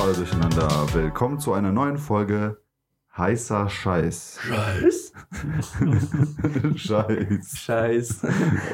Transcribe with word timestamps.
alle 0.00 0.14
durcheinander. 0.14 0.68
Willkommen 0.94 1.38
zu 1.38 1.52
einer 1.52 1.72
neuen 1.72 1.98
Folge 1.98 2.62
Heißer 3.18 3.68
Scheiß. 3.68 4.40
Scheiß. 4.40 5.12
Scheiß. 6.76 7.58
Scheiß. 7.58 8.26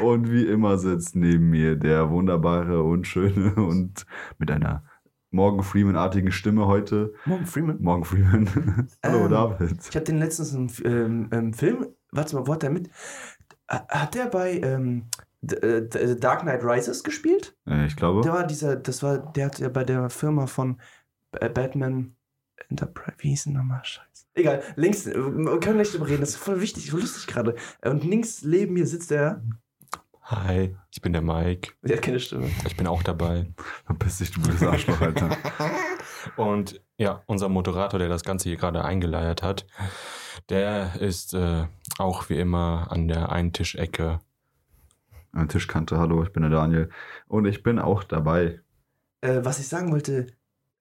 Und 0.04 0.30
wie 0.30 0.44
immer 0.44 0.78
sitzt 0.78 1.16
neben 1.16 1.50
mir 1.50 1.74
der 1.74 2.10
wunderbare 2.10 2.80
und 2.82 3.08
schöne 3.08 3.54
und 3.56 4.06
mit 4.38 4.52
einer 4.52 4.84
Morgan 5.30 5.64
Freeman-artigen 5.64 6.30
Stimme 6.30 6.66
heute. 6.66 7.12
Morgan 7.24 7.46
Freeman. 7.46 7.76
Morgan 7.80 8.04
Freeman. 8.04 8.88
Hallo 9.02 9.24
Ähm, 9.24 9.30
David. 9.30 9.78
Ich 9.90 9.96
hatte 9.96 10.12
letztens 10.12 10.54
einen 10.54 10.70
ähm, 10.84 11.28
ähm, 11.32 11.52
Film. 11.52 11.86
Warte 12.12 12.36
mal, 12.36 12.46
wo 12.46 12.52
hat 12.52 12.62
der 12.62 12.70
mit? 12.70 12.88
Hat 13.66 14.14
der 14.14 14.26
bei 14.26 14.60
ähm, 14.60 15.08
äh, 15.42 16.16
Dark 16.16 16.42
Knight 16.42 16.62
Rises 16.62 17.02
gespielt? 17.02 17.56
Äh, 17.66 17.86
ich 17.86 17.96
glaube. 17.96 18.20
Der 18.20 18.32
war 18.32 18.46
dieser, 18.46 18.76
das 18.76 19.02
war, 19.02 19.18
der 19.18 19.46
hat 19.46 19.58
ja 19.58 19.68
bei 19.68 19.82
der 19.82 20.08
Firma 20.08 20.46
von 20.46 20.78
Batman 21.48 22.16
Enterprise. 22.68 23.16
Wie 23.18 23.28
hieß 23.30 23.44
denn 23.44 23.54
nochmal? 23.54 23.84
Scheiße. 23.84 24.26
Egal, 24.34 24.62
links, 24.76 25.06
äh, 25.06 25.14
wir 25.16 25.60
können 25.60 25.78
nicht 25.78 25.94
drüber 25.94 26.08
reden, 26.08 26.20
das 26.20 26.30
ist 26.30 26.36
voll 26.36 26.60
wichtig, 26.60 26.90
voll 26.90 27.00
lustig 27.00 27.26
gerade. 27.26 27.54
Und 27.82 28.04
links 28.04 28.42
neben 28.42 28.74
mir 28.74 28.86
sitzt 28.86 29.10
der, 29.10 29.42
Hi, 30.28 30.76
ich 30.90 31.00
bin 31.00 31.12
der 31.12 31.22
Mike. 31.22 31.74
der 31.82 31.98
hat 31.98 32.02
keine 32.02 32.18
Stimme. 32.18 32.50
Ich 32.66 32.76
bin 32.76 32.88
auch 32.88 33.04
dabei. 33.04 33.46
Verpiss 33.84 34.18
dich, 34.18 34.32
du 34.32 34.40
blödes 34.42 34.60
Arschloch, 34.64 35.00
Alter. 35.00 35.36
Und 36.36 36.80
ja, 36.96 37.22
unser 37.26 37.48
Moderator, 37.48 38.00
der 38.00 38.08
das 38.08 38.24
Ganze 38.24 38.48
hier 38.48 38.58
gerade 38.58 38.84
eingeleiert 38.84 39.44
hat, 39.44 39.68
der 40.48 41.00
ist 41.00 41.32
äh, 41.34 41.66
auch 41.98 42.28
wie 42.28 42.40
immer 42.40 42.88
an 42.90 43.06
der 43.06 43.30
einen 43.30 43.52
Tischecke. 43.52 44.18
An 45.30 45.42
der 45.42 45.48
Tischkante, 45.48 45.96
hallo, 45.96 46.24
ich 46.24 46.32
bin 46.32 46.42
der 46.42 46.50
Daniel. 46.50 46.90
Und 47.28 47.44
ich 47.46 47.62
bin 47.62 47.78
auch 47.78 48.02
dabei. 48.02 48.60
Äh, 49.20 49.44
was 49.44 49.60
ich 49.60 49.68
sagen 49.68 49.92
wollte, 49.92 50.26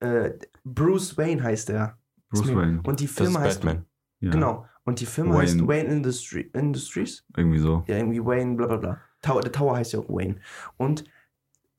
äh, 0.00 0.32
Bruce 0.64 1.16
Wayne 1.18 1.42
heißt 1.42 1.68
der. 1.70 1.98
Bruce 2.30 2.54
Wayne. 2.54 2.80
Und 2.84 3.00
die 3.00 3.06
Das 3.06 3.14
Firma 3.14 3.40
ist 3.40 3.44
heißt 3.46 3.62
Batman. 3.62 3.86
Ja, 4.20 4.30
Genau. 4.30 4.66
Und 4.84 5.00
die 5.00 5.06
Firma 5.06 5.38
heißt 5.38 5.56
Wayne. 5.58 5.68
Wayne 5.68 5.88
Industry, 5.94 6.50
Industries. 6.54 7.24
Irgendwie 7.36 7.58
so. 7.58 7.84
Ja, 7.88 7.96
irgendwie 7.96 8.24
Wayne, 8.24 8.56
bla 8.56 8.66
bla 8.66 8.76
bla. 8.76 9.00
Tower, 9.22 9.40
der 9.40 9.52
Tower 9.52 9.76
heißt 9.76 9.92
ja 9.94 9.98
auch 10.00 10.08
Wayne. 10.08 10.36
Und 10.76 11.04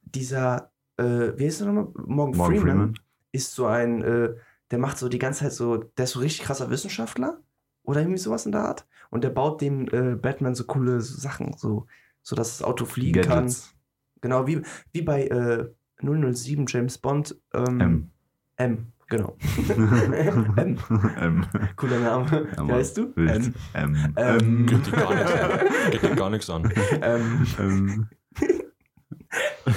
dieser, 0.03 0.71
äh, 0.97 1.31
wie 1.37 1.45
heißt 1.45 1.61
der 1.61 1.67
nochmal? 1.67 1.85
Morgan, 2.05 2.07
Morgan 2.07 2.35
Freeman, 2.35 2.61
Freeman. 2.61 2.93
ist 3.31 3.53
so 3.55 3.65
ein, 3.65 4.01
äh, 4.03 4.33
der 4.71 4.79
macht 4.79 4.97
so 4.97 5.07
die 5.09 5.19
ganze 5.19 5.41
Zeit 5.45 5.53
so, 5.53 5.77
der 5.77 6.05
ist 6.05 6.11
so 6.11 6.19
richtig 6.19 6.45
krasser 6.45 6.69
Wissenschaftler 6.69 7.41
oder 7.83 8.01
irgendwie 8.01 8.19
sowas 8.19 8.45
in 8.45 8.51
der 8.51 8.61
Art. 8.65 8.85
Und 9.09 9.23
der 9.23 9.29
baut 9.29 9.61
dem 9.61 9.87
äh, 9.89 10.15
Batman 10.15 10.55
so 10.55 10.65
coole 10.65 10.99
Sachen, 11.01 11.53
so, 11.57 11.87
so 12.21 12.35
dass 12.35 12.57
das 12.57 12.67
Auto 12.67 12.85
fliegen 12.85 13.21
Gadgets. 13.21 13.69
kann. 13.69 13.77
Genau, 14.21 14.47
wie, 14.47 14.61
wie 14.91 15.01
bei 15.03 15.27
äh, 15.27 15.69
007 16.01 16.65
James 16.67 16.97
Bond. 16.97 17.35
Ähm, 17.53 17.79
M. 17.81 18.11
M, 18.57 18.91
genau. 19.07 19.35
M, 19.69 20.75
M. 21.17 21.45
cooler 21.75 21.99
Name. 21.99 22.47
Ja, 22.55 22.67
Wie 22.67 22.71
heißt 22.71 22.97
du? 22.97 23.15
Wild. 23.15 23.53
M. 23.73 23.95
M. 23.95 24.13
Ähm. 24.15 24.65
Geht 24.65 24.87
dir 24.87 24.91
gar 24.91 25.15
nichts, 25.15 25.91
geht 25.91 26.03
dir 26.03 26.15
gar 26.15 26.29
nichts 26.29 26.49
an. 26.49 26.71
Ähm, 27.01 27.47
Ähm. 27.59 28.09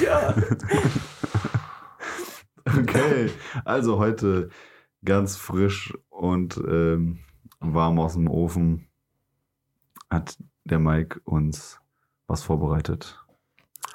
ja. 0.00 0.34
Okay, 2.64 3.30
also 3.64 3.98
heute 3.98 4.50
ganz 5.04 5.36
frisch 5.36 5.92
und 6.10 6.56
ähm, 6.68 7.18
warm 7.58 7.98
aus 7.98 8.12
dem 8.14 8.28
Ofen 8.28 8.86
hat 10.10 10.36
der 10.64 10.78
Mike 10.78 11.20
uns 11.24 11.80
was 12.26 12.42
vorbereitet. 12.42 13.19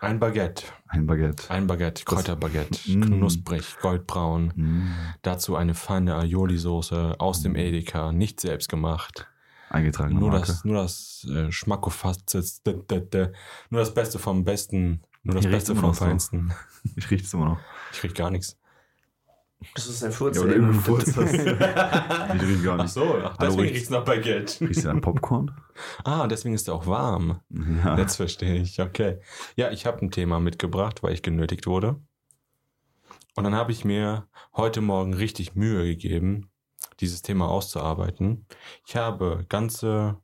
Ein 0.02 0.20
Baguette. 0.20 0.64
Ein 0.88 1.08
Baguette. 1.08 1.50
Ein 1.50 1.68
Baguette, 1.68 2.04
Kräuterbaguette. 2.06 2.80
Mm. 2.92 3.02
Knusprig, 3.02 3.78
goldbraun. 3.82 4.52
Mm, 4.56 4.92
Dazu 5.22 5.56
eine 5.56 5.74
feine 5.74 6.16
Aioli-Soße 6.16 7.16
aus 7.20 7.42
dem 7.42 7.54
Mm. 7.54 7.58
Edeka, 7.58 8.12
nicht 8.12 8.40
selbst 8.42 8.70
gemacht. 8.70 9.28
eingetragene 9.70 10.20
Nur 10.20 10.30
Marke. 10.30 10.48
das, 10.48 10.64
nur 10.66 10.76
das 10.82 11.28
äh, 11.30 11.52
Schmackofatz, 11.52 12.34
nur 12.36 13.80
das 13.80 13.94
Beste 13.94 14.20
vom 14.20 14.44
Besten, 14.44 15.02
nur 15.24 15.36
das 15.36 15.46
Beste 15.46 15.76
vom 15.76 15.86
noch 15.90 15.94
so. 15.96 16.06
Feinsten. 16.06 16.54
Ich 16.96 17.10
rieche 17.10 17.24
es 17.26 17.34
immer 17.34 17.46
noch. 17.46 17.60
Ich 17.92 18.04
riech 18.04 18.14
gar 18.14 18.30
nichts. 18.30 18.58
Das 19.74 19.88
ist 19.88 20.04
ein 20.04 20.12
Furz. 20.12 20.38
Ja, 20.38 20.44
oder 20.44 20.54
irgendein 20.54 20.80
Furz 20.80 21.16
hast. 21.16 21.34
Ich 21.34 22.42
riech 22.42 22.64
gar 22.64 22.78
nicht. 22.78 22.90
so, 22.92 23.02
Hallo, 23.14 23.30
deswegen 23.40 23.62
riecht's- 23.62 23.76
riecht's 23.76 23.90
nach 23.90 24.04
Baguette. 24.06 24.62
Riechst 24.68 24.86
du 24.86 24.90
an 24.90 25.02
Popcorn? 25.02 25.52
Ah, 26.04 26.28
deswegen 26.28 26.54
ist 26.56 26.68
er 26.68 26.76
auch 26.76 26.86
warm. 26.88 27.40
Ja. 27.50 27.98
Jetzt 27.98 28.18
verstehe 28.18 28.56
ich, 28.62 28.80
okay. 28.82 29.20
Ja, 29.56 29.72
ich 29.72 29.86
habe 29.86 30.02
ein 30.06 30.12
Thema 30.12 30.40
mitgebracht, 30.40 31.02
weil 31.04 31.14
ich 31.14 31.24
genötigt 31.24 31.66
wurde. 31.68 32.00
Und 33.36 33.44
dann 33.44 33.56
habe 33.56 33.72
ich 33.72 33.84
mir 33.84 34.28
heute 34.56 34.82
Morgen 34.82 35.14
richtig 35.14 35.56
Mühe 35.56 35.84
gegeben, 35.86 36.50
dieses 37.00 37.22
Thema 37.22 37.50
auszuarbeiten. 37.50 38.46
Ich 38.86 38.96
habe 38.96 39.46
ganze 39.50 40.18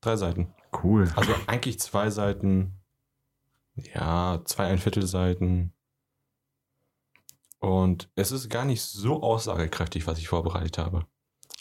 drei 0.00 0.16
Seiten. 0.16 0.54
Cool. 0.82 1.10
Also 1.16 1.34
eigentlich 1.46 1.78
zwei 1.80 2.10
Seiten, 2.10 2.74
ja, 3.76 4.40
zwei 4.44 4.66
ein 4.66 4.78
Viertel 4.78 5.06
Seiten. 5.06 5.72
Und 7.64 8.10
es 8.14 8.30
ist 8.30 8.50
gar 8.50 8.66
nicht 8.66 8.82
so 8.82 9.22
aussagekräftig, 9.22 10.06
was 10.06 10.18
ich 10.18 10.28
vorbereitet 10.28 10.76
habe. 10.76 11.06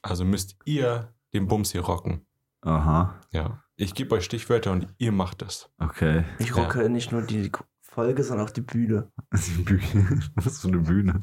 Also 0.01 0.25
müsst 0.25 0.57
ihr 0.65 1.13
den 1.33 1.47
Bums 1.47 1.71
hier 1.71 1.81
rocken. 1.81 2.25
Aha. 2.61 3.15
Ja. 3.31 3.63
Ich 3.77 3.93
gebe 3.93 4.13
euch 4.15 4.25
Stichwörter 4.25 4.73
und 4.73 4.87
ihr 4.97 5.13
macht 5.13 5.41
das. 5.41 5.69
Okay. 5.79 6.25
Ich 6.39 6.57
rocke 6.57 6.89
nicht 6.89 7.13
nur 7.13 7.21
die 7.21 7.49
Folge, 7.79 8.21
sondern 8.23 8.47
auch 8.47 8.51
die 8.51 8.61
Bühne. 8.61 9.11
Eine 9.29 9.63
Bühne. 9.63 10.19
ist 10.45 10.61
so 10.61 10.67
eine 10.67 10.79
Bühne. 10.79 11.21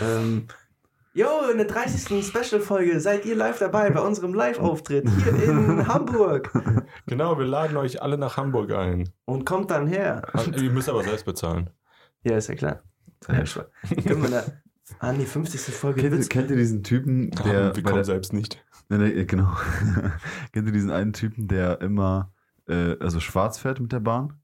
Ähm, 0.00 0.46
Jo, 1.14 1.26
in 1.50 1.58
der 1.58 1.66
30. 1.66 2.24
Special-Folge 2.24 3.00
seid 3.00 3.26
ihr 3.26 3.34
live 3.34 3.58
dabei 3.58 3.90
bei 3.90 4.00
unserem 4.00 4.32
Live-Auftritt 4.32 5.10
hier 5.10 5.42
in 5.42 5.86
Hamburg. 5.88 6.50
Genau, 7.06 7.36
wir 7.36 7.44
laden 7.44 7.76
euch 7.76 8.00
alle 8.00 8.16
nach 8.16 8.36
Hamburg 8.36 8.72
ein. 8.72 9.10
Und 9.26 9.44
kommt 9.44 9.72
dann 9.72 9.88
her. 9.88 10.22
Also, 10.32 10.52
ihr 10.52 10.70
müsst 10.70 10.88
aber 10.88 11.02
selbst 11.02 11.26
bezahlen. 11.26 11.68
Ja, 12.22 12.36
ist 12.36 12.48
ja 12.48 12.54
klar. 12.54 12.82
Schon. 13.44 13.64
Können 14.04 14.22
wir 14.22 14.30
da 14.30 14.44
an 14.98 15.18
die 15.18 15.26
50. 15.26 15.74
Folge 15.74 16.02
Kennt, 16.02 16.28
kennt 16.30 16.50
ihr 16.50 16.56
diesen 16.56 16.82
Typen, 16.82 17.30
der. 17.30 17.44
wir 17.44 17.72
bei 17.74 17.80
kommen 17.82 17.94
der, 17.96 18.04
selbst 18.04 18.32
nicht. 18.32 18.62
nee, 18.88 18.98
nee, 18.98 19.24
genau. 19.24 19.52
kennt 20.52 20.66
ihr 20.66 20.72
diesen 20.72 20.90
einen 20.90 21.12
Typen, 21.12 21.48
der 21.48 21.80
immer 21.80 22.32
äh, 22.68 22.96
also 23.00 23.20
schwarz 23.20 23.58
fährt 23.58 23.80
mit 23.80 23.92
der 23.92 24.00
Bahn? 24.00 24.34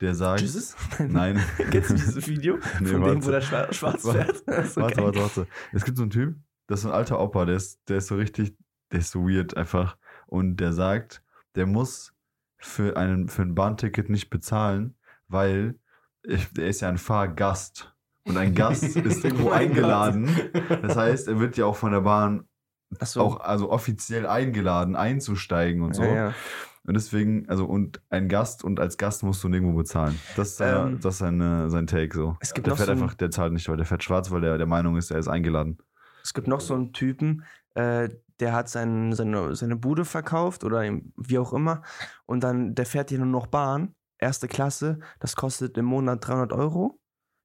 Der 0.00 0.14
sagt. 0.14 0.40
Jesus? 0.42 0.76
Nein. 0.98 1.40
Kennst 1.70 1.90
du 1.90 1.94
dieses 1.94 2.26
Video? 2.28 2.58
Nee, 2.80 2.88
von 2.88 3.00
dem, 3.02 3.02
warte. 3.02 3.26
wo 3.26 3.30
der 3.30 3.42
schwa- 3.42 3.72
schwarz 3.72 4.04
Warte. 4.04 4.24
fährt? 4.44 4.76
Warte, 4.76 4.94
geil. 4.96 5.04
warte, 5.06 5.18
warte. 5.20 5.46
Es 5.72 5.84
gibt 5.84 5.96
so 5.96 6.02
einen 6.02 6.10
Typ, 6.10 6.36
das 6.66 6.80
ist 6.80 6.82
so 6.82 6.88
ein 6.90 6.94
alter 6.94 7.20
Opa, 7.20 7.44
der 7.46 7.56
ist, 7.56 7.80
der 7.88 7.98
ist 7.98 8.08
so 8.08 8.16
richtig, 8.16 8.54
der 8.92 9.00
ist 9.00 9.10
so 9.10 9.26
weird 9.26 9.56
einfach. 9.56 9.96
Und 10.26 10.56
der 10.56 10.72
sagt, 10.72 11.22
der 11.54 11.66
muss 11.66 12.12
für, 12.58 12.96
einen, 12.96 13.28
für 13.28 13.42
ein 13.42 13.54
Bahnticket 13.54 14.10
nicht 14.10 14.28
bezahlen, 14.28 14.96
weil 15.28 15.78
ich, 16.22 16.46
der 16.52 16.66
ist 16.68 16.80
ja 16.82 16.88
ein 16.88 16.98
Fahrgast. 16.98 17.94
Und 18.26 18.36
ein 18.36 18.54
Gast 18.54 18.82
ist 18.96 19.24
irgendwo 19.24 19.48
Oh 19.48 19.52
eingeladen. 19.52 20.28
Das 20.82 20.96
heißt, 20.96 21.28
er 21.28 21.38
wird 21.38 21.56
ja 21.56 21.64
auch 21.64 21.76
von 21.76 21.92
der 21.92 22.02
Bahn 22.02 22.48
so. 23.00 23.20
auch 23.20 23.40
also 23.40 23.70
offiziell 23.70 24.26
eingeladen, 24.26 24.96
einzusteigen 24.96 25.82
und 25.82 25.94
so. 25.94 26.02
Ja, 26.02 26.14
ja. 26.14 26.34
Und 26.86 26.94
deswegen, 26.94 27.48
also 27.48 27.64
und 27.64 28.00
ein 28.10 28.28
Gast 28.28 28.62
und 28.62 28.78
als 28.78 28.96
Gast 28.96 29.24
musst 29.24 29.42
du 29.42 29.48
nirgendwo 29.48 29.76
bezahlen. 29.76 30.18
Das 30.36 30.50
ist, 30.50 30.56
seine, 30.58 30.90
Ähm, 30.90 31.00
das 31.00 31.14
ist 31.14 31.18
seine, 31.18 31.68
sein 31.68 31.86
Take 31.88 32.16
so. 32.16 32.36
Es 32.40 32.54
gibt 32.54 32.66
Der 32.66 32.72
noch 32.72 32.78
fährt 32.78 32.86
so 32.86 32.92
einfach, 32.92 33.14
der 33.14 33.30
zahlt 33.30 33.52
nicht, 33.52 33.68
weil 33.68 33.76
der 33.76 33.86
fährt 33.86 34.04
schwarz, 34.04 34.30
weil 34.30 34.40
der 34.40 34.56
der 34.56 34.66
Meinung 34.66 34.96
ist, 34.96 35.10
er 35.10 35.18
ist 35.18 35.26
eingeladen. 35.26 35.78
Es 36.22 36.32
gibt 36.32 36.46
noch 36.46 36.60
so 36.60 36.74
einen 36.74 36.92
Typen, 36.92 37.44
äh, 37.74 38.08
der 38.40 38.52
hat 38.52 38.68
sein, 38.68 39.12
seine, 39.12 39.54
seine 39.56 39.76
Bude 39.76 40.04
verkauft 40.04 40.64
oder 40.64 40.82
wie 41.16 41.38
auch 41.38 41.52
immer. 41.52 41.82
Und 42.26 42.44
dann, 42.44 42.74
der 42.74 42.86
fährt 42.86 43.10
hier 43.10 43.18
nur 43.18 43.26
noch 43.26 43.46
Bahn, 43.46 43.94
erste 44.18 44.46
Klasse. 44.46 45.00
Das 45.18 45.36
kostet 45.36 45.76
im 45.78 45.86
Monat 45.86 46.26
300 46.26 46.52
Euro. 46.52 47.00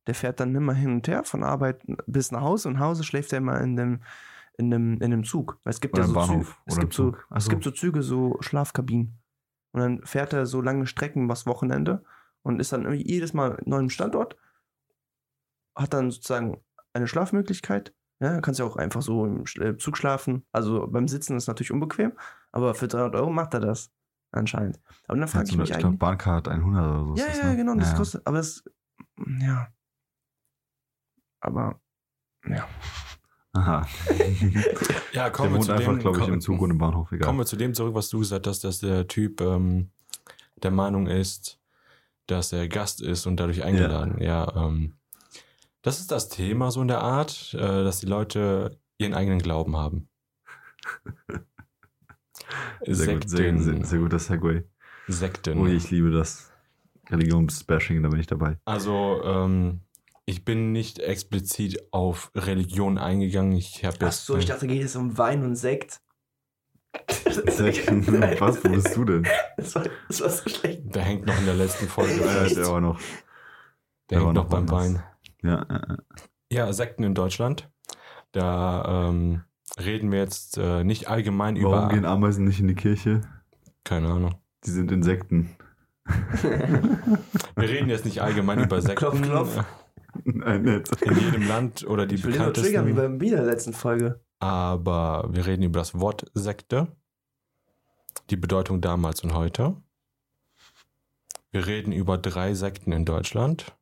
Der 0.08 0.16
fährt 0.16 0.40
dann 0.40 0.56
immer 0.56 0.74
hin 0.74 0.92
und 0.94 1.08
her 1.08 1.24
von 1.24 1.44
Arbeit 1.44 1.84
bis 2.08 2.32
nach 2.32 2.42
Hause. 2.42 2.70
Und 2.70 2.76
nach 2.76 2.82
Hause 2.82 3.04
schläft 3.04 3.32
er 3.34 3.38
immer 3.38 3.62
in 3.62 3.76
dem, 3.76 4.02
in 4.58 4.72
dem, 4.72 5.00
in 5.02 5.12
dem 5.12 5.24
Zug. 5.24 5.60
Weil 5.64 5.72
es 5.72 5.82
gibt 5.82 5.94
Oder 5.96 6.04
ja 6.04 6.08
so 6.08 6.14
Bahnhof 6.14 6.48
Züge, 6.48 6.58
es 6.66 6.80
gibt 6.80 6.94
so, 6.94 7.12
Zug. 7.12 7.28
Ach 7.30 7.38
es 7.38 7.46
so. 7.46 7.50
gibt 7.50 7.64
so 7.64 7.72
Züge, 7.72 8.02
so 8.04 8.38
Schlafkabinen. 8.42 9.20
Und 9.74 9.80
dann 9.80 10.04
fährt 10.04 10.34
er 10.34 10.46
so 10.46 10.62
lange 10.62 10.86
Strecken 10.86 11.30
was 11.30 11.46
Wochenende 11.46 12.04
und 12.44 12.60
ist 12.60 12.74
dann 12.74 12.84
irgendwie 12.84 13.08
jedes 13.08 13.34
Mal 13.34 13.54
an 13.54 13.64
neuem 13.66 13.90
Standort. 13.90 14.36
Hat 15.76 15.94
dann 15.94 16.12
sozusagen 16.12 16.62
eine 16.94 17.08
Schlafmöglichkeit. 17.08 17.94
Ja, 18.20 18.40
kannst 18.42 18.60
ja 18.60 18.66
auch 18.66 18.76
einfach 18.76 19.02
so 19.02 19.26
im 19.26 19.46
Zug 19.46 19.98
schlafen. 19.98 20.46
Also 20.52 20.88
beim 20.88 21.08
Sitzen 21.08 21.38
ist 21.38 21.48
natürlich 21.48 21.72
unbequem, 21.72 22.14
aber 22.52 22.76
für 22.76 22.88
300 22.88 23.16
Euro 23.16 23.32
macht 23.32 23.54
er 23.56 23.62
das 23.62 23.92
anscheinend. 24.32 24.80
Aber 25.08 25.18
dann 25.18 25.28
frage 25.28 25.44
Also, 25.44 25.54
ich 25.54 25.58
mich 25.58 25.70
ich 25.72 25.76
eigentlich. 25.76 25.98
Bahncard 25.98 26.48
100 26.48 26.86
oder 26.86 27.06
so. 27.06 27.16
Ja, 27.16 27.26
ist 27.26 27.38
das, 27.38 27.38
ja, 27.40 27.50
ne? 27.50 27.56
genau, 27.56 27.76
das 27.76 27.92
ja. 27.92 27.98
kostet. 27.98 28.28
Aber 28.28 28.38
das. 28.38 28.64
Ja. 29.40 29.68
Aber. 31.42 31.80
Ja. 32.48 32.68
Aha. 33.54 33.86
Ja, 35.14 35.24
Der 35.24 35.32
kommen 35.34 35.54
wir 35.56 35.60
zu 35.60 35.74
einfach, 35.74 35.92
dem, 35.92 36.00
glaube 36.00 36.18
ich, 36.20 36.24
komm- 36.24 36.34
im 36.36 36.40
Zug 36.42 36.62
und 36.62 36.72
im 36.72 36.78
Bahnhof, 36.78 37.12
egal. 37.12 37.26
Kommen 37.28 37.40
wir 37.40 37.46
zu 37.46 37.58
dem 37.58 37.74
zurück, 37.74 37.94
was 37.94 38.08
du 38.10 38.20
gesagt 38.20 38.48
hast, 38.48 38.64
dass 38.64 38.80
der 38.80 39.08
Typ 39.08 39.42
ähm, 39.42 39.92
der 40.64 40.72
Meinung 40.72 41.08
ist, 41.08 41.60
dass 42.28 42.54
er 42.54 42.70
Gast 42.70 43.02
ist 43.02 43.26
und 43.26 43.38
dadurch 43.38 43.62
eingeladen. 43.64 44.22
Ja, 44.22 44.56
ähm, 44.56 44.94
Das 45.82 46.00
ist 46.00 46.12
das 46.12 46.30
Thema 46.30 46.72
so 46.72 46.82
in 46.82 46.88
der 46.88 47.02
Art, 47.02 47.54
äh, 47.54 47.58
dass 47.58 48.00
die 48.00 48.06
Leute 48.06 48.80
ihren 49.00 49.14
eigenen 49.14 49.40
Glauben 49.40 49.76
haben. 49.76 50.08
Sehr, 52.86 53.14
gut, 53.16 53.30
sehr, 53.30 53.58
sehr, 53.60 53.86
sehr 53.86 54.00
guter 54.00 54.20
Segway. 54.20 54.64
Sekten. 55.08 55.60
Oh, 55.60 55.68
ich 55.68 55.90
liebe 55.92 56.12
das. 56.12 56.52
Religionsbashing, 57.10 58.02
da 58.04 58.10
bin 58.10 58.20
ich 58.20 58.28
dabei. 58.28 58.58
Also, 58.66 59.22
ähm, 59.24 59.82
ich 60.26 60.46
bin 60.46 60.72
nicht 60.72 61.00
explizit 61.00 61.82
auf 61.92 62.32
Religion 62.36 62.98
eingegangen. 62.98 63.54
Ich 63.54 63.84
habe 63.84 63.98
Ach 64.02 64.12
so, 64.12 64.38
ich 64.38 64.46
dachte, 64.46 64.68
geht 64.68 64.84
es 64.84 64.96
um 64.96 65.18
Wein 65.18 65.44
und 65.44 65.56
Sekt. 65.56 66.02
Was, 67.26 68.64
wo 68.64 68.70
bist 68.70 68.96
du 68.96 69.06
denn? 69.06 69.28
Das 69.58 69.76
war, 69.76 69.86
das 70.08 70.22
war 70.22 70.30
so 70.30 70.50
schlecht. 70.50 70.94
der 70.94 71.04
hängt 71.04 71.26
noch 71.26 71.38
in 71.38 71.46
der 71.46 71.56
letzten 71.56 71.88
Folge. 71.88 72.14
Fest. 72.16 72.58
der 72.58 72.68
war 72.68 72.82
noch. 72.82 73.00
der 74.10 74.20
der 74.20 74.20
hängt 74.20 74.34
noch 74.34 74.44
noch 74.44 74.50
beim. 74.50 74.66
Bein. 74.66 75.04
Ja, 75.42 75.62
äh, 75.64 75.94
äh. 75.94 75.98
Ja, 76.52 76.74
Sekten 76.74 77.04
in 77.04 77.16
Deutschland. 77.16 77.70
Da 78.34 79.08
ähm, 79.10 79.44
reden 79.80 80.12
wir 80.12 80.20
jetzt 80.20 80.58
äh, 80.58 80.84
nicht 80.84 81.08
allgemein 81.08 81.56
Warum 81.56 81.86
über. 81.86 81.90
gehen 81.90 82.06
Ameisen 82.06 82.46
nicht 82.46 82.60
in 82.60 82.68
die 82.68 82.76
Kirche? 82.76 83.22
Keine 83.84 84.10
Ahnung. 84.10 84.36
Die 84.66 84.72
sind 84.72 84.92
Insekten. 84.92 85.56
Wir 86.04 87.70
reden 87.70 87.90
jetzt 87.90 88.06
nicht 88.06 88.22
allgemein 88.22 88.60
über 88.64 88.82
Sekten. 88.82 88.96
Klopf, 88.98 89.22
klopf. 89.22 89.64
Nein, 90.26 90.64
nicht. 90.64 91.02
In 91.02 91.20
jedem 91.20 91.48
Land 91.48 91.86
oder 91.86 92.06
die 92.06 92.16
Ich 92.16 92.24
will 92.24 92.36
immer 92.36 92.54
triggern, 92.54 92.86
wie 92.86 92.94
bekanntesten. 92.94 92.96
beim 92.96 93.18
Bier 93.18 93.38
der 93.38 93.46
letzten 93.46 93.74
Folge. 93.74 94.24
Aber 94.40 95.28
wir 95.32 95.46
reden 95.46 95.64
über 95.64 95.80
das 95.80 96.00
Wort 96.00 96.26
Sekte, 96.34 96.88
die 98.30 98.36
Bedeutung 98.36 98.82
damals 98.82 99.24
und 99.24 99.34
heute. 99.34 99.82
Wir 101.52 101.68
reden 101.68 101.92
über 101.92 102.18
drei 102.18 102.54
Sekten 102.54 102.92
in 102.92 103.06
Deutschland 103.06 103.78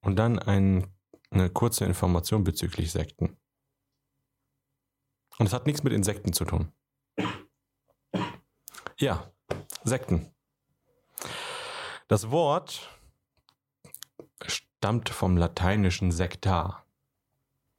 und 0.00 0.16
dann 0.16 0.38
ein, 0.38 0.86
eine 1.30 1.50
kurze 1.50 1.84
Information 1.84 2.42
bezüglich 2.42 2.90
Sekten. 2.90 3.36
Und 5.38 5.46
es 5.46 5.52
hat 5.52 5.66
nichts 5.66 5.84
mit 5.84 5.92
Insekten 5.92 6.32
zu 6.32 6.44
tun. 6.44 6.72
Ja, 8.98 9.30
Sekten. 9.84 10.34
Das 12.08 12.30
Wort 12.30 12.88
stammt 14.78 15.08
vom 15.08 15.36
lateinischen 15.36 16.12
Sektar. 16.12 16.86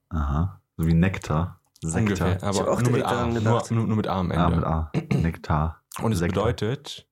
Aha. 0.09 0.61
So 0.75 0.85
wie 0.85 0.93
Nektar. 0.93 1.61
Ungefähr, 1.81 2.31
Sektar. 2.33 2.49
Hab 2.49 2.55
aber 2.59 2.71
auch 2.71 2.81
nur 2.81 2.91
mit, 2.91 3.03
A, 3.03 3.25
nur, 3.25 3.41
nur, 3.41 3.87
nur 3.87 3.95
mit 3.95 4.07
A 4.07 4.19
am 4.19 4.31
Ende. 4.31 4.45
A 4.45 4.49
mit 4.49 4.65
A. 4.65 4.91
Nektar. 5.17 5.81
Und 6.01 6.11
es 6.11 6.19
Sektor. 6.19 6.43
bedeutet 6.43 7.09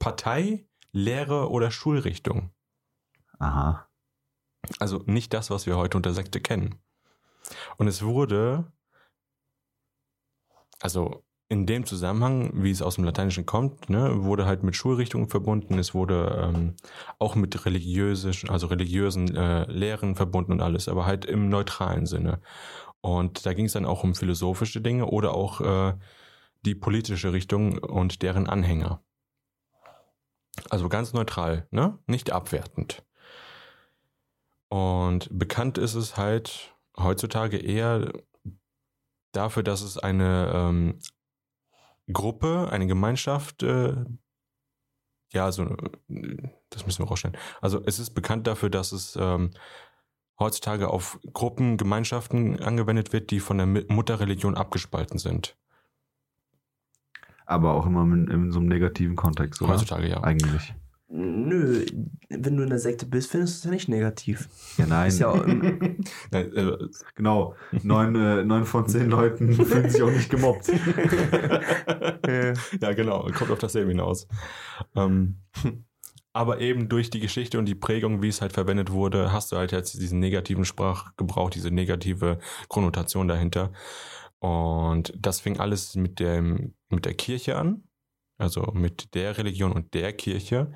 Partei, 0.00 0.66
Lehre 0.90 1.50
oder 1.50 1.70
Schulrichtung. 1.70 2.50
Aha. 3.38 3.88
Also 4.80 5.04
nicht 5.06 5.32
das, 5.32 5.50
was 5.50 5.66
wir 5.66 5.76
heute 5.76 5.96
unter 5.96 6.14
Sekte 6.14 6.40
kennen. 6.40 6.80
Und 7.76 7.86
es 7.86 8.02
wurde, 8.02 8.72
also 10.80 11.24
in 11.52 11.66
dem 11.66 11.84
Zusammenhang, 11.84 12.50
wie 12.54 12.70
es 12.70 12.80
aus 12.80 12.94
dem 12.94 13.04
Lateinischen 13.04 13.44
kommt, 13.44 13.90
ne, 13.90 14.24
wurde 14.24 14.46
halt 14.46 14.62
mit 14.62 14.74
Schulrichtungen 14.74 15.28
verbunden. 15.28 15.78
Es 15.78 15.92
wurde 15.92 16.48
ähm, 16.48 16.76
auch 17.18 17.34
mit 17.34 17.66
religiösen, 17.66 18.48
also 18.48 18.68
religiösen 18.68 19.36
äh, 19.36 19.70
Lehren 19.70 20.16
verbunden 20.16 20.52
und 20.52 20.62
alles, 20.62 20.88
aber 20.88 21.04
halt 21.04 21.26
im 21.26 21.50
neutralen 21.50 22.06
Sinne. 22.06 22.40
Und 23.02 23.44
da 23.44 23.52
ging 23.52 23.66
es 23.66 23.74
dann 23.74 23.84
auch 23.84 24.02
um 24.02 24.14
philosophische 24.14 24.80
Dinge 24.80 25.04
oder 25.04 25.34
auch 25.34 25.60
äh, 25.60 25.92
die 26.64 26.74
politische 26.74 27.34
Richtung 27.34 27.76
und 27.76 28.22
deren 28.22 28.46
Anhänger. 28.46 29.02
Also 30.70 30.88
ganz 30.88 31.12
neutral, 31.12 31.66
ne? 31.70 31.98
Nicht 32.06 32.32
abwertend. 32.32 33.04
Und 34.70 35.28
bekannt 35.30 35.76
ist 35.76 35.96
es 35.96 36.16
halt 36.16 36.74
heutzutage 36.96 37.58
eher 37.58 38.10
dafür, 39.32 39.62
dass 39.62 39.82
es 39.82 39.98
eine 39.98 40.50
ähm, 40.54 40.98
Gruppe, 42.12 42.68
eine 42.70 42.86
Gemeinschaft, 42.86 43.62
äh, 43.62 43.94
ja, 45.32 45.50
so, 45.50 45.76
das 46.70 46.86
müssen 46.86 47.02
wir 47.02 47.08
rausstellen. 47.08 47.36
Also 47.60 47.82
es 47.84 47.98
ist 47.98 48.10
bekannt 48.10 48.46
dafür, 48.46 48.70
dass 48.70 48.92
es 48.92 49.16
ähm, 49.16 49.50
heutzutage 50.38 50.88
auf 50.88 51.18
Gruppen, 51.32 51.76
Gemeinschaften 51.76 52.60
angewendet 52.60 53.12
wird, 53.12 53.30
die 53.30 53.40
von 53.40 53.58
der 53.58 53.66
Mutterreligion 53.66 54.56
abgespalten 54.56 55.18
sind. 55.18 55.56
Aber 57.46 57.74
auch 57.74 57.86
immer 57.86 58.02
in, 58.02 58.28
in 58.28 58.52
so 58.52 58.60
einem 58.60 58.68
negativen 58.68 59.16
Kontext, 59.16 59.60
oder? 59.62 59.72
Heutzutage 59.72 60.08
ja. 60.08 60.22
Eigentlich. 60.22 60.74
Nö, 61.14 61.84
wenn 62.30 62.56
du 62.56 62.62
in 62.62 62.70
der 62.70 62.78
Sekte 62.78 63.04
bist, 63.04 63.30
findest 63.30 63.56
du 63.56 63.58
es 63.58 63.64
ja 63.64 63.70
nicht 63.70 63.88
negativ. 63.90 64.48
Ja, 64.78 64.86
nein. 64.86 65.08
Ist 65.08 65.18
ja 65.18 65.28
auch, 65.28 65.46
äh, 66.30 66.76
genau. 67.14 67.54
Neun, 67.82 68.14
äh, 68.14 68.42
neun 68.44 68.64
von 68.64 68.88
zehn 68.88 69.10
Leuten 69.10 69.52
fühlen 69.66 69.90
sich 69.90 70.02
auch 70.02 70.10
nicht 70.10 70.30
gemobbt. 70.30 70.68
ja, 72.80 72.92
genau, 72.94 73.28
kommt 73.34 73.50
auf 73.50 73.58
dasselbe 73.58 73.90
hinaus. 73.90 74.26
Ähm, 74.96 75.36
aber 76.32 76.60
eben 76.60 76.88
durch 76.88 77.10
die 77.10 77.20
Geschichte 77.20 77.58
und 77.58 77.66
die 77.66 77.74
Prägung, 77.74 78.22
wie 78.22 78.28
es 78.28 78.40
halt 78.40 78.54
verwendet 78.54 78.90
wurde, 78.90 79.32
hast 79.32 79.52
du 79.52 79.56
halt 79.56 79.72
jetzt 79.72 80.00
diesen 80.00 80.18
negativen 80.18 80.64
Sprachgebrauch, 80.64 81.50
diese 81.50 81.70
negative 81.70 82.38
Konnotation 82.68 83.28
dahinter. 83.28 83.70
Und 84.38 85.12
das 85.18 85.40
fing 85.40 85.60
alles 85.60 85.94
mit, 85.94 86.20
dem, 86.20 86.72
mit 86.88 87.04
der 87.04 87.12
Kirche 87.12 87.58
an, 87.58 87.84
also 88.42 88.72
mit 88.74 89.14
der 89.14 89.38
Religion 89.38 89.72
und 89.72 89.94
der 89.94 90.12
Kirche. 90.12 90.72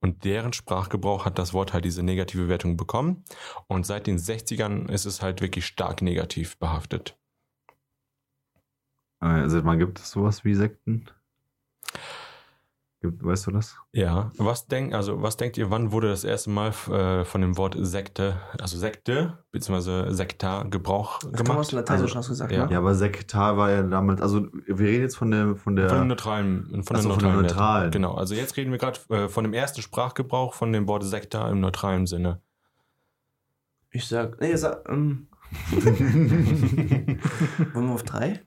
Und 0.00 0.24
deren 0.24 0.52
Sprachgebrauch 0.52 1.24
hat 1.24 1.38
das 1.38 1.54
Wort 1.54 1.72
halt 1.72 1.84
diese 1.84 2.02
negative 2.02 2.48
Wertung 2.48 2.76
bekommen. 2.76 3.24
Und 3.66 3.86
seit 3.86 4.06
den 4.06 4.18
60ern 4.18 4.90
ist 4.90 5.06
es 5.06 5.22
halt 5.22 5.40
wirklich 5.40 5.66
stark 5.66 6.02
negativ 6.02 6.58
behaftet. 6.58 7.16
Äh, 9.20 9.48
Seit 9.48 9.64
wann 9.64 9.78
gibt 9.78 9.98
es 9.98 10.10
sowas 10.10 10.44
wie 10.44 10.54
Sekten? 10.54 11.06
Gibt, 13.10 13.24
weißt 13.24 13.46
du 13.46 13.50
das? 13.52 13.76
Ja, 13.92 14.30
was 14.36 14.66
denkt, 14.66 14.94
also 14.94 15.22
was 15.22 15.36
denkt 15.36 15.56
ihr, 15.58 15.70
wann 15.70 15.92
wurde 15.92 16.08
das 16.08 16.24
erste 16.24 16.50
Mal 16.50 16.72
äh, 16.90 17.24
von 17.24 17.40
dem 17.40 17.56
Wort 17.56 17.76
Sekte, 17.78 18.40
also 18.60 18.76
Sekte, 18.78 19.38
beziehungsweise 19.52 20.12
Sektar 20.14 20.68
Gebrauch 20.68 21.18
das 21.20 21.32
kam 21.32 21.56
aus 21.56 21.68
gemacht? 21.68 21.72
dem 21.72 21.76
Lateinischen 21.76 22.16
Also, 22.16 22.18
hast 22.18 22.26
du 22.28 22.32
gesagt, 22.32 22.52
ja. 22.52 22.66
ne? 22.66 22.72
Ja, 22.72 22.78
aber 22.78 22.94
Sektar 22.94 23.56
war 23.56 23.70
ja 23.70 23.82
damals, 23.82 24.20
also 24.20 24.46
wir 24.66 24.86
reden 24.86 25.02
jetzt 25.02 25.16
von 25.16 25.30
der 25.30 25.56
von 25.56 25.76
der 25.76 25.88
Von 25.88 25.98
dem 25.98 26.08
neutralen, 26.08 26.82
von 26.84 26.96
Ach 26.96 27.00
der 27.00 27.02
so, 27.02 27.10
von 27.10 27.18
der 27.20 27.32
neutralen. 27.32 27.42
Neutralen. 27.42 27.90
Genau, 27.90 28.14
also 28.14 28.34
jetzt 28.34 28.56
reden 28.56 28.70
wir 28.72 28.78
gerade 28.78 28.98
äh, 29.10 29.28
von 29.28 29.44
dem 29.44 29.52
ersten 29.54 29.82
Sprachgebrauch 29.82 30.54
von 30.54 30.72
dem 30.72 30.86
Wort 30.88 31.04
Sektar 31.04 31.50
im 31.50 31.60
neutralen 31.60 32.06
Sinne. 32.06 32.40
Ich 33.90 34.06
sag, 34.06 34.40
nee, 34.40 34.54
sag, 34.56 34.88
ähm, 34.88 35.28
wollen 37.72 37.86
wir 37.86 37.94
auf 37.94 38.02
drei? 38.02 38.42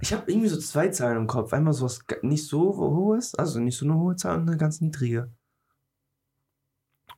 Ich 0.00 0.12
habe 0.12 0.30
irgendwie 0.30 0.48
so 0.48 0.58
zwei 0.58 0.88
Zahlen 0.88 1.16
im 1.16 1.26
Kopf. 1.26 1.52
Einmal 1.52 1.72
sowas 1.72 2.06
ga- 2.06 2.16
nicht 2.22 2.46
so 2.46 2.76
hohes, 2.76 3.34
also 3.34 3.60
nicht 3.60 3.76
so 3.78 3.84
eine 3.86 3.94
hohe 3.96 4.16
Zahl 4.16 4.36
und 4.38 4.48
eine 4.48 4.56
ganz 4.58 4.80
niedrige. 4.80 5.32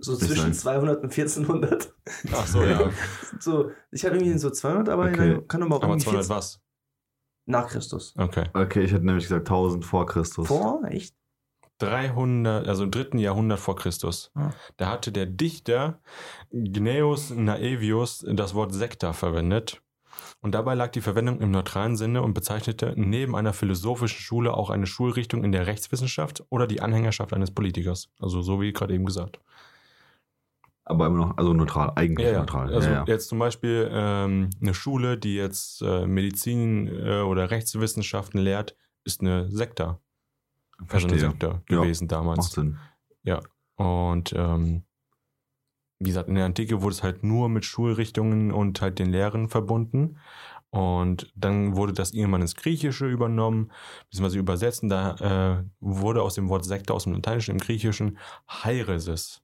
So 0.00 0.14
zwischen 0.16 0.52
sag- 0.52 0.62
200 0.80 1.02
und 1.02 1.10
1400. 1.12 1.92
Ach 2.32 2.46
so, 2.46 2.62
ja. 2.62 2.90
So, 3.40 3.70
ich 3.90 4.04
habe 4.04 4.16
irgendwie 4.16 4.38
so 4.38 4.50
200, 4.50 4.88
aber 4.88 5.06
Okay. 5.08 5.40
kann 5.48 5.62
aber 5.62 5.76
auch 5.76 5.82
Aber 5.82 5.92
irgendwie 5.92 6.04
200 6.04 6.26
14 6.26 6.36
was? 6.36 6.60
nach 7.46 7.68
Christus. 7.68 8.14
Okay. 8.16 8.48
Okay, 8.52 8.82
ich 8.82 8.92
hätte 8.92 9.04
nämlich 9.06 9.24
gesagt 9.24 9.48
1000 9.48 9.84
vor 9.84 10.06
Christus. 10.06 10.46
Vor? 10.46 10.82
Echt? 10.84 11.16
300, 11.78 12.66
also 12.66 12.84
im 12.84 12.90
dritten 12.90 13.18
Jahrhundert 13.18 13.58
vor 13.60 13.76
Christus. 13.76 14.30
Ah. 14.34 14.50
Da 14.76 14.90
hatte 14.90 15.12
der 15.12 15.26
Dichter 15.26 16.00
Gnaeus 16.50 17.30
Naevius 17.30 18.24
das 18.28 18.54
Wort 18.54 18.74
Sekta 18.74 19.12
verwendet. 19.12 19.80
Und 20.40 20.54
dabei 20.54 20.74
lag 20.74 20.90
die 20.90 21.00
Verwendung 21.00 21.40
im 21.40 21.50
neutralen 21.50 21.96
Sinne 21.96 22.22
und 22.22 22.34
bezeichnete 22.34 22.94
neben 22.96 23.36
einer 23.36 23.52
philosophischen 23.52 24.20
Schule 24.20 24.54
auch 24.54 24.70
eine 24.70 24.86
Schulrichtung 24.86 25.44
in 25.44 25.52
der 25.52 25.66
Rechtswissenschaft 25.66 26.44
oder 26.50 26.66
die 26.66 26.80
Anhängerschaft 26.80 27.32
eines 27.32 27.50
Politikers. 27.50 28.10
Also 28.18 28.42
so 28.42 28.60
wie 28.60 28.72
gerade 28.72 28.94
eben 28.94 29.04
gesagt. 29.04 29.40
Aber 30.84 31.06
immer 31.06 31.18
noch, 31.18 31.36
also 31.36 31.52
neutral, 31.52 31.92
eigentlich 31.96 32.32
neutral. 32.32 32.72
Also 32.72 32.88
ja, 32.88 32.94
ja. 32.94 33.04
jetzt 33.06 33.28
zum 33.28 33.38
Beispiel 33.38 33.90
ähm, 33.92 34.48
eine 34.62 34.72
Schule, 34.72 35.18
die 35.18 35.34
jetzt 35.34 35.82
äh, 35.82 36.06
Medizin 36.06 36.88
äh, 36.88 37.20
oder 37.20 37.50
Rechtswissenschaften 37.50 38.40
lehrt, 38.40 38.74
ist 39.04 39.20
eine 39.20 39.50
Sekta. 39.50 40.00
Also 40.88 41.08
eine 41.08 41.18
Verstehe. 41.18 41.34
Ja, 41.42 41.60
gewesen 41.66 42.08
damals. 42.08 42.38
Macht 42.38 42.52
Sinn. 42.52 42.78
Und 43.76 44.32
ähm, 44.36 44.82
wie 46.00 46.10
gesagt, 46.10 46.28
in 46.28 46.36
der 46.36 46.44
Antike 46.44 46.82
wurde 46.82 46.94
es 46.94 47.02
halt 47.02 47.24
nur 47.24 47.48
mit 47.48 47.64
Schulrichtungen 47.64 48.52
und 48.52 48.80
halt 48.80 48.98
den 48.98 49.10
Lehren 49.10 49.48
verbunden. 49.48 50.18
Und 50.70 51.32
dann 51.34 51.76
wurde 51.76 51.94
das 51.94 52.12
irgendwann 52.12 52.42
ins 52.42 52.54
Griechische 52.54 53.06
übernommen, 53.06 53.72
beziehungsweise 54.10 54.38
übersetzt. 54.38 54.82
Und 54.82 54.90
da 54.90 55.60
äh, 55.60 55.64
wurde 55.80 56.22
aus 56.22 56.34
dem 56.34 56.48
Wort 56.48 56.64
Sekte, 56.64 56.92
aus 56.92 57.04
dem 57.04 57.14
Lateinischen 57.14 57.52
im 57.52 57.58
Griechischen 57.58 58.18
Hairesis. 58.48 59.42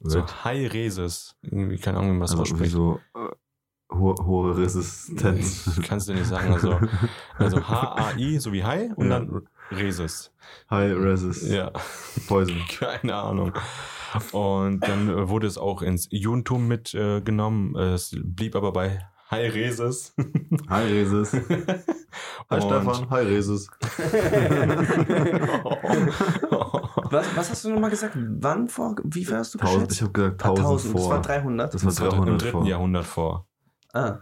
So 0.00 0.18
Wild. 0.18 0.44
Hairesis. 0.44 1.36
Irgendwie, 1.42 1.78
keine 1.78 1.98
Ahnung, 1.98 2.10
wie 2.10 2.14
man 2.14 2.22
das 2.22 2.32
also 2.32 2.42
ausspricht. 2.42 2.72
wieso, 2.72 3.00
äh, 3.14 3.28
Ho 3.92 4.14
hohe 4.24 4.56
Resistenz. 4.56 5.76
Ich 5.78 5.86
kann 5.86 5.98
es 5.98 6.06
dir 6.06 6.14
nicht 6.14 6.26
sagen. 6.26 6.52
Also, 6.52 6.78
also 7.38 7.68
H-A-I, 7.68 8.38
so 8.38 8.52
wie 8.52 8.64
Hai 8.64 8.90
und 8.96 9.10
Ja. 9.10 9.20
dann 9.20 9.42
Resis. 9.70 10.32
High 10.70 10.94
Resist. 10.96 11.46
Ja, 11.50 11.70
Poison. 12.28 12.56
keine 12.78 13.14
Ahnung. 13.14 13.52
Und 14.32 14.80
dann 14.86 15.08
äh, 15.08 15.28
wurde 15.28 15.46
es 15.46 15.58
auch 15.58 15.82
ins 15.82 16.08
Judentum 16.10 16.66
mitgenommen. 16.68 17.76
es 17.76 18.16
blieb 18.22 18.56
aber 18.56 18.72
bei 18.72 19.00
Hai 19.30 19.48
Resis. 19.48 20.14
Hi 20.68 20.84
Resis. 20.86 21.32
Hi 22.50 22.60
Stefan. 22.60 23.10
Hi 23.10 23.22
Resis. 23.22 23.68
Was, 27.10 27.26
was 27.36 27.50
hast 27.50 27.64
du 27.64 27.70
nochmal 27.70 27.90
gesagt? 27.90 28.16
Wann 28.16 28.66
vor? 28.68 28.96
Wie 29.04 29.24
viel 29.24 29.36
hast 29.36 29.54
du 29.54 29.58
1000, 29.58 29.82
ich 29.82 29.88
geschätzt? 29.88 30.02
habe 30.02 30.12
gesagt 30.12 30.44
Ah, 30.44 30.48
1000 30.48 30.66
1000. 30.66 30.94
Das 30.94 31.02
vor. 31.02 31.10
war 31.10 31.22
300. 31.22 31.74
Das 31.74 31.84
war 31.84 31.90
Das 31.90 32.00
war 32.00 32.06
im 32.08 32.12
300 32.24 32.42
dritten 32.42 32.52
vor. 32.52 32.66
Jahrhundert 32.66 33.04
vor. 33.04 33.46
Ah. 33.94 34.20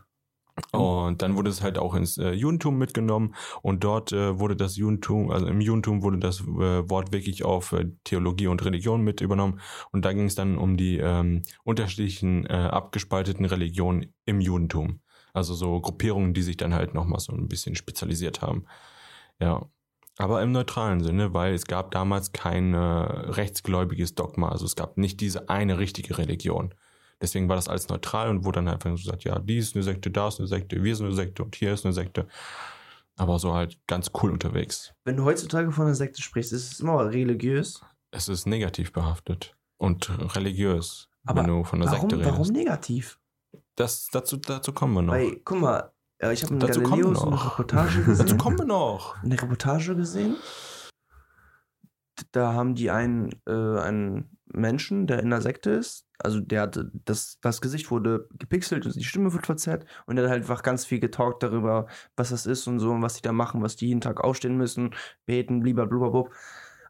Und 0.71 1.23
dann 1.23 1.35
wurde 1.35 1.49
es 1.49 1.62
halt 1.62 1.79
auch 1.79 1.95
ins 1.95 2.19
äh, 2.19 2.33
Judentum 2.33 2.76
mitgenommen 2.76 3.35
und 3.62 3.85
dort 3.85 4.12
äh, 4.12 4.38
wurde 4.38 4.55
das 4.55 4.76
Judentum, 4.76 5.31
also 5.31 5.47
im 5.47 5.62
Judentum 5.62 6.02
wurde 6.02 6.19
das 6.19 6.41
äh, 6.41 6.91
Wort 6.91 7.11
wirklich 7.12 7.43
auf 7.43 7.73
äh, 7.73 7.87
Theologie 8.05 8.49
und 8.49 8.62
Religion 8.62 9.00
mit 9.00 9.23
übernommen 9.23 9.61
und 9.93 10.05
da 10.05 10.12
ging 10.12 10.26
es 10.26 10.35
dann 10.35 10.59
um 10.59 10.76
die 10.76 10.99
ähm, 10.99 11.41
unterschiedlichen 11.64 12.45
äh, 12.47 12.52
abgespalteten 12.52 13.47
Religionen 13.47 14.12
im 14.26 14.43
Judentum. 14.43 15.00
Also 15.33 15.55
so 15.55 15.81
Gruppierungen, 15.81 16.35
die 16.35 16.43
sich 16.43 16.59
dann 16.59 16.75
halt 16.75 16.93
nochmal 16.93 17.21
so 17.21 17.33
ein 17.33 17.49
bisschen 17.49 17.75
spezialisiert 17.75 18.43
haben. 18.43 18.67
Ja. 19.41 19.67
Aber 20.19 20.43
im 20.43 20.52
neutralen 20.52 21.02
Sinne, 21.02 21.33
weil 21.33 21.55
es 21.55 21.64
gab 21.64 21.91
damals 21.91 22.33
kein 22.33 22.75
äh, 22.75 22.79
rechtsgläubiges 22.79 24.14
Dogma. 24.14 24.50
Also 24.50 24.67
es 24.67 24.76
gab 24.76 24.99
nicht 24.99 25.21
diese 25.21 25.49
eine 25.49 25.79
richtige 25.79 26.19
Religion. 26.19 26.75
Deswegen 27.23 27.49
war 27.49 27.57
das 27.57 27.69
alles 27.69 27.88
neutral 27.88 28.29
und 28.29 28.45
wurde 28.45 28.57
dann 28.57 28.69
einfach 28.69 28.91
so 28.91 28.97
gesagt, 28.97 29.25
ja, 29.25 29.38
die 29.38 29.59
ist 29.59 29.75
eine 29.76 29.85
Sekte, 29.85 30.11
da 30.11 30.29
ist 30.29 30.41
eine 30.41 30.49
Sekte, 30.49 30.83
wir 30.83 30.97
sind 30.97 31.07
eine 31.07 31.14
Sekte 31.14 31.45
und 31.45 31.55
hier 31.55 31.73
ist 31.73 31.87
eine 31.87 31.93
Sekte. 31.95 32.26
Aber 33.17 33.38
so 33.38 33.55
halt 33.55 33.79
ganz 33.87 34.11
cool 34.23 34.33
unterwegs. 34.33 34.93
Wenn 35.05 35.17
du 35.17 35.25
heutzutage 35.25 35.71
von 35.71 35.87
einer 35.87 35.95
Sekte 35.95 36.21
sprichst, 36.21 36.52
ist 36.52 36.73
es 36.73 36.81
immer 36.81 37.11
religiös. 37.11 37.81
Es 38.11 38.29
ist 38.29 38.47
negativ 38.47 38.93
behaftet 38.93 39.55
und 39.79 40.11
religiös, 40.37 41.09
Aber 41.25 41.41
wenn 41.43 41.49
du 41.49 41.64
von 41.64 41.81
einer 41.81 41.91
Warum, 41.91 42.11
Sekte 42.11 42.17
redest. 42.17 42.38
warum 42.38 42.52
negativ? 42.52 43.19
Das, 43.76 44.09
dazu, 44.11 44.37
dazu 44.37 44.73
kommen 44.73 44.95
wir 44.95 45.02
noch. 45.02 45.12
Weil, 45.14 45.37
guck 45.45 45.61
mal, 45.61 45.93
äh, 46.19 46.33
ich 46.33 46.43
habe 46.43 46.55
in 46.55 46.61
Dazu 46.61 46.83
kommen 46.83 47.05
eine. 47.17 47.45
Reportage 47.45 47.99
dazu 48.07 48.23
gesehen. 48.25 48.38
kommen 48.38 48.59
wir 48.59 48.64
noch. 48.67 49.23
eine 49.23 49.41
Reportage 49.41 49.95
gesehen. 49.95 50.37
Da 52.33 52.52
haben 52.52 52.75
die 52.75 52.91
einen, 52.91 53.31
äh, 53.47 53.52
einen 53.52 54.32
Menschen, 54.52 55.06
der 55.06 55.21
in 55.21 55.30
der 55.30 55.40
Sekte 55.40 55.71
ist, 55.71 56.06
also 56.18 56.40
der 56.40 56.62
hatte, 56.62 56.90
das, 57.04 57.38
das 57.40 57.61
Gesicht 57.61 57.90
wurde 57.90 58.28
gepixelt 58.38 58.87
und 58.87 58.94
die 58.94 59.04
Stimme 59.04 59.32
wird 59.32 59.47
verzerrt 59.47 59.85
und 60.06 60.16
der 60.16 60.25
hat 60.25 60.30
halt 60.30 60.42
einfach 60.42 60.62
ganz 60.62 60.85
viel 60.85 61.00
getalkt 61.00 61.42
darüber, 61.42 61.87
was 62.16 62.30
das 62.30 62.47
ist 62.47 62.66
und 62.66 62.78
so 62.78 62.90
und 62.90 63.02
was 63.02 63.14
die 63.14 63.23
da 63.23 63.32
machen, 63.32 63.62
was 63.62 63.76
die 63.76 63.88
jeden 63.88 64.00
Tag 64.00 64.23
aufstehen 64.23 64.56
müssen, 64.56 64.94
beten, 65.26 65.61
blablabla. 65.61 66.25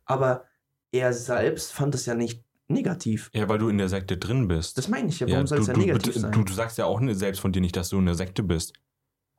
Aber 0.04 0.44
er 0.92 1.12
selbst 1.12 1.72
fand 1.72 1.94
es 1.94 2.06
ja 2.06 2.14
nicht 2.14 2.44
negativ. 2.68 3.30
Ja, 3.32 3.48
weil 3.48 3.58
du 3.58 3.68
in 3.68 3.78
der 3.78 3.88
Sekte 3.88 4.16
drin 4.16 4.48
bist. 4.48 4.78
Das 4.78 4.88
meine 4.88 5.08
ich 5.08 5.20
ja, 5.20 5.28
warum 5.28 5.46
soll 5.46 5.58
du, 5.58 5.62
es 5.62 5.68
ja 5.68 5.76
negativ 5.76 6.14
du, 6.14 6.20
sein? 6.20 6.32
Du, 6.32 6.44
du 6.44 6.52
sagst 6.52 6.78
ja 6.78 6.86
auch 6.86 7.00
nicht 7.00 7.18
selbst 7.18 7.40
von 7.40 7.52
dir 7.52 7.60
nicht, 7.60 7.76
dass 7.76 7.90
du 7.90 7.98
in 7.98 8.06
der 8.06 8.14
Sekte 8.14 8.42
bist. 8.42 8.74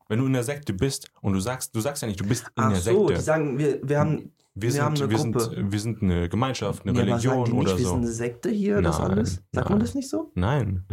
Wenn 0.10 0.20
du 0.20 0.26
in 0.26 0.34
der 0.34 0.44
Sekte 0.44 0.74
bist 0.74 1.12
und 1.22 1.34
du 1.34 1.40
sagst, 1.40 1.76
du 1.76 1.80
sagst 1.80 2.02
ja 2.02 2.08
nicht, 2.08 2.20
du 2.20 2.28
bist 2.28 2.46
in 2.56 2.64
Ach 2.64 2.70
der 2.72 2.82
so, 2.82 3.08
Sekte. 3.08 3.14
die 3.14 3.26
sagen, 3.26 3.58
wir, 3.58 3.80
wir 3.88 4.00
haben, 4.00 4.34
wir, 4.56 4.62
wir 4.64 4.72
sind, 4.72 4.82
haben 4.84 4.96
eine 4.96 5.10
wir, 5.10 5.18
sind, 5.18 5.36
Gruppe. 5.36 5.72
wir 5.72 5.80
sind 5.80 6.02
eine 6.04 6.30
Gemeinschaft, 6.30 6.86
eine 6.88 6.94
ja, 6.98 7.02
aber 7.04 7.20
sagen 7.20 7.30
Religion 7.42 7.46
die 7.46 7.52
nicht, 7.54 7.62
oder 7.70 7.78
wir 7.78 7.84
so. 7.86 7.90
sind 7.92 7.98
eine 8.00 8.12
Sekte 8.12 8.50
hier, 8.50 8.82
das 8.82 9.00
Nein, 9.00 9.12
alles? 9.12 9.44
Sagt 9.52 9.70
man 9.70 9.78
nein. 9.80 9.86
das 9.86 9.96
nicht 9.96 10.10
so? 10.10 10.32
Nein. 10.36 10.86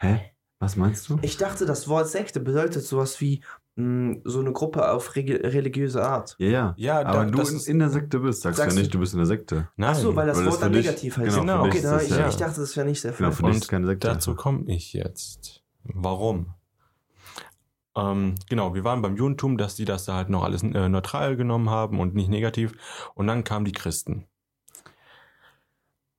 Hä? 0.00 0.20
Was 0.60 0.76
meinst 0.76 1.08
du? 1.08 1.18
Ich 1.22 1.36
dachte, 1.36 1.66
das 1.66 1.88
Wort 1.88 2.08
Sekte 2.08 2.40
bedeutet 2.40 2.82
sowas 2.84 3.20
wie 3.20 3.42
mh, 3.76 4.16
so 4.24 4.40
eine 4.40 4.52
Gruppe 4.52 4.90
auf 4.90 5.14
religiöse 5.14 6.04
Art. 6.04 6.34
Ja, 6.38 6.48
ja. 6.48 6.74
Ja, 6.76 6.98
Aber 7.00 7.12
da, 7.12 7.20
wenn 7.26 7.32
du 7.32 7.38
das 7.38 7.50
in, 7.66 7.72
in 7.74 7.78
der 7.78 7.90
Sekte 7.90 8.18
bist, 8.18 8.42
sagst, 8.42 8.58
Sagst 8.58 8.72
du 8.72 8.76
ja 8.76 8.82
nicht, 8.82 8.92
du 8.92 8.98
bist 8.98 9.12
in 9.12 9.18
der 9.20 9.26
Sekte. 9.26 9.68
nein. 9.76 9.90
Ach 9.92 9.94
so, 9.98 10.14
weil 10.16 10.26
das 10.26 10.36
weil 10.36 10.44
das 10.46 10.54
Wort 10.54 10.62
dann 10.64 10.72
dich- 10.72 10.84
negativ 10.86 11.16
heißt. 11.16 11.38
genau, 11.38 11.62
für 11.62 11.68
okay, 11.68 11.80
da, 11.80 11.96
ist 11.96 12.02
ich, 12.02 12.08
das 12.10 12.18
ja- 12.18 12.28
ich 12.28 12.36
dachte, 12.36 12.60
das 12.60 12.76
wäre 12.76 12.86
nicht 12.88 13.04
der 13.04 13.12
Genau, 13.12 13.30
Fall. 13.30 13.36
für 13.36 13.52
dich 13.52 13.62
ist 13.62 13.68
keine 13.68 13.86
Sekte. 13.86 14.08
Dazu 14.08 14.34
komme 14.34 14.64
ich 14.66 14.92
jetzt. 14.92 15.62
Warum? 15.84 16.54
Ähm, 17.98 18.36
genau, 18.48 18.74
wir 18.74 18.84
waren 18.84 19.02
beim 19.02 19.16
Judentum, 19.16 19.58
dass 19.58 19.74
die 19.74 19.84
das 19.84 20.04
da 20.04 20.14
halt 20.14 20.28
noch 20.28 20.44
alles 20.44 20.62
äh, 20.62 20.88
neutral 20.88 21.36
genommen 21.36 21.70
haben 21.70 21.98
und 21.98 22.14
nicht 22.14 22.28
negativ. 22.28 23.10
Und 23.14 23.26
dann 23.26 23.44
kamen 23.44 23.64
die 23.64 23.72
Christen. 23.72 24.26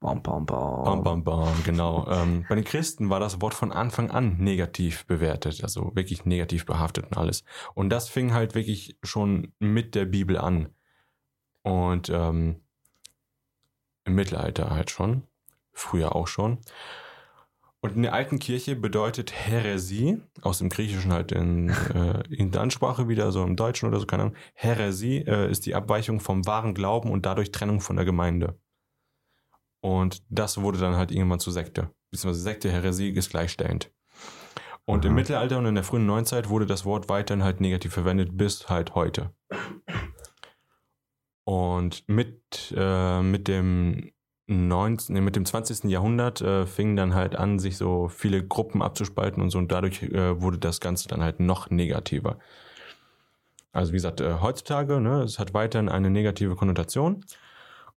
Bam, 0.01 0.21
bam, 0.23 0.45
bam. 0.45 0.83
Bam, 0.83 1.03
bam, 1.03 1.23
bam, 1.23 1.63
genau. 1.63 2.07
Ähm, 2.09 2.45
bei 2.47 2.55
den 2.55 2.63
Christen 2.63 3.09
war 3.09 3.19
das 3.19 3.41
Wort 3.41 3.53
von 3.53 3.71
Anfang 3.71 4.11
an 4.11 4.37
negativ 4.37 5.05
bewertet, 5.05 5.61
also 5.63 5.95
wirklich 5.95 6.25
negativ 6.25 6.65
behaftet 6.65 7.05
und 7.05 7.17
alles. 7.17 7.43
Und 7.75 7.89
das 7.89 8.09
fing 8.09 8.33
halt 8.33 8.55
wirklich 8.55 8.97
schon 9.03 9.53
mit 9.59 9.95
der 9.95 10.05
Bibel 10.05 10.37
an. 10.37 10.69
Und 11.63 12.09
ähm, 12.09 12.61
im 14.05 14.15
Mittelalter 14.15 14.69
halt 14.69 14.89
schon, 14.89 15.23
früher 15.71 16.15
auch 16.15 16.27
schon. 16.27 16.59
Und 17.81 17.95
in 17.95 18.01
der 18.01 18.13
alten 18.13 18.39
Kirche 18.39 18.75
bedeutet 18.75 19.31
Häresie, 19.31 20.21
aus 20.41 20.57
dem 20.57 20.67
Griechischen 20.67 21.13
halt 21.13 21.31
in, 21.31 21.69
äh, 21.69 22.23
in 22.29 22.51
der 22.51 22.61
Ansprache 22.61 23.07
wieder, 23.07 23.31
so 23.31 23.43
im 23.43 23.55
Deutschen 23.55 23.87
oder 23.87 23.99
so, 23.99 24.05
keine 24.05 24.23
Ahnung. 24.23 24.35
Häresie 24.53 25.19
äh, 25.19 25.49
ist 25.49 25.65
die 25.65 25.75
Abweichung 25.75 26.19
vom 26.19 26.45
wahren 26.45 26.73
Glauben 26.73 27.09
und 27.09 27.25
dadurch 27.25 27.51
Trennung 27.51 27.79
von 27.79 27.95
der 27.95 28.03
Gemeinde. 28.03 28.59
Und 29.81 30.23
das 30.29 30.59
wurde 30.59 30.77
dann 30.77 30.97
halt 30.97 31.11
irgendwann 31.11 31.39
zur 31.39 31.53
Sekte. 31.53 31.89
Beziehungsweise 32.11 32.41
Sekte, 32.41 32.69
Häresie 32.69 33.11
ist 33.11 33.29
gleichstellend. 33.29 33.93
Und 34.83 35.05
im 35.05 35.11
Aha. 35.11 35.15
Mittelalter 35.15 35.57
und 35.59 35.67
in 35.67 35.75
der 35.75 35.83
frühen 35.83 36.05
Neuzeit 36.05 36.49
wurde 36.49 36.65
das 36.65 36.83
Wort 36.83 37.07
weiterhin 37.07 37.43
halt 37.43 37.61
negativ 37.61 37.93
verwendet, 37.93 38.35
bis 38.35 38.69
halt 38.69 38.95
heute. 38.95 39.33
Und 41.45 42.03
mit, 42.09 42.73
äh, 42.75 43.21
mit 43.21 43.47
dem 43.47 44.11
19, 44.49 45.13
nee, 45.13 45.21
mit 45.21 45.35
dem 45.35 45.45
20. 45.45 45.85
Jahrhundert 45.85 46.41
äh, 46.41 46.65
fingen 46.65 46.95
dann 46.95 47.13
halt 47.13 47.35
an, 47.35 47.59
sich 47.59 47.77
so 47.77 48.07
viele 48.07 48.45
Gruppen 48.45 48.81
abzuspalten 48.81 49.41
und 49.41 49.51
so 49.51 49.59
und 49.59 49.71
dadurch 49.71 50.03
äh, 50.03 50.41
wurde 50.41 50.57
das 50.57 50.79
Ganze 50.79 51.07
dann 51.07 51.21
halt 51.21 51.39
noch 51.39 51.69
negativer. 51.69 52.39
Also 53.71 53.91
wie 53.91 53.97
gesagt, 53.97 54.21
äh, 54.21 54.39
heutzutage, 54.41 54.99
ne, 54.99 55.21
es 55.21 55.37
hat 55.37 55.53
weiterhin 55.53 55.89
eine 55.89 56.09
negative 56.09 56.55
Konnotation 56.55 57.23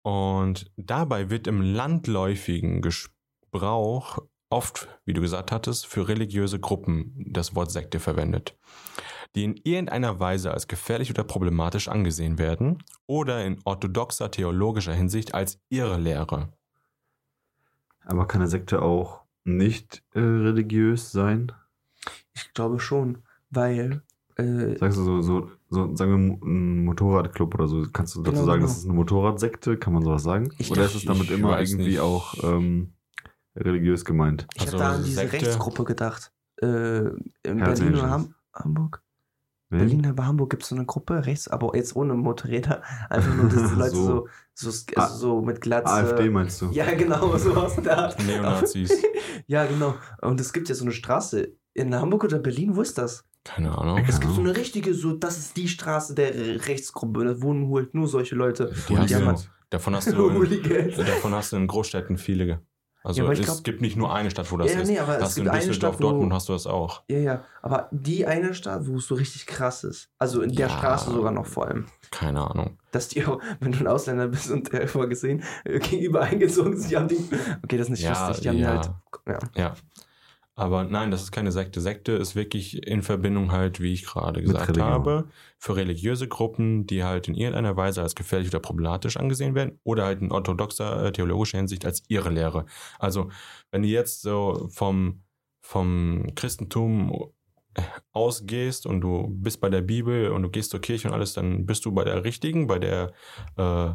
und 0.02 0.70
dabei 0.76 1.30
wird 1.30 1.46
im 1.46 1.62
landläufigen 1.62 2.82
Gebrauch 2.82 4.18
oft, 4.50 4.88
wie 5.04 5.12
du 5.12 5.20
gesagt 5.20 5.52
hattest, 5.52 5.86
für 5.86 6.08
religiöse 6.08 6.58
Gruppen 6.58 7.14
das 7.28 7.54
Wort 7.54 7.70
Sekte 7.70 8.00
verwendet, 8.00 8.58
die 9.34 9.44
in 9.44 9.56
irgendeiner 9.64 10.18
Weise 10.18 10.52
als 10.52 10.66
gefährlich 10.68 11.10
oder 11.10 11.22
problematisch 11.24 11.88
angesehen 11.88 12.38
werden 12.38 12.82
oder 13.06 13.44
in 13.44 13.58
orthodoxer 13.64 14.30
theologischer 14.30 14.92
Hinsicht 14.94 15.34
als 15.34 15.60
Irrlehre. 15.68 16.52
Aber 18.04 18.26
kann 18.26 18.40
eine 18.40 18.50
Sekte 18.50 18.82
auch 18.82 19.20
nicht 19.44 20.02
äh, 20.14 20.20
religiös 20.20 21.12
sein? 21.12 21.52
Ich 22.34 22.52
glaube 22.54 22.80
schon, 22.80 23.18
weil 23.50 24.02
äh, 24.36 24.76
Sagst 24.78 24.98
du 24.98 25.04
so, 25.04 25.20
so, 25.22 25.50
so 25.68 25.94
sagen 25.94 26.40
wir 26.40 26.46
ein 26.48 26.84
Motorradclub 26.84 27.54
oder 27.54 27.68
so, 27.68 27.86
kannst 27.92 28.16
du 28.16 28.22
dazu 28.22 28.32
Genau, 28.32 28.44
sagen, 28.46 28.60
genau. 28.60 28.68
das 28.68 28.78
ist 28.78 28.84
eine 28.84 28.94
Motorradsekte? 28.94 29.76
Kann 29.76 29.92
man 29.92 30.02
sowas 30.02 30.22
sagen? 30.22 30.50
Ich 30.58 30.70
oder 30.70 30.82
dachte- 30.82 30.96
ist 30.96 31.02
es 31.02 31.06
damit 31.06 31.30
immer 31.30 31.60
irgendwie 31.60 31.84
nicht. 31.90 32.00
auch 32.00 32.34
ähm, 32.42 32.94
religiös 33.54 34.04
gemeint? 34.04 34.46
ich 34.54 34.62
Also 34.62 34.78
habe 34.78 34.84
da 34.84 34.96
an 34.96 35.04
diese 35.04 35.20
Sekte- 35.20 35.32
Rechtsgruppe 35.34 35.84
gedacht. 35.84 36.32
Äh, 36.62 36.66
in 37.44 37.58
Hells 37.58 37.80
Berlin 37.80 37.94
oder. 37.98 38.10
Ham 38.10 38.34
Hamburg? 38.54 39.02
Berlin, 39.70 40.06
aber 40.06 40.26
Hamburg 40.26 40.50
gibt 40.50 40.64
es 40.64 40.68
so 40.68 40.74
eine 40.74 40.84
Gruppe, 40.84 41.26
rechts, 41.26 41.48
aber 41.48 41.76
jetzt 41.76 41.94
ohne 41.94 42.14
Motorräder. 42.14 42.82
Einfach 43.08 43.34
nur, 43.34 43.48
dass 43.48 43.70
die 43.70 43.74
Leute 43.78 43.94
So. 43.94 44.28
so, 44.54 44.70
so, 44.70 44.84
also 44.96 45.16
so 45.16 45.42
mit 45.42 45.60
Glatze. 45.60 45.92
AfD 45.92 46.28
meinst 46.28 46.60
du? 46.60 46.70
Ja, 46.72 46.92
genau, 46.94 47.36
sowas 47.38 47.78
in 47.78 47.84
der 47.84 47.98
Art. 47.98 48.22
Neonazis. 48.24 48.92
ja, 49.46 49.64
genau. 49.66 49.94
Und 50.22 50.40
es 50.40 50.52
gibt 50.52 50.68
ja 50.68 50.74
so 50.74 50.84
eine 50.84 50.92
Straße 50.92 51.52
in 51.74 51.94
Hamburg 51.94 52.24
oder 52.24 52.38
Berlin, 52.38 52.74
wo 52.74 52.82
ist 52.82 52.98
das? 52.98 53.24
Keine 53.44 53.76
Ahnung. 53.76 54.04
Es 54.06 54.20
gibt 54.20 54.34
so 54.34 54.40
eine 54.40 54.54
richtige, 54.56 54.92
so, 54.92 55.12
das 55.12 55.38
ist 55.38 55.56
die 55.56 55.68
Straße 55.68 56.14
der 56.14 56.66
Rechtsgruppe. 56.66 57.24
Da 57.24 57.40
wohnen 57.40 57.72
halt 57.72 57.94
nur 57.94 58.06
solche 58.06 58.34
Leute. 58.34 58.72
Die 58.88 58.94
Und 58.94 59.08
die 59.08 59.14
haben 59.14 59.26
halt 59.26 59.50
davon 59.70 59.94
hast 59.94 60.12
du 60.12 60.28
in, 60.28 60.90
davon 60.96 61.32
hast 61.32 61.52
du 61.52 61.56
in 61.56 61.66
Großstädten 61.66 62.18
viele. 62.18 62.60
Also 63.02 63.22
Ja, 63.24 63.32
es 63.32 63.40
glaub- 63.40 63.64
gibt 63.64 63.80
nicht 63.80 63.96
nur 63.96 64.14
eine 64.14 64.30
Stadt, 64.30 64.50
wo 64.52 64.58
das 64.58 64.74
Ja, 64.74 64.80
ist. 64.80 64.88
nee, 64.88 64.98
aber 64.98 65.16
es 65.16 65.22
hast 65.24 65.38
in 65.38 65.44
gibt 65.44 65.54
eine 65.54 65.64
Düsseldorf, 65.64 65.94
Stadt, 65.94 66.02
wo- 66.04 66.10
Dortmund 66.10 66.32
hast 66.34 66.48
du 66.50 66.52
das 66.52 66.66
auch. 66.66 67.02
Ja, 67.08 67.18
ja. 67.18 67.44
Aber 67.62 67.88
die 67.92 68.26
eine 68.26 68.52
Stadt, 68.52 68.86
wo 68.86 68.96
es 68.96 69.06
so 69.06 69.14
richtig 69.14 69.46
krass 69.46 69.84
ist. 69.84 70.10
Also 70.18 70.42
in 70.42 70.52
der 70.54 70.68
Ja. 70.68 70.76
Straße 70.78 71.10
sogar 71.10 71.32
noch 71.32 71.46
vor 71.46 71.66
allem. 71.66 71.86
Keine 72.10 72.40
Ahnung. 72.50 72.76
Dass 72.92 73.08
die 73.08 73.24
auch, 73.24 73.40
wenn 73.60 73.72
du 73.72 73.78
ein 73.78 73.86
Ausländer 73.86 74.28
bist 74.28 74.50
und 74.50 74.70
der 74.72 74.86
vorher 74.86 75.08
gesehen, 75.08 75.42
äh, 75.64 75.78
gegenüber 75.78 76.20
eingezogen 76.22 76.76
sind, 76.76 76.90
die 76.90 76.96
haben 76.96 77.08
die. 77.08 77.16
Okay, 77.64 77.78
das 77.78 77.86
ist 77.86 77.90
nicht 77.90 78.02
Ja, 78.02 78.28
lustig. 78.28 78.42
Die 78.42 78.48
haben 78.50 78.56
die 78.56 78.62
ja. 78.62 78.68
halt. 78.68 78.90
Ja. 79.26 79.38
Ja. 79.56 79.74
Aber 80.60 80.84
nein, 80.84 81.10
das 81.10 81.22
ist 81.22 81.32
keine 81.32 81.52
Sekte. 81.52 81.80
Sekte 81.80 82.12
ist 82.12 82.36
wirklich 82.36 82.86
in 82.86 83.00
Verbindung 83.00 83.50
halt, 83.50 83.80
wie 83.80 83.94
ich 83.94 84.04
gerade 84.04 84.42
gesagt 84.42 84.78
habe, 84.78 85.24
für 85.56 85.74
religiöse 85.74 86.28
Gruppen, 86.28 86.86
die 86.86 87.02
halt 87.02 87.28
in 87.28 87.34
irgendeiner 87.34 87.78
Weise 87.78 88.02
als 88.02 88.14
gefährlich 88.14 88.50
oder 88.50 88.60
problematisch 88.60 89.16
angesehen 89.16 89.54
werden 89.54 89.80
oder 89.84 90.04
halt 90.04 90.20
in 90.20 90.30
orthodoxer 90.30 91.06
äh, 91.06 91.12
theologischer 91.12 91.56
Hinsicht 91.56 91.86
als 91.86 92.02
ihre 92.08 92.28
Lehre. 92.28 92.66
Also, 92.98 93.30
wenn 93.70 93.80
du 93.80 93.88
jetzt 93.88 94.20
so 94.20 94.68
vom, 94.70 95.22
vom 95.62 96.26
Christentum 96.34 97.32
ausgehst 98.12 98.84
und 98.84 99.00
du 99.00 99.28
bist 99.30 99.62
bei 99.62 99.70
der 99.70 99.80
Bibel 99.80 100.30
und 100.30 100.42
du 100.42 100.50
gehst 100.50 100.72
zur 100.72 100.82
Kirche 100.82 101.08
und 101.08 101.14
alles, 101.14 101.32
dann 101.32 101.64
bist 101.64 101.86
du 101.86 101.92
bei 101.92 102.04
der 102.04 102.22
richtigen, 102.22 102.66
bei 102.66 102.78
der 102.78 103.14
äh, 103.56 103.94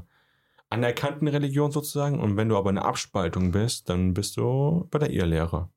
anerkannten 0.71 1.27
Religion 1.27 1.69
sozusagen. 1.69 2.19
Und 2.19 2.37
wenn 2.37 2.49
du 2.49 2.57
aber 2.57 2.71
eine 2.71 2.85
Abspaltung 2.85 3.51
bist, 3.51 3.87
dann 3.87 4.15
bist 4.15 4.35
du 4.37 4.87
bei 4.89 4.97
der 4.97 5.11
Irrlehre. 5.11 5.69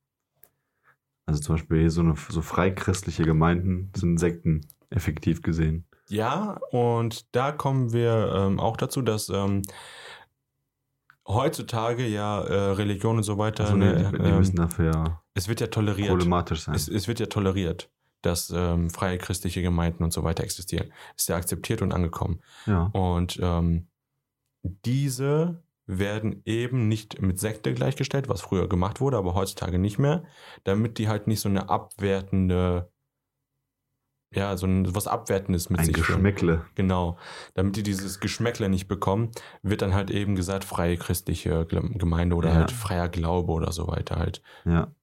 Also 1.28 1.40
zum 1.42 1.56
Beispiel 1.56 1.80
hier 1.80 1.90
so, 1.90 2.00
eine, 2.00 2.14
so 2.30 2.40
freikristliche 2.40 3.22
Gemeinden 3.22 3.92
sind 3.94 4.16
Sekten, 4.18 4.66
effektiv 4.88 5.42
gesehen. 5.42 5.84
Ja, 6.08 6.58
und 6.70 7.26
da 7.36 7.52
kommen 7.52 7.92
wir 7.92 8.32
ähm, 8.34 8.58
auch 8.58 8.78
dazu, 8.78 9.02
dass 9.02 9.28
ähm, 9.28 9.60
heutzutage 11.26 12.06
ja 12.06 12.40
äh, 12.40 12.70
Religion 12.72 13.18
und 13.18 13.24
so 13.24 13.36
weiter, 13.36 13.64
Also 13.64 13.76
ne, 13.76 14.10
die, 14.10 14.18
die 14.18 14.24
ähm, 14.24 14.38
müssen 14.38 14.56
dafür 14.56 14.86
ja 14.86 15.22
es 15.34 15.48
wird 15.48 15.60
ja 15.60 15.66
toleriert. 15.66 16.08
problematisch 16.08 16.62
sein. 16.62 16.74
Es, 16.74 16.88
es 16.88 17.08
wird 17.08 17.20
ja 17.20 17.26
toleriert, 17.26 17.90
dass 18.22 18.50
ähm, 18.50 18.88
freie 18.88 19.18
christliche 19.18 19.60
Gemeinden 19.60 20.02
und 20.02 20.12
so 20.12 20.24
weiter 20.24 20.42
existieren. 20.42 20.90
Ist 21.14 21.28
ja 21.28 21.36
akzeptiert 21.36 21.82
und 21.82 21.92
angekommen. 21.92 22.40
ja. 22.64 22.84
Und 22.86 23.38
ähm, 23.42 23.86
diese 24.62 25.62
werden 25.88 26.42
eben 26.44 26.86
nicht 26.86 27.20
mit 27.22 27.40
Sekte 27.40 27.72
gleichgestellt, 27.74 28.28
was 28.28 28.42
früher 28.42 28.68
gemacht 28.68 29.00
wurde, 29.00 29.16
aber 29.16 29.34
heutzutage 29.34 29.78
nicht 29.78 29.98
mehr, 29.98 30.22
damit 30.64 30.98
die 30.98 31.08
halt 31.08 31.26
nicht 31.26 31.40
so 31.40 31.48
eine 31.48 31.68
abwertende, 31.70 32.92
ja, 34.34 34.54
so 34.58 34.66
ein, 34.66 34.94
was 34.94 35.06
Abwertendes 35.06 35.70
mit 35.70 35.80
Ein 35.80 35.86
sich 35.86 35.96
führen. 35.96 36.16
Geschmäckle. 36.22 36.66
Genau. 36.74 37.16
Damit 37.54 37.76
die 37.76 37.82
dieses 37.82 38.20
Geschmäckle 38.20 38.68
nicht 38.68 38.86
bekommen, 38.86 39.30
wird 39.62 39.80
dann 39.80 39.94
halt 39.94 40.10
eben 40.10 40.36
gesagt, 40.36 40.64
freie 40.64 40.98
christliche 40.98 41.64
Gem- 41.64 41.96
Gemeinde 41.96 42.36
oder 42.36 42.50
Ja. 42.50 42.54
halt 42.56 42.70
freier 42.70 43.08
Glaube 43.08 43.50
oder 43.52 43.72
so 43.72 43.88
weiter 43.88 44.16
halt. 44.16 44.42
Ja. 44.66 44.94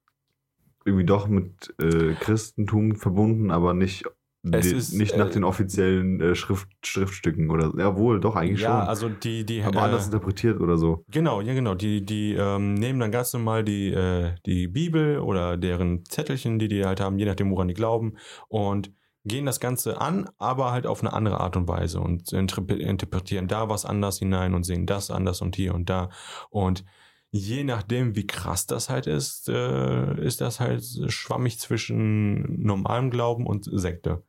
Irgendwie 0.86 1.06
doch 1.06 1.28
mit 1.28 1.74
äh, 1.82 2.14
Christentum 2.14 2.96
verbunden, 2.96 3.50
aber 3.50 3.74
nicht, 3.74 4.06
Es 4.52 4.72
ist, 4.72 4.94
nicht 4.94 5.18
nach 5.18 5.30
äh, 5.30 5.32
den 5.32 5.44
offiziellen 5.44 6.22
äh, 6.22 6.36
Schrift, 6.36 6.68
Schriftstücken 6.84 7.50
oder. 7.50 7.72
Jawohl, 7.78 8.20
doch, 8.20 8.36
eigentlich 8.36 8.62
ja, 8.62 8.80
schon. 8.80 8.88
also 8.90 9.10
die, 9.10 9.46
die 9.46 9.64
aber 9.64 9.80
äh, 9.80 9.84
anders 9.84 10.06
interpretiert 10.06 10.62
oder 10.62 10.78
so. 10.78 11.04
Genau, 11.10 11.42
ja 11.42 11.54
genau. 11.54 11.74
Die, 11.74 12.06
die 12.06 12.34
ähm, 12.34 12.76
nehmen 12.76 13.00
dann 13.00 13.12
ganz 13.12 13.34
normal 13.34 13.64
die, 13.64 13.92
äh, 13.92 14.36
die 14.46 14.68
Bibel 14.68 15.20
oder 15.20 15.58
deren 15.58 16.06
Zettelchen, 16.06 16.60
die 16.60 16.68
die 16.68 16.86
halt 16.86 17.00
haben, 17.00 17.18
je 17.18 17.26
nachdem, 17.26 17.50
woran 17.52 17.68
die 17.68 17.74
glauben, 17.74 18.14
und 18.48 18.92
gehen 19.24 19.46
das 19.46 19.60
Ganze 19.60 20.00
an, 20.00 20.30
aber 20.38 20.72
halt 20.72 20.86
auf 20.86 21.02
eine 21.02 21.14
andere 21.14 21.40
Art 21.40 21.58
und 21.58 21.68
Weise 21.68 22.00
und 22.00 22.30
interpre- 22.30 22.78
interpretieren 22.78 23.48
da 23.48 23.70
was 23.70 23.84
anders 23.86 24.20
hinein 24.20 24.54
und 24.54 24.64
sehen 24.64 24.86
das 24.86 25.10
anders 25.10 25.42
und 25.42 25.56
hier 25.56 25.74
und 25.74 25.90
da. 25.90 26.10
Und 26.52 26.86
je 27.32 27.64
nachdem, 27.64 28.16
wie 28.16 28.28
krass 28.28 28.68
das 28.68 28.90
halt 28.90 29.08
ist, 29.08 29.50
äh, 29.50 30.24
ist 30.24 30.42
das 30.42 30.60
halt 30.60 30.84
schwammig 31.08 31.60
zwischen 31.60 32.62
normalem 32.62 33.10
Glauben 33.10 33.48
und 33.48 33.68
Sekte. 33.72 34.24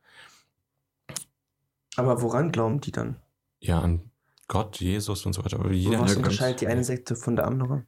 Aber 1.97 2.21
woran 2.21 2.51
glauben 2.51 2.79
die 2.81 2.91
dann? 2.91 3.17
Ja, 3.59 3.79
an 3.81 4.01
Gott, 4.47 4.79
Jesus 4.79 5.25
und 5.25 5.33
so 5.33 5.43
weiter. 5.43 5.59
Aber 5.59 5.71
jeder, 5.71 5.99
was 5.99 6.15
unterscheidet 6.15 6.61
die 6.61 6.67
eine 6.67 6.83
Sekte 6.83 7.15
von 7.15 7.35
der 7.35 7.47
anderen? 7.47 7.85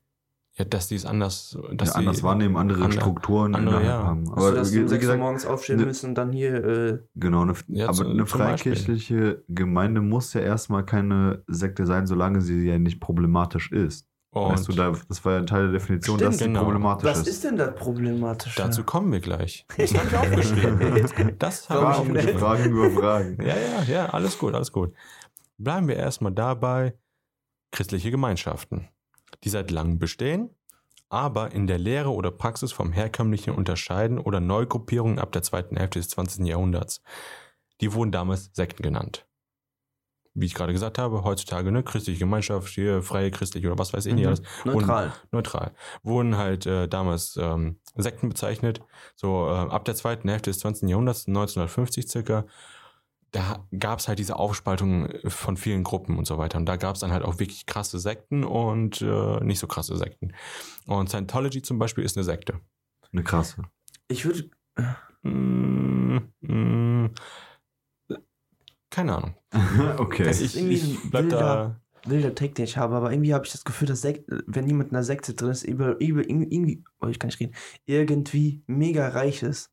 ja, 0.56 0.66
dass 0.66 0.88
die 0.90 0.96
es 0.96 1.06
anders, 1.06 1.58
dass 1.72 1.90
ja, 1.90 1.96
anders 1.96 2.18
die, 2.18 2.24
wahrnehmen, 2.24 2.58
andere 2.58 2.84
andere- 2.84 3.00
Strukturen 3.00 3.56
andere, 3.56 3.82
ja. 3.82 4.04
haben. 4.04 4.28
Also, 4.34 4.48
Aber 4.48 4.56
dass 4.58 4.74
wie, 4.74 4.78
du 4.78 4.82
um 4.82 4.86
wie 4.88 4.90
6 4.90 4.94
Uhr 4.96 5.00
gesagt, 5.00 5.20
morgens 5.22 5.46
aufstehen 5.46 5.78
ne- 5.80 5.86
müssen 5.86 6.08
und 6.10 6.16
dann 6.16 6.34
hier, 6.34 6.54
äh, 6.66 7.00
genau, 7.16 7.44
eine, 7.44 7.54
Ja, 7.70 7.86
aber 7.86 7.94
zu- 7.94 8.08
eine 8.10 8.26
freikirchliche 8.26 9.44
Gemeinde 9.48 10.02
muss 10.02 10.34
ja 10.34 10.42
erstmal 10.42 10.86
keine 10.86 11.44
Sekte 11.48 11.86
sein, 11.86 12.08
solange 12.08 12.42
sie 12.42 12.66
ja 12.68 12.78
nicht 12.78 13.00
problematisch 13.00 13.72
ist. 13.72 14.06
Und 14.32 14.52
weißt 14.52 14.68
du, 14.68 14.74
da, 14.74 14.94
das 15.08 15.26
war 15.26 15.34
ja 15.34 15.40
ein 15.40 15.48
Teil 15.48 15.64
der 15.64 15.80
Definition, 15.80 16.18
Stimmt, 16.18 16.34
dass 16.34 16.40
sie 16.40 16.46
genau. 16.46 16.64
problematisch 16.64 17.10
was 17.10 17.20
ist. 17.22 17.28
ist 17.28 17.44
denn 17.44 17.58
da 17.58 17.72
problematisch? 17.72 18.56
Dazu 18.56 18.84
kommen 18.84 19.12
wir 19.12 19.20
gleich. 19.20 19.66
Das 19.78 19.94
habe 19.94 20.08
ich 20.08 20.16
aufgeschrieben. 20.16 21.38
Das 21.40 21.70
habe 21.70 21.82
ich 21.82 21.88
Fragen, 21.88 22.10
aufgeschrieben. 22.10 22.40
Fragen 22.40 22.66
über 22.66 22.92
Fragen. 22.92 23.38
Ja, 23.42 23.56
ja, 23.58 23.84
ja, 23.84 24.06
alles 24.10 24.38
gut, 24.38 24.54
alles 24.54 24.72
gut. 24.72 24.94
Bleiben 25.58 25.88
wir 25.88 25.96
erstmal 25.96 26.32
dabei. 26.32 26.94
Christliche 27.72 28.12
Gemeinschaften, 28.12 28.88
die 29.44 29.50
seit 29.50 29.70
langem 29.70 30.00
bestehen, 30.00 30.50
aber 31.10 31.52
in 31.52 31.68
der 31.68 31.78
Lehre 31.78 32.12
oder 32.12 32.32
Praxis 32.32 32.72
vom 32.72 32.92
herkömmlichen 32.92 33.54
unterscheiden 33.54 34.20
oder 34.20 34.40
Neugruppierungen 34.40 35.20
ab 35.20 35.32
der 35.32 35.44
zweiten 35.44 35.78
Hälfte 35.78 36.00
des 36.00 36.10
20. 36.10 36.46
Jahrhunderts. 36.48 37.02
Die 37.82 37.94
wurden 37.94 38.12
damals 38.12 38.50
Sekten 38.54 38.84
genannt. 38.84 39.28
Wie 40.40 40.46
ich 40.46 40.54
gerade 40.54 40.74
gesagt 40.74 40.98
habe, 40.98 41.24
heutzutage 41.24 41.72
ne, 41.72 41.84
christliche 41.84 42.20
Gemeinschaft, 42.20 42.68
hier 42.70 43.02
freie 43.04 43.32
christliche 43.32 43.68
oder 43.68 43.78
was 43.80 43.94
weiß 43.94 44.06
ich 44.06 44.14
nicht 44.14 44.24
Mhm. 44.24 44.28
alles. 44.30 44.42
Neutral. 44.66 45.14
neutral. 45.32 45.72
Wurden 46.04 46.38
halt 46.38 46.66
äh, 46.66 46.88
damals 46.88 47.38
ähm, 47.42 47.80
Sekten 47.96 48.30
bezeichnet. 48.30 48.82
So 49.16 49.48
äh, 49.48 49.52
ab 49.52 49.86
der 49.86 49.96
zweiten 49.96 50.30
Hälfte 50.30 50.50
des 50.50 50.60
20. 50.60 50.90
Jahrhunderts, 50.90 51.28
1950 51.28 52.08
circa, 52.08 52.46
da 53.32 53.68
gab 53.78 54.00
es 54.00 54.08
halt 54.08 54.18
diese 54.18 54.38
Aufspaltung 54.38 55.10
von 55.28 55.56
vielen 55.56 55.84
Gruppen 55.84 56.18
und 56.18 56.26
so 56.26 56.38
weiter. 56.40 56.58
Und 56.58 56.66
da 56.66 56.78
gab 56.78 56.96
es 56.96 57.02
dann 57.02 57.12
halt 57.12 57.24
auch 57.24 57.38
wirklich 57.40 57.66
krasse 57.68 58.00
Sekten 58.00 58.44
und 58.44 59.02
äh, 59.02 59.40
nicht 59.44 59.60
so 59.60 59.68
krasse 59.68 59.96
Sekten. 59.98 60.34
Und 60.88 61.10
Scientology 61.10 61.62
zum 61.62 61.78
Beispiel 61.78 62.04
ist 62.04 62.18
eine 62.18 62.24
Sekte. 62.24 62.60
Eine 63.12 63.24
krasse. 63.24 63.64
Ich 64.08 64.26
würde, 64.26 64.50
Mm, 65.22 66.18
mm, 66.42 67.10
keine 68.90 69.16
Ahnung. 69.16 69.36
okay. 69.98 70.24
Das 70.24 70.42
ist 70.42 70.56
irgendwie 70.56 70.76
ich 70.76 70.84
ein 71.04 71.10
bleib 71.10 71.30
da. 71.30 71.38
wilder- 71.40 71.82
wilder 72.06 72.34
Take, 72.36 72.54
den 72.54 72.64
ich 72.66 72.78
habe, 72.78 72.96
aber 72.96 73.12
irgendwie 73.12 73.34
habe 73.34 73.46
ich 73.46 73.52
das 73.52 73.66
Gefühl, 73.66 73.88
dass 73.88 74.02
Sekt, 74.02 74.24
wenn 74.48 74.68
jemand 74.68 74.90
in 74.92 74.96
einer 74.96 75.04
Sekte 75.04 75.34
drin 75.34 75.50
ist, 75.52 75.64
über, 75.64 76.00
über, 76.00 76.22
irgendwie, 76.28 76.84
oh, 77.02 77.08
ich 77.08 77.20
kann 77.20 77.28
nicht 77.28 77.40
reden, 77.42 77.54
irgendwie 77.86 78.64
mega 78.68 79.10
reich 79.10 79.44
ist. 79.44 79.72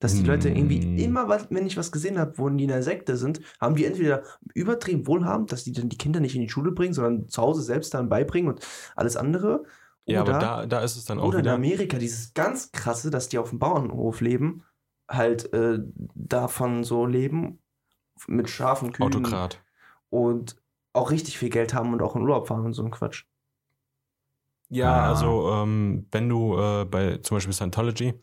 Dass 0.00 0.14
die 0.16 0.24
Leute 0.24 0.48
irgendwie 0.48 0.84
Mm. 0.84 0.98
immer, 0.98 1.28
was- 1.28 1.46
wenn 1.50 1.64
ich 1.64 1.76
was 1.76 1.92
gesehen 1.92 2.18
habe, 2.18 2.36
wo 2.36 2.48
die 2.48 2.64
in 2.64 2.68
der 2.70 2.82
Sekte 2.82 3.16
sind, 3.16 3.40
haben 3.60 3.76
die 3.76 3.84
entweder 3.84 4.24
übertrieben 4.52 5.06
wohlhabend, 5.06 5.52
dass 5.52 5.62
die 5.64 5.70
dann 5.72 5.88
die 5.88 5.96
Kinder 5.96 6.18
nicht 6.18 6.34
in 6.34 6.40
die 6.42 6.48
Schule 6.48 6.72
bringen, 6.72 6.92
sondern 6.92 7.28
zu 7.28 7.40
Hause 7.40 7.62
selbst 7.62 7.94
dann 7.94 8.08
beibringen 8.08 8.52
und 8.52 8.66
alles 8.96 9.16
andere. 9.16 9.62
Ja, 10.04 10.22
Oder, 10.22 10.34
aber 10.34 10.40
da, 10.44 10.66
da 10.66 10.80
ist 10.80 10.96
es 10.96 11.04
dann 11.04 11.20
auch 11.20 11.28
oder 11.28 11.38
in 11.38 11.44
wieder. 11.44 11.54
Amerika 11.54 11.98
dieses 11.98 12.34
ganz 12.34 12.72
krasse, 12.72 13.10
dass 13.10 13.28
die 13.28 13.38
auf 13.38 13.50
dem 13.50 13.60
Bauernhof 13.60 14.20
leben, 14.20 14.64
halt 15.08 15.52
äh, 15.52 15.78
davon 16.16 16.82
so 16.82 17.06
leben, 17.06 17.60
mit 18.28 18.48
scharfen 18.50 18.92
Kühen 18.92 19.06
Autokrat. 19.06 19.60
und 20.10 20.56
auch 20.92 21.10
richtig 21.10 21.38
viel 21.38 21.48
Geld 21.50 21.74
haben 21.74 21.92
und 21.92 22.02
auch 22.02 22.16
in 22.16 22.22
Urlaub 22.22 22.48
fahren 22.48 22.64
und 22.66 22.72
so 22.74 22.82
ein 22.84 22.90
Quatsch. 22.90 23.24
Ja, 24.68 24.90
Ah. 24.92 25.08
also 25.10 25.50
ähm, 25.52 26.06
wenn 26.12 26.28
du 26.28 26.56
äh, 26.58 26.84
bei 26.86 27.18
zum 27.18 27.36
Beispiel 27.36 27.52
Scientology 27.52 28.14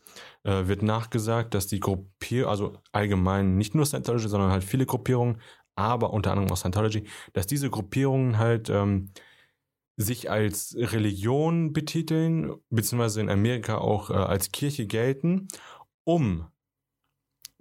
äh, 0.42 0.66
wird 0.66 0.82
nachgesagt, 0.82 1.54
dass 1.54 1.68
die 1.68 1.78
Gruppierung, 1.80 2.50
also 2.50 2.72
allgemein 2.92 3.56
nicht 3.56 3.74
nur 3.74 3.86
Scientology, 3.86 4.28
sondern 4.28 4.50
halt 4.50 4.64
viele 4.64 4.84
Gruppierungen, 4.86 5.40
aber 5.76 6.12
unter 6.12 6.32
anderem 6.32 6.50
auch 6.50 6.56
Scientology, 6.56 7.04
dass 7.34 7.46
diese 7.46 7.70
Gruppierungen 7.70 8.38
halt 8.38 8.68
ähm, 8.68 9.10
sich 9.96 10.30
als 10.30 10.74
Religion 10.76 11.72
betiteln, 11.72 12.54
beziehungsweise 12.70 13.20
in 13.20 13.28
Amerika 13.30 13.78
auch 13.78 14.10
äh, 14.10 14.14
als 14.14 14.50
Kirche 14.50 14.86
gelten, 14.86 15.46
um 16.04 16.46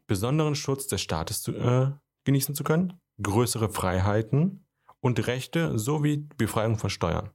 besonderen 0.07 0.55
Schutz 0.55 0.87
des 0.87 1.01
Staates 1.01 1.43
zu, 1.43 1.53
äh, 1.53 1.91
genießen 2.29 2.55
zu 2.55 2.63
können, 2.63 2.93
größere 3.21 3.69
Freiheiten 3.69 4.65
und 5.01 5.25
Rechte 5.27 5.79
sowie 5.79 6.27
Befreiung 6.37 6.77
von 6.77 6.89
Steuern. 6.89 7.31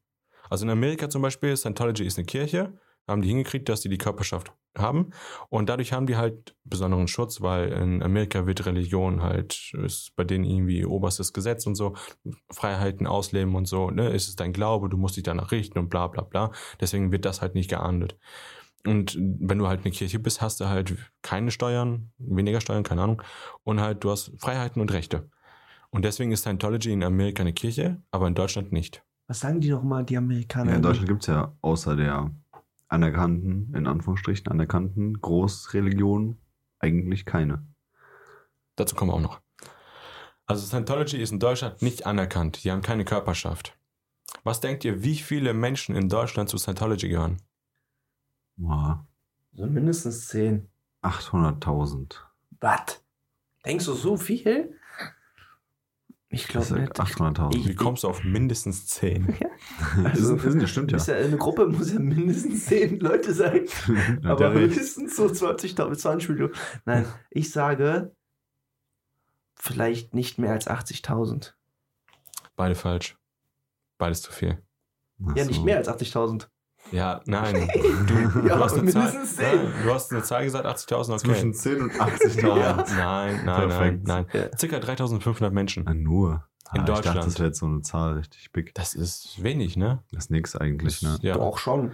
Also 0.48 0.64
in 0.64 0.70
Amerika 0.70 1.09
zum 1.11 1.20
Beispiel, 1.20 1.57
Scientology 1.57 2.04
ist 2.04 2.16
eine 2.16 2.26
Kirche, 2.26 2.78
haben 3.09 3.22
die 3.22 3.28
hingekriegt, 3.28 3.68
dass 3.68 3.80
die 3.80 3.88
die 3.88 3.98
Körperschaft 3.98 4.52
haben 4.78 5.11
und 5.50 5.68
dadurch 5.68 5.92
haben 5.92 6.07
die 6.07 6.16
halt 6.16 6.57
besonderen 6.64 7.09
Schutz, 7.09 7.40
weil 7.40 7.72
in 7.72 8.02
Amerika 8.02 8.46
wird 8.46 8.66
Religion 8.66 9.22
halt, 9.22 9.72
ist 9.85 10.14
bei 10.16 10.24
denen 10.24 10.44
irgendwie 10.44 10.85
oberstes 10.85 11.33
Gesetz 11.33 11.66
und 11.66 11.74
so, 11.74 11.94
Freiheiten 12.50 13.07
ausleben 13.07 13.54
und 13.57 13.66
so, 13.66 13.90
ne, 13.90 14.11
ist 14.11 14.28
es 14.28 14.37
dein 14.37 14.52
Glaube, 14.52 14.88
du 14.88 14.96
musst 14.96 15.16
dich 15.16 15.24
danach 15.24 15.52
richten 15.52 15.78
und 15.78 15.90
bla 15.90 16.07
bla 16.07 16.22
bla. 16.22 16.52
Deswegen 16.80 17.12
wird 17.12 17.24
das 17.24 17.42
halt 17.42 17.54
nicht 17.54 17.68
geahndet. 17.68 18.16
Und 18.87 19.16
wenn 19.18 19.59
du 19.59 19.66
halt 19.66 19.81
eine 19.85 19.92
Kirche 19.92 20.18
bist, 20.18 20.42
hast 20.42 20.61
du 20.61 20.68
halt 20.68 20.94
keine 21.23 21.51
Steuern, 21.51 22.12
weniger 22.18 22.61
Steuern, 22.61 22.83
keine 22.83 23.03
Ahnung, 23.03 23.23
und 23.62 23.81
halt 23.81 24.05
du 24.05 24.11
hast 24.11 24.33
Freiheiten 24.38 24.83
und 24.83 24.92
Rechte. 24.92 25.31
Und 25.90 26.05
deswegen 26.05 26.33
ist 26.33 26.40
Scientology 26.40 26.92
in 26.92 27.05
Amerika 27.05 27.42
eine 27.42 27.53
Kirche, 27.53 28.03
aber 28.11 28.27
in 28.27 28.35
Deutschland 28.35 28.73
nicht. 28.73 29.03
Was 29.27 29.40
sagen 29.40 29.61
die 29.61 29.70
nochmal, 29.70 30.05
die 30.05 30.16
Amerikaner? 30.16 30.70
Ja, 30.70 30.77
in 30.77 30.83
Deutschland 30.83 31.09
gibt 31.09 31.23
es 31.23 31.29
ja 31.29 31.57
außer 31.62 31.97
der 31.97 32.31
anerkannten, 32.88 33.73
in 33.75 33.87
Anführungsstrichen 33.87 34.49
anerkannten 34.49 35.20
Großreligion 35.20 36.37
eigentlich 36.79 37.25
keine. 37.25 37.66
Dazu 38.77 38.94
kommen 38.97 39.11
wir 39.11 39.14
auch 39.14 39.20
noch. 39.20 39.40
Also 40.47 40.66
Scientology 40.66 41.16
ist 41.16 41.33
in 41.33 41.38
Deutschland 41.38 41.81
nicht 41.81 42.07
anerkannt. 42.07 42.64
Die 42.64 42.70
haben 42.70 42.83
keine 42.83 43.05
Körperschaft. 43.05 43.79
Was 44.42 44.61
denkt 44.61 44.85
ihr, 44.85 45.03
wie 45.03 45.16
viele 45.16 45.55
Menschen 45.55 45.94
in 45.94 46.09
Deutschland 46.09 46.51
zu 46.51 46.59
Scientology 46.59 47.09
gehören? 47.09 47.38
Boah, 48.56 49.06
So 49.52 49.66
mindestens 49.66 50.28
10. 50.28 50.68
800.000. 51.02 52.16
Was? 52.60 53.02
Denkst 53.64 53.84
du 53.86 53.92
so 53.94 54.16
viel? 54.16 54.78
Ich 56.28 56.46
Das 56.48 56.68
glaube 56.68 56.80
nicht. 56.82 56.98
800.000. 57.00 57.56
Ich- 57.56 57.68
Wie 57.68 57.74
kommst 57.76 58.02
du 58.02 58.08
auf 58.08 58.24
mindestens 58.24 58.86
10? 58.86 59.36
Also, 60.04 60.36
ist, 60.36 60.44
ist, 60.44 60.62
das 60.62 60.70
stimmt 60.70 60.90
ja. 60.92 60.96
Ist 60.96 61.06
ja 61.08 61.14
eine 61.16 61.36
Gruppe 61.36 61.66
muss 61.66 61.92
ja 61.92 61.98
mindestens 62.00 62.66
10 62.66 63.00
Leute 63.00 63.32
sein. 63.34 63.66
Ja, 64.22 64.30
aber 64.32 64.50
mindestens 64.50 65.16
so 65.16 65.26
20.000, 65.26 65.94
20 65.96 66.28
Millionen. 66.30 66.54
Nein, 66.84 67.06
ich 67.30 67.50
sage 67.52 68.14
vielleicht 69.56 70.14
nicht 70.14 70.38
mehr 70.38 70.52
als 70.52 70.66
80.000. 70.68 71.52
Beide 72.56 72.74
falsch. 72.74 73.16
Beides 73.98 74.22
zu 74.22 74.32
viel. 74.32 74.62
Ach 75.26 75.36
Ja, 75.36 75.44
so. 75.44 75.50
nicht 75.50 75.64
mehr 75.64 75.76
als 75.76 75.88
80.000. 75.88 76.48
Ja, 76.92 77.20
nein. 77.27 77.68
Du, 78.07 78.14
Ja, 78.49 78.57
du, 78.57 78.64
hast, 78.64 78.79
eine 78.79 78.90
Zahl, 78.90 79.03
mindestens 79.12 79.37
10. 79.37 79.44
nein, 79.47 79.73
du 79.85 79.92
hast 79.94 80.12
eine 80.12 80.23
Zahl 80.23 80.44
gesagt, 80.44 80.66
80.000, 80.66 81.09
okay. 81.14 81.18
Zwischen 81.18 81.55
10 81.55 81.83
und 81.83 81.92
80.000. 81.92 82.42
Nein, 82.42 82.77
nein, 82.77 82.97
nein, 82.97 83.44
nein, 83.44 83.68
Perfekt. 83.68 84.07
nein. 84.07 84.27
Ja. 84.33 84.59
Circa 84.59 84.79
3500 84.81 85.53
Menschen. 85.53 85.87
Ah, 85.87 85.94
nur. 85.94 86.44
In 86.73 86.81
ah, 86.81 86.83
Ich 86.83 86.87
dachte, 86.87 86.92
Deutschland. 87.03 87.27
das 87.27 87.38
wäre 87.38 87.47
jetzt 87.49 87.59
so 87.59 87.66
eine 87.66 87.81
Zahl 87.83 88.14
richtig 88.14 88.53
big. 88.53 88.75
Das 88.75 88.94
ist 88.94 89.42
wenig, 89.42 89.77
ne? 89.77 90.03
Das 90.12 90.25
ist 90.25 90.31
nix 90.31 90.57
eigentlich, 90.57 91.03
ne? 91.03 91.18
Ja. 91.23 91.35
Doch 91.35 91.59
schon. 91.59 91.92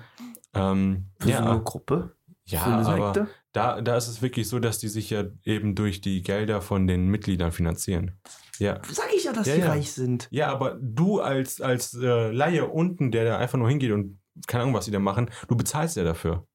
Ähm, 0.54 1.06
Für 1.18 1.28
so 1.28 1.34
eine 1.36 1.46
ja, 1.50 1.56
Gruppe. 1.64 2.12
ja, 2.46 2.60
für 2.60 2.70
eine 2.70 2.86
aber 2.86 3.26
da, 3.52 3.80
da 3.80 3.96
ist 3.96 4.06
es 4.08 4.22
wirklich 4.22 4.48
so, 4.48 4.58
dass 4.60 4.78
die 4.78 4.88
sich 4.88 5.10
ja 5.10 5.24
eben 5.44 5.74
durch 5.74 6.00
die 6.00 6.22
Gelder 6.22 6.60
von 6.62 6.86
den 6.86 7.08
Mitgliedern 7.08 7.50
finanzieren. 7.52 8.20
Ja. 8.58 8.80
Sag 8.88 9.06
ich 9.14 9.24
ja, 9.24 9.32
dass 9.32 9.46
Ja, 9.48 9.54
die 9.56 9.60
ja. 9.62 9.68
reich 9.70 9.90
sind. 9.92 10.28
Ja, 10.30 10.48
aber 10.52 10.78
du 10.80 11.20
als, 11.20 11.60
als 11.60 11.94
äh, 11.94 12.30
Laie 12.30 12.66
unten, 12.66 13.10
der 13.10 13.24
da 13.24 13.38
einfach 13.38 13.58
nur 13.58 13.68
hingeht 13.68 13.90
und 13.90 14.19
keine 14.46 14.62
Ahnung, 14.62 14.74
was 14.74 14.84
die 14.86 14.90
da 14.90 14.98
machen, 14.98 15.30
du 15.48 15.56
bezahlst 15.56 15.96
ja 15.96 16.04
dafür. 16.04 16.46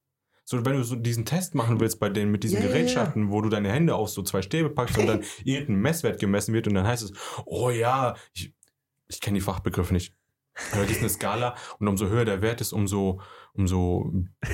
So, 0.48 0.64
wenn 0.64 0.74
du 0.74 0.84
so 0.84 0.96
diesen 0.96 1.26
Test 1.26 1.56
machen 1.56 1.80
willst 1.80 2.00
bei 2.00 2.10
denen 2.10 2.32
mit 2.32 2.44
diesen 2.44 2.62
ja. 2.62 2.68
Gerätschaften, 2.68 3.32
wo 3.32 3.42
du 3.42 3.50
deine 3.50 3.72
Hände 3.72 3.96
auf 3.96 4.10
so 4.10 4.22
zwei 4.22 4.44
Stäbe 4.44 4.70
packst 4.70 4.98
und 4.98 5.08
dann 5.08 5.24
irgendein 5.44 5.82
Messwert 5.82 6.20
gemessen 6.20 6.54
wird 6.54 6.68
und 6.68 6.76
dann 6.76 6.86
heißt 6.86 7.04
es, 7.04 7.14
oh 7.46 7.72
ja, 7.72 8.16
ich, 8.34 8.54
ich 9.08 9.22
kenne 9.22 9.40
die 9.40 9.42
Fachbegriffe 9.42 9.94
nicht. 9.94 10.16
Aber 10.72 10.84
das 10.84 10.92
ist 10.92 11.00
eine 11.00 11.10
Skala 11.10 11.56
und 11.80 11.88
umso 11.88 12.08
höher 12.08 12.26
der 12.26 12.42
Wert 12.42 12.62
ist, 12.62 12.74
umso, 12.74 13.22
umso 13.58 14.12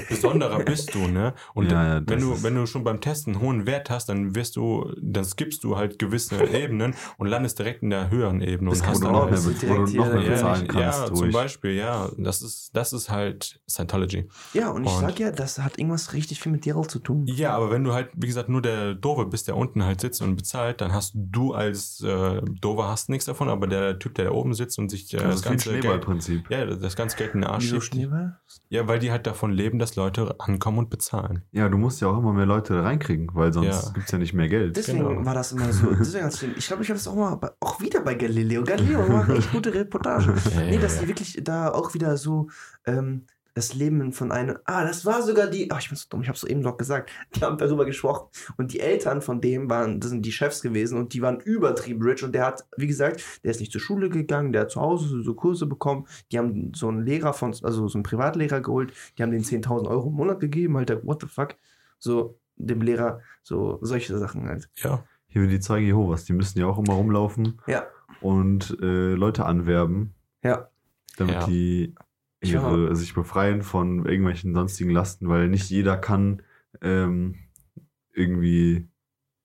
besonderer 0.09 0.59
bist 0.65 0.93
du, 0.95 1.07
ne? 1.07 1.33
Und 1.53 1.71
Ja, 1.71 1.95
ja, 1.97 2.01
wenn 2.05 2.19
du, 2.19 2.43
wenn 2.43 2.55
du 2.55 2.65
schon 2.65 2.83
beim 2.83 3.01
Testen 3.01 3.33
einen 3.35 3.41
hohen 3.43 3.65
Wert 3.67 3.89
hast, 3.89 4.09
dann 4.09 4.35
wirst 4.35 4.55
du, 4.55 4.91
dann 5.01 5.23
skippst 5.25 5.63
du 5.63 5.77
halt 5.77 5.99
gewisse 5.99 6.43
Ebenen 6.53 6.93
und 7.17 7.27
landest 7.27 7.59
direkt 7.59 7.83
in 7.83 7.89
der 7.89 8.09
höheren 8.09 8.41
Ebene 8.41 8.69
Das 8.71 8.81
und 8.81 8.87
hast 8.87 8.99
du 8.99 9.03
dann 9.05 9.13
noch 9.13 9.29
halt- 9.31 9.43
wo 9.45 9.85
du 9.85 9.97
noch 9.97 10.13
mehr 10.13 10.21
ja, 10.23 10.29
bezahlen 10.31 10.65
ja, 10.65 10.67
kannst. 10.71 10.99
ja, 10.99 11.07
durch. 11.07 11.19
zum 11.19 11.31
Beispiel, 11.31 11.71
ja. 11.71 12.09
Das 12.17 12.41
ist, 12.41 12.71
das 12.75 12.93
ist 12.93 13.09
halt 13.09 13.61
Scientology. 13.69 14.27
Ja, 14.53 14.69
und 14.71 14.83
ich 14.85 14.91
Und- 14.91 14.99
sag 15.01 15.19
ja, 15.19 15.31
das 15.31 15.59
hat 15.59 15.77
irgendwas 15.77 16.13
richtig 16.13 16.39
viel 16.39 16.51
mit 16.51 16.65
Daryl 16.65 16.87
zu 16.87 16.99
tun. 16.99 17.25
Ja, 17.27 17.55
aber 17.55 17.71
wenn 17.71 17.83
du 17.83 17.93
halt, 17.93 18.09
wie 18.15 18.27
gesagt, 18.27 18.49
nur 18.49 18.61
der 18.61 18.93
Dove 18.95 19.25
bist, 19.25 19.47
der 19.47 19.55
unten 19.57 19.83
halt 19.83 20.01
sitzt 20.01 20.21
und 20.21 20.35
bezahlt, 20.35 20.81
dann 20.81 20.93
hast 20.93 21.13
du 21.15 21.53
als 21.53 22.01
äh, 22.01 22.41
Dove 22.61 22.87
hast 22.87 23.09
nichts 23.09 23.25
davon, 23.25 23.49
aber 23.49 23.67
der 23.67 23.99
Typ, 23.99 24.15
der 24.15 24.25
da 24.25 24.31
oben 24.31 24.53
sitzt 24.53 24.77
und 24.79 24.89
sich 24.89 25.13
äh, 25.13 25.17
das 25.17 25.35
das, 25.35 25.41
ganze 25.43 25.71
Geld, 25.71 25.83
Schneeballprinzip. 25.83 26.49
ja, 26.49 26.65
das 26.65 26.95
ganze 26.95 27.17
Geld 27.17 27.33
in 27.33 27.41
den 27.41 27.49
Arsch 27.49 27.69
schiebt. 27.69 27.83
Schneeball? 27.83 28.39
Ja, 28.69 28.87
weil 28.91 28.99
die 28.99 29.10
halt 29.10 29.25
davon 29.25 29.51
leben, 29.51 29.80
dass 29.80 29.95
Leute 29.95 30.36
ankommen 30.39 30.77
und 30.80 30.89
bezahlen. 30.89 31.43
Ja, 31.51 31.69
du 31.69 31.77
musst 31.77 32.01
ja 32.01 32.10
auch 32.10 32.17
immer 32.17 32.34
mehr 32.34 32.45
Leute 32.45 32.73
da 32.73 32.82
reinkriegen, 32.82 33.30
weil 33.34 33.54
sonst 33.54 33.86
Ja. 33.86 33.91
gibt's 33.93 34.12
ja 34.12 34.17
nicht 34.17 34.34
mehr 34.34 34.49
Geld. 34.49 34.75
Deswegen 34.75 35.08
Genau. 35.08 35.25
war 35.25 35.34
das 35.34 35.54
immer 35.54 35.71
so. 35.71 35.88
Deswegen 35.95 36.25
hat's 36.25 36.43
ich 36.43 36.67
glaube, 36.67 36.84
ich 36.84 36.89
habe 36.89 36.97
das 36.97 37.08
auch 37.08 37.15
mal 37.15 37.36
bei, 37.36 37.49
auch 37.62 37.80
wieder 37.80 38.01
bei 38.01 38.15
Galileo. 38.15 38.63
Galileo 38.63 39.08
macht 39.08 39.30
echt 39.30 39.49
gute 39.51 39.73
Reportage. 39.73 40.34
Nee, 40.58 40.77
dass 40.77 40.99
die 40.99 41.08
wirklich 41.08 41.39
da 41.41 41.69
auch 41.71 41.93
wieder 41.93 42.17
so 42.17 42.49
ähm, 42.86 43.25
das 43.53 43.73
Leben 43.73 44.13
von 44.13 44.31
einem. 44.31 44.57
Ah, 44.65 44.85
das 44.85 45.05
war 45.05 45.21
sogar 45.21 45.47
die. 45.47 45.69
Ach, 45.71 45.79
ich 45.81 45.89
bin 45.89 45.97
so 45.97 46.05
dumm, 46.09 46.21
ich 46.21 46.27
habe 46.27 46.35
es 46.37 46.43
eben 46.43 46.61
noch 46.61 46.77
gesagt. 46.77 47.09
Die 47.35 47.41
haben 47.41 47.57
darüber 47.57 47.85
gesprochen. 47.85 48.27
Und 48.57 48.73
die 48.73 48.79
Eltern 48.79 49.21
von 49.21 49.41
dem 49.41 49.69
waren, 49.69 49.99
das 49.99 50.09
sind 50.11 50.25
die 50.25 50.31
Chefs 50.31 50.61
gewesen 50.61 50.97
und 50.97 51.13
die 51.13 51.21
waren 51.21 51.39
übertrieben 51.39 52.01
rich. 52.03 52.23
Und 52.23 52.33
der 52.33 52.45
hat, 52.45 52.65
wie 52.77 52.87
gesagt, 52.87 53.23
der 53.43 53.51
ist 53.51 53.59
nicht 53.59 53.71
zur 53.71 53.81
Schule 53.81 54.09
gegangen, 54.09 54.53
der 54.53 54.61
hat 54.63 54.71
zu 54.71 54.79
Hause 54.81 55.07
so, 55.07 55.21
so 55.21 55.33
Kurse 55.33 55.65
bekommen. 55.65 56.07
Die 56.31 56.37
haben 56.37 56.71
so 56.75 56.87
einen 56.87 57.05
Lehrer 57.05 57.33
von, 57.33 57.51
also 57.63 57.87
so 57.87 57.97
einen 57.97 58.03
Privatlehrer 58.03 58.61
geholt. 58.61 58.93
Die 59.17 59.23
haben 59.23 59.31
den 59.31 59.43
10.000 59.43 59.87
Euro 59.87 60.07
im 60.09 60.15
Monat 60.15 60.39
gegeben. 60.39 60.77
Halt, 60.77 61.05
what 61.05 61.21
the 61.21 61.27
fuck? 61.27 61.55
So, 61.99 62.37
dem 62.55 62.81
Lehrer, 62.81 63.19
so 63.43 63.79
solche 63.81 64.17
Sachen 64.17 64.47
halt. 64.47 64.69
Ja. 64.75 65.03
Hier 65.27 65.47
die 65.47 65.59
Zeugen 65.59 65.85
Jehovas, 65.85 66.25
die 66.25 66.33
müssen 66.33 66.59
ja 66.59 66.67
auch 66.67 66.77
immer 66.77 66.93
rumlaufen 66.93 67.59
Ja. 67.67 67.83
und 68.21 68.77
äh, 68.81 69.13
Leute 69.13 69.45
anwerben, 69.45 70.13
Ja. 70.43 70.69
damit 71.17 71.35
Ja. 71.35 71.45
die 71.47 71.95
Ich 72.43 72.54
ihre, 72.54 72.95
sich 72.95 73.13
befreien 73.13 73.62
von 73.62 74.06
irgendwelchen 74.06 74.54
sonstigen 74.54 74.89
Lasten, 74.89 75.30
weil 75.30 75.47
nicht 75.47 75.69
jeder 75.69 75.95
kann 75.97 76.41
ähm, 76.82 77.36
irgendwie 78.13 78.88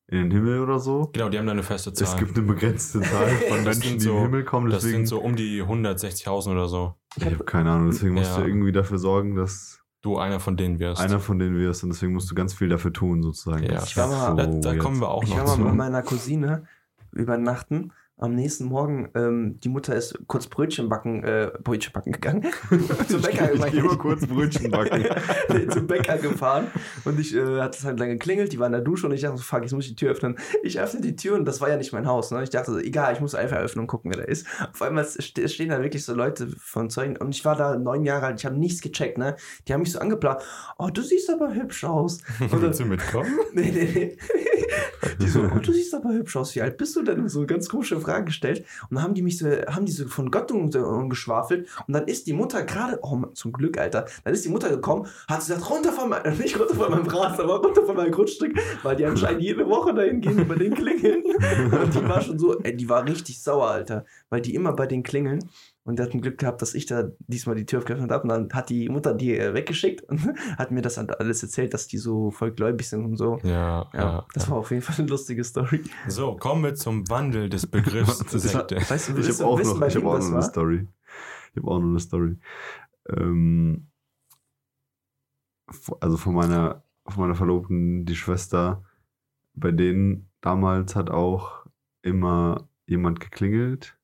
in 0.09 0.18
den 0.18 0.30
Himmel 0.30 0.61
oder 0.61 0.78
so. 0.78 1.11
Genau, 1.12 1.28
die 1.28 1.38
haben 1.38 1.46
da 1.46 1.52
eine 1.52 1.62
feste 1.62 1.92
Zahl. 1.92 2.09
Es 2.09 2.16
gibt 2.16 2.37
eine 2.37 2.46
begrenzte 2.46 3.00
Zahl 3.02 3.28
von 3.28 3.64
Das 3.64 3.76
Menschen, 3.78 3.82
sind 3.82 4.00
die 4.02 4.04
so- 4.06 4.11
in 4.12 4.16
den 4.16 4.22
Himmel 4.24 4.44
kommen. 4.44 4.70
das 4.70 4.82
Deswegen, 4.82 4.98
sind 5.00 5.06
so 5.09 5.18
um 5.20 5.37
die 5.37 5.62
160.000 5.62 6.52
oder 6.52 6.68
so. 6.68 6.94
ich 7.16 7.24
habe 7.26 7.44
keine 7.44 7.70
Ahnung, 7.72 7.90
deswegen 7.90 8.14
musst 8.14 8.30
Ja. 8.37 8.42
du 8.42 8.46
irgendwie 8.48 8.72
dafür 8.72 8.98
sorgen, 8.98 9.35
dass 9.37 9.80
Du 10.02 10.18
einer 10.18 10.38
von 10.38 10.56
denen 10.56 10.78
wirst. 10.78 11.00
einer 11.02 11.18
von 11.18 11.38
denen 11.40 11.56
wirst 11.59 11.82
und 11.82 11.90
deswegen 11.90 12.12
musst 12.12 12.30
du 12.30 12.35
ganz 12.37 12.54
viel 12.54 12.68
dafür 12.68 12.92
tun, 12.92 13.22
sozusagen. 13.22 13.64
Ja. 13.64 13.72
Das 13.72 13.88
Ich 13.90 13.96
war 13.96 14.09
mal- 14.09 14.37
da, 14.37 14.46
da 14.46 14.70
weird. 14.70 14.78
kommen 14.78 15.00
wir 15.00 15.09
auch 15.09 15.22
Ich 15.24 15.30
noch 15.30 15.38
war 15.38 15.44
mal 15.46 15.54
zu. 15.56 15.61
mit 15.62 15.74
meiner 15.74 16.02
Cousine 16.02 16.66
übernachten. 17.12 17.92
Am 18.18 18.35
nächsten 18.35 18.64
Morgen, 18.64 19.11
ähm, 19.14 19.61
die 19.61 19.68
Mutter 19.68 19.94
ist 19.94 20.18
kurz 20.26 20.46
Brötchen 20.46 20.88
backen, 20.88 21.22
äh, 21.22 21.50
Brötchen 21.62 21.92
backen 21.92 22.12
gegangen. 22.12 22.46
zum 23.09 23.20
Bäcker 23.20 23.52
Ich 23.52 23.59
mal 23.61 23.98
kurz 23.98 24.26
Brötchen 24.26 24.70
backen. 24.70 25.05
zum 25.70 25.87
Bäcker 25.87 26.16
gefahren 26.16 26.68
und 27.05 27.20
ich 27.20 27.35
äh, 27.37 27.61
hat 27.61 27.76
es 27.76 27.85
halt 27.85 27.98
lange 28.00 28.14
geklingelt, 28.14 28.55
die 28.55 28.59
war 28.59 28.68
in 28.68 28.72
der 28.72 28.81
Dusche 28.81 29.05
und 29.07 29.12
ich 29.12 29.20
dachte 29.20 29.37
so, 29.37 29.42
fuck, 29.42 29.66
ich 29.66 29.72
muss 29.72 29.87
die 29.87 29.96
Tür 29.96 30.12
öffnen. 30.12 30.38
Ich 30.62 30.81
öffne 30.81 31.02
die 31.02 31.14
Tür 31.14 31.35
und 31.35 31.44
das 31.44 31.61
war 31.61 31.68
ja 31.68 31.76
nicht 31.76 31.92
mein 31.92 32.07
Haus. 32.07 32.31
Ne? 32.31 32.42
Ich 32.42 32.48
dachte, 32.48 32.72
so, 32.72 32.79
egal, 32.79 33.12
ich 33.12 33.20
muss 33.20 33.35
einfach 33.35 33.59
öffnen 33.59 33.83
und 33.83 33.87
gucken, 33.87 34.11
wer 34.11 34.22
da 34.22 34.24
ist. 34.24 34.46
Auf 34.72 34.81
einmal 34.81 35.05
ste- 35.05 35.46
stehen 35.50 35.68
da 35.68 35.83
wirklich 35.83 36.02
so 36.07 36.14
Leute 36.14 36.48
von 36.59 36.88
Zeugen 36.88 37.18
und 37.18 37.35
ich 37.35 37.44
war 37.44 37.55
da 37.55 37.76
neun 37.76 38.02
Jahre 38.02 38.24
alt, 38.26 38.40
ich 38.40 38.46
habe 38.46 38.57
nichts 38.57 38.81
gecheckt, 38.81 39.18
ne? 39.18 39.37
Die 39.68 39.74
haben 39.74 39.81
mich 39.83 39.92
so 39.92 39.98
angeplant, 39.98 40.40
oh, 40.79 40.88
du 40.88 41.02
siehst 41.02 41.29
aber 41.29 41.52
hübsch 41.52 41.85
aus. 41.85 42.22
Willst 42.38 42.81
du 42.81 42.87
mitkommen? 42.87 43.29
Nee, 43.52 43.70
nee, 43.74 43.90
nee. 43.94 44.16
Die 45.20 45.28
so, 45.28 45.40
oh, 45.40 45.58
du 45.58 45.72
siehst 45.72 45.94
aber 45.94 46.10
hübsch 46.10 46.36
aus. 46.36 46.54
Wie 46.54 46.62
alt 46.62 46.76
bist 46.76 46.96
du 46.96 47.02
denn? 47.02 47.20
Und 47.20 47.28
so 47.28 47.46
ganz 47.46 47.68
komische 47.68 48.00
Fragen 48.00 48.26
gestellt. 48.26 48.64
Und 48.88 48.96
dann 48.96 49.04
haben 49.04 49.14
die 49.14 49.22
mich 49.22 49.38
so, 49.38 49.46
haben 49.48 49.86
die 49.86 49.92
so 49.92 50.06
von 50.06 50.30
Gott 50.30 50.50
umgeschwafelt. 50.50 51.68
Und 51.86 51.94
dann 51.94 52.06
ist 52.06 52.26
die 52.26 52.32
Mutter 52.32 52.62
gerade, 52.64 52.98
oh 53.02 53.16
Mann, 53.16 53.34
zum 53.34 53.52
Glück, 53.52 53.78
Alter. 53.78 54.06
Dann 54.24 54.34
ist 54.34 54.44
die 54.44 54.48
Mutter 54.48 54.70
gekommen, 54.70 55.06
hat 55.28 55.40
gesagt, 55.40 55.68
runter 55.70 55.92
von 55.92 56.08
meinem, 56.08 56.36
nicht 56.38 56.58
runter 56.58 56.74
von 56.74 56.90
meinem 56.90 57.06
Rasen, 57.06 57.40
aber 57.40 57.62
runter 57.62 57.84
von 57.84 57.96
meinem 57.96 58.12
Grundstück, 58.12 58.58
weil 58.82 58.96
die 58.96 59.04
anscheinend 59.04 59.42
jede 59.42 59.68
Woche 59.68 59.94
dahin 59.94 60.20
gehen 60.20 60.40
und 60.40 60.48
bei 60.48 60.56
den 60.56 60.74
klingeln. 60.74 61.22
Und 61.76 61.94
die 61.94 62.08
war 62.08 62.20
schon 62.20 62.38
so, 62.38 62.58
ey, 62.60 62.76
die 62.76 62.88
war 62.88 63.06
richtig 63.06 63.40
sauer, 63.42 63.68
Alter. 63.68 64.04
Weil 64.30 64.40
die 64.40 64.54
immer 64.54 64.72
bei 64.72 64.86
den 64.86 65.02
klingeln. 65.02 65.40
Und 65.87 65.99
der 65.99 66.07
hat 66.07 66.14
ein 66.14 66.20
Glück 66.20 66.38
gehabt, 66.38 66.61
dass 66.62 66.75
ich 66.75 66.87
da 66.87 67.11
diesmal 67.20 67.55
die 67.55 67.64
Tür 67.64 67.81
geöffnet 67.81 68.11
habe. 68.11 68.25
Und 68.25 68.29
dann 68.29 68.49
hat 68.53 68.70
die 68.70 68.88
Mutter 68.88 69.14
die 69.14 69.38
äh, 69.38 69.55
weggeschickt 69.55 70.03
und 70.09 70.20
hat 70.59 70.72
mir 70.72 70.83
das 70.83 70.99
alles 70.99 71.42
erzählt, 71.42 71.72
dass 71.75 71.87
die 71.87 71.99
so 71.99 72.33
voll 72.33 72.51
gläubig 72.51 72.88
sind 72.88 73.05
und 73.05 73.16
so. 73.16 73.38
Ja, 73.44 73.88
Ja, 73.92 74.01
ja. 74.01 74.27
das 74.35 74.51
war 74.51 74.59
auf 74.59 74.70
jeden 74.72 74.83
Fall 74.83 74.96
eine 74.99 75.07
lustige 75.09 75.44
Story. 75.44 75.83
So, 76.09 76.37
kommen 76.37 76.64
wir 76.64 76.75
zum 76.75 77.09
Wandel 77.09 77.49
des 77.49 77.66
Begriffs 77.68 78.18
Sekte. 78.31 78.77
Weißt 78.77 79.11
du, 79.11 79.16
Ich 79.18 79.29
habe 79.29 79.38
du 79.38 79.44
auch 79.44 79.59
wissen, 79.59 79.79
noch, 79.79 79.87
ich 79.87 79.96
hab 79.96 80.05
auch 80.05 80.18
noch 80.18 80.25
eine 80.27 80.35
war? 80.35 80.42
Story. 80.42 80.88
Ich 81.53 81.62
habe 81.62 81.70
auch 81.70 81.79
noch 81.79 81.88
eine 81.88 82.01
Story. 82.01 82.37
Ähm, 83.09 83.87
also 86.01 86.16
von 86.16 86.35
meiner, 86.35 86.83
von 87.07 87.22
meiner 87.22 87.35
Verlobten, 87.37 88.05
die 88.05 88.16
Schwester, 88.16 88.83
bei 89.55 89.70
denen 89.70 90.29
damals 90.40 90.96
hat 90.96 91.11
auch 91.11 91.66
immer 92.03 92.68
jemand 92.87 93.20
geklingelt. 93.20 93.96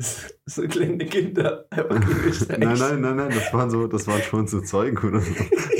So 0.46 0.62
kleine 0.62 1.04
Kinder. 1.06 1.66
einfach. 1.70 2.58
Nein, 2.58 2.76
nein, 2.76 3.00
nein, 3.00 3.16
nein, 3.16 3.30
das 3.30 3.52
waren 3.52 3.70
so, 3.70 3.86
das 3.86 4.08
waren 4.08 4.20
schon 4.22 4.48
so 4.48 4.60
Zeugen 4.60 4.98
oder 5.06 5.20
so. 5.20 5.32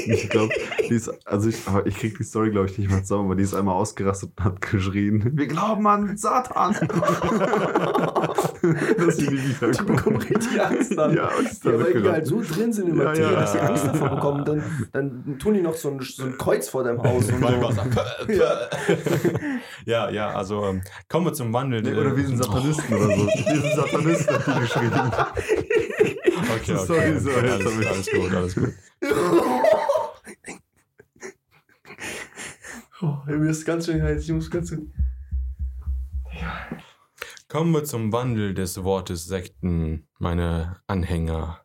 Ich 0.07 0.29
glaube, 0.29 0.53
die 0.89 0.95
ist, 0.95 1.11
also 1.27 1.49
ich, 1.49 1.67
aber 1.67 1.87
ich 1.87 1.97
krieg 1.97 2.17
die 2.17 2.23
Story, 2.23 2.51
glaube 2.51 2.67
ich, 2.67 2.79
nicht 2.79 2.89
mehr 2.89 3.03
zusammen, 3.03 3.25
aber 3.25 3.35
die 3.35 3.43
ist 3.43 3.55
einmal 3.55 3.75
ausgerastet 3.75 4.31
und 4.37 4.45
hat 4.45 4.61
geschrien, 4.61 5.37
wir 5.37 5.47
glauben 5.47 5.87
an 5.87 6.17
Satan. 6.17 6.77
dass 8.99 9.17
sie 9.17 9.29
nie 9.29 9.37
Die 9.37 9.49
wiederkommen. 9.61 9.87
bekommen 9.97 10.17
richtig 10.19 10.61
Angst 10.61 10.97
dann. 10.97 11.15
Ja, 11.15 11.29
und 11.39 11.47
ist 11.47 11.65
Ja, 11.65 11.79
weil 11.79 12.03
die 12.03 12.09
halt 12.09 12.27
so 12.27 12.41
drin 12.43 12.73
sind 12.73 12.89
in 12.89 12.97
Ja, 12.99 13.05
Materie, 13.05 13.33
ja. 13.33 13.41
dass 13.41 13.53
sie 13.53 13.61
Angst 13.61 13.85
davor 13.87 14.09
bekommen. 14.11 14.45
Dann, 14.45 14.63
dann 14.93 15.39
tun 15.39 15.55
die 15.55 15.63
noch 15.63 15.75
so 15.75 15.91
ein, 15.91 16.01
so 16.01 16.25
ein 16.25 16.37
Kreuz 16.39 16.69
vor 16.69 16.85
deinem 16.85 17.03
Haus. 17.03 17.31
Und 17.31 17.41
so. 17.41 18.33
Ja. 18.33 18.69
ja, 19.87 20.11
ja, 20.11 20.31
also 20.35 20.65
ähm, 20.67 20.83
kommen 21.09 21.27
wir 21.27 21.33
zum 21.33 21.53
Wandel. 21.53 21.83
Nee, 21.83 21.93
oder 21.93 22.17
wie 22.17 22.25
ein 22.25 22.37
Satanisten 22.37 22.95
oder 22.95 23.07
so. 23.17 23.27
Wie 23.27 23.49
ein 23.49 23.77
Satanisten 23.77 24.35
hat 24.35 24.47
die 24.47 24.61
geschrieben. 24.61 25.01
Okay, 26.53 26.73
okay. 26.75 26.87
Sorry, 26.87 27.19
sorry, 27.21 27.49
alles, 27.51 27.87
alles 27.87 28.11
gut, 28.11 28.35
alles 28.35 28.55
gut. 28.55 28.73
Oh, 33.03 33.17
mir 33.27 33.51
ist 33.51 33.65
ganz 33.65 33.87
schön 33.87 34.03
heiß. 34.03 34.23
Ich 34.25 34.33
muss 34.33 34.51
ganz 34.51 34.69
schön. 34.69 34.93
Kommen 37.51 37.73
wir 37.73 37.83
zum 37.83 38.13
Wandel 38.13 38.55
des 38.55 38.85
Wortes 38.85 39.25
Sekten, 39.25 40.07
meine 40.21 40.77
Anhänger. 40.87 41.61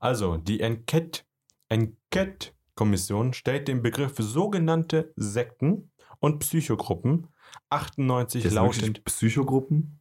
Also, 0.00 0.36
die 0.36 0.60
Enquete, 0.60 1.22
Enquete-Kommission 1.70 3.32
stellt 3.32 3.68
den 3.68 3.80
Begriff 3.80 4.16
sogenannte 4.18 5.14
Sekten 5.16 5.90
und 6.20 6.40
Psychogruppen 6.40 7.28
1998 7.70 8.42
Das 8.42 8.52
lautend, 8.52 9.02
Psychogruppen? 9.04 9.98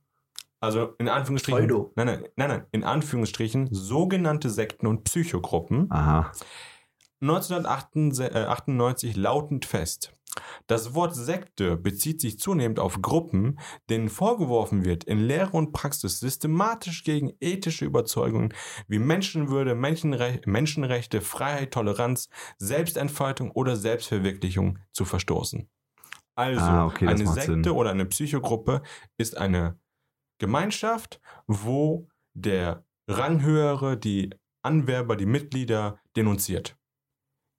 also 0.60 0.94
in 0.98 1.08
Anführungsstrichen, 1.08 1.60
Pseudo. 1.62 1.94
nein, 1.96 2.08
nein, 2.08 2.26
nein, 2.36 2.50
nein, 2.50 2.66
in 2.72 2.84
Anführungsstrichen 2.84 3.70
sogenannte 3.72 4.50
Sekten 4.50 4.88
und 4.88 5.06
Psychogruppen. 5.06 5.90
Aha. 5.90 6.34
1998 7.22 9.16
lautend 9.16 9.64
fest. 9.66 10.12
Das 10.68 10.94
Wort 10.94 11.16
Sekte 11.16 11.78
bezieht 11.78 12.22
sich 12.22 12.40
zunehmend 12.40 12.80
auf 12.80 13.02
Gruppen, 13.02 13.60
denen 13.90 14.10
vorgeworfen 14.10 14.86
wird, 14.86 15.04
in 15.04 15.20
Lehre 15.20 15.52
und 15.52 15.72
Praxis 15.74 16.20
systematisch 16.20 17.04
gegen 17.04 17.34
ethische 17.40 17.86
Überzeugungen 17.86 18.54
wie 18.88 19.00
Menschenwürde, 19.00 19.76
Menschenre 19.76 20.42
Menschenrechte, 20.46 21.22
Freiheit, 21.22 21.72
Toleranz, 21.72 22.30
Selbstentfaltung 22.58 23.52
oder 23.52 23.76
Selbstverwirklichung 23.76 24.80
zu 24.92 25.06
verstoßen. 25.06 25.70
Also, 26.36 26.62
Ah, 26.62 26.86
okay, 26.86 27.08
eine 27.08 27.26
Sekte 27.26 27.64
Sinn. 27.64 27.70
oder 27.70 27.92
eine 27.92 28.06
Psychogruppe 28.06 28.84
ist 29.18 29.38
eine 29.38 29.80
Gemeinschaft, 30.40 31.20
wo 31.48 32.08
der 32.36 32.86
Ranghöhere 33.10 33.98
die 33.98 34.30
Anwerber, 34.62 35.16
die 35.16 35.26
Mitglieder 35.26 36.00
denunziert 36.16 36.78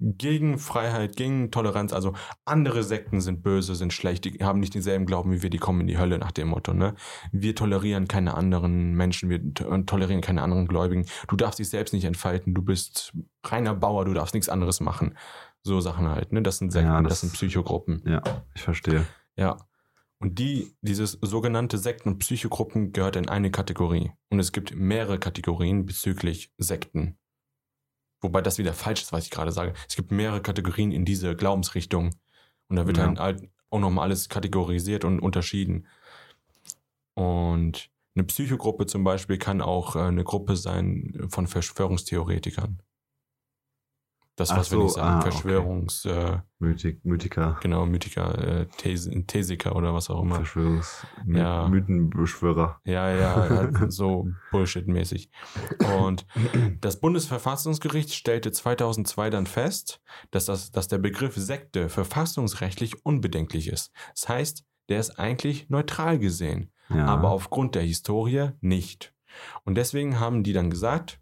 gegen 0.01 0.59
Freiheit, 0.59 1.17
gegen 1.17 1.51
Toleranz. 1.51 1.93
Also 1.93 2.15
andere 2.45 2.83
Sekten 2.85 3.21
sind 3.21 3.43
böse, 3.43 3.75
sind 3.75 3.93
schlecht, 3.93 4.25
die 4.25 4.39
haben 4.45 4.61
nicht 4.61 4.75
denselben 4.75 5.07
Glauben 5.07 5.33
wie 5.33 5.43
wir, 5.43 5.51
die 5.51 5.59
kommen 5.59 5.81
in 5.81 5.87
die 5.89 5.99
Hölle 5.99 6.19
nach 6.19 6.31
dem 6.33 6.49
Motto. 6.49 6.73
Ne? 6.73 6.95
Wir 7.33 7.55
tolerieren 7.55 8.07
keine 8.09 8.35
anderen 8.35 8.95
Menschen, 8.95 9.29
wir 9.29 9.55
to- 9.55 9.77
tolerieren 9.83 10.21
keine 10.23 10.43
anderen 10.43 10.69
Gläubigen. 10.69 11.07
Du 11.27 11.37
darfst 11.37 11.59
dich 11.59 11.69
selbst 11.69 11.93
nicht 11.93 12.05
entfalten, 12.05 12.55
du 12.55 12.63
bist 12.63 13.13
reiner 13.45 13.75
Bauer, 13.75 14.05
du 14.05 14.15
darfst 14.15 14.35
nichts 14.35 14.49
anderes 14.49 14.81
machen. 14.81 15.17
So 15.63 15.81
Sachen 15.81 16.09
halt. 16.09 16.33
Ne? 16.33 16.43
Das 16.43 16.59
sind 16.59 16.73
Sekten, 16.73 16.89
Ja, 16.89 17.01
das, 17.03 17.11
das- 17.11 17.21
sind 17.23 17.33
Psychogruppen. 17.33 18.03
Ja, 18.07 18.23
ich 18.55 18.63
verstehe. 18.63 19.05
Ja. 19.37 19.57
Und 20.21 20.39
die, 20.39 20.75
dieses 20.81 21.13
sogenannte 21.23 21.79
Sekten- 21.79 22.09
und 22.11 22.19
Psychogruppen 22.19 22.93
gehört 22.93 23.15
in 23.17 23.29
eine 23.29 23.51
Kategorie. 23.53 24.11
Und 24.31 24.41
es 24.41 24.51
gibt 24.53 24.75
mehrere 24.75 25.19
Kategorien 25.19 25.87
bezüglich 25.87 26.53
Sekten. 26.59 27.19
Wobei 28.21 28.43
das 28.43 28.59
wieder 28.59 28.73
falsch 28.73 29.03
ist, 29.03 29.13
was 29.13 29.25
ich 29.25 29.31
gerade 29.31 29.53
sage. 29.53 29.75
Es 29.89 29.95
gibt 29.97 30.11
mehrere 30.11 30.43
Kategorien 30.43 30.91
in 30.93 31.05
diese 31.05 31.37
Glaubensrichtung. 31.37 32.15
Und 32.69 32.77
da 32.77 32.87
wird 32.87 32.97
Ja. 32.99 33.07
dann 33.07 33.19
halt 33.19 33.49
auch 33.71 33.79
nochmal 33.79 34.05
alles 34.05 34.29
kategorisiert 34.29 35.05
und 35.05 35.21
unterschieden. 35.21 35.87
Und 37.15 37.91
eine 38.15 38.25
Psychogruppe 38.25 38.87
zum 38.87 39.05
Beispiel 39.05 39.39
kann 39.39 39.61
auch 39.61 39.95
äh, 39.97 40.01
eine 40.01 40.25
Gruppe 40.25 40.57
sein 40.57 41.27
von 41.31 41.47
Verschwörungstheoretikern. 41.47 42.81
Das, 44.39 44.51
was 44.57 44.69
so, 44.69 44.87
ich 44.87 44.93
sagen? 44.93 45.09
ah, 45.09 45.19
okay. 45.21 45.31
Verschwörungs, 45.33 46.05
äh, 46.05 46.39
Mythik, 46.61 47.05
Mythiker, 47.05 47.59
genau, 47.61 47.87
Mythiker, 47.87 48.39
äh, 48.39 48.67
These, 48.79 49.11
Thesiker 49.27 49.75
oder 49.77 49.93
was 49.95 50.09
auch 50.11 50.23
immer. 50.23 50.37
Verschwörungs, 50.37 51.07
My 51.25 51.39
Ja. 51.41 51.69
Mythenbeschwörer. 51.69 52.81
Ja, 52.85 53.11
ja, 53.11 53.35
halt 53.49 53.77
so 53.93 54.29
Bullshit-mäßig. 54.53 55.31
Und 56.01 56.27
das 56.81 57.01
Bundesverfassungsgericht 57.01 58.15
stellte 58.15 58.53
2002 58.53 59.31
dann 59.31 59.47
fest, 59.47 60.01
dass, 60.31 60.47
das, 60.47 60.71
dass 60.71 60.89
der 60.89 60.99
Begriff 60.99 61.35
Sekte 61.37 61.89
verfassungsrechtlich 61.89 63.05
unbedenklich 63.05 63.69
ist. 63.69 63.93
Das 64.15 64.29
heißt, 64.29 64.65
der 64.89 65.01
ist 65.01 65.19
eigentlich 65.19 65.69
neutral 65.69 66.19
gesehen, 66.19 66.73
Ja. 66.89 67.07
aber 67.07 67.31
aufgrund 67.31 67.75
der 67.75 67.83
Historie 67.83 68.51
nicht. 68.61 69.13
Und 69.65 69.75
deswegen 69.77 70.19
haben 70.19 70.43
die 70.43 70.53
dann 70.53 70.71
gesagt, 70.71 71.21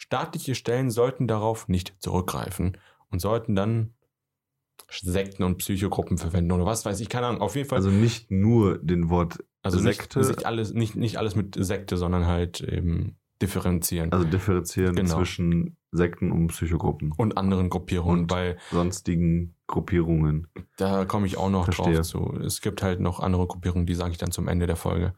staatliche 0.00 0.54
Stellen 0.54 0.90
sollten 0.90 1.28
darauf 1.28 1.68
nicht 1.68 1.94
zurückgreifen 1.98 2.78
und 3.10 3.20
sollten 3.20 3.54
dann 3.54 3.92
Sekten 4.90 5.42
und 5.44 5.58
Psychogruppen 5.58 6.16
verwenden 6.16 6.52
oder 6.52 6.64
was 6.64 6.86
weiß 6.86 6.98
ich, 7.00 7.10
keine 7.10 7.26
Ahnung. 7.26 7.42
Auf 7.42 7.54
jeden 7.54 7.68
Fall 7.68 7.76
also 7.78 7.90
nicht 7.90 8.30
nur 8.30 8.78
den 8.78 9.10
Wort, 9.10 9.44
also 9.62 9.78
Sekte- 9.78 10.18
Nicht, 10.20 10.28
nicht, 10.30 10.46
alles, 10.46 10.72
nicht, 10.72 10.96
nicht 10.96 11.16
alles 11.18 11.36
mit 11.36 11.54
Sekte, 11.62 11.98
sondern 11.98 12.26
halt 12.26 12.60
eben 12.62 13.16
differenzieren. 13.42 14.10
also 14.12 14.24
differenzieren 14.26 14.94
Genau. 14.96 15.16
zwischen 15.16 15.76
Sekten 15.92 16.32
und 16.32 16.48
Psychogruppen 16.48 17.12
und 17.16 17.36
anderen 17.36 17.68
Gruppierungen, 17.68 18.22
Und- 18.22 18.30
weil 18.30 18.56
sonstigen 18.70 19.54
Gruppierungen. 19.66 20.46
da 20.78 21.04
komme 21.04 21.26
ich 21.26 21.36
auch 21.36 21.50
noch 21.50 21.64
Verstehe. 21.64 21.96
drauf 21.96 22.06
zu. 22.06 22.38
Es 22.44 22.60
gibt 22.62 22.82
halt 22.82 23.00
noch 23.00 23.20
andere 23.20 23.46
Gruppierungen, 23.46 23.84
die 23.86 23.94
sage 23.94 24.12
ich 24.12 24.18
dann 24.18 24.30
zum 24.30 24.48
Ende 24.48 24.66
der 24.66 24.76
Folge. 24.76 25.12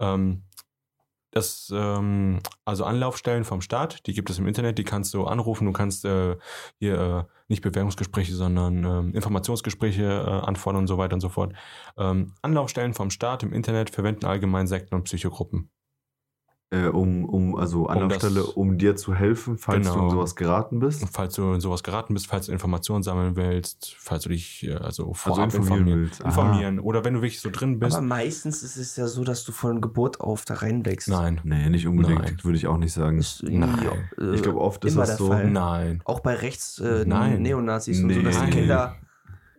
Ähm, 0.00 0.42
das, 1.36 1.70
ähm, 1.74 2.40
also 2.64 2.84
Anlaufstellen 2.84 3.44
vom 3.44 3.60
Staat, 3.60 4.06
die 4.06 4.14
gibt 4.14 4.30
es 4.30 4.38
im 4.38 4.46
Internet, 4.46 4.78
die 4.78 4.84
kannst 4.84 5.12
du 5.14 5.24
anrufen, 5.24 5.66
du 5.66 5.72
kannst 5.72 6.04
äh, 6.04 6.36
hier 6.78 7.28
äh, 7.28 7.32
nicht 7.48 7.62
Bewerbungsgespräche, 7.62 8.34
sondern 8.34 8.84
ähm, 8.84 9.14
Informationsgespräche 9.14 10.02
äh, 10.02 10.46
anfordern 10.46 10.82
und 10.82 10.86
so 10.86 10.98
weiter 10.98 11.14
und 11.14 11.20
so 11.20 11.28
fort. 11.28 11.52
Ähm, 11.98 12.32
Anlaufstellen 12.42 12.94
vom 12.94 13.10
Staat 13.10 13.42
im 13.42 13.52
Internet 13.52 13.90
verwenden 13.90 14.24
allgemein 14.24 14.66
Sekten 14.66 14.94
und 14.94 15.04
Psychogruppen. 15.04 15.70
Äh, 16.70 16.86
um, 16.88 17.24
um, 17.26 17.54
also 17.54 17.86
Anlaufstelle, 17.86 18.40
das- 18.40 18.48
um 18.48 18.76
dir 18.76 18.96
zu 18.96 19.14
helfen, 19.14 19.56
falls 19.56 19.86
du 19.86 19.92
Genau. 19.92 20.04
in 20.06 20.10
sowas 20.10 20.34
geraten 20.34 20.80
bist. 20.80 21.00
Und 21.00 21.10
falls 21.12 21.34
du 21.34 21.52
in 21.52 21.60
sowas 21.60 21.84
geraten 21.84 22.12
bist, 22.12 22.26
falls 22.26 22.46
du 22.46 22.52
Informationen 22.52 23.04
sammeln 23.04 23.36
willst, 23.36 23.94
falls 23.96 24.24
du 24.24 24.30
dich 24.30 24.66
äh, 24.66 24.74
also 24.74 25.14
vorab 25.14 25.44
Also 25.44 25.58
informieren 25.58 26.04
informieren, 26.06 26.26
informieren 26.26 26.80
oder 26.80 27.04
wenn 27.04 27.14
du 27.14 27.20
wirklich 27.22 27.40
so 27.40 27.50
drin 27.50 27.78
bist. 27.78 27.96
Aber 27.96 28.04
meistens 28.04 28.64
ist 28.64 28.76
es 28.78 28.96
ja 28.96 29.06
so, 29.06 29.22
dass 29.22 29.44
du 29.44 29.52
von 29.52 29.80
Geburt 29.80 30.20
auf 30.20 30.44
da 30.44 30.54
reinwächst. 30.54 31.06
Nein, 31.08 31.40
Nee, 31.44 31.68
nicht 31.70 31.86
unbedingt, 31.86 32.22
Nein. 32.22 32.36
würde 32.42 32.58
ich 32.58 32.66
auch 32.66 32.78
nicht 32.78 32.92
sagen. 32.92 33.18
Ist 33.18 33.44
Nein. 33.44 33.78
äh, 34.20 34.34
Ich 34.34 34.42
glaube, 34.42 34.60
oft 34.60 34.84
ist 34.84 34.96
das 34.98 35.10
der 35.10 35.16
so. 35.18 35.28
Fall. 35.28 35.48
nein. 35.48 36.00
Auch 36.04 36.18
bei 36.18 36.34
rechts 36.34 36.80
äh, 36.80 37.04
Nein. 37.06 37.42
Neonazis 37.42 38.02
und 38.02 38.10
so, 38.10 38.16
Nee. 38.18 38.24
dass 38.24 38.34
die 38.38 38.40
Nein. 38.42 38.50
Kinder 38.50 38.96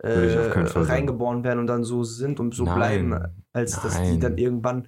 äh, 0.04 0.52
reingeboren 0.76 1.43
werden 1.43 1.60
und 1.60 1.67
dann 1.67 1.84
so 1.84 2.04
sind 2.04 2.39
und 2.39 2.54
so 2.54 2.65
Nein. 2.65 2.76
bleiben, 2.76 3.24
als 3.54 3.82
dass 3.82 3.96
die 3.96 4.10
Nein. 4.12 4.20
dann 4.20 4.38
irgendwann 4.38 4.88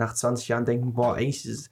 nach 0.00 0.14
20 0.14 0.48
Jahren 0.48 0.64
denken, 0.64 0.92
boah, 0.94 1.14
eigentlich 1.14 1.46
ist 1.46 1.70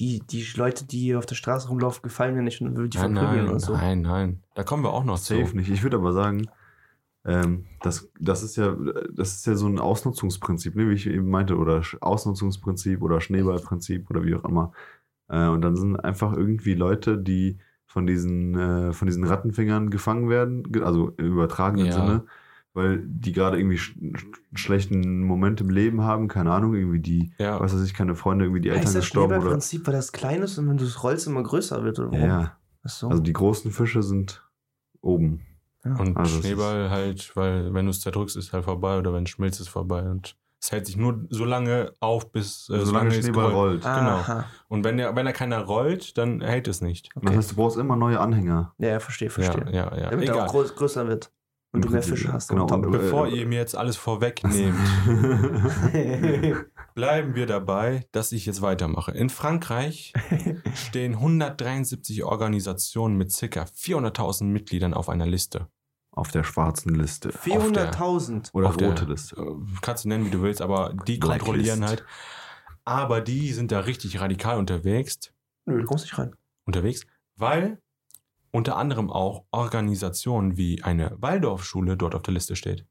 die, 0.00 0.20
die 0.20 0.44
Leute, 0.56 0.84
die 0.84 0.98
hier 0.98 1.18
auf 1.18 1.26
der 1.26 1.36
Straße 1.36 1.68
rumlaufen, 1.68 2.02
gefallen 2.02 2.34
mir 2.34 2.42
nicht 2.42 2.60
und 2.60 2.76
will 2.76 2.88
die 2.88 2.98
Nein, 2.98 3.14
verprügeln 3.14 3.44
nein, 3.46 3.54
und 3.54 3.60
so. 3.60 3.72
nein, 3.74 4.02
nein. 4.02 4.42
Da 4.54 4.64
kommen 4.64 4.82
wir 4.82 4.92
auch 4.92 5.04
noch 5.04 5.18
zu. 5.18 5.36
Safe 5.38 5.56
nicht. 5.56 5.70
Ich 5.70 5.82
würde 5.82 5.96
aber 5.96 6.12
sagen, 6.12 6.46
ähm, 7.24 7.64
das, 7.80 8.10
das, 8.20 8.42
ist 8.42 8.56
ja, 8.56 8.76
das 9.14 9.36
ist 9.36 9.46
ja 9.46 9.54
so 9.54 9.66
ein 9.66 9.78
Ausnutzungsprinzip, 9.78 10.74
ne, 10.74 10.90
wie 10.90 10.94
ich 10.94 11.06
eben 11.06 11.30
meinte, 11.30 11.56
oder 11.56 11.78
Sch- 11.78 12.00
Ausnutzungsprinzip 12.02 13.00
oder 13.02 13.20
Schneeballprinzip 13.20 14.10
oder 14.10 14.24
wie 14.24 14.34
auch 14.34 14.44
immer. 14.44 14.72
Äh, 15.28 15.46
und 15.48 15.62
dann 15.62 15.76
sind 15.76 15.96
einfach 15.96 16.34
irgendwie 16.36 16.74
Leute, 16.74 17.16
die 17.16 17.58
von 17.86 18.06
diesen, 18.06 18.58
äh, 18.58 18.92
von 18.92 19.06
diesen 19.06 19.24
Rattenfingern 19.24 19.88
gefangen 19.90 20.28
werden, 20.28 20.64
also 20.82 21.10
im 21.16 21.26
übertragenen 21.32 21.86
Ja. 21.86 21.92
Sinne, 21.92 22.24
weil 22.74 23.02
die 23.06 23.32
gerade 23.32 23.56
irgendwie 23.58 23.78
sch 23.78 23.94
sch 24.16 24.26
schlechten 24.54 25.20
Moment 25.22 25.60
im 25.60 25.70
Leben 25.70 26.02
haben, 26.02 26.28
keine 26.28 26.52
Ahnung, 26.52 26.74
irgendwie 26.74 27.00
die, 27.00 27.32
Ja, 27.38 27.58
was 27.60 27.74
weiß 27.74 27.82
ich, 27.84 27.94
keine 27.94 28.14
Freunde, 28.14 28.44
irgendwie 28.44 28.60
die 28.60 28.68
Eltern 28.68 28.84
heißt 28.86 28.96
das 28.96 29.04
gestorben 29.04 29.26
oder. 29.32 29.36
Schneeballprinzip, 29.40 29.86
weil 29.86 29.94
das 29.94 30.12
klein 30.12 30.42
ist 30.42 30.58
und 30.58 30.68
wenn 30.68 30.76
du 30.76 30.84
es 30.84 31.02
rollst, 31.02 31.26
immer 31.26 31.42
größer 31.42 31.82
wird? 31.84 31.98
Oder 32.00 32.18
Ja, 32.18 32.56
so. 32.82 33.08
Also 33.08 33.22
die 33.22 33.32
großen 33.32 33.70
Fische 33.70 34.02
sind 34.02 34.42
oben. 35.00 35.40
ja. 35.84 35.94
und 35.96 36.16
also 36.16 36.40
Schneeball 36.40 36.90
halt, 36.90 37.34
weil 37.36 37.72
wenn 37.74 37.86
du 37.86 37.90
es 37.90 38.00
zerdrückst, 38.00 38.36
ist 38.36 38.52
halt 38.52 38.64
vorbei 38.64 38.98
oder 38.98 39.12
wenn 39.12 39.24
es 39.24 39.30
schmilzt, 39.30 39.60
ist 39.60 39.68
vorbei. 39.68 40.02
Und 40.02 40.36
es 40.60 40.72
hält 40.72 40.86
sich 40.86 40.96
nur 40.96 41.26
so 41.28 41.44
lange 41.44 41.92
auf, 42.00 42.32
bis 42.32 42.70
äh, 42.70 42.80
Solange 42.84 43.10
es 43.10 43.16
Schneeball 43.24 43.52
rollt. 43.52 43.82
genau. 43.82 43.90
Aha. 44.16 44.46
Und 44.68 44.82
wenn, 44.82 44.96
der, 44.96 45.14
wenn 45.14 45.26
er 45.26 45.34
keiner 45.34 45.60
rollt, 45.60 46.16
dann 46.16 46.40
hält 46.40 46.68
es 46.68 46.80
nicht. 46.80 47.10
Das 47.14 47.22
Okay. 47.24 47.36
heißt, 47.36 47.50
du 47.52 47.56
brauchst 47.56 47.76
immer 47.76 47.96
neue 47.96 48.18
Anhänger. 48.18 48.74
Ja, 48.78 48.88
ja, 48.88 48.98
verstehe, 49.00 49.28
verstehe. 49.28 49.66
Ja, 49.66 49.94
ja, 49.94 49.98
ja. 50.04 50.10
Damit 50.10 50.28
er 50.28 50.34
Egal. 50.34 50.48
auch 50.48 50.52
groß, 50.52 50.74
größer 50.74 51.06
wird. 51.06 51.30
Und 51.74 51.84
du 51.84 51.90
mehr 51.90 52.02
Fische 52.02 52.32
hast. 52.32 52.48
Genau, 52.48 52.66
und- 52.66 52.90
Bevor 52.90 53.26
äh, 53.26 53.38
ihr 53.40 53.46
mir 53.46 53.58
jetzt 53.58 53.76
alles 53.76 53.96
vorwegnehmt, 53.96 54.74
bleiben 56.94 57.34
wir 57.34 57.46
dabei, 57.46 58.06
dass 58.12 58.32
ich 58.32 58.46
jetzt 58.46 58.62
weitermache. 58.62 59.12
In 59.12 59.28
Frankreich 59.30 60.12
stehen 60.74 61.14
173 61.14 62.24
Organisationen 62.24 63.16
mit 63.16 63.32
ca. 63.36 63.62
400.000 63.64 64.44
Mitgliedern 64.44 64.94
auf 64.94 65.08
einer 65.08 65.26
Liste. 65.26 65.68
Auf 66.12 66.30
der 66.30 66.44
schwarzen 66.44 66.94
Liste. 66.94 67.30
400.000. 67.30 68.50
Oder 68.52 68.68
Auf 68.68 68.76
der- 68.76 68.88
rote 68.90 69.04
Liste. 69.06 69.34
Äh, 69.36 69.56
Kannst 69.80 70.04
du 70.04 70.08
nennen, 70.08 70.24
wie 70.26 70.30
du 70.30 70.42
willst, 70.42 70.62
aber 70.62 70.94
die 71.08 71.18
Blacklist. 71.18 71.44
kontrollieren 71.44 71.84
halt. 71.84 72.04
Aber 72.84 73.20
die 73.20 73.52
sind 73.52 73.72
da 73.72 73.80
richtig 73.80 74.20
radikal 74.20 74.58
unterwegs, 74.58 75.18
Nö, 75.66 75.80
du 75.80 75.86
kommst 75.86 76.04
nicht 76.04 76.18
rein. 76.18 76.34
unterwegs, 76.66 77.06
weil 77.36 77.78
unter 78.54 78.76
anderem 78.76 79.10
auch 79.10 79.44
Organisationen 79.50 80.56
wie 80.56 80.82
eine 80.82 81.16
Waldorfschule 81.20 81.96
dort 81.96 82.14
auf 82.14 82.22
der 82.22 82.34
Liste 82.34 82.54
steht. 82.54 82.86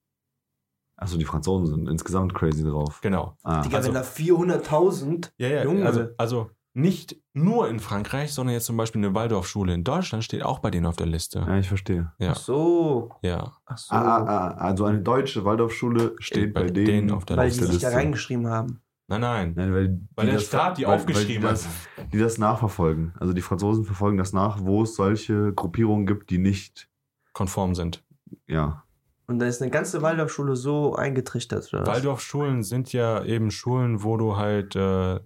Achso, 0.97 1.17
die 1.17 1.25
Franzosen 1.25 1.67
sind 1.67 1.87
insgesamt 1.89 2.33
crazy 2.35 2.63
drauf. 2.63 2.99
Genau. 3.01 3.37
Ah, 3.43 3.61
Digga, 3.61 3.77
Also- 3.77 3.87
wenn 3.87 3.95
da 3.95 4.03
400.000. 4.03 5.31
Ja, 5.37 5.47
ja, 5.47 5.63
Junge. 5.63 5.85
also, 5.85 6.07
also 6.17 6.49
nicht 6.75 7.15
nur 7.33 7.69
in 7.69 7.79
Frankreich, 7.79 8.33
sondern 8.33 8.53
jetzt 8.55 8.65
zum 8.65 8.77
Beispiel 8.77 8.99
eine 9.03 9.15
Waldorfschule 9.15 9.73
in 9.73 9.83
Deutschland 9.83 10.23
steht 10.23 10.43
auch 10.43 10.59
bei 10.59 10.69
denen 10.69 10.85
auf 10.85 10.95
der 10.97 11.07
Liste. 11.07 11.39
ja, 11.39 11.57
ich 11.57 11.67
verstehe. 11.67 12.11
Ja, 12.19 12.31
Ach 12.31 12.35
so. 12.35 13.11
ja. 13.21 13.53
Ach 13.65 13.77
so. 13.77 13.95
Ah, 13.95 14.01
ah, 14.17 14.25
ah, 14.25 14.47
also 14.57 14.85
eine 14.85 15.01
deutsche 15.01 15.45
Waldorfschule 15.45 16.15
steht, 16.19 16.53
bei, 16.53 16.63
denen, 16.69 17.09
auf 17.11 17.25
der 17.25 17.37
weil 17.37 17.47
Liste. 17.47 17.65
die 17.67 17.71
sich 17.73 17.81
da 17.81 17.89
reingeschrieben 17.89 18.47
haben. 18.47 18.81
Nein, 19.07 19.21
nein. 19.21 19.53
Nein, 19.55 19.73
weil, 19.73 19.99
Weil 20.15 20.25
die 20.25 20.31
der 20.31 20.33
das- 20.35 20.45
Staat 20.45 20.77
die 20.77 20.85
weil- 20.87 20.95
aufgeschrieben 20.95 21.43
weil 21.43 21.53
die 21.55 21.59
das, 21.63 22.09
Die 22.13 22.17
das 22.19 22.37
nachverfolgen. 22.37 23.13
Also 23.19 23.33
die 23.33 23.41
Franzosen 23.41 23.83
verfolgen 23.85 24.17
das 24.17 24.33
nach, 24.33 24.59
wo 24.61 24.83
es 24.83 24.95
solche 24.95 25.51
Gruppierungen 25.53 26.05
gibt, 26.05 26.29
die 26.29 26.37
nicht, 26.37 26.89
Konform 27.33 27.75
sind. 27.75 28.03
ja. 28.47 28.83
Und 29.25 29.39
da 29.39 29.45
ist 29.45 29.61
eine 29.61 29.71
ganze 29.71 30.01
Waldorfschule 30.01 30.55
so 30.57 30.95
eingetrichtert, 30.95 31.73
oder 31.73 31.83
was? 31.83 31.87
Waldorfschulen 31.87 32.61
sind 32.61 32.91
ja 32.91 33.23
eben 33.23 33.51
Schulen, 33.51 34.03
wo 34.03 34.17
du 34.17 34.35
halt, 34.35 34.75
äh, 34.75 35.19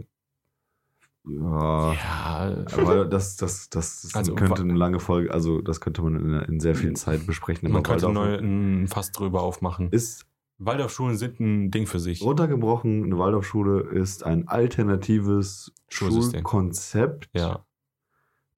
Ja. 1.30 1.94
ja, 1.94 2.66
Aber 2.78 3.06
das, 3.06 3.36
das, 3.38 3.70
das, 3.70 4.02
das 4.04 4.16
Also, 4.16 4.36
könnte 4.36 4.62
eine 4.62 4.76
lange 4.76 5.00
Folge, 5.00 5.34
also 5.34 5.62
das 5.62 5.82
könnte 5.82 6.02
man 6.04 6.16
in, 6.16 6.34
in 6.54 6.60
sehr 6.60 6.76
viel 6.76 6.94
Zeit 6.94 7.26
besprechen. 7.26 7.72
man 7.72 7.84
könnte 7.84 8.10
neu 8.10 8.86
Fass 8.88 9.12
drüber 9.12 9.42
aufmachen. 9.42 9.90
ist 9.92 10.26
Waldorfschulen 10.60 11.18
sind 11.18 11.40
ein 11.40 11.72
Ding 11.72 11.86
für 11.86 12.00
sich. 12.00 12.22
runtergebrochen, 12.22 13.04
eine 13.04 13.18
Waldorfschule 13.18 13.82
ist 13.92 14.24
ein 14.24 14.48
alternatives 14.48 15.74
Schulsystem. 15.88 16.42
Schulkonzept, 16.42 17.30
Ja, 17.34 17.66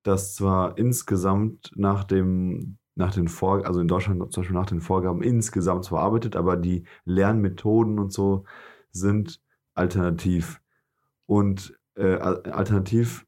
das 0.04 0.36
zwar 0.36 0.78
insgesamt 0.78 1.72
nach 1.76 2.04
dem 2.04 2.78
nach 2.96 3.14
den 3.14 3.30
Vor 3.30 3.66
also 3.66 3.80
in 3.80 3.88
Deutschland 3.88 4.20
zum 4.34 4.42
Beispiel 4.42 4.58
nach 4.58 4.66
den 4.66 4.82
Vorgaben 4.82 5.22
insgesamt 5.22 5.86
zwar 5.86 6.02
arbeitet, 6.02 6.36
aber 6.36 6.58
die 6.58 6.84
Lernmethoden 7.06 7.98
und 7.98 8.12
so 8.12 8.44
sind 8.92 9.42
alternativ 9.74 10.62
und 11.26 11.80
äh, 11.96 12.16
al- 12.16 12.44
alternativ 12.44 13.26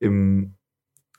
im 0.00 0.54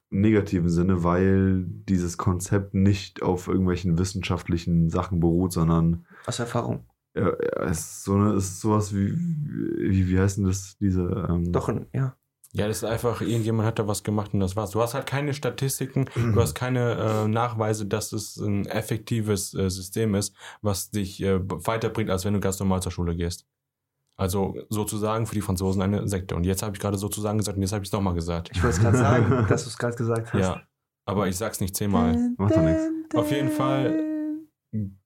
negativen 0.10 0.70
Sinne, 0.70 1.04
weil 1.04 1.66
dieses 1.68 2.18
Konzept 2.18 2.74
nicht 2.74 3.22
auf 3.22 3.48
irgendwelchen 3.48 3.98
wissenschaftlichen 3.98 4.90
Sachen 4.90 5.20
beruht, 5.22 5.54
sondern 5.54 6.06
Aus 6.26 6.40
Erfahrung. 6.40 6.86
ja, 7.16 7.28
ja, 7.28 7.64
es 7.64 7.80
ist, 7.80 8.04
so 8.04 8.14
eine, 8.14 8.34
ist 8.34 8.62
sowas 8.62 8.94
wie, 8.94 9.14
wie, 9.16 10.10
wie 10.10 10.20
heißt 10.20 10.38
denn 10.38 10.46
das, 10.46 10.78
diese, 10.80 11.28
ähm, 11.30 11.52
Doch, 11.52 11.70
ja. 11.94 12.16
Ja, 12.56 12.70
das 12.70 12.78
ist 12.78 12.84
einfach, 12.86 13.20
irgendjemand 13.20 13.68
hat 13.68 13.80
da 13.80 13.88
was 13.88 14.04
gemacht 14.04 14.34
und 14.34 14.40
das 14.40 14.56
war's. 14.56 14.72
Du 14.72 14.82
hast 14.82 14.94
halt 14.94 15.06
keine 15.06 15.34
Statistiken, 15.34 16.06
du 16.16 16.40
hast 16.40 16.56
keine 16.56 16.94
äh, 16.94 17.28
Nachweise, 17.28 17.86
dass 17.86 18.14
es 18.14 18.38
ein 18.38 18.66
effektives 18.66 19.54
äh, 19.54 19.70
System 19.70 20.16
ist, 20.16 20.34
was 20.62 20.90
dich 20.90 21.22
äh, 21.22 21.38
weiterbringt, 21.44 22.10
als 22.10 22.24
wenn 22.24 22.34
du 22.34 22.40
ganz 22.40 22.58
normal 22.58 22.82
zur 22.82 22.94
Schule 22.94 23.14
gehst. 23.14 23.46
Also 24.18 24.56
sozusagen 24.70 25.26
für 25.28 25.36
die 25.36 25.42
Franzosen 25.42 25.82
eine 25.82 26.08
Sekte. 26.08 26.38
Und 26.38 26.46
jetzt 26.46 26.64
habe 26.64 26.74
ich 26.74 26.80
gerade 26.82 26.98
sozusagen 26.98 27.38
gesagt 27.38 27.58
und 27.58 27.62
jetzt 27.62 27.74
habe 27.74 27.84
ich 27.84 27.90
es 27.90 27.94
nochmal 27.94 28.14
gesagt. 28.14 28.52
Ich 28.54 28.64
wollte 28.64 28.78
es 28.78 28.82
gerade 28.82 28.98
sagen, 28.98 29.46
dass 29.50 29.64
du 29.66 29.70
es 29.70 29.78
gerade 29.78 29.98
gesagt 29.98 30.32
hast. 30.32 30.40
Ja, 30.40 30.62
aber 31.06 31.28
ich 31.28 31.36
sag's 31.36 31.60
nicht 31.60 31.76
zehnmal. 31.76 32.18
Macht 32.38 32.56
doch 32.56 32.62
nichts. 32.62 32.84
Auf 33.14 33.32
jeden 33.32 33.52
Fall 33.52 34.05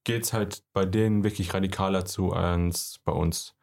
geht's 0.04 0.34
halt 0.34 0.64
bei 0.74 0.86
denen 0.86 1.24
wirklich 1.24 1.54
radikaler 1.54 2.06
zu 2.06 2.32
als 2.32 3.00
bei 3.06 3.12
uns. 3.12 3.56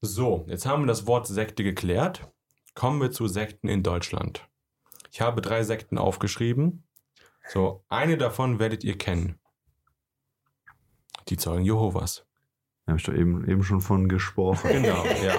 So, 0.00 0.46
jetzt 0.48 0.66
haben 0.66 0.82
wir 0.82 0.86
das 0.86 1.06
Wort 1.06 1.26
Sekte 1.26 1.62
geklärt. 1.62 2.30
Kommen 2.74 3.00
wir 3.00 3.10
zu 3.10 3.26
Sekten 3.26 3.68
in 3.68 3.82
Deutschland. 3.82 4.48
Ich 5.12 5.20
habe 5.20 5.42
drei 5.42 5.62
Sekten 5.62 5.98
aufgeschrieben. 5.98 6.84
So, 7.48 7.84
eine 7.88 8.16
davon 8.16 8.58
werdet 8.58 8.84
ihr 8.84 8.96
kennen. 8.96 9.38
Die 11.28 11.36
Zeugen 11.36 11.64
Jehovas. 11.64 12.24
Da 12.86 12.92
habe 12.92 12.98
ich 12.98 13.04
doch 13.04 13.14
eben, 13.14 13.46
eben 13.48 13.62
schon 13.62 13.80
von 13.80 14.08
gesprochen. 14.08 14.70
Genau, 14.70 15.04
ja. 15.22 15.36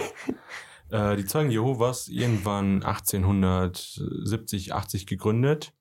Äh, 0.92 1.16
die 1.16 1.26
Zeugen 1.26 1.50
Jehovas, 1.52 2.08
irgendwann 2.08 2.84
1870, 2.84 4.74
80 4.74 5.08
gegründet, 5.08 5.74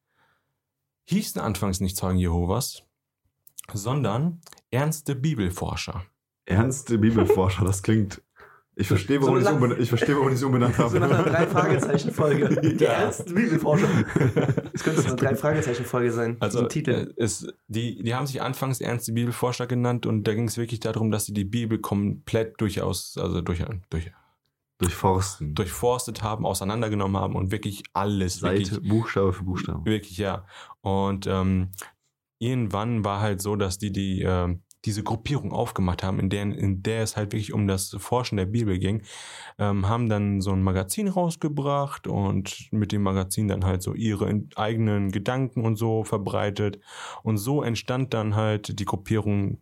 hießen 1.11 1.41
anfangs 1.41 1.81
nicht 1.81 1.97
Zeugen 1.97 2.19
Jehovas, 2.19 2.83
sondern 3.73 4.41
ernste 4.71 5.15
Bibelforscher. 5.15 6.05
Ernste 6.47 6.99
Bibelforscher, 6.99 7.65
das 7.65 7.83
klingt. 7.83 8.23
Ich 8.77 8.87
verstehe, 8.89 9.21
warum 9.21 9.35
So 9.35 9.39
ich 9.39 9.43
es 9.43 9.47
lang- 9.47 9.55
umbenannt, 9.57 9.81
ich 9.83 9.89
verstehe, 9.91 10.15
warum 10.17 10.29
ich 10.29 10.35
es 10.37 10.43
umbenannt 10.43 10.79
habe. 10.79 10.89
So 10.91 10.99
nach 10.99 11.11
einer 11.11 11.25
Drei-Fragezeichen-Folge. 11.25 12.61
Die 12.63 12.77
Ja. 12.85 12.93
ernsten 12.93 13.35
Bibelforscher. 13.35 13.89
Das 14.73 14.83
könnte 14.83 15.03
so 15.03 15.09
eine 15.09 15.17
Drei-Fragezeichen-Folge 15.17 16.13
sein. 16.13 16.37
Also 16.41 16.59
so 16.59 16.65
ein 16.65 16.71
Titel. 16.71 16.91
äh, 16.91 17.23
es, 17.23 17.47
die, 17.69 18.03
die 18.03 18.15
haben 18.15 18.27
sich 18.27 18.41
anfangs 18.41 18.81
ernste 18.81 19.13
Bibelforscher 19.13 19.67
genannt 19.67 20.07
und 20.07 20.25
da 20.25 20.33
ging 20.35 20.49
es 20.49 20.57
wirklich 20.57 20.81
darum, 20.81 21.11
dass 21.11 21.27
sie 21.27 21.35
die 21.35 21.45
Bibel 21.45 21.79
komplett 21.79 22.59
durchaus, 22.61 23.19
also 23.19 23.43
durch, 23.43 23.63
durch, 23.91 24.11
Durchforsten. 24.81 25.55
durchforstet 25.55 26.23
haben, 26.23 26.47
auseinandergenommen 26.47 27.21
haben 27.21 27.37
und 27.37 27.51
wirklich 27.51 27.83
alles, 27.93 28.43
wirklich 28.43 28.69
Seite, 28.69 28.81
Buchstabe 28.81 29.33
für 29.33 29.45
Buchstabe. 29.45 29.85
Wirklich, 29.85 30.19
ja. 30.19 30.47
Und 30.81 31.27
ähm, 31.27 31.71
irgendwann 32.39 33.05
war 33.05 33.21
halt 33.21 33.41
so, 33.41 33.57
dass 33.57 33.79
die, 33.79 33.93
die 33.93 34.23
ähm, 34.23 34.63
diese 34.85 35.03
Gruppierung 35.03 35.53
aufgemacht 35.53 36.03
haben, 36.03 36.19
in 36.19 36.31
der, 36.31 36.43
in 36.43 36.83
der 36.83 37.03
es 37.03 37.17
halt 37.17 37.33
wirklich 37.33 37.53
um 37.53 37.67
das 37.67 37.95
Forschen 37.99 38.37
der 38.37 38.47
Bibel 38.47 38.79
ging, 38.79 39.03
ähm, 39.59 39.89
haben 39.89 40.09
dann 40.09 40.41
so 40.41 40.53
ein 40.53 40.63
Magazin 40.63 41.09
rausgebracht 41.09 42.07
und 42.07 42.69
mit 42.73 42.93
dem 42.93 43.03
Magazin 43.03 43.49
dann 43.49 43.65
halt 43.65 43.83
so 43.83 43.95
ihre 43.95 44.43
eigenen 44.57 45.13
Gedanken 45.13 45.65
und 45.65 45.77
so 45.77 46.05
verbreitet. 46.05 46.81
Und 47.23 47.37
so 47.37 47.63
entstand 47.63 48.15
dann 48.15 48.37
halt 48.37 48.79
die 48.79 48.85
Gruppierung 48.87 49.61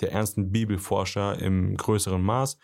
der 0.00 0.12
ernsten 0.12 0.52
Bibelforscher 0.52 1.38
im 1.40 1.76
größeren 1.76 2.22
Maß. 2.22 2.58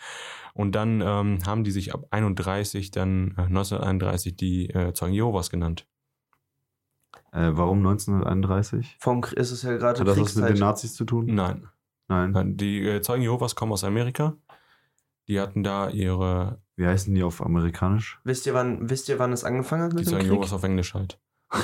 Und 0.55 0.75
dann 0.75 1.01
ähm, 1.01 1.39
haben 1.47 1.65
die 1.65 1.71
sich 1.71 1.95
ab 1.95 2.07
31, 2.11 2.91
dann 2.91 3.35
äh, 3.39 3.43
1931 3.43 4.37
die 4.37 4.69
äh, 4.71 4.93
Zeugen 4.93 5.15
Jehovas 5.15 5.49
genannt. 5.51 5.87
Äh, 7.33 7.51
warum 7.53 7.79
1931? 7.79 8.97
Vom, 9.01 9.25
ist 9.35 9.51
es 9.51 9.63
ja 9.63 9.77
gerade 9.77 10.01
Hat 10.01 10.07
das 10.07 10.19
was 10.19 10.35
mit 10.35 10.45
Kriegszeit. 10.45 10.57
den 10.57 10.61
Nazis 10.61 10.95
zu 10.95 11.05
tun? 11.05 11.27
Nein. 11.27 11.67
Nein. 12.09 12.33
Nein, 12.33 12.57
Die 12.59 12.87
äh, 12.87 13.01
Zeugen 13.01 13.23
Jehovas 13.23 13.55
kommen 13.55 13.73
aus 13.73 13.85
Amerika. 13.85 14.37
Die 15.29 15.41
hatten 15.41 15.63
da 15.63 15.89
ihre, 15.89 16.61
Wie 16.77 16.87
heißen 16.87 17.15
die 17.15 17.23
auf 17.23 17.41
Amerikanisch? 17.43 18.21
Wisst 18.25 18.45
ihr, 18.47 18.53
wann, 18.55 18.91
wisst 18.91 19.09
ihr, 19.09 19.19
wann 19.19 19.33
es 19.33 19.45
angefangen 19.45 19.85
hat 19.85 19.93
die 19.93 19.97
mit 19.97 20.07
dem 20.07 20.11
Zeugen 20.11 20.23
Krieg? 20.25 20.33
Jehovas 20.33 20.53
auf 20.53 20.63
Englisch 20.65 20.93
halt. 20.95 21.19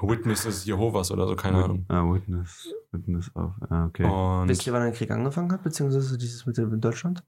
Witnesses 0.00 0.64
Jehovas 0.64 1.10
oder 1.10 1.26
so, 1.26 1.36
keine 1.36 1.64
Ahnung. 1.64 1.84
Ah, 1.88 2.02
Witness. 2.02 2.72
Witness 2.92 3.30
auf. 3.34 3.52
Ah, 3.68 3.86
okay. 3.86 4.04
Und 4.04 4.48
Wisst 4.48 4.66
ihr, 4.66 4.72
wann 4.72 4.82
der 4.82 4.92
Krieg 4.92 5.10
angefangen 5.10 5.52
hat, 5.52 5.62
beziehungsweise 5.62 6.16
dieses 6.16 6.46
mit 6.46 6.56
Deutschland? 6.84 7.22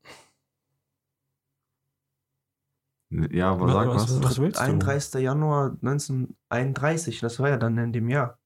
Ja, 3.10 3.50
aber 3.52 3.72
sag 3.72 3.88
was. 3.88 4.02
was, 4.04 4.22
was 4.22 4.38
willst 4.38 4.60
du? 4.60 4.64
31. 4.64 5.20
Januar 5.20 5.76
1931, 5.82 7.18
das 7.20 7.40
war 7.40 7.48
ja 7.48 7.56
dann 7.56 7.76
in 7.76 7.92
dem 7.92 8.08
Jahr. 8.08 8.38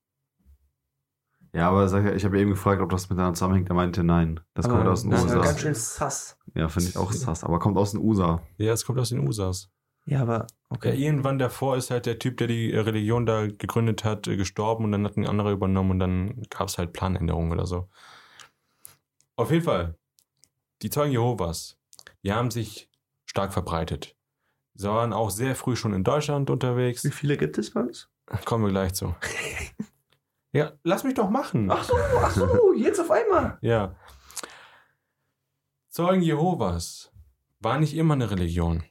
Ja, 1.53 1.69
aber 1.69 1.87
sag 1.89 2.17
ich 2.17 2.25
habe 2.25 2.41
eben 2.41 2.51
gefragt, 2.51 2.81
ob 2.81 2.91
das 2.91 3.09
miteinander 3.11 3.35
zusammenhängt. 3.35 3.69
Er 3.69 3.75
meinte 3.75 4.03
nein. 4.03 4.41
Das 4.55 4.65
Aber 4.67 4.77
kommt 4.77 4.89
aus 4.89 5.03
den 5.03 5.11
das 5.11 5.25
ist 5.25 5.31
ja 5.31 5.37
USA. 5.37 5.49
ganz 5.49 5.61
schön 5.61 5.75
sass. 5.75 6.39
Ja, 6.55 6.69
finde 6.69 6.89
ich 6.89 6.97
auch 6.97 7.13
sass. 7.13 7.45
Aber 7.45 7.59
kommt 7.59 7.77
aus 7.77 7.93
den 7.93 8.01
USA. 8.01 8.41
Ja, 8.57 8.73
es 8.73 8.85
kommt 8.85 8.99
aus 8.99 9.11
den 9.11 9.21
USAs. 9.21 9.71
Ja, 10.07 10.21
aber 10.23 10.39
Ja, 10.41 10.47
okay. 10.69 10.95
irgendwann 10.95 11.39
davor 11.39 11.77
ist 11.77 11.91
halt 11.91 12.07
der 12.07 12.19
Typ, 12.19 12.37
der 12.37 12.47
die 12.47 12.71
Religion 12.73 13.25
da 13.27 13.47
gegründet 13.47 14.05
hat, 14.05 14.27
äh, 14.27 14.37
gestorben 14.37 14.85
und 14.85 14.93
dann 14.93 15.05
hat 15.05 15.17
ein 15.17 15.27
anderer 15.27 15.51
übernommen 15.53 15.93
und 15.93 15.99
dann 15.99 16.43
gab 16.51 16.69
es 16.69 16.79
halt 16.79 16.93
Planänderungen 16.93 17.53
oder 17.53 17.67
so. 17.67 17.89
Auf 19.37 19.51
jeden 19.51 19.65
Fall, 19.65 19.97
die 20.83 20.91
Zeugen 20.91 21.13
Jehovas, 21.13 21.79
die 22.23 22.33
haben 22.33 22.51
sich 22.51 22.91
stark 23.25 23.53
verbreitet. 23.53 24.15
Sie 24.75 24.89
waren 24.89 25.13
auch 25.13 25.31
sehr 25.31 25.55
früh 25.55 25.77
schon 25.77 25.95
in 25.95 26.05
Deutschland 26.05 26.51
unterwegs. 26.51 27.05
Wie 27.05 27.11
viele 27.11 27.37
gibt 27.37 27.59
es 27.59 27.71
bei 27.73 27.81
uns? 27.81 28.09
Kommen 28.45 28.65
wir 28.65 28.71
gleich 28.71 28.95
zu. 28.95 29.15
Ja, 30.57 30.71
lass 30.85 31.03
mich 31.03 31.15
doch 31.15 31.31
machen. 31.31 31.69
Ach 31.69 31.83
so, 31.83 31.97
ach 32.23 32.31
so, 32.31 32.73
jetzt 32.75 33.01
auf 33.01 33.11
einmal. 33.11 33.59
Ja. 33.61 33.97
Zeugen 35.89 36.23
Jehovas 36.23 37.11
war 37.59 37.81
nicht 37.81 37.97
immer 37.97 38.15
eine 38.15 38.31
Religion. 38.31 38.85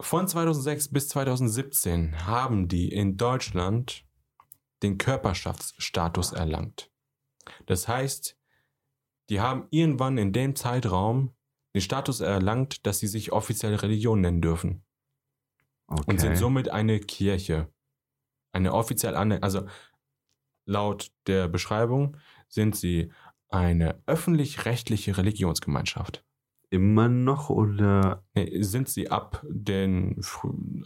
Von 0.00 0.28
2006 0.28 0.92
bis 0.92 1.08
2017 1.08 2.26
haben 2.26 2.68
die 2.68 2.92
in 2.92 3.16
Deutschland 3.16 4.04
den 4.82 4.96
Körperschaftsstatus 4.96 6.32
erlangt. 6.32 6.90
Das 7.66 7.88
heißt, 7.88 8.36
die 9.28 9.40
haben 9.40 9.66
irgendwann 9.70 10.16
in 10.18 10.32
dem 10.32 10.54
Zeitraum 10.54 11.34
den 11.74 11.80
Status 11.82 12.20
erlangt, 12.20 12.86
dass 12.86 13.00
sie 13.00 13.08
sich 13.08 13.32
offizielle 13.32 13.82
Religion 13.82 14.20
nennen 14.20 14.40
dürfen 14.40 14.84
Okay. 15.88 16.04
und 16.06 16.20
sind 16.20 16.36
somit 16.36 16.68
eine 16.68 17.00
Kirche. 17.00 17.72
Eine 18.52 18.74
offiziell 18.74 19.16
aner 19.16 19.42
also 19.42 19.66
laut 20.66 21.10
der 21.26 21.48
Beschreibung 21.48 22.18
sind 22.48 22.76
sie 22.76 23.10
eine 23.48 24.02
öffentlich-rechtliche 24.06 25.16
Religionsgemeinschaft. 25.16 26.24
Immer 26.70 27.08
noch 27.08 27.50
oder. 27.50 28.22
Nee, 28.34 28.62
sind 28.62 28.88
sie 28.88 29.10
ab, 29.10 29.44
den, 29.48 30.20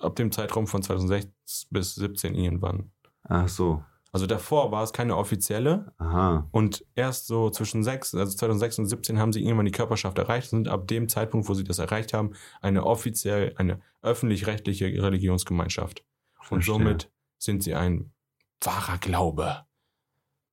ab 0.01 0.17
dem 0.17 0.31
Zeitraum 0.31 0.67
von 0.67 0.83
2006 0.83 1.67
bis 1.71 1.95
17 1.97 2.35
irgendwann. 2.35 2.93
Ach 3.25 3.49
so. 3.49 3.83
Also 4.13 4.27
davor 4.27 4.71
war 4.71 4.83
es 4.83 4.93
keine 4.93 5.17
offizielle 5.17 5.91
Aha. 5.97 6.47
und 6.53 6.85
erst 6.95 7.27
so 7.27 7.49
zwischen 7.49 7.83
6, 7.83 8.15
also 8.15 8.37
2006 8.37 8.81
und 8.81 8.87
17 8.87 9.19
haben 9.19 9.33
sie 9.33 9.43
irgendwann 9.43 9.65
die 9.65 9.73
Körperschaft 9.73 10.19
erreicht 10.19 10.53
und 10.53 10.65
sind 10.65 10.69
ab 10.69 10.87
dem 10.87 11.09
Zeitpunkt, 11.09 11.49
wo 11.49 11.55
sie 11.55 11.65
das 11.65 11.79
erreicht 11.79 12.13
haben, 12.13 12.33
eine 12.61 12.85
offiziell, 12.85 13.55
eine 13.57 13.81
öffentlich-rechtliche 14.03 14.85
Religionsgemeinschaft. 15.03 16.05
Und 16.51 16.63
Verstehe. 16.63 16.75
somit 16.75 17.11
sind 17.39 17.63
sie 17.63 17.75
ein 17.75 18.13
wahrer 18.61 18.99
Glaube. 18.99 19.65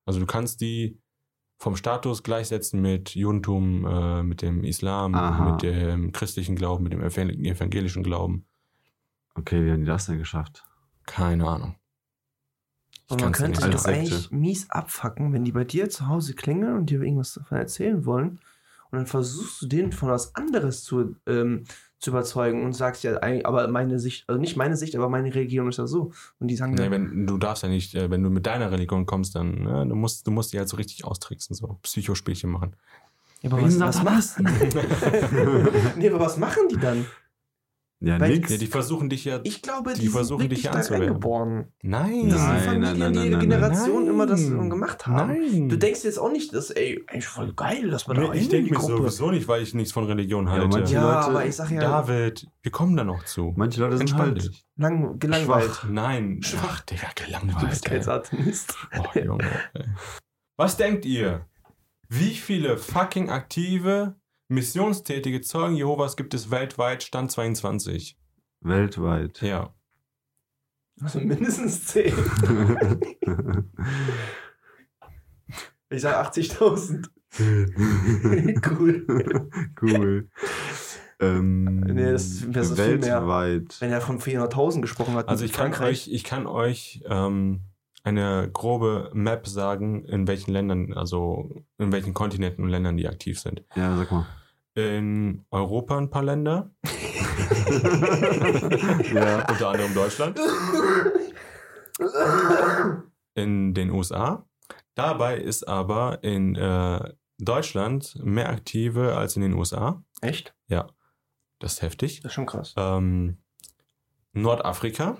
Also 0.06 0.22
du 0.22 0.26
kannst 0.26 0.62
die 0.62 0.97
vom 1.60 1.76
Status 1.76 2.24
gleichsetzen 2.24 2.82
mit 2.82 3.16
Judentum, 3.16 3.86
äh, 3.86 4.24
mit 4.24 4.41
dem 4.41 4.64
Islam, 4.64 5.14
Aha. 5.14 5.51
mit 5.51 5.62
dem 5.62 6.12
christlichen 6.14 6.55
Glauben, 6.55 6.84
mit 6.84 6.93
dem 6.93 7.01
evangel- 7.01 7.38
evangelischen 7.45 8.01
Glauben. 8.03 8.45
Okay, 9.36 9.66
wie 9.66 9.72
haben 9.72 9.82
die 9.82 9.86
das 9.86 10.05
denn 10.05 10.18
geschafft? 10.18 10.64
Keine 11.05 11.45
Ahnung. 11.47 11.76
Ich 13.07 13.14
Aber 13.14 13.24
man 13.26 13.34
könnte 13.34 13.62
nicht 13.62 13.74
doch 13.74 13.80
sagen. 13.80 13.97
eigentlich 13.99 14.32
mies 14.32 14.70
abfacken, 14.70 15.34
wenn 15.34 15.43
die 15.43 15.51
bei 15.51 15.64
dir 15.66 15.89
zu 15.89 16.07
Hause 16.07 16.34
klingeln 16.34 16.76
und 16.78 16.89
dir 16.89 17.01
irgendwas 17.01 17.34
davon 17.34 17.57
erzählen 17.57 18.05
wollen. 18.05 18.39
Und 18.92 18.98
dann 18.98 19.06
versuchst 19.08 19.62
du 19.62 19.68
denen 19.68 19.92
von 19.92 20.10
was 20.10 20.36
anderes 20.36 20.84
zu, 20.84 21.16
ähm, 21.28 21.66
zu 22.00 22.12
überzeugen 22.12 22.64
und 22.64 22.74
sagst 22.74 23.04
ja, 23.04 23.18
eigentlich, 23.18 23.46
aber 23.46 23.68
meine 23.68 24.00
Sicht, 24.00 24.24
also 24.28 24.40
nicht 24.40 24.56
meine 24.56 24.78
Sicht, 24.78 24.96
aber 24.96 25.10
meine 25.10 25.34
Religion 25.34 25.68
ist 25.70 25.78
ja 25.78 25.86
so. 25.86 26.12
Und 26.40 26.48
die 26.48 26.56
sagen 26.56 26.74
Nee, 26.74 26.84
dann, 26.84 26.92
wenn, 26.92 27.28
du 27.28 27.38
darfst 27.38 27.64
ja 27.64 27.70
nicht, 27.70 27.94
äh, 27.96 28.10
wenn 28.10 28.24
du 28.24 28.30
mit 28.30 28.46
deiner 28.46 28.72
Religion 28.72 29.06
kommst, 29.06 29.36
dann 29.36 29.64
ne, 29.64 29.86
du 29.88 29.96
musst, 29.96 30.26
du 30.26 30.32
musst 30.32 30.54
die 30.54 30.58
halt 30.58 30.70
so 30.70 30.78
richtig 30.78 31.06
austricksen, 31.06 31.56
so 31.56 31.78
Psychospielchen 31.84 32.50
machen. 32.50 32.76
ja, 33.42 33.52
aber 33.52 33.62
was, 33.62 33.80
was 33.80 34.04
machst 34.04 34.40
Nee, 35.98 36.10
aber 36.10 36.20
was 36.20 36.38
machen 36.38 36.64
die 36.70 36.78
dann? 36.78 37.06
Ja, 38.02 38.18
nix. 38.18 38.50
Ja, 38.50 38.56
die 38.58 38.68
versuchen 38.68 39.10
dich 39.10 39.26
ja. 39.26 39.41
Ich 39.43 39.62
glaube, 39.62 39.93
Die 39.93 40.00
die, 40.02 40.08
versuchen 40.08 40.39
sind 40.43 40.52
dich 40.54 40.62
da 40.62 40.72
anzuwerben. 40.72 41.08
reingeboren. 41.08 41.74
Nein. 41.82 42.30
Das 42.30 42.39
sind 42.39 42.47
Nein, 42.50 42.60
Familien, 42.62 42.82
nein, 42.82 43.00
nein, 43.00 43.12
die 43.12 43.18
nein, 43.20 43.28
ihre 43.28 43.38
nein, 43.39 43.50
Generation 43.50 44.04
nein. 44.06 44.14
immer 44.14 44.26
das 44.26 44.47
gemacht 44.47 45.06
haben. 45.08 45.28
Nein. 45.34 45.68
Du 45.68 45.78
denkst 45.78 46.06
jetzt 46.06 46.18
auch 46.18 46.32
nicht, 46.32 46.54
dass, 46.54 46.70
ey, 46.72 47.04
eigentlich 47.08 47.28
voll 47.28 47.52
geil, 47.54 47.89
dass 47.89 48.08
man 48.08 48.16
da 48.16 48.22
Nee, 48.24 48.28
rein 48.30 48.38
ich 48.38 48.47
denke 48.47 48.70
die 48.70 48.74
mir 48.76 48.80
sowieso 48.82 49.32
nicht, 49.32 49.50
weil 49.50 49.64
ich 49.64 49.74
nichts 49.74 49.91
von 49.91 50.06
Religion 50.06 50.45
Ja, 50.45 50.52
halte. 50.54 50.68
manche 50.70 50.93
Ja, 50.93 51.02
Leute- 51.04 51.28
aber 51.28 51.45
ich 51.45 51.56
sag 51.58 51.72
ja, 51.72 51.82
David, 51.82 52.47
wir 52.62 52.72
kommen 52.72 52.95
da 52.95 53.04
noch 53.04 53.26
zu. 53.26 53.54
Manche 53.58 53.82
Leute 53.82 53.97
sind 53.97 54.16
halt 54.16 54.50
lang, 54.78 55.20
gelangweilt. 55.20 55.66
schwach. 55.66 55.89
Nein. 55.89 56.39
Schwach. 56.41 56.62
Ach, 56.70 56.82
Digga, 56.82 57.08
Du 57.18 57.26
gelangweilt. 57.26 57.70
bist 57.70 57.84
kein. 57.84 58.02
Satanist. 58.02 58.76
Oh, 58.97 59.20
Junge. 59.20 59.43
ey. 59.74 59.84
Was 60.56 60.78
denkt 60.78 61.04
ihr? 61.06 61.45
Wie 62.08 62.34
viele 62.34 62.78
fucking 62.78 63.30
aktive, 63.30 64.16
missionstätige 64.50 65.41
Zeugen 65.41 65.76
Jehovas 65.76 66.18
gibt 66.18 66.34
es 66.34 66.52
weltweit 66.52 67.04
Stand 67.04 67.32
22? 67.32 68.18
Weltweit. 68.62 69.41
Ja. 69.41 69.74
Also 71.02 71.20
mindestens 71.22 71.86
10. 71.88 72.14
Ich 75.91 76.02
sag 76.02 76.24
80.000. 76.32 77.10
cool. 78.70 79.50
cool. 79.82 80.30
Ähm, 81.20 81.80
Nee, 81.80 82.12
das 82.12 82.39
so 82.39 82.52
viel 82.76 83.00
mehr. 83.00 83.28
weltweit. 83.28 83.82
Wenn 83.82 83.91
er 83.91 84.02
von 84.02 84.20
400.000 84.20 84.82
gesprochen 84.82 85.16
hat, 85.16 85.28
Also 85.28 85.45
ich 85.45 85.54
kann 85.54 85.74
euch, 85.82 86.08
ich 86.08 86.24
kann 86.24 86.45
euch 86.45 87.02
ähm, 87.08 87.62
eine 88.04 88.50
grobe 88.54 89.10
Map 89.14 89.47
sagen, 89.47 90.06
in 90.06 90.28
welchen 90.28 90.52
Ländern, 90.52 90.93
also 90.93 91.64
in 91.80 91.91
welchen 91.91 92.14
Kontinenten 92.14 92.64
und 92.64 92.70
Ländern 92.70 92.97
die 92.97 93.08
aktiv 93.08 93.39
sind. 93.39 93.64
Ja, 93.76 93.97
sag 93.97 94.12
mal. 94.12 94.28
In 94.80 95.45
Europa 95.51 95.97
ein 95.97 96.09
paar 96.09 96.23
Länder, 96.23 96.71
ja. 99.13 99.45
unter 99.49 99.69
anderem 99.69 99.93
Deutschland, 99.93 100.39
in 103.36 103.73
den 103.73 103.91
USA. 103.91 104.45
Dabei 104.95 105.38
ist 105.38 105.67
aber 105.67 106.23
in 106.23 106.55
äh, 106.55 107.13
Deutschland 107.38 108.17
mehr 108.23 108.49
aktive 108.49 109.15
als 109.15 109.36
in 109.36 109.41
den 109.41 109.53
USA. 109.53 110.03
Echt? 110.21 110.55
Das 111.59 111.73
ist 111.73 111.82
heftig. 111.82 112.21
Das 112.21 112.32
ist 112.32 112.34
schon 112.36 112.45
krass. 112.45 112.73
Ähm, 112.77 113.38
Nordafrika. 114.34 115.17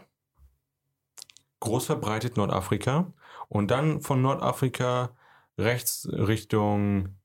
Groß 1.60 1.86
verbreitet 1.86 2.38
Nordafrika. 2.38 3.14
Und 3.48 3.72
dann 3.72 4.02
von 4.02 4.22
Nordafrika 4.22 5.16
rechts 5.58 6.08
Richtung 6.12 7.18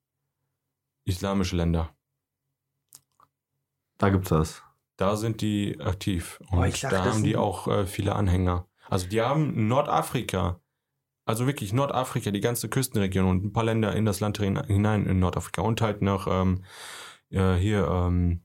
islamische 1.04 1.56
Länder. 1.56 1.94
Da 3.98 4.10
gibt's 4.10 4.28
das. 4.30 4.62
Da 4.96 5.16
sind 5.16 5.40
die 5.40 5.80
aktiv. 5.80 6.38
Und 6.50 6.58
Boah, 6.58 6.66
ich 6.66 6.80
sag, 6.80 6.90
da 6.90 7.04
haben 7.04 7.22
die 7.24 7.30
sind- 7.30 7.38
auch 7.38 7.68
äh, 7.68 7.86
viele 7.86 8.14
Anhänger. 8.14 8.66
Also 8.88 9.08
die 9.08 9.20
haben 9.22 9.66
Nordafrika, 9.66 10.60
also 11.24 11.46
wirklich 11.46 11.72
Nordafrika, 11.72 12.30
die 12.30 12.40
ganze 12.40 12.68
Küstenregion 12.68 13.26
und 13.26 13.44
ein 13.44 13.52
paar 13.52 13.64
Länder 13.64 13.94
in 13.96 14.04
das 14.04 14.20
Land 14.20 14.38
hin- 14.38 14.62
hinein 14.66 15.06
in 15.06 15.18
Nordafrika 15.18 15.62
und 15.62 15.80
halt 15.80 16.02
noch 16.02 16.26
ähm, 16.28 16.64
äh, 17.30 17.54
hier 17.54 17.88
ähm, 17.88 18.42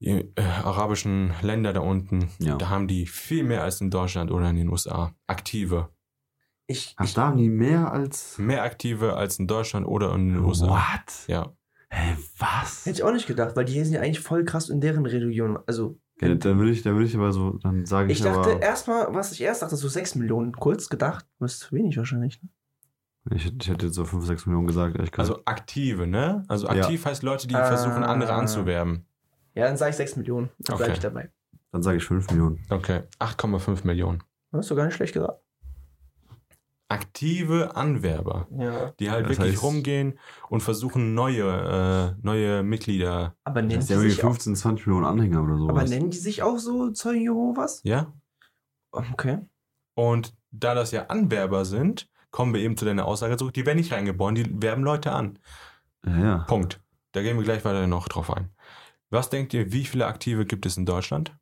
die, 0.00 0.10
äh, 0.36 0.42
arabischen 0.42 1.32
Länder 1.42 1.72
da 1.72 1.80
unten. 1.80 2.30
Ja. 2.38 2.56
Da 2.56 2.68
haben 2.68 2.86
die 2.86 3.06
viel 3.06 3.42
mehr 3.44 3.62
als 3.62 3.80
in 3.80 3.90
Deutschland 3.90 4.30
oder 4.30 4.48
in 4.50 4.56
den 4.56 4.68
USA. 4.68 5.12
Aktive. 5.26 5.88
Ich, 6.66 6.94
Ach, 6.96 7.04
ich, 7.04 7.14
da 7.14 7.28
haben 7.28 7.38
die 7.38 7.48
mehr 7.48 7.92
als. 7.92 8.38
Mehr 8.38 8.62
aktive 8.62 9.16
als 9.16 9.38
in 9.38 9.46
Deutschland 9.46 9.86
oder 9.86 10.14
in 10.14 10.28
den 10.34 10.44
USA. 10.44 10.66
What? 10.68 11.28
Ja. 11.28 11.52
Hä, 11.90 12.16
was? 12.38 12.84
hätte 12.86 12.96
ich 12.98 13.02
auch 13.04 13.12
nicht 13.12 13.26
gedacht, 13.26 13.54
weil 13.56 13.64
die 13.64 13.82
sind 13.84 13.94
ja 13.94 14.00
eigentlich 14.00 14.20
voll 14.20 14.44
krass 14.44 14.68
in 14.68 14.80
deren 14.80 15.06
Religion. 15.06 15.58
Also, 15.66 15.98
Ja, 16.20 16.34
dann 16.34 16.58
würde 16.58 16.70
ich, 16.72 16.82
dann 16.82 16.94
würde 16.94 17.06
ich 17.06 17.14
aber 17.16 17.32
so, 17.32 17.58
dann 17.62 17.86
sage 17.86 18.10
ich, 18.12 18.18
ich 18.18 18.24
dachte 18.24 18.52
aber. 18.52 18.62
erstmal, 18.62 19.14
was 19.14 19.32
ich 19.32 19.40
erst 19.40 19.62
dachte, 19.62 19.76
so 19.76 19.88
6 19.88 20.14
Millionen. 20.16 20.52
Kurz 20.52 20.88
gedacht, 20.88 21.26
das 21.38 21.54
ist 21.54 21.72
wenig 21.72 21.96
wahrscheinlich. 21.96 22.42
Ne? 22.42 22.48
Ich, 23.36 23.44
hätte- 23.46 23.56
ich 23.60 23.68
hätte 23.68 23.86
jetzt 23.86 23.94
so 23.96 24.04
5, 24.04 24.24
6 24.24 24.46
Millionen 24.46 24.66
gesagt, 24.66 24.96
ehrlich 24.96 25.10
gesagt. 25.12 25.30
Also 25.30 25.42
aktive, 25.46 26.06
ne? 26.06 26.44
Also 26.48 26.66
Ja. 26.68 26.82
aktiv 26.82 27.04
heißt 27.04 27.22
Leute, 27.22 27.46
die 27.48 27.54
Ah. 27.54 27.64
versuchen, 27.66 28.02
andere 28.04 28.32
anzuwerben. 28.32 29.06
Ja, 29.54 29.66
dann 29.66 29.76
sage 29.76 29.90
ich 29.90 29.96
6 29.96 30.16
Millionen. 30.16 30.50
Dann 30.58 30.74
Okay. 30.74 30.84
bleibe 30.84 30.92
ich 30.94 31.00
dabei. 31.00 31.30
dann 31.72 31.82
sage 31.82 31.98
ich 31.98 32.04
5 32.04 32.30
Millionen. 32.30 32.64
Okay, 32.70 33.02
8,5 33.18 33.84
Millionen. 33.86 34.22
Hast 34.52 34.70
du 34.70 34.74
gar 34.76 34.86
nicht 34.86 34.94
schlecht 34.94 35.12
gesagt. 35.14 35.40
Aktive 36.88 37.74
Anwerber, 37.74 38.46
Ja. 38.56 38.92
die 39.00 39.10
halt 39.10 39.28
Das 39.28 39.38
wirklich 39.38 39.56
heißt- 39.56 39.62
rumgehen 39.62 40.18
und 40.48 40.60
versuchen, 40.62 41.14
neue, 41.14 42.14
äh, 42.16 42.20
neue 42.24 42.62
Mitglieder. 42.62 43.34
Aber 43.44 43.60
nennen, 43.62 43.80
Das 43.80 43.86
die 43.88 43.94
sich 43.94 44.02
irgendwie 44.04 44.22
auch, 44.22 44.26
15, 44.30 44.54
20 44.56 44.86
Millionen 44.86 45.06
Anhänger 45.06 45.42
oder 45.42 45.56
sowas. 45.58 45.70
aber 45.70 45.84
nennen 45.88 46.10
die 46.10 46.16
sich 46.18 46.42
auch 46.44 46.58
so 46.58 46.90
Zeugen 46.92 47.22
Jehovas? 47.22 47.80
Ja? 47.82 48.12
Okay. 48.92 49.38
Und 49.94 50.36
da 50.52 50.74
das 50.74 50.92
ja 50.92 51.06
Anwerber 51.06 51.64
sind, 51.64 52.08
kommen 52.30 52.54
wir 52.54 52.60
eben 52.60 52.76
zu 52.76 52.84
deiner 52.84 53.06
Aussage 53.06 53.36
zurück, 53.36 53.54
die 53.54 53.66
werden 53.66 53.78
nicht 53.78 53.92
reingeboren, 53.92 54.34
die 54.36 54.62
werben 54.62 54.82
Leute 54.84 55.10
an. 55.12 55.38
ja, 56.06 56.18
ja. 56.18 56.38
Punkt. 56.46 56.80
Da 57.12 57.22
gehen 57.22 57.36
wir 57.36 57.44
gleich 57.44 57.64
weiter 57.64 57.86
noch 57.88 58.08
drauf 58.08 58.30
ein. 58.32 58.50
Was 59.10 59.28
denkt 59.30 59.54
ihr, 59.54 59.72
wie 59.72 59.84
viele 59.86 60.06
Aktive 60.06 60.44
gibt 60.46 60.66
es 60.66 60.76
in 60.76 60.84
Deutschland? 60.86 61.36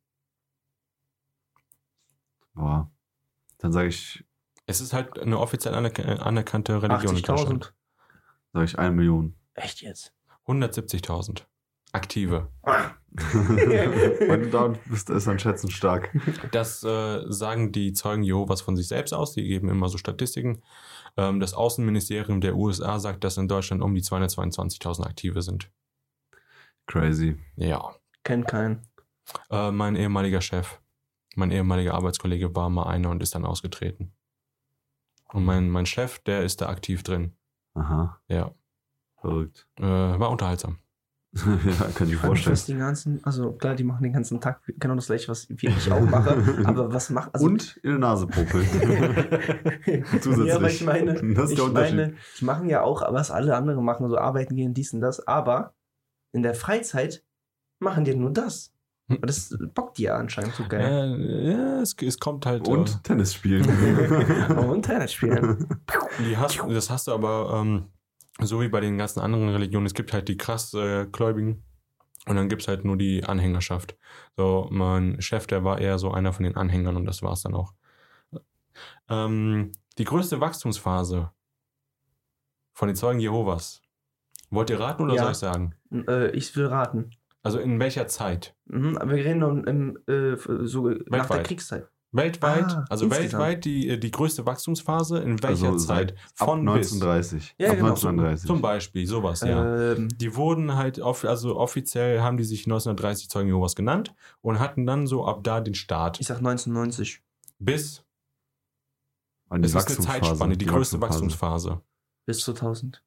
Boah. 2.55 2.91
Dann 3.59 3.73
sage 3.73 3.89
ich, 3.89 4.25
Es 4.67 4.81
ist 4.81 4.93
halt 4.93 5.19
eine 5.19 5.39
offiziell 5.39 5.75
anerk 5.75 5.99
anerkannte 5.99 6.83
Religion 6.83 7.17
in 7.17 7.23
Deutschland. 7.23 7.65
80.000. 7.67 7.73
sage 8.53 8.65
ich 8.65 8.79
1 8.79 8.95
Million. 8.95 9.37
Echt 9.55 9.83
jetzt? 9.83 10.13
170.000 10.47 11.43
Aktive. 11.93 12.49
Wenn 13.15 14.43
du 14.43 14.51
da 14.51 14.75
bist, 14.87 15.09
ist 15.09 15.27
dann 15.27 15.39
schätzen 15.39 15.71
stark. 15.71 16.11
Das 16.51 16.83
äh, 16.83 17.21
sagen 17.29 17.71
die 17.71 17.93
Zeugen 17.93 18.25
Jehovas 18.25 18.63
von 18.63 18.77
sich 18.77 18.89
selbst 18.89 19.13
aus. 19.13 19.35
Die 19.35 19.45
geben 19.45 19.69
immer 19.69 19.89
so 19.89 19.99
Statistiken. 19.99 20.63
Ähm, 21.17 21.39
das 21.39 21.55
Außenministerium 21.55 22.41
der 22.41 22.57
USA 22.57 22.99
sagt, 22.99 23.23
dass 23.23 23.37
in 23.37 23.47
Deutschland 23.47 23.83
um 23.83 23.95
die 23.95 24.03
222.000 24.03 25.05
Aktive 25.05 25.43
sind. 25.43 25.71
Crazy. 26.87 27.37
Ja. 27.57 27.95
Kennt 28.25 28.49
keinen. 28.49 28.83
Äh, 29.51 29.71
mein 29.71 29.95
ehemaliger 29.95 30.41
Chef, 30.41 30.81
mein 31.37 31.51
ehemaliger 31.51 31.95
Arbeitskollege 31.95 32.55
war 32.57 32.69
mal 32.69 32.85
einer 32.85 33.11
und 33.11 33.23
ist 33.23 33.35
dann 33.35 33.47
ausgetreten. 33.47 34.14
Und 35.35 35.45
mein, 35.45 35.69
mein 35.69 35.85
Chef, 35.85 36.21
der 36.21 36.43
ist 36.45 36.61
da 36.61 36.69
aktiv 36.69 37.03
drin. 37.03 37.33
Aha, 37.75 38.21
Ja. 38.29 38.55
verrückt. 39.21 39.67
Äh, 39.81 39.83
war 39.83 40.31
unterhaltsam. 40.31 40.79
ja, 41.35 41.43
kann 41.97 42.07
ich 42.07 42.13
mir 42.15 42.19
vorstellen. 42.19 42.57
Den 42.69 42.79
ganzen, 42.79 43.25
also 43.25 43.53
klar, 43.53 43.75
die 43.75 43.83
machen 43.83 44.05
den 44.05 44.13
ganzen 44.13 44.41
Tag 44.41 44.61
genau 44.79 44.95
das 44.95 45.07
gleiche, 45.07 45.27
was 45.29 45.51
ich 45.51 45.91
auch 45.93 46.01
mache. 46.03 46.37
aber 46.65 46.93
was 46.93 47.11
macht 47.11 47.35
also 47.35 47.47
Und 47.47 47.77
in 47.83 47.91
der 47.91 47.99
Nase 47.99 48.29
popeln. 48.29 48.65
Zusätzlich. 50.21 50.47
Ja, 50.47 50.57
aber 50.57 50.71
ich 50.71 50.85
meine, 50.85 51.15
Das 51.35 51.47
ist 51.47 51.51
ich 51.51 51.57
der 51.57 51.65
Unterschied. 51.65 51.97
meine, 51.97 52.15
die 52.39 52.45
machen 52.45 52.69
ja 52.69 52.83
auch, 52.83 53.03
was 53.13 53.31
alle 53.33 53.57
anderen 53.57 53.85
machen, 53.85 54.09
so 54.09 54.17
arbeiten 54.19 54.55
gehen, 54.55 54.75
dies 54.75 54.93
und 54.93 55.01
das, 55.01 55.27
aber 55.27 55.75
in 56.33 56.43
der 56.43 56.55
Freizeit 56.55 57.25
machen 57.81 58.05
die 58.05 58.15
nur 58.15 58.33
das. 58.33 58.73
Hm. 59.09 59.17
Und 59.17 59.27
das 59.29 59.55
bockt 59.75 59.99
die 59.99 60.05
ja 60.05 60.17
anscheinend 60.17 60.55
so 60.55 60.65
geil. 60.67 61.21
Äh, 61.21 61.53
ja, 61.53 61.81
es, 61.81 61.95
es 62.01 62.19
kommt 62.19 62.47
halt. 62.47 62.67
Und 62.67 63.05
Tennis 63.05 63.35
spielen. 63.35 63.65
Und 64.59 64.83
Tennis 64.83 65.13
spielen. 65.13 65.69
Äh, 66.19 66.23
die 66.25 66.37
hast, 66.37 66.59
das 66.69 66.89
hast 66.91 67.07
du 67.07 67.13
aber 67.13 67.61
ähm, 67.61 67.89
so 68.41 68.61
wie 68.61 68.69
bei 68.69 68.81
den 68.81 68.97
ganzen 68.97 69.21
anderen 69.21 69.49
Religionen. 69.51 69.87
Es 69.87 69.95
gibt 69.95 70.13
halt 70.13 70.29
die 70.29 70.37
krass 70.37 70.73
äh, 70.75 71.07
Gläubigen 71.07 71.63
und 72.27 72.37
dann 72.37 72.49
gibt 72.49 72.63
es 72.63 72.69
halt 72.69 72.85
nur 72.85 72.97
die 72.97 73.25
Anhängerschaft. 73.25 73.97
So, 74.37 74.69
mein 74.71 75.21
Chef, 75.21 75.47
der 75.47 75.65
war 75.65 75.79
eher 75.79 75.99
so 75.99 76.11
einer 76.11 76.33
von 76.33 76.45
den 76.45 76.57
Anhängern 76.57 76.97
und 76.97 77.05
das 77.05 77.23
war 77.23 77.33
es 77.33 77.43
dann 77.43 77.55
auch. 77.55 77.75
Ähm, 79.09 79.73
die 79.99 80.05
größte 80.05 80.41
Wachstumsphase 80.41 81.31
von 82.73 82.89
den 82.89 82.97
Zeugen 82.97 83.21
Jehovas. 83.21 83.83
Wollt 84.51 84.71
ihr 84.71 84.81
raten 84.81 85.03
oder 85.03 85.15
Ja. 85.15 85.23
soll 85.25 85.33
ich 85.33 85.39
sagen? 85.39 85.75
äh, 86.09 86.31
ich 86.31 86.57
will 86.57 86.67
raten. 86.67 87.11
Also 87.45 87.59
in 87.61 87.79
welcher 87.79 88.07
Zeit? 88.09 88.57
Mhm, 88.67 88.97
aber 88.99 89.15
wir 89.15 89.25
reden 89.25 89.39
noch 89.41 89.51
im, 89.53 89.97
äh, 90.09 90.37
so 90.67 90.89
nach 90.89 90.97
der 90.99 91.13
Weltweit. 91.13 91.47
Kriegszeit. 91.47 91.89
Weltweit, 92.11 92.65
Ah, 92.73 92.85
also 92.91 93.07
insgesamt. 93.07 93.33
weltweit 93.33 93.65
die, 93.65 93.99
die 93.99 94.11
größte 94.13 94.47
Wachstumsphase, 94.47 95.19
in 95.19 95.43
welcher 95.43 95.71
Also 95.73 95.85
Zeit? 95.85 96.13
Ab 96.39 96.47
Von 96.49 96.65
bis. 96.65 96.93
1930. 96.93 97.55
Ja, 97.59 97.71
Ab 97.71 97.77
genau. 97.77 97.89
1930. 97.91 98.47
Zum 98.47 98.63
Beispiel, 98.63 99.07
sowas, 99.07 99.41
ja. 99.41 99.93
Ähm, 99.93 100.09
Die 100.17 100.37
wurden 100.37 100.77
halt, 100.77 101.01
off 101.01 101.25
also 101.25 101.57
offiziell 101.57 102.21
haben 102.21 102.37
die 102.37 102.45
sich 102.45 102.67
1930 102.67 103.29
Zeugen 103.29 103.49
Jehovas 103.49 103.75
genannt 103.75 104.15
und 104.43 104.61
hatten 104.61 104.87
dann 104.87 105.07
so 105.09 105.27
ab 105.27 105.41
da 105.43 105.61
den 105.61 105.75
Start 105.75 106.21
ich 106.21 106.29
sag 106.29 106.37
1990. 106.39 107.21
bis 107.59 108.05
An 109.49 109.63
die 109.63 109.67
Es 109.67 109.75
ist 109.75 109.87
eine 109.89 109.99
Zeitspanne, 110.07 110.57
die, 110.57 110.67
größte 110.67 111.01
Wachstumsphase. 111.01 111.71
Wachstumsphase. 111.71 111.83
Bis 112.27 112.41
2000. 112.45 113.03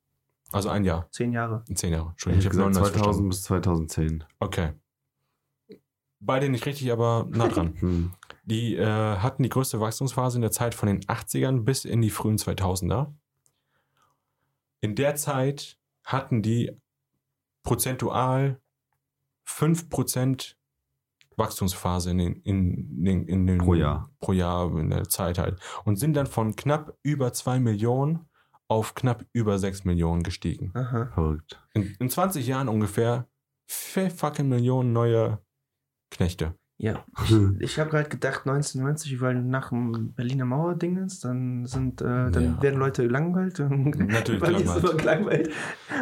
Also 0.51 0.69
ein 0.69 0.85
Jahr, 0.85 1.07
Zehn 1.11 1.33
Jahre. 1.33 1.63
zehn 1.73 1.91
Jahre. 1.91 2.13
Ich 2.17 2.23
Entschuldigung, 2.25 2.41
hätte 2.43 2.57
ich 2.57 2.63
habe 2.63 2.71
gesagt 2.71 2.93
99 2.93 2.93
2000 2.93 3.03
verstanden. 3.03 3.29
bis 3.29 3.43
2010. 3.43 4.23
Okay. 4.39 4.73
Beide 6.19 6.49
nicht 6.49 6.65
richtig, 6.65 6.91
aber 6.91 7.27
nah 7.29 7.47
dran. 7.47 7.75
Hm. 7.79 8.11
Die 8.45 8.75
äh, 8.77 8.85
hatten 9.17 9.43
die 9.43 9.49
größte 9.49 9.81
Wachstumsphase 9.81 10.37
in 10.37 10.41
der 10.41 10.51
Zeit 10.51 10.73
von 10.73 10.87
den 10.87 11.01
80ern 11.01 11.63
bis 11.63 11.83
in 11.83 12.01
die 12.01 12.09
frühen 12.09 12.37
2000er. 12.37 13.13
In 14.79 14.95
der 14.95 15.15
Zeit 15.15 15.77
hatten 16.05 16.41
die 16.41 16.71
prozentual 17.63 18.61
5% 19.45 20.55
Wachstumsphase 21.35 22.11
in 22.11 22.17
den, 22.19 22.35
in, 22.43 23.03
den, 23.03 23.27
in 23.27 23.47
den 23.47 23.57
Pro 23.57 23.73
Jahr. 23.73 24.09
pro 24.19 24.31
Jahr 24.31 24.75
in 24.77 24.89
der 24.89 25.09
Zeit 25.09 25.37
halt 25.37 25.59
und 25.83 25.97
sind 25.97 26.13
dann 26.13 26.25
von 26.27 26.55
knapp 26.55 26.97
über 27.03 27.33
2 27.33 27.59
Millionen 27.59 28.26
auf 28.70 28.95
knapp 28.95 29.26
über 29.34 29.57
6 29.59 29.86
Millionen 29.86 30.24
gestiegen. 30.24 30.72
Aha. 30.74 31.09
Verrückt. 31.13 31.61
In, 31.74 31.95
in 31.99 32.09
20 32.09 32.45
Jahren 32.47 32.68
ungefähr 32.68 33.28
4 33.70 34.11
fucking 34.11 34.47
Millionen 34.49 34.93
neue 34.93 35.39
Knechte. 36.11 36.55
Ja. 36.80 37.03
Ich, 37.26 37.34
ich 37.59 37.80
habe 37.80 37.89
gerade 37.89 38.07
gedacht, 38.07 38.41
1990, 38.45 39.20
weil 39.20 39.41
nach 39.41 39.70
dem 39.70 40.13
Berliner 40.13 40.45
Mauer-Dingens, 40.45 41.20
dann 41.22 41.65
sind, 41.65 42.01
äh, 42.01 42.30
dann 42.30 42.43
Ja. 42.43 42.61
werden 42.61 42.80
Leute 42.80 43.03
gelangweilt. 43.03 43.57
Natürlich 43.59 44.41
gelangweilt. 44.97 45.51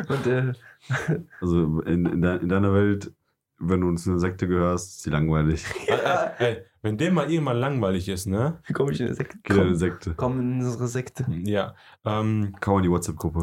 Und 0.09 0.28
äh, 0.28 0.51
Also 1.41 1.80
in, 1.82 2.05
in 2.05 2.49
deiner 2.49 2.74
Welt, 2.74 3.13
wenn 3.58 3.82
du 3.82 3.93
zu 3.95 4.12
einer 4.12 4.20
Sekte 4.20 4.47
gehörst, 4.47 4.97
ist 4.97 5.06
die 5.06 5.10
langweilig. 5.10 5.64
ja, 5.88 6.34
Ey, 6.39 6.64
wenn 6.82 6.97
dem 6.97 7.14
mal 7.16 7.32
irgendwann 7.32 7.58
langweilig 7.58 8.10
ist, 8.10 8.26
ne? 8.26 8.60
wie 8.66 8.74
komme 8.74 8.91
ich 8.91 8.99
in 8.99 9.08
eine 9.08 9.16
Sekte? 9.16 9.38
Geh 9.43 9.53
in 9.53 9.60
eine 9.60 9.70
Komm, 9.70 9.78
Sekte. 9.80 10.14
komm 10.16 10.39
in 10.39 10.62
unsere 10.62 10.88
Sekte. 10.88 11.26
Ja. 11.43 11.76
Ähm, 12.03 12.56
Kaum 12.60 12.78
in 12.78 12.84
die 12.84 12.89
WhatsApp-Gruppe. 12.91 13.41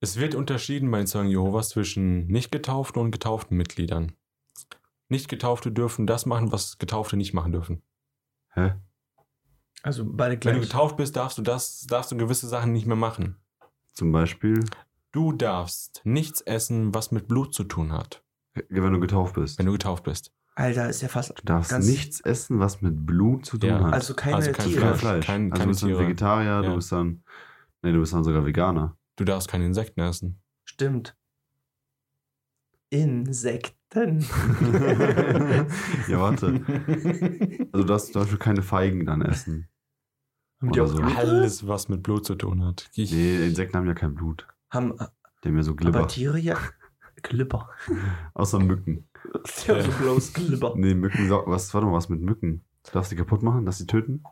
es 0.00 0.18
wird 0.18 0.34
unterschieden 0.34 0.90
bei 0.90 0.98
den 0.98 1.06
Zeugen 1.06 1.28
Jehovas 1.30 1.70
zwischen 1.70 2.26
nicht 2.26 2.52
getauften 2.52 3.00
und 3.00 3.10
getauften 3.10 3.56
Mitgliedern. 3.56 4.12
Nicht 5.08 5.28
getaufte 5.28 5.70
dürfen 5.72 6.06
das 6.06 6.26
machen, 6.26 6.52
was 6.52 6.78
Getaufte 6.78 7.16
nicht 7.16 7.34
machen 7.34 7.52
dürfen. 7.52 7.82
Hä? 8.54 8.74
Also 9.82 10.04
beide 10.06 10.32
Wenn 10.32 10.40
du 10.54 10.60
gleich. 10.60 10.60
getauft 10.70 10.96
bist, 10.96 11.14
darfst 11.16 11.36
du 11.38 11.42
das, 11.42 11.86
darfst 11.86 12.10
du 12.10 12.16
gewisse 12.16 12.48
Sachen 12.48 12.72
nicht 12.72 12.86
mehr 12.86 12.96
machen. 12.96 13.36
Zum 13.92 14.12
Beispiel, 14.12 14.60
Du 15.12 15.30
darfst 15.30 16.00
nichts 16.04 16.40
essen, 16.40 16.92
was 16.92 17.12
mit 17.12 17.28
Blut 17.28 17.54
zu 17.54 17.62
tun 17.62 17.92
hat, 17.92 18.23
wenn 18.68 18.92
du 18.92 19.00
getauft 19.00 19.34
bist. 19.34 19.58
wenn 19.58 19.66
du 19.66 19.72
getauft 19.72 20.04
bist. 20.04 20.32
Alter, 20.56 20.88
ist 20.88 21.02
ja 21.02 21.08
fast. 21.08 21.30
Du 21.36 21.42
darfst 21.44 21.70
Ganz- 21.72 21.86
nichts 21.88 22.20
essen, 22.20 22.60
was 22.60 22.80
mit 22.80 23.04
Blut 23.04 23.44
zu 23.44 23.58
tun 23.58 23.70
Ja. 23.70 23.82
hat. 23.84 23.92
Also 23.92 24.14
keine 24.14 24.36
Also 24.36 24.52
kein 24.52 24.66
Tiere. 24.68 24.80
kein 24.82 24.94
Fleisch, 24.94 25.00
Fleisch. 25.00 25.26
kein- 25.26 25.50
also 25.52 25.62
du 25.64 25.68
bist 25.70 25.82
dann. 25.82 25.98
Vegetarier, 25.98 26.44
Ja. 26.50 26.62
du 26.62 26.74
bist 26.76 26.92
dann. 26.92 27.22
Nee, 27.82 27.92
du 27.92 27.98
bist 28.00 28.12
dann 28.12 28.22
sogar 28.24 28.46
Veganer. 28.46 28.96
Du 29.16 29.24
darfst 29.24 29.48
keine 29.48 29.66
Insekten 29.66 30.00
essen. 30.00 30.40
Stimmt. 30.64 31.16
Insekten. 32.90 34.20
ja, 36.08 36.20
warte. 36.20 36.46
Also 37.72 37.72
du 37.72 37.84
darfst 37.84 38.12
zum 38.12 38.22
Beispiel 38.22 38.38
keine 38.38 38.62
Feigen 38.62 39.04
dann 39.06 39.22
essen. 39.22 39.68
Haben 40.60 40.72
die 40.72 40.80
auch 40.80 40.86
so. 40.86 41.02
Alles, 41.02 41.66
was 41.66 41.88
mit 41.88 42.02
Blut 42.02 42.24
zu 42.24 42.34
tun 42.36 42.64
hat. 42.64 42.88
Ich, 42.94 43.12
Nee, 43.12 43.46
Insekten 43.46 43.76
haben 43.76 43.86
ja 43.86 43.94
kein 43.94 44.14
Blut. 44.14 44.46
Haben 44.70 44.94
Die 45.42 45.48
haben 45.48 45.56
ja 45.56 45.62
so 45.62 45.74
Glibber. 45.74 45.98
aber 46.00 46.08
Tiere 46.08 46.38
ja. 46.38 46.56
Glibber. 47.24 47.68
Außer 48.34 48.60
Mücken. 48.60 49.08
Die 49.66 49.70
haben 49.72 49.82
so 49.82 49.90
bloß 49.98 50.32
Glibber. 50.32 50.74
Nee, 50.76 50.94
Mücken, 50.94 51.28
was 51.30 51.74
war 51.74 51.80
doch 51.80 51.92
was 51.92 52.08
mit 52.08 52.20
Mücken? 52.20 52.64
Darfst 52.92 53.10
du 53.10 53.16
die 53.16 53.22
kaputt 53.22 53.42
machen? 53.42 53.64
Darfst 53.64 53.80
du 53.80 53.84
die 53.84 53.90
töten? 53.90 54.22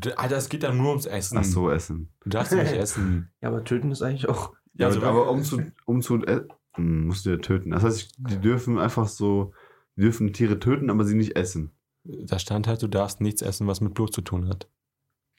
Du, 0.00 0.18
Alter, 0.18 0.36
es 0.36 0.48
geht 0.48 0.64
da 0.64 0.72
nur 0.72 0.88
ums 0.90 1.06
Essen. 1.06 1.38
Ach 1.38 1.44
so, 1.44 1.70
essen. 1.70 2.10
Du 2.24 2.30
darfst 2.30 2.50
sie 2.50 2.58
nicht 2.58 2.72
essen. 2.72 3.30
Ja, 3.40 3.48
aber 3.48 3.62
töten 3.64 3.90
ist 3.92 4.02
eigentlich 4.02 4.28
auch. 4.28 4.52
Ja, 4.74 4.88
also, 4.88 5.00
aber 5.02 5.30
um 5.30 5.42
zu, 5.44 5.62
um 5.86 6.02
zu 6.02 6.16
äh, 6.24 6.42
hm, 6.74 7.06
musst 7.06 7.24
du 7.24 7.30
ja 7.30 7.36
töten. 7.36 7.70
Das 7.70 7.84
heißt, 7.84 8.16
die 8.18 8.38
dürfen 8.40 8.78
einfach 8.78 9.06
so, 9.06 9.52
die 9.94 10.02
dürfen 10.02 10.32
Tiere 10.32 10.58
töten, 10.58 10.90
aber 10.90 11.04
sie 11.04 11.14
nicht 11.14 11.36
essen. 11.36 11.70
Da 12.02 12.40
stand 12.40 12.66
halt, 12.66 12.82
du 12.82 12.88
darfst 12.88 13.20
nichts 13.20 13.40
essen, 13.40 13.68
was 13.68 13.80
mit 13.80 13.94
Blut 13.94 14.12
zu 14.12 14.20
tun 14.22 14.48
hat. 14.48 14.68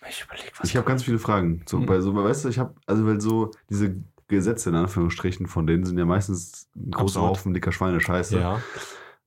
Ich 0.07 0.23
überlege, 0.23 0.51
was. 0.57 0.69
Ich 0.69 0.77
habe 0.77 0.87
ganz 0.87 1.03
viele 1.03 1.19
Fragen. 1.19 1.63
So, 1.67 1.79
Hm. 1.79 1.85
bei 1.87 1.99
so, 1.99 2.15
weißt 2.15 2.45
du, 2.45 2.49
ich 2.49 2.59
habe, 2.59 2.75
also 2.85 3.05
weil 3.05 3.19
so 3.19 3.51
diese 3.69 4.01
Gesetze 4.27 4.69
in 4.69 4.75
Anführungsstrichen 4.75 5.47
von 5.47 5.67
denen 5.67 5.85
sind 5.85 5.97
ja 5.97 6.05
meistens 6.05 6.67
ein 6.75 6.91
großer 6.91 7.19
Absurd. 7.19 7.29
Haufen 7.37 7.53
dicker 7.53 7.71
Schweine-Scheiße. 7.71 8.39
Ja. 8.39 8.59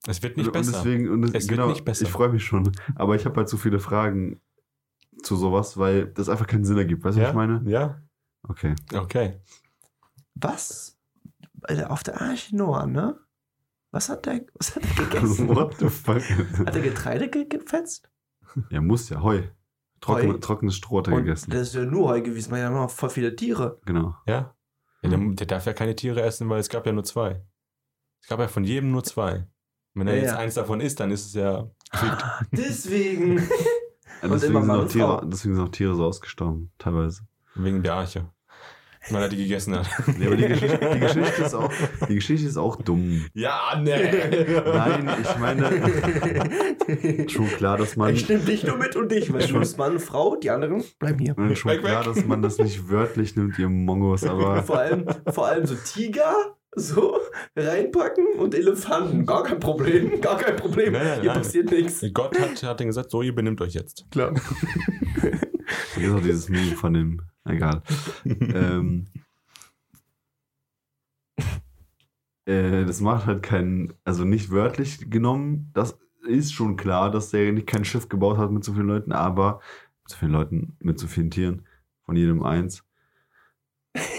Es 0.07 0.22
wird 0.22 0.36
nicht 0.36 0.46
und 0.46 0.53
besser. 0.53 0.72
deswegen, 0.72 1.09
und 1.09 1.24
Es 1.24 1.32
wird 1.49 1.49
genau, 1.49 1.68
nicht 1.68 1.84
besser. 1.84 2.05
Ich 2.05 2.11
freue 2.11 2.28
mich 2.30 2.44
schon. 2.44 2.72
Aber 2.94 3.14
ich 3.16 3.24
habe 3.24 3.36
halt 3.36 3.49
so 3.49 3.57
viele 3.57 3.78
Fragen 3.78 4.40
zu 5.22 5.36
sowas, 5.36 5.76
weil 5.78 6.07
das 6.07 6.28
einfach 6.28 6.46
keinen 6.46 6.64
Sinn 6.64 6.78
ergibt. 6.78 7.05
Weißt 7.05 7.16
du, 7.16 7.20
ja? 7.20 7.26
was 7.28 7.32
ich 7.32 7.36
meine? 7.36 7.62
Ja. 7.70 8.01
Okay. 8.42 8.74
Okay. 8.94 9.40
Was? 10.34 10.96
Auf 11.88 12.03
der 12.05 12.20
Arche 12.20 12.57
Noah, 12.57 12.86
ne? 12.86 13.18
Was 13.90 14.09
hat 14.09 14.26
der, 14.26 14.44
was 14.55 14.76
hat 14.76 14.84
er 14.84 15.05
gegessen? 15.05 15.49
What 15.49 15.76
the 15.78 15.88
fuck? 15.88 16.22
Hat 16.66 16.74
er 16.76 16.82
Getreide 16.82 17.28
ge 17.28 17.46
gefetzt? 17.46 18.11
ja, 18.70 18.80
muss 18.80 19.09
ja. 19.09 19.22
Heu. 19.22 19.42
Trocken, 20.01 20.32
Heu? 20.32 20.38
Trockenes 20.38 20.76
Stroh 20.76 20.99
hat 20.99 21.09
er 21.09 21.14
Und 21.14 21.24
gegessen. 21.24 21.51
das 21.51 21.62
ist 21.62 21.74
ja 21.74 21.84
nur 21.84 22.09
Heu 22.09 22.20
gewesen, 22.22 22.53
weil 22.53 22.61
ja 22.61 22.70
noch 22.70 22.90
voll 22.90 23.11
viele 23.11 23.34
Tiere. 23.34 23.80
Genau. 23.84 24.14
Ja. 24.26 24.55
Ja 25.03 25.11
der, 25.11 25.18
der 25.18 25.46
darf 25.46 25.66
ja 25.66 25.72
keine 25.72 25.94
Tiere 25.96 26.22
essen, 26.22 26.49
weil 26.49 26.61
es 26.61 26.68
gab 26.68 26.86
ja 26.86 26.92
nur 26.92 27.05
zwei. 27.05 27.42
Es 28.20 28.28
gab 28.28 28.40
ja 28.40 28.49
von 28.49 28.64
jedem 28.64 28.90
nur 28.90 29.05
zwei. 29.05 29.46
Wenn 29.94 30.07
er 30.09 30.14
Ja, 30.14 30.20
jetzt 30.22 30.32
ja. 30.32 30.38
eins 30.38 30.55
davon 30.55 30.80
isst, 30.80 31.01
dann 31.01 31.11
ist 31.11 31.26
es 31.26 31.34
ja. 31.34 31.70
Ah, 31.90 32.40
deswegen. 32.53 33.36
Deswegen, 34.22 34.57
immer 34.57 34.78
sind 34.78 34.92
Tiere, 34.92 35.22
deswegen 35.26 35.55
sind 35.55 35.64
auch 35.64 35.70
Tiere 35.70 35.94
so 35.94 36.05
ausgestorben, 36.05 36.72
teilweise. 36.78 37.22
Wegen 37.55 37.82
der 37.82 37.94
Arche. 37.94 38.28
Weil 39.11 39.22
er 39.22 39.28
die 39.28 39.36
gegessen 39.36 39.74
hat. 39.76 39.86
Nee, 40.18 40.26
aber 40.26 40.36
die 40.36 40.48
Geschichte, 40.48 40.78
die, 40.94 41.00
Geschichte 41.00 41.42
ist 41.42 41.54
auch, 41.54 41.72
die 42.09 42.14
Geschichte 42.14 42.46
ist 42.46 42.56
auch 42.56 42.76
dumm. 42.76 43.24
Ja, 43.34 43.80
nee. 43.82 43.90
Nein, 44.64 45.09
ich 45.22 45.38
meine, 45.38 47.28
schon 47.28 47.46
klar, 47.48 47.76
dass 47.78 47.96
man, 47.96 48.14
Ich 48.14 48.28
nehme 48.28 48.42
dich 48.42 48.64
nur 48.64 48.76
mit 48.76 48.96
und 48.96 49.11
dich, 49.11 49.32
weil 49.32 49.46
du 49.46 49.59
bist 49.59 49.78
Mann, 49.78 49.98
Frau, 49.98 50.36
die 50.36 50.50
anderen 50.50 50.82
bleiben 50.98 51.18
hier. 51.18 51.34
schon 51.56 51.72
Weg, 51.72 51.80
klar, 51.80 52.04
weg. 52.06 52.14
dass 52.14 52.24
man 52.24 52.42
das 52.42 52.59
nicht 52.59 52.88
wörtlich 52.88 53.36
nimmt, 53.36 53.59
ihr 53.59 53.68
Mongos, 53.68 54.24
aber 54.24 54.62
Vor 54.68 54.78
allem, 54.78 55.06
vor 55.30 55.46
allem 55.46 55.66
so 55.66 55.74
Tiger, 55.74 56.34
so 56.74 57.16
reinpacken 57.56 58.26
und 58.38 58.54
Elefanten. 58.54 59.24
Gar 59.26 59.44
kein 59.44 59.61
Problem, 59.61 60.20
gar 60.20 60.36
kein 60.38 60.56
Problem. 60.56 60.92
Nein, 60.92 61.04
nein, 61.06 61.20
Hier 61.20 61.30
nein. 61.32 61.38
passiert 61.42 61.70
nichts. 61.70 62.04
Gott 62.12 62.38
hat, 62.38 62.62
hat 62.62 62.80
den 62.80 62.88
gesagt, 62.88 63.11
so, 63.11 63.22
ihr 63.22 63.34
benimmt 63.34 63.61
euch 63.61 63.74
jetzt. 63.74 64.04
Klar. 64.11 64.32
das 64.34 66.02
ist 66.02 66.12
auch 66.12 66.20
dieses 66.20 66.48
Meme 66.48 66.72
von 66.76 66.92
dem, 66.94 67.22
egal. 67.49 67.82
ähm, 68.24 69.07
äh, 72.46 72.84
das 72.84 73.01
macht 73.01 73.26
halt 73.26 73.42
keinen, 73.42 73.92
also 74.05 74.24
nicht 74.24 74.51
wörtlich 74.51 75.11
genommen, 75.11 75.70
das 75.74 75.99
ist 76.26 76.53
schon 76.53 76.76
klar, 76.76 77.11
dass 77.11 77.30
der 77.30 77.53
nicht 77.53 77.66
kein 77.66 77.84
Schiff 77.84 78.09
gebaut 78.09 78.38
hat 78.38 78.51
mit 78.51 78.64
so 78.64 78.72
vielen 78.72 78.88
Leuten, 78.88 79.12
aber 79.12 79.61
mit 80.03 80.11
so 80.11 80.16
vielen 80.16 80.32
Leuten, 80.32 80.76
mit 80.80 80.99
so 80.99 81.07
vielen 81.07 81.30
Tieren, 81.30 81.66
von 82.05 82.16
jedem 82.16 82.42
eins. 82.42 82.84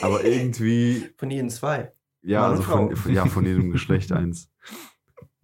Aber 0.02 0.24
irgendwie, 0.26 1.10
Von 1.18 1.32
jedem 1.32 1.50
zwei. 1.50 1.92
ja, 2.22 2.42
Mann 2.42 2.52
also 2.52 2.64
von, 2.64 2.96
von, 2.96 3.14
ja, 3.14 3.26
von 3.26 3.46
jedem 3.46 3.72
Geschlecht 3.72 4.12
eins. 4.12 4.52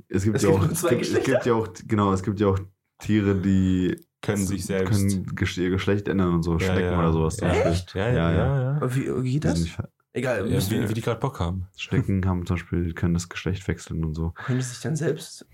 Es 0.07 0.23
gibt 0.23 0.37
Es 0.37 0.43
ja 0.43 0.51
gibt 0.51 0.63
auch, 0.63 0.69
es 0.71 0.87
gibt, 0.87 1.01
es 1.01 1.23
gibt 1.23 1.45
ja 1.45 1.53
auch, 1.53 1.67
genau, 1.87 2.13
es 2.13 2.23
gibt 2.23 2.39
ja 2.39 2.47
auch 2.47 2.59
Tiere, 2.99 3.35
die 3.35 3.99
Können 4.25 4.45
sich 4.45 4.65
selbst. 4.65 4.91
können 4.91 5.25
Gesch- 5.35 5.59
ihr 5.61 5.69
Geschlecht 5.69 6.07
ändern 6.07 6.33
und 6.33 6.43
so, 6.43 6.53
Ja, 6.53 6.59
Schnecken 6.59 6.91
ja. 6.91 6.99
oder 6.99 7.13
sowas. 7.13 7.37
zum 7.37 7.47
Ja, 7.47 7.53
Beispiel. 7.53 7.71
Echt? 7.71 7.95
Ja, 7.95 8.09
ja, 8.09 8.31
Ja, 8.31 8.79
ja. 8.81 8.95
Wie, 8.95 9.23
wie 9.23 9.31
geht 9.33 9.45
das? 9.45 9.65
Egal, 10.13 10.49
ja 10.49 10.61
wie, 10.61 10.69
wir- 10.71 10.89
wie 10.89 10.93
die 10.93 11.01
gerade 11.01 11.19
Bock 11.19 11.39
haben. 11.39 11.67
Schnecken 11.77 12.25
haben 12.25 12.45
zum 12.45 12.55
Beispiel, 12.55 12.93
können 12.93 13.13
das 13.13 13.27
Geschlecht 13.29 13.67
wechseln 13.67 14.03
und 14.05 14.13
so. 14.15 14.31
können 14.45 14.59
die 14.59 14.63
sich 14.63 14.79
dann 14.81 14.95
selbst 14.95 15.45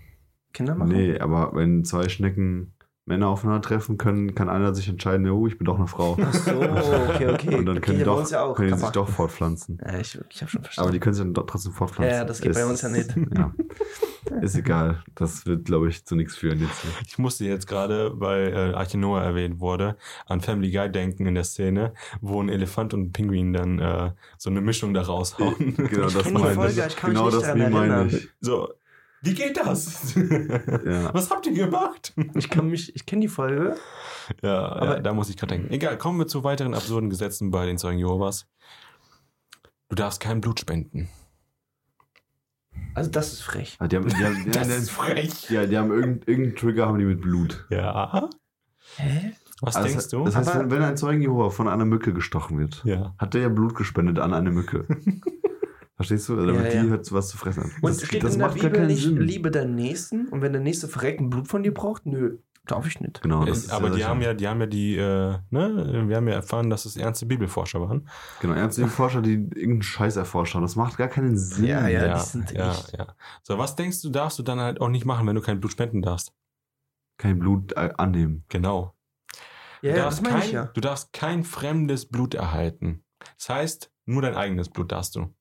Kinder 0.52 0.74
machen? 0.74 0.92
Nee, 0.92 1.18
aber 1.18 1.50
wenn 1.54 1.84
zwei 1.84 2.08
Schnecken 2.08 2.72
Männer 3.04 3.28
aufeinandertreffen 3.28 3.98
können, 3.98 4.34
kann 4.34 4.48
einer 4.48 4.74
sich 4.74 4.88
entscheiden, 4.88 5.28
oh, 5.28 5.46
ich 5.48 5.58
bin 5.58 5.64
doch 5.64 5.76
eine 5.76 5.88
Frau. 5.88 6.16
Ach 6.22 6.32
so, 6.32 6.52
okay, 6.60 7.28
okay. 7.28 7.54
Und 7.56 7.66
dann 7.66 7.78
okay, 7.78 7.86
können, 7.86 7.98
bei 7.98 8.04
doch, 8.04 8.30
ja 8.30 8.44
auch. 8.44 8.54
können 8.54 8.72
die 8.72 8.78
sich 8.78 8.90
doch 8.90 9.08
fortpflanzen. 9.08 9.78
Ja, 9.84 9.98
ich, 9.98 10.16
ich 10.30 10.40
habe 10.40 10.50
schon 10.50 10.58
Aber 10.60 10.64
verstanden. 10.66 10.92
die 10.92 11.00
können 11.00 11.14
sich 11.14 11.24
dann 11.24 11.34
doch 11.34 11.46
trotzdem 11.46 11.72
fortpflanzen. 11.72 12.16
Ja, 12.16 12.24
das 12.24 12.40
geht 12.40 12.54
bei 12.54 12.64
uns 12.64 12.82
ja 12.82 12.88
nicht. 12.88 13.14
Ja. 13.36 13.52
Ist 14.40 14.54
egal. 14.56 15.02
Das 15.16 15.46
wird, 15.46 15.64
glaube 15.64 15.88
ich, 15.88 16.06
zu 16.06 16.14
nichts 16.14 16.36
führen 16.36 16.60
jetzt. 16.60 16.84
Ich 17.06 17.18
musste 17.18 17.44
jetzt 17.44 17.66
gerade, 17.66 18.12
weil 18.20 18.52
äh, 18.52 18.74
Arche 18.74 18.96
Noah 18.96 19.20
erwähnt 19.20 19.58
wurde, 19.58 19.96
an 20.26 20.40
Family 20.40 20.70
Guy 20.70 20.90
denken 20.90 21.26
in 21.26 21.34
der 21.34 21.44
Szene, 21.44 21.92
wo 22.20 22.40
ein 22.40 22.48
Elefant 22.48 22.94
und 22.94 23.02
ein 23.02 23.12
Pinguin 23.12 23.52
dann 23.52 23.78
äh, 23.80 24.12
so 24.38 24.48
eine 24.48 24.60
Mischung 24.60 24.94
da 24.94 25.02
raushauen. 25.02 25.74
Genau, 25.76 26.06
Ich 26.06 26.14
das 26.14 26.22
die 26.24 26.32
meine 26.32 26.54
Folge, 26.54 26.80
ich. 26.80 26.86
ich 26.86 26.96
kann 26.96 27.10
mich 27.10 27.18
Genau 27.18 27.30
nicht 27.30 27.46
das 27.46 27.56
meine 27.56 28.06
ich. 28.06 28.28
So, 28.40 28.68
wie 29.22 29.34
geht 29.34 29.56
das? 29.56 30.14
Ja. 30.84 31.14
Was 31.14 31.30
habt 31.30 31.46
ihr 31.46 31.52
gemacht? 31.52 32.12
Ich 32.34 32.50
kann 32.50 32.68
mich, 32.68 32.94
ich 32.96 33.06
kenne 33.06 33.22
die 33.22 33.28
Folge. 33.28 33.76
Ja, 34.42 34.68
Aber- 34.72 34.96
ja, 34.96 35.00
da 35.00 35.12
muss 35.14 35.30
ich 35.30 35.36
gerade 35.36 35.54
denken. 35.54 35.72
Egal, 35.72 35.96
kommen 35.98 36.18
wir 36.18 36.26
zu 36.26 36.44
weiteren 36.44 36.74
absurden 36.74 37.08
Gesetzen 37.10 37.50
bei 37.50 37.66
den 37.66 37.78
Zeugen 37.78 37.98
Jehovas. 37.98 38.46
Du 39.88 39.94
darfst 39.96 40.20
kein 40.20 40.40
Blut 40.40 40.60
spenden. 40.60 41.08
Also 42.94 43.10
das 43.10 43.32
ist 43.32 43.42
frech. 43.42 43.76
Ah, 43.78 43.88
Die 43.88 43.96
haben, 43.96 44.08
die 44.08 44.14
haben, 44.24 44.44
die, 44.44 44.50
Das 44.52 44.68
die, 44.68 44.74
ist 44.74 44.90
frech. 44.90 45.50
ja, 45.50 45.66
die 45.66 45.76
haben 45.76 45.90
irgendeinen 45.90 46.22
irgendeinen 46.26 46.56
Trigger 46.56 46.86
haben 46.86 46.98
die 46.98 47.04
mit 47.04 47.20
Blut. 47.20 47.66
Ja. 47.70 48.28
Hä? 48.96 49.32
Was 49.60 49.76
Also 49.76 49.88
denkst 49.88 50.08
du? 50.08 50.24
Das 50.24 50.34
heißt, 50.36 50.48
Aber- 50.50 50.60
wenn, 50.60 50.70
wenn 50.70 50.82
ein 50.82 50.96
Zeugen 50.96 51.20
Jehova 51.22 51.50
von 51.50 51.68
einer 51.68 51.84
Mücke 51.84 52.12
gestochen 52.12 52.58
wird, 52.58 52.82
ja. 52.84 53.14
hat 53.18 53.34
der 53.34 53.42
ja 53.42 53.48
Blut 53.48 53.74
gespendet 53.74 54.18
an 54.18 54.34
eine 54.34 54.50
Mücke. 54.50 54.86
Verstehst 56.02 56.28
du? 56.28 56.36
Damit 56.36 56.54
Ja, 56.54 56.62
ja. 56.72 56.82
die 56.84 56.90
halt 56.90 57.12
was 57.12 57.28
zu 57.28 57.36
fressen 57.38 57.64
hat. 57.64 57.70
Und 57.82 57.90
das 57.90 58.02
steht 58.06 58.22
das 58.24 58.34
in 58.34 58.40
der 58.40 58.48
Bibel 58.48 58.86
nicht, 58.86 59.02
Sinn. 59.02 59.16
liebe 59.20 59.50
deinen 59.50 59.74
Nächsten 59.74 60.28
und 60.28 60.42
wenn 60.42 60.52
der 60.52 60.62
Nächste 60.62 60.88
verrecken 60.88 61.30
Blut 61.30 61.48
von 61.48 61.62
dir 61.62 61.72
braucht, 61.72 62.06
nö, 62.06 62.38
darf 62.66 62.86
ich 62.86 63.00
nicht. 63.00 63.22
Genau, 63.22 63.44
das 63.44 63.58
Es, 63.58 63.64
ist 63.64 63.72
aber 63.72 63.88
ja 63.88 63.94
die 63.96 64.04
haben 64.04 64.22
ja, 64.22 64.34
die 64.34 64.46
haben 64.48 64.60
ja 64.60 64.66
die, 64.66 64.96
äh, 64.96 65.38
ne, 65.50 66.04
wir 66.08 66.16
haben 66.16 66.28
ja 66.28 66.34
erfahren, 66.34 66.70
dass 66.70 66.84
es 66.84 66.96
ernste 66.96 67.26
Bibelforscher 67.26 67.80
waren. 67.80 68.08
Genau, 68.40 68.54
ernstige 68.54 68.86
Forscher, 69.00 69.20
die 69.22 69.32
irgendeinen 69.34 69.82
Scheiß 69.82 70.16
erforscht 70.16 70.54
haben. 70.54 70.62
Das 70.62 70.76
macht 70.76 70.96
gar 70.96 71.08
keinen 71.08 71.36
Sinn. 71.36 71.64
Ja, 71.66 71.88
ja. 71.88 72.14
die 72.18 72.24
sind 72.24 72.52
ja, 72.52 72.70
echt- 72.70 72.96
ja. 72.96 73.14
So, 73.42 73.58
was 73.58 73.74
denkst 73.76 74.00
du, 74.02 74.10
darfst 74.10 74.38
du 74.38 74.42
dann 74.42 74.60
halt 74.60 74.80
auch 74.80 74.88
nicht 74.88 75.04
machen, 75.04 75.26
wenn 75.26 75.34
du 75.34 75.40
kein 75.42 75.58
Blut 75.60 75.72
spenden 75.72 76.02
darfst? 76.02 76.32
Kein 77.18 77.38
Blut 77.38 77.72
äh, 77.72 77.90
annehmen. 77.96 78.44
Genau. 78.48 78.94
Ja, 79.82 79.92
du, 79.92 79.98
ja, 79.98 80.04
darfst 80.04 80.24
kein, 80.24 80.38
ich 80.42 80.52
ja. 80.52 80.66
du 80.66 80.80
darfst 80.80 81.12
kein 81.12 81.42
fremdes 81.42 82.06
Blut 82.06 82.34
erhalten. 82.34 83.02
Das 83.38 83.48
heißt, 83.48 83.90
nur 84.06 84.22
dein 84.22 84.36
eigenes 84.36 84.68
Blut 84.68 84.92
darfst 84.92 85.16
du. 85.16 85.34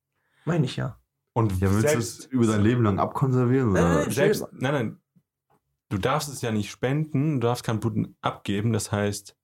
Meine 0.46 0.66
ich 0.66 0.76
ja. 0.78 0.98
Und 1.34 1.60
Ja, 1.62 1.72
willst 1.74 1.94
du 1.94 1.98
es 2.00 2.26
über 2.26 2.46
dein 2.48 2.62
Leben 2.62 2.84
lang 2.84 3.00
abkonservieren? 3.00 3.72
Nein, 3.74 3.84
Oder? 3.84 4.02
nein, 4.02 4.12
selbst, 4.12 4.46
nein, 4.52 4.74
nein, 4.74 4.98
du 5.89 5.98
darfst 5.98 6.30
es 6.30 6.42
ja 6.42 6.52
nicht 6.52 6.70
spenden, 6.70 7.39
du 7.39 7.48
darfst 7.48 7.64
kein 7.64 7.80
Blut 7.80 8.10
abgeben, 8.22 8.74
das 8.74 8.92
heißt, 8.92 9.36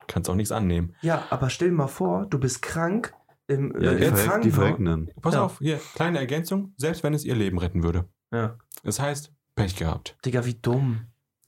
du 0.00 0.06
kannst 0.06 0.30
auch 0.30 0.34
nichts 0.34 0.52
annehmen. 0.52 0.94
Ja, 1.02 1.26
aber 1.30 1.50
stell 1.50 1.68
dir 1.70 1.74
mal 1.76 1.86
vor, 1.86 2.26
du 2.26 2.38
bist 2.38 2.62
krank 2.62 3.14
im, 3.46 3.72
Ja, 3.80 3.92
äh, 3.92 3.96
die, 3.98 4.04
im 4.06 4.14
die 4.14 4.20
Krankenhaus. 4.22 4.54
verrecken 4.54 4.84
dann. 4.86 5.10
Pass 5.20 5.34
Ja. 5.34 5.44
auf, 5.44 5.58
hier, 5.58 5.78
kleine 5.94 6.18
Ergänzung, 6.18 6.72
selbst 6.76 7.02
wenn 7.02 7.12
es 7.14 7.24
ihr 7.24 7.34
Leben 7.34 7.58
retten 7.58 7.82
würde. 7.82 8.06
Ja. 8.32 8.56
Das 8.84 9.00
heißt, 9.00 9.32
Pech 9.54 9.76
gehabt. 9.76 10.16
Digga, 10.24 10.44
wie 10.46 10.54
dumm. 10.54 11.06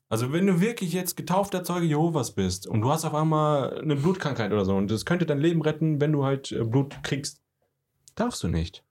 Also 0.09 0.33
wenn 0.33 0.47
du 0.47 0.61
wirklich 0.61 0.93
jetzt 0.93 1.17
getaufter 1.17 1.63
Zeuge 1.63 1.87
Jehovas 1.87 2.35
bist 2.35 2.67
und 2.67 2.81
du 2.81 2.91
hast 2.91 3.05
auf 3.05 3.15
einmal 3.15 3.79
eine 3.81 3.95
Blutkrankheit 3.95 4.51
oder 4.53 4.65
so 4.65 4.75
und 4.77 4.91
das 4.91 5.05
könnte 5.07 5.25
dein 5.25 5.39
Leben 5.39 5.63
retten, 5.63 6.01
wenn 6.01 6.11
du 6.13 6.25
halt 6.25 6.51
äh, 6.51 6.65
Blut 6.65 7.01
kriegst, 7.05 7.41
darfst 8.15 8.43
du 8.43 8.49
nicht. 8.49 8.85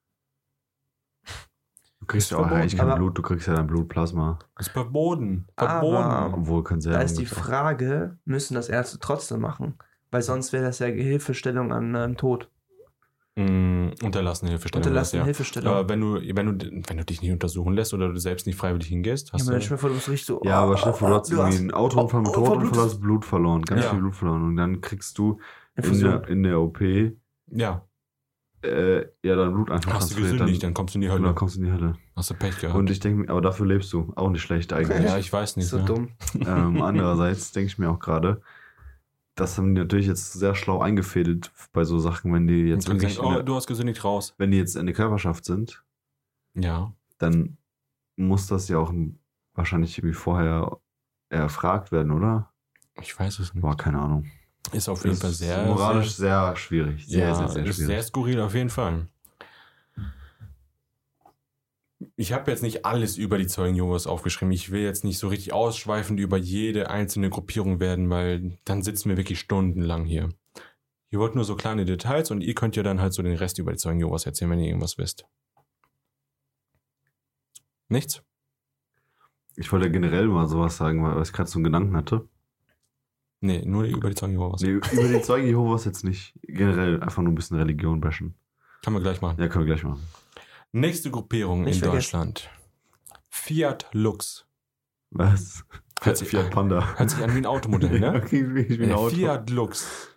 Du 1.99 2.05
kriegst 2.05 2.31
ja 2.31 2.37
auch 2.37 2.41
verboten, 2.41 2.61
eigentlich 2.61 2.77
kein 2.77 2.87
aber- 2.87 2.95
Blut, 2.97 3.17
du 3.17 3.21
kriegst 3.21 3.47
ja 3.47 3.53
dein 3.55 3.67
Blutplasma. 3.67 4.39
Das 4.55 4.67
ist 4.67 4.73
verboten. 4.73 5.47
Aber- 5.55 5.69
Verboten. 5.81 6.33
Obwohl, 6.33 6.63
kannst 6.63 6.87
ja 6.87 6.93
Da 6.93 7.01
ist 7.01 7.19
die 7.19 7.25
Frage, 7.25 8.17
müssen 8.25 8.53
das 8.55 8.69
Ärzte 8.69 8.99
trotzdem 8.99 9.41
machen? 9.41 9.77
Weil 10.11 10.21
sonst 10.23 10.53
wäre 10.53 10.63
das 10.63 10.79
ja 10.79 10.87
Hilfestellung 10.87 11.71
an 11.71 11.93
ähm, 11.93 12.17
Tod. 12.17 12.49
Mm, 13.35 13.89
unterlassene 14.03 14.49
Hilfestellung. 14.49 14.83
Unterlassene 14.87 15.19
ja. 15.19 15.25
Hilfestellung. 15.25 15.71
Aber 15.73 15.87
wenn 15.87 16.01
du, 16.01 16.15
wenn, 16.35 16.57
du, 16.57 16.81
wenn 16.87 16.97
du 16.97 17.05
dich 17.05 17.21
nicht 17.21 17.31
untersuchen 17.31 17.73
lässt 17.73 17.93
oder 17.93 18.09
du 18.11 18.19
selbst 18.19 18.47
nicht 18.47 18.55
freiwillig 18.57 18.87
hingehst, 18.87 19.27
ja, 19.27 19.33
hast 19.33 19.43
aber 19.43 19.51
dann 19.51 19.61
du... 19.61 19.67
dir 19.69 19.77
vor, 19.77 19.89
du 19.89 19.95
bist 19.95 20.09
richtig 20.09 20.25
so. 20.25 20.41
Ja, 20.43 20.61
oh, 20.61 20.65
aber 20.65 20.77
stell 20.77 20.91
dir 20.93 20.97
vor, 20.97 21.09
du 21.09 21.15
hast 21.15 21.29
du 21.29 21.35
irgendwie 21.35 21.53
hast 21.53 21.59
einen 21.61 21.71
Autounfall 21.73 22.21
mit 22.21 22.29
oh, 22.29 22.39
oh, 22.41 22.45
Todunfall, 22.45 22.69
Blut- 22.71 22.83
hast 22.85 22.99
Blut 23.01 23.25
verloren, 23.25 23.61
ganz 23.61 23.83
Ja. 23.83 23.89
viel 23.91 23.99
Blut 23.99 24.15
verloren. 24.15 24.43
Und 24.45 24.55
dann 24.55 24.81
kriegst 24.81 25.17
du 25.19 25.39
in 25.75 25.99
der, 25.99 26.27
in 26.27 26.43
der 26.43 26.59
OP 26.59 26.79
äh, 28.63 29.05
Ja, 29.23 29.35
dein 29.35 29.53
Blut 29.53 29.71
einfach 29.71 29.93
hast 29.93 30.11
du 30.11 30.21
gesündigt, 30.21 30.63
dann 30.63 30.73
kommst 30.73 30.93
du 30.95 30.97
in 30.97 31.01
die 31.01 31.07
dann, 31.07 31.17
Hölle. 31.17 31.25
dann 31.27 31.35
kommst 31.35 31.55
du 31.55 31.59
in 31.59 31.65
die 31.65 31.71
Hölle. 31.71 31.93
Hast 32.15 32.29
du 32.29 32.33
Pech 32.33 32.59
gehabt. 32.59 32.77
Und 32.77 32.89
ich 32.89 32.99
denke, 32.99 33.21
mir, 33.21 33.29
aber 33.29 33.41
dafür 33.41 33.65
lebst 33.65 33.91
du. 33.93 34.11
Auch 34.15 34.29
nicht 34.29 34.41
schlecht 34.41 34.73
eigentlich. 34.73 35.03
ja, 35.03 35.17
ich 35.17 35.31
weiß 35.31 35.57
nicht. 35.57 35.67
so 35.67 35.77
ne? 35.77 35.85
dumm. 35.85 36.09
ähm, 36.45 36.81
andererseits 36.81 37.51
denke 37.51 37.67
ich 37.67 37.77
mir 37.77 37.89
auch 37.89 37.99
gerade, 37.99 38.41
das 39.35 39.57
haben 39.57 39.73
die 39.73 39.81
natürlich 39.81 40.07
jetzt 40.07 40.33
sehr 40.33 40.55
schlau 40.55 40.81
eingefädelt 40.81 41.51
bei 41.71 41.83
so 41.85 41.97
Sachen, 41.99 42.33
wenn 42.33 42.47
die 42.47 42.63
jetzt 42.65 42.87
wirklich, 42.89 43.17
in 43.17 43.23
oh, 43.23 43.33
der, 43.33 43.43
du 43.43 43.55
hast 43.55 43.67
gesündigt 43.67 44.03
raus. 44.03 44.33
wenn 44.37 44.51
die 44.51 44.57
jetzt 44.57 44.75
in 44.75 44.85
der 44.85 44.95
Körperschaft 44.95 45.45
sind, 45.45 45.83
Ja. 46.55 46.91
dann 47.19 47.57
muss 48.17 48.47
das 48.47 48.67
ja 48.67 48.77
auch 48.79 48.93
wahrscheinlich 49.53 49.97
irgendwie 49.97 50.13
vorher 50.15 50.77
erfragt 51.29 51.91
werden, 51.91 52.11
oder? 52.11 52.51
Ich 53.01 53.17
weiß 53.17 53.39
es 53.39 53.53
nicht. 53.53 53.61
Boah, 53.61 53.77
keine 53.77 53.99
Ahnung. 53.99 54.25
Ist 54.71 54.89
auf 54.89 55.03
jeden 55.03 55.11
Das 55.11 55.21
Fall 55.21 55.31
ist 55.31 55.37
sehr... 55.39 55.65
moralisch 55.65 56.11
sehr, 56.11 56.55
schwierig. 56.55 57.05
Sehr, 57.07 57.27
ja, 57.27 57.35
sehr, 57.35 57.47
sehr 57.49 57.65
ist 57.65 57.75
schwierig. 57.75 57.87
sehr 57.87 58.03
skurril 58.03 58.39
auf 58.41 58.53
jeden 58.53 58.69
Fall. 58.69 59.07
Ich 62.15 62.31
habe 62.33 62.49
jetzt 62.51 62.63
nicht 62.63 62.85
alles 62.85 63.17
über 63.17 63.37
die 63.37 63.47
Zeugen 63.47 63.75
Jehovas 63.75 64.07
aufgeschrieben. 64.07 64.51
Ich 64.51 64.71
will 64.71 64.81
jetzt 64.81 65.03
nicht 65.03 65.17
so 65.19 65.27
richtig 65.27 65.53
ausschweifend 65.53 66.19
über 66.19 66.37
jede 66.37 66.89
einzelne 66.89 67.29
Gruppierung 67.29 67.79
werden, 67.79 68.09
weil 68.09 68.57
dann 68.65 68.83
sitzen 68.83 69.09
wir 69.09 69.17
wirklich 69.17 69.39
stundenlang 69.39 70.05
hier. 70.05 70.29
Ihr 71.11 71.19
wollt 71.19 71.35
nur 71.35 71.43
so 71.43 71.55
kleine 71.55 71.85
Details 71.85 72.29
und 72.31 72.41
ihr 72.41 72.55
könnt 72.55 72.75
ja 72.75 72.83
dann 72.83 73.01
halt 73.01 73.13
so 73.13 73.23
den 73.23 73.35
Rest 73.35 73.57
über 73.57 73.71
die 73.71 73.77
Zeugen 73.77 73.99
Jehovas 73.99 74.25
erzählen, 74.25 74.51
wenn 74.51 74.59
ihr 74.59 74.67
irgendwas 74.67 74.97
wisst. 74.97 75.25
Nichts? 77.87 78.21
Ich 79.55 79.71
wollte 79.71 79.91
generell 79.91 80.27
mal 80.27 80.47
sowas 80.47 80.77
sagen, 80.77 81.03
weil 81.03 81.21
ich 81.21 81.33
gerade 81.33 81.49
so 81.49 81.57
einen 81.57 81.65
Gedanken 81.65 81.97
hatte. 81.97 82.27
Nee, 83.41 83.63
nur 83.65 83.83
über 83.85 84.09
die 84.09 84.15
Zeugen 84.15 84.33
Jehovas. 84.33 84.61
Nee, 84.61 84.71
über 84.71 85.07
die 85.07 85.21
Zeugen 85.21 85.47
Jehovas 85.47 85.85
jetzt 85.85 86.03
nicht. 86.03 86.33
Generell 86.43 87.01
einfach 87.01 87.21
nur 87.21 87.31
ein 87.31 87.35
bisschen 87.35 87.57
Religion 87.57 88.01
bashen. 88.01 88.35
Kann 88.83 88.93
man 88.93 89.01
gleich 89.01 89.21
machen. 89.21 89.39
Ja, 89.39 89.47
können 89.47 89.65
wir 89.65 89.73
gleich 89.75 89.83
machen. 89.83 90.03
Nächste 90.71 91.09
Gruppierung 91.09 91.63
Nicht 91.63 91.75
in 91.77 91.83
vergessen. 91.83 91.95
Deutschland. 92.17 92.49
Fiat 93.29 93.87
Lux. 93.93 94.45
Was? 95.11 95.63
Hört 96.01 96.17
sich- 96.17 96.27
Fiat 96.29 96.51
Panda. 96.51 96.97
Hört 96.97 97.09
sich 97.09 97.23
an 97.23 97.33
wie 97.33 97.37
ein 97.39 97.45
Automodell, 97.45 97.99
ne? 97.99 98.13
okay, 98.23 98.45
ich 98.67 98.77
wie 98.79 98.83
ein 98.83 98.89
Äh, 98.91 98.93
Auto. 98.93 99.15
Fiat 99.15 99.49
Lux. 99.49 100.09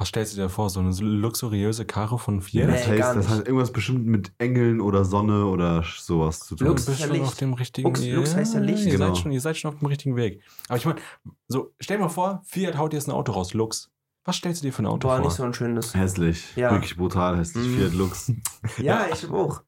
Was 0.00 0.08
stellst 0.08 0.32
du 0.36 0.40
dir 0.40 0.48
vor? 0.48 0.70
So 0.70 0.78
eine 0.78 0.90
luxuriöse 0.92 1.84
Karre 1.84 2.18
von 2.20 2.40
Fiat? 2.40 2.68
das, 2.68 2.86
Nee, 2.86 2.98
gar 2.98 3.08
heißt, 3.08 3.18
das 3.18 3.28
hat 3.28 3.46
irgendwas 3.46 3.72
bestimmt 3.72 4.06
mit 4.06 4.32
Engeln 4.38 4.80
oder 4.80 5.04
Sonne 5.04 5.44
oder 5.46 5.82
sowas 5.98 6.38
zu 6.40 6.54
tun. 6.54 6.68
Lux 6.68 6.84
Du 6.84 6.92
bist 6.92 7.02
schon 7.02 7.20
auf 7.20 7.34
dem 7.34 7.52
richtigen 7.54 7.88
Lux- 7.88 8.06
Lux 8.06 8.34
heißt 8.36 8.54
ja 8.54 8.60
Licht. 8.60 8.84
Ihr, 8.86 8.92
Genau. 8.92 9.06
seid 9.08 9.18
schon, 9.18 9.32
ihr 9.32 9.40
seid 9.40 9.56
schon 9.56 9.72
auf 9.72 9.78
dem 9.80 9.86
richtigen 9.88 10.14
Weg. 10.14 10.40
Aber 10.68 10.78
ich 10.78 10.84
meine, 10.86 11.00
so, 11.48 11.72
stell 11.80 11.96
dir 11.96 12.04
mal 12.04 12.08
vor, 12.10 12.42
Fiat 12.46 12.78
haut 12.78 12.92
jetzt 12.92 13.08
ein 13.08 13.12
Auto 13.12 13.32
raus, 13.32 13.54
Lux. 13.54 13.90
Was 14.24 14.36
stellst 14.36 14.62
du 14.62 14.68
dir 14.68 14.72
für 14.72 14.82
ein 14.82 14.86
Auto 14.86 15.08
Boah, 15.08 15.16
vor? 15.16 15.24
nicht 15.26 15.34
so 15.36 15.42
ein 15.42 15.52
schönes. 15.54 15.94
Hässlich. 15.94 16.54
Ja. 16.54 16.70
Wirklich 16.70 16.96
brutal 16.96 17.36
hässlich. 17.36 17.66
Mhm. 17.66 17.78
Fiat 17.78 17.94
Lux. 17.94 18.32
Ja, 18.78 19.06
ich 19.12 19.28
auch. 19.28 19.62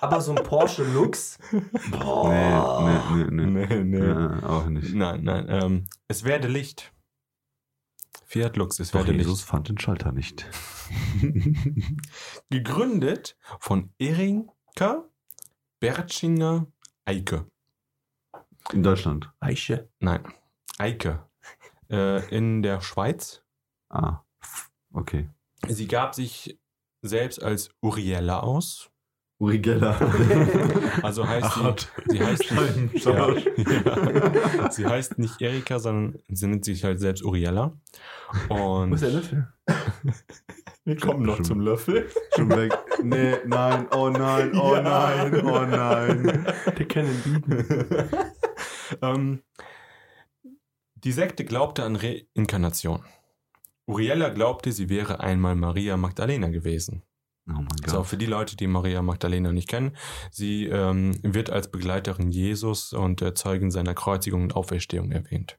Aber 0.00 0.20
so 0.20 0.34
ein 0.34 0.42
Porsche 0.42 0.82
Lux. 0.92 1.38
Boah. 1.92 3.00
Nee, 3.14 3.24
nee, 3.30 3.46
nee, 3.46 3.66
nee. 3.66 3.66
Nee, 3.84 3.98
nee. 4.00 4.06
Ja, 4.06 4.42
auch 4.42 4.66
nicht. 4.66 4.92
Nein, 4.94 5.22
nein. 5.24 5.46
Ähm, 5.48 5.86
es 6.08 6.24
werde 6.24 6.48
Licht. 6.48 6.92
Fiat 8.24 8.56
Lux, 8.56 8.80
es 8.80 8.90
Doch 8.90 9.00
werde 9.00 9.12
Jesus 9.12 9.40
Licht. 9.40 9.48
fand 9.48 9.68
den 9.68 9.78
Schalter 9.78 10.12
nicht. 10.12 10.46
Gegründet 12.50 13.36
von 13.60 13.90
Erinka 13.98 15.04
Bertschinger 15.80 16.66
Eike. 17.04 17.46
In 18.72 18.82
Deutschland. 18.82 19.32
Eiche. 19.40 19.88
Nein, 20.00 20.24
Eike. 20.78 21.28
Äh, 21.88 22.28
in 22.34 22.62
der 22.62 22.80
Schweiz. 22.80 23.44
Ah. 23.88 24.22
Okay. 24.92 25.28
Sie 25.68 25.86
gab 25.86 26.14
sich 26.14 26.58
selbst 27.02 27.42
als 27.42 27.70
Uriella 27.80 28.40
aus. 28.40 28.90
Uri 29.38 29.58
Geller. 29.58 29.96
Also 31.02 31.28
heißt 31.28 31.54
sie, 31.54 32.16
sie 32.16 32.24
heißt 32.24 32.52
nicht, 32.92 33.04
ja, 33.04 33.28
ja. 33.30 34.70
sie 34.70 34.86
heißt 34.86 35.18
nicht 35.18 35.40
Erika, 35.42 35.78
sondern 35.78 36.20
sie 36.28 36.46
nennt 36.46 36.64
sich 36.64 36.82
halt 36.84 36.98
selbst 37.00 37.22
Uriella. 37.22 37.76
Wo 38.48 38.78
Und 38.82 38.92
ist 38.94 39.02
der 39.02 39.10
Löffel? 39.10 39.48
wir 40.84 40.96
kommen 40.96 41.24
noch 41.24 41.42
zum 41.42 41.60
Löffel. 41.60 42.08
Schon 42.34 42.50
weg. 42.50 42.72
Nee, 43.02 43.34
nein, 43.46 43.86
oh 43.92 44.08
nein, 44.08 44.52
oh 44.58 44.74
Ja. 44.74 44.82
nein, 44.82 45.44
oh 45.46 45.66
nein. 45.66 46.46
Der 46.78 46.88
kann 46.88 47.06
ihn 47.06 47.22
bieten. 47.22 47.66
ähm, 49.02 49.42
die 50.94 51.12
Sekte 51.12 51.44
glaubte 51.44 51.84
an 51.84 51.96
Reinkarnation. 51.96 53.04
Uriella 53.86 54.30
glaubte, 54.30 54.72
sie 54.72 54.88
wäre 54.88 55.20
einmal 55.20 55.54
Maria 55.54 55.96
Magdalena 55.96 56.48
gewesen. 56.48 57.02
Oh 57.48 57.52
mein 57.52 57.68
So, 57.86 58.02
für 58.02 58.16
die 58.16 58.26
Leute, 58.26 58.56
die 58.56 58.66
Maria 58.66 59.02
Magdalena 59.02 59.52
nicht 59.52 59.68
kennen, 59.68 59.96
sie 60.30 60.66
ähm, 60.66 61.14
wird 61.22 61.50
als 61.50 61.70
Begleiterin 61.70 62.30
Jesus 62.30 62.92
und 62.92 63.22
äh, 63.22 63.34
Zeugin 63.34 63.70
seiner 63.70 63.94
Kreuzigung 63.94 64.42
und 64.42 64.56
Auferstehung 64.56 65.12
erwähnt. 65.12 65.58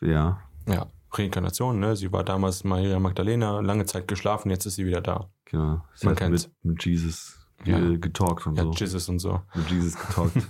Ja, 0.00 0.42
Ja, 0.66 0.92
Reinkarnation, 1.10 1.80
ne? 1.80 1.96
Sie 1.96 2.12
war 2.12 2.22
damals 2.22 2.64
Maria 2.64 2.98
Magdalena, 2.98 3.60
lange 3.60 3.86
Zeit 3.86 4.06
geschlafen, 4.08 4.50
jetzt 4.50 4.66
ist 4.66 4.74
sie 4.74 4.84
wieder 4.86 5.00
da. 5.00 5.30
genau. 5.46 5.82
Sie 5.94 6.06
Man 6.06 6.16
kennt's. 6.16 6.48
mit, 6.62 6.74
mit 6.74 6.84
Jesus 6.84 7.37
Ja. 7.64 7.78
ge- 7.78 7.98
getalkt 7.98 8.46
und 8.46 8.56
Ja, 8.56 8.62
so. 8.64 8.70
Jesus 8.72 9.08
und 9.08 9.18
so. 9.18 9.40
Mit 9.54 9.70
Jesus 9.70 9.96
getalkt. 9.98 10.36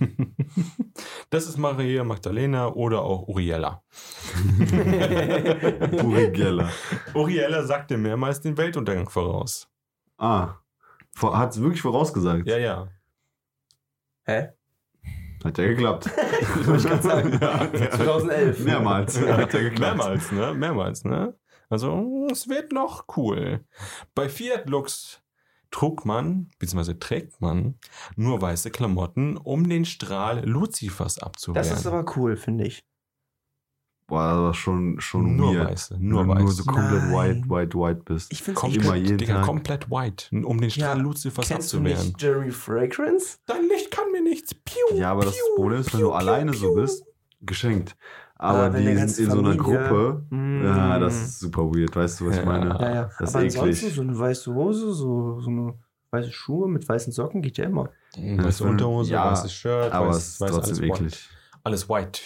Das 1.31 1.47
ist 1.47 1.57
Maria 1.59 2.05
Magdalena 2.05 2.69
oder 2.69 3.03
auch 3.03 3.29
Uriella. 3.29 3.83
Uri 6.05 6.31
Geller. 6.33 6.71
Uriella 7.15 7.63
sagte 7.65 7.97
mehrmals 7.97 8.41
den 8.41 8.57
Weltuntergang 8.57 9.09
voraus. 9.09 9.69
Ah. 10.19 10.55
Hat 11.21 11.53
es 11.53 11.61
wirklich 11.61 11.83
vorausgesagt? 11.83 12.47
Ja, 12.47 12.59
ja. 12.59 12.89
Hä? 14.25 14.49
Hat 15.45 15.59
ja 15.59 15.67
geklappt. 15.67 16.07
Wollte 16.67 16.77
ich 16.83 16.85
grad 16.91 17.03
sagen. 17.03 17.39
Ja, 17.41 17.65
ja. 17.65 17.91
2011. 17.91 18.61
Mehrmals. 18.65 19.21
Hat 19.21 19.53
ja 19.55 19.61
geklappt. 19.61 19.97
Mehrmals, 19.99 20.33
ne? 20.33 20.55
Mehrmals, 20.55 21.05
ne? 21.05 21.35
Also, 21.69 22.27
es 22.31 22.49
wird 22.49 22.73
noch 22.73 23.05
cool. 23.17 23.65
Bei 24.15 24.29
Fiat 24.29 24.69
Lux 24.69 25.21
trug 25.71 26.05
man, 26.05 26.51
beziehungsweise 26.59 26.99
trägt 26.99 27.41
man, 27.41 27.75
nur 28.17 28.41
weiße 28.41 28.71
Klamotten, 28.71 29.37
um 29.37 29.69
den 29.69 29.85
Strahl 29.85 30.45
Luzifers 30.49 31.19
abzuwehren. 31.19 31.69
Das 31.69 31.79
ist 31.79 31.87
aber 31.87 32.05
cool, 32.17 32.37
finde 32.37 32.67
ich. 32.67 32.85
Boah, 34.07 34.29
das 34.31 34.39
war 34.39 34.55
schon, 34.55 35.01
schon 35.01 35.37
nur 35.37 35.55
weird. 35.55 35.71
weiße, 35.71 35.95
Wenn 35.97 36.09
nur 36.09 36.23
du 36.25 36.35
nur 36.35 36.45
weiß. 36.49 36.57
so 36.57 36.65
komplett 36.65 37.03
Nein. 37.03 37.13
white, 37.13 37.51
white, 37.51 37.79
white 37.79 38.01
bist. 38.07 38.33
Ich 38.33 38.43
finde 38.43 38.59
Kommt 38.59 38.77
es 38.79 38.83
immer 38.83 38.95
jeden 38.97 39.19
Digga, 39.19 39.35
Tag. 39.35 39.45
komplett 39.45 39.91
white, 39.91 40.29
um 40.47 40.59
den 40.59 40.71
Strahl 40.71 40.99
Luzifers 40.99 41.47
Kennst 41.47 41.73
du 41.75 41.77
abzuwehren. 41.77 42.07
nicht 42.07 42.23
Jeremy 42.23 42.51
Fragrance? 42.51 43.37
Dein 43.45 43.69
Licht 43.69 43.91
kann 43.91 44.11
mir 44.11 44.23
nichts. 44.23 44.55
Piu, 44.55 44.97
Ja, 44.97 45.11
aber 45.13 45.27
das 45.27 45.35
piu, 45.35 45.43
Problem 45.57 45.81
ist, 45.81 45.93
wenn 45.93 46.01
piu, 46.01 46.09
du 46.09 46.13
alleine 46.15 46.53
piu, 46.53 46.61
so 46.61 46.75
bist, 46.75 47.05
geschenkt. 47.43 47.97
Aber 48.41 48.59
Ah, 48.59 48.73
wenn 48.73 48.87
die 48.87 48.95
der 48.95 49.09
sind 49.09 49.27
in 49.27 49.31
so 49.33 49.39
einer 49.41 49.57
Gruppe. 49.57 50.25
Mm. 50.31 50.65
Ja, 50.65 50.99
das 50.99 51.15
ist 51.21 51.41
super 51.41 51.63
weird, 51.75 51.95
weißt 51.97 52.21
du, 52.21 52.27
was 52.29 52.37
ich 52.37 52.45
Ja. 52.45 52.49
meine? 52.49 52.69
Ja, 52.81 52.95
ja. 52.95 53.11
Das 53.19 53.31
ist 53.31 53.35
Aber 53.37 53.45
eklig. 53.45 53.59
ansonsten 53.61 53.91
so 53.91 54.03
eine 54.03 54.19
weiße 54.19 54.55
Hose, 54.55 54.93
so, 54.93 55.41
so 55.41 55.51
eine 55.51 55.75
weiße 56.13 56.31
Schuhe 56.33 56.69
mit 56.69 56.89
weißen 56.89 57.13
Socken 57.13 57.43
geht 57.43 57.59
ja 57.59 57.65
immer. 57.65 57.91
Weiße 58.17 58.37
Das 58.43 58.61
Unterhose, 58.61 59.13
ja, 59.13 59.31
weißes 59.33 59.53
Shirt, 59.53 59.93
Aber 59.93 60.09
weiß, 60.09 60.17
es 60.17 60.29
ist 60.29 60.41
weiß, 60.41 60.51
trotzdem 60.53 60.75
alles 60.77 60.83
white. 60.83 60.95
eklig. 61.05 61.29
Alles 61.65 61.89
white. 61.89 62.21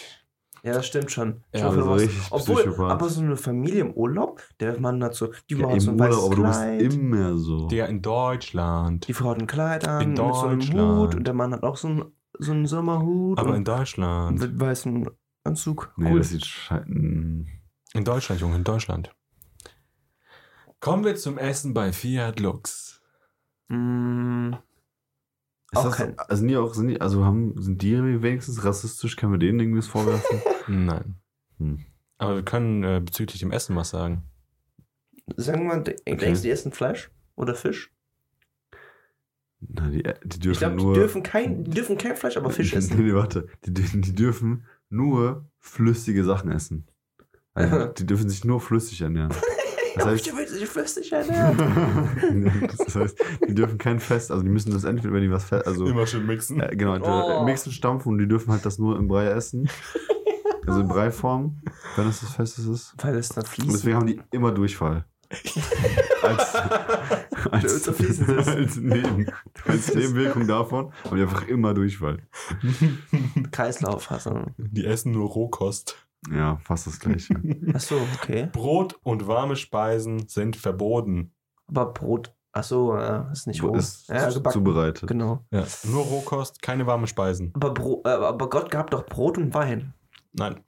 Ja, 0.65 0.71
das 0.73 0.85
stimmt 0.85 1.11
schon. 1.11 1.43
Ja, 1.53 1.59
Schon 1.61 1.71
für 1.73 1.77
also 1.81 1.93
richtig 1.95 2.21
Obwohl, 2.31 2.55
Psychopath. 2.63 2.91
aber 2.91 3.09
so 3.09 3.19
eine 3.21 3.35
Familie 3.35 3.81
im 3.81 3.91
Urlaub, 3.93 4.41
der 4.61 4.79
Mann 4.79 5.03
hat 5.03 5.13
so, 5.15 5.27
die 5.49 5.55
Ja, 5.55 5.65
Frau 5.67 5.73
hat 5.73 5.81
so 5.81 5.91
ein 5.91 5.99
weißes 5.99 6.15
Urlaub, 6.15 6.25
aber 6.31 6.35
du 6.35 6.41
Kleid, 6.43 6.79
bist 6.79 6.97
immer 6.97 7.37
so. 7.37 7.67
Digga, 7.67 7.85
in 7.87 8.01
Deutschland. 8.01 9.07
die 9.07 9.13
Frau 9.13 9.31
hat 9.31 9.39
ein 9.39 9.47
Kleid 9.47 9.85
an, 9.87 10.07
mit 10.09 10.17
so 10.17 10.23
einem. 10.47 10.61
Hut 10.99 11.15
und 11.15 11.25
der 11.25 11.33
Mann 11.33 11.51
hat 11.53 11.63
auch 11.63 11.75
so 11.75 11.87
einen, 11.89 12.05
so 12.39 12.51
einen 12.53 12.65
Sommerhut 12.67 13.39
Aber 13.39 13.55
in 13.57 13.65
Deutschland. 13.65 14.39
mit 14.39 14.57
weißem 14.59 15.09
Anzug. 15.43 15.93
Nee, 15.97 16.11
cool. 16.11 16.19
das 16.19 16.29
sieht 16.29 16.45
scheiße. 16.45 16.85
In 16.87 17.47
Deutschland, 18.05 18.41
Junge, 18.41 18.55
in 18.55 18.63
Deutschland. 18.63 19.13
Kommen 20.79 21.03
wir 21.05 21.15
zum 21.15 21.37
Essen 21.37 21.73
bei 21.73 21.93
Fiat 21.93 22.39
Lux. 22.39 23.01
Mm, 23.69 24.53
Ist 25.71 25.77
Auch 25.77 25.83
das, 25.85 25.95
kein- 25.97 26.17
also 26.19 26.39
sind 26.39 26.47
die 26.49 26.57
auch, 26.57 26.73
sind 26.73 26.87
die, 26.89 27.01
also 27.01 27.23
haben, 27.25 27.59
sind 27.61 27.81
die 27.81 28.21
wenigstens 28.21 28.63
rassistisch? 28.63 29.15
Können 29.15 29.31
wir 29.33 29.39
denen 29.39 29.59
irgendwie 29.59 29.79
was 29.79 29.87
vorwerfen? 29.87 30.41
Nein. 30.85 31.15
Hm. 31.57 31.85
Aber 32.17 32.35
wir 32.35 32.43
können 32.43 32.83
äh, 32.83 33.01
bezüglich 33.03 33.39
dem 33.39 33.51
Essen 33.51 33.75
was 33.75 33.89
sagen. 33.89 34.23
sagen 35.35 35.61
wir 35.67 35.75
mal, 35.75 35.83
denkst 35.83 36.39
du, 36.41 36.43
die 36.43 36.49
essen 36.51 36.71
Fleisch 36.71 37.11
oder 37.35 37.55
Fisch? 37.55 37.91
Na, 39.59 39.89
die, 39.89 40.03
die 40.03 40.09
Ich 40.35 40.39
dürfen 40.39 40.59
glaube, 40.59 40.75
die 40.77 40.83
nur. 40.83 40.93
dürfen 40.93 41.23
kein, 41.23 41.63
die 41.63 41.71
dürfen 41.71 41.97
kein 41.97 42.15
Fleisch, 42.17 42.35
aber 42.37 42.49
Fisch 42.49 42.73
essen. 42.75 43.01
nee, 43.05 43.13
warte. 43.13 43.47
Die, 43.65 43.73
die 43.73 44.13
dürfen 44.13 44.65
nur 44.93 45.45
flüssige 45.59 46.23
Sachen 46.23 46.51
essen. 46.51 46.87
Also, 47.53 47.85
die 47.97 48.05
dürfen 48.05 48.29
sich 48.29 48.45
nur 48.45 48.61
flüssig 48.61 49.01
ernähren. 49.01 49.33
Das 49.95 50.05
heißt, 50.07 50.25
ich 50.25 50.35
will 50.35 50.47
sich 50.47 50.65
flüssig 50.67 51.11
ernähren. 51.11 52.67
das 52.77 52.95
heißt, 52.95 53.15
die 53.47 53.53
dürfen 53.53 53.77
kein 53.77 53.99
Fest, 53.99 54.31
also 54.31 54.41
die 54.41 54.49
müssen 54.49 54.71
das 54.73 54.85
entweder, 54.85 55.13
wenn 55.13 55.21
die 55.21 55.29
was 55.29 55.43
fest, 55.43 55.67
also 55.67 55.85
schön 56.07 56.25
mixen. 56.25 56.59
äh, 56.61 56.75
genau, 56.75 56.97
Oh. 57.03 57.45
mixen, 57.45 57.71
stampfen 57.71 58.13
und 58.13 58.17
die 58.17 58.27
dürfen 58.27 58.51
halt 58.51 58.65
das 58.65 58.79
nur 58.79 58.97
im 58.97 59.07
Brei 59.07 59.27
essen. 59.27 59.69
Also 60.65 60.79
in 60.79 60.87
Breiform, 60.87 61.61
wenn 61.95 62.07
es 62.07 62.21
das 62.21 62.31
Festes 62.31 62.65
ist. 62.65 62.95
Weil 63.03 63.15
es 63.17 63.29
da 63.29 63.41
Und 63.41 63.47
fließt. 63.47 63.71
deswegen 63.71 63.95
haben 63.97 64.07
die 64.07 64.19
immer 64.31 64.51
Durchfall. 64.51 65.05
Als, 66.21 66.55
als, 67.51 67.87
ist. 67.87 68.29
als, 68.29 68.75
Neben, 68.77 69.27
als 69.65 69.93
Nebenwirkung 69.93 70.47
davon 70.47 70.91
haben 71.05 71.15
die 71.17 71.21
einfach 71.23 71.47
immer 71.47 71.73
Durchfall. 71.73 72.19
Kreislauf 73.51 74.09
hast 74.09 74.27
du. 74.27 74.45
Die 74.57 74.85
essen 74.85 75.11
nur 75.11 75.29
Rohkost. 75.29 75.95
Ja, 76.31 76.57
fast 76.63 76.87
das 76.87 76.99
gleiche. 76.99 77.35
Achso, 77.73 77.97
okay. 78.15 78.47
Brot 78.51 78.97
und 79.03 79.27
warme 79.27 79.55
Speisen 79.57 80.27
sind 80.29 80.55
verboten. 80.55 81.33
Aber 81.67 81.87
Brot. 81.93 82.33
Achso, 82.53 82.95
ist 83.31 83.47
nicht 83.47 83.63
roh. 83.63 83.75
ist 83.75 84.07
ja, 84.09 84.29
zu- 84.29 84.35
gebacken. 84.35 84.53
zubereitet. 84.53 85.09
Genau. 85.09 85.43
Ja. 85.51 85.65
Nur 85.85 86.03
Rohkost, 86.03 86.61
keine 86.61 86.85
warme 86.85 87.07
Speisen. 87.07 87.51
Aber, 87.55 87.73
Bro 87.73 88.03
äh, 88.05 88.09
aber 88.09 88.47
Gott 88.49 88.69
gab 88.69 88.91
doch 88.91 89.05
Brot 89.07 89.37
und 89.39 89.53
Wein. 89.55 89.93
Nein. 90.33 90.61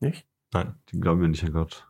Nicht? 0.00 0.26
Nein. 0.52 0.74
Die 0.90 0.98
glauben 1.00 1.20
ja 1.22 1.28
nicht 1.28 1.44
an 1.44 1.52
Gott. 1.52 1.86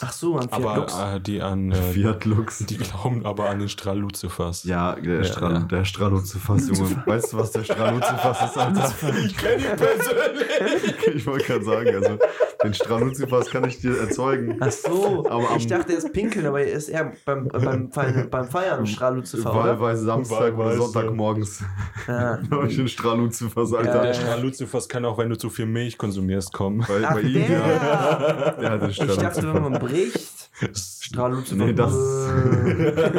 Ach 0.00 0.12
so, 0.12 0.36
an 0.36 0.48
Fiat 0.48 0.52
Aber 0.54 0.76
Lux. 0.76 0.96
äh, 0.96 1.20
die 1.20 1.42
an. 1.42 1.72
Äh, 1.72 1.74
Fiat 1.92 2.24
Lux. 2.24 2.58
Die 2.58 2.76
glauben 2.78 3.26
aber 3.26 3.50
an 3.50 3.58
den 3.58 3.68
Strahl 3.68 3.98
Luzifers. 3.98 4.62
Ja, 4.64 4.94
der, 4.94 5.18
Ja, 5.18 5.24
Stra 5.24 5.52
ja. 5.54 5.58
der 5.60 5.84
Straluzifas, 5.84 6.68
Junge. 6.68 7.02
Weißt 7.06 7.32
du, 7.32 7.38
was 7.38 7.50
der 7.50 7.64
Straluzifas 7.64 8.50
ist, 8.50 8.56
Alter? 8.58 8.92
Ich 9.24 9.36
kenne 9.36 9.56
ihn 9.56 9.76
persönlich. 9.76 11.06
ich 11.16 11.26
wollte 11.26 11.44
gerade 11.46 11.64
sagen, 11.64 11.94
also 11.96 12.18
den 12.64 12.74
Straluzifas 12.74 13.50
kann 13.50 13.64
ich 13.68 13.80
dir 13.80 13.96
erzeugen. 13.98 14.56
Ach 14.60 14.70
so, 14.72 15.24
Aber 15.28 15.56
ich 15.56 15.66
dachte, 15.66 15.92
er 15.92 15.98
ist 15.98 16.12
pinkeln, 16.12 16.46
aber 16.46 16.60
er 16.60 16.72
ist 16.72 16.88
eher 16.88 17.12
beim, 17.24 17.46
äh, 17.46 17.58
beim, 17.58 17.90
Feiern, 17.92 18.28
beim 18.30 18.48
Feiern 18.48 18.86
Strahlluzifer, 18.86 19.50
oder? 19.52 19.60
Wahlweise 19.80 20.04
Samstag 20.04 20.56
oder. 20.58 20.76
Sonntagmorgens. 20.76 21.62
Ja. 22.06 22.38
Da 22.50 22.56
habe 22.56 22.66
ich 22.68 22.76
den 22.76 22.88
Straluzifas, 22.88 23.70
Ja, 23.72 23.78
Alter. 23.78 24.02
Der 24.02 24.14
Strahl 24.14 24.42
Luzifers 24.42 24.88
kann 24.88 25.04
auch, 25.04 25.18
wenn 25.18 25.28
du 25.30 25.36
zu 25.38 25.50
viel 25.50 25.66
Milch 25.66 25.96
konsumierst, 25.98 26.52
kommen. 26.52 26.84
Bei, 26.88 27.00
Ach, 27.04 27.14
bei 27.14 27.20
ihm, 27.20 27.46
der. 27.46 27.50
ja. 27.50 28.50
Der 28.60 28.70
hat 28.70 28.82
den 28.82 28.90
Ich 28.90 28.98
dachte, 28.98 29.54
wenn 29.54 29.62
man 29.62 29.78
bricht, 29.78 30.50
Strahlluzifer. 30.74 31.64
Nee, 31.64 31.72
das- 31.74 31.94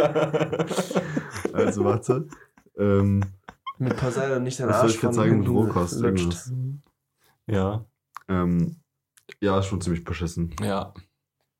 Also 1.54 1.84
warte. 1.86 2.28
Ähm, 2.78 3.24
Mit 3.78 3.96
Poseidon 3.98 4.44
nicht 4.44 4.60
dein 4.60 4.68
Was 4.70 4.76
soll 4.78 4.84
Arsch 4.86 4.96
ich 4.96 5.00
von 5.02 5.14
sagen 5.14 5.40
mit 5.40 5.50
Rohkost? 5.50 6.04
ja, 7.48 7.86
ähm, 8.28 8.76
ja, 9.42 9.60
ist 9.60 9.66
schon 9.68 9.82
ziemlich 9.82 10.04
beschissen. 10.04 10.56
ja. 10.62 10.94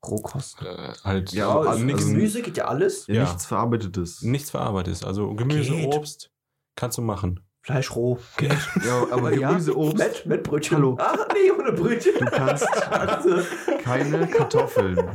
Rohkost. 0.06 0.62
Äh, 0.62 0.92
halt 1.04 1.30
Ja, 1.32 1.40
Ja, 1.46 1.50
aber 1.50 1.70
also 1.70 1.84
nichts, 1.84 2.06
Gemüse 2.06 2.40
geht 2.40 2.56
ja 2.56 2.64
alles. 2.64 3.06
Ja, 3.06 3.14
Ja. 3.16 3.22
Nichts 3.24 3.44
Verarbeitetes. 3.44 4.22
nichts 4.22 4.50
verarbeitetes. 4.50 5.04
Also 5.04 5.34
Gemüse, 5.34 5.72
Geht. 5.72 5.94
Obst 5.94 6.30
kannst 6.74 6.96
du 6.96 7.02
machen. 7.02 7.40
Fleisch 7.62 7.94
roh. 7.94 8.18
Geht. 8.38 8.50
Ja, 8.86 9.06
aber 9.10 9.30
Gemüse, 9.30 9.76
Obst. 9.76 9.98
Mit, 9.98 10.24
mit 10.24 10.42
Brötchen. 10.42 10.78
Hallo. 10.78 10.96
Ah, 10.98 11.18
nee, 11.34 11.50
ohne 11.50 11.72
Brötchen. 11.72 12.14
Du 12.18 12.24
kannst 12.30 12.66
Also, 12.90 13.42
keine 13.82 14.26
Kartoffeln. 14.26 15.10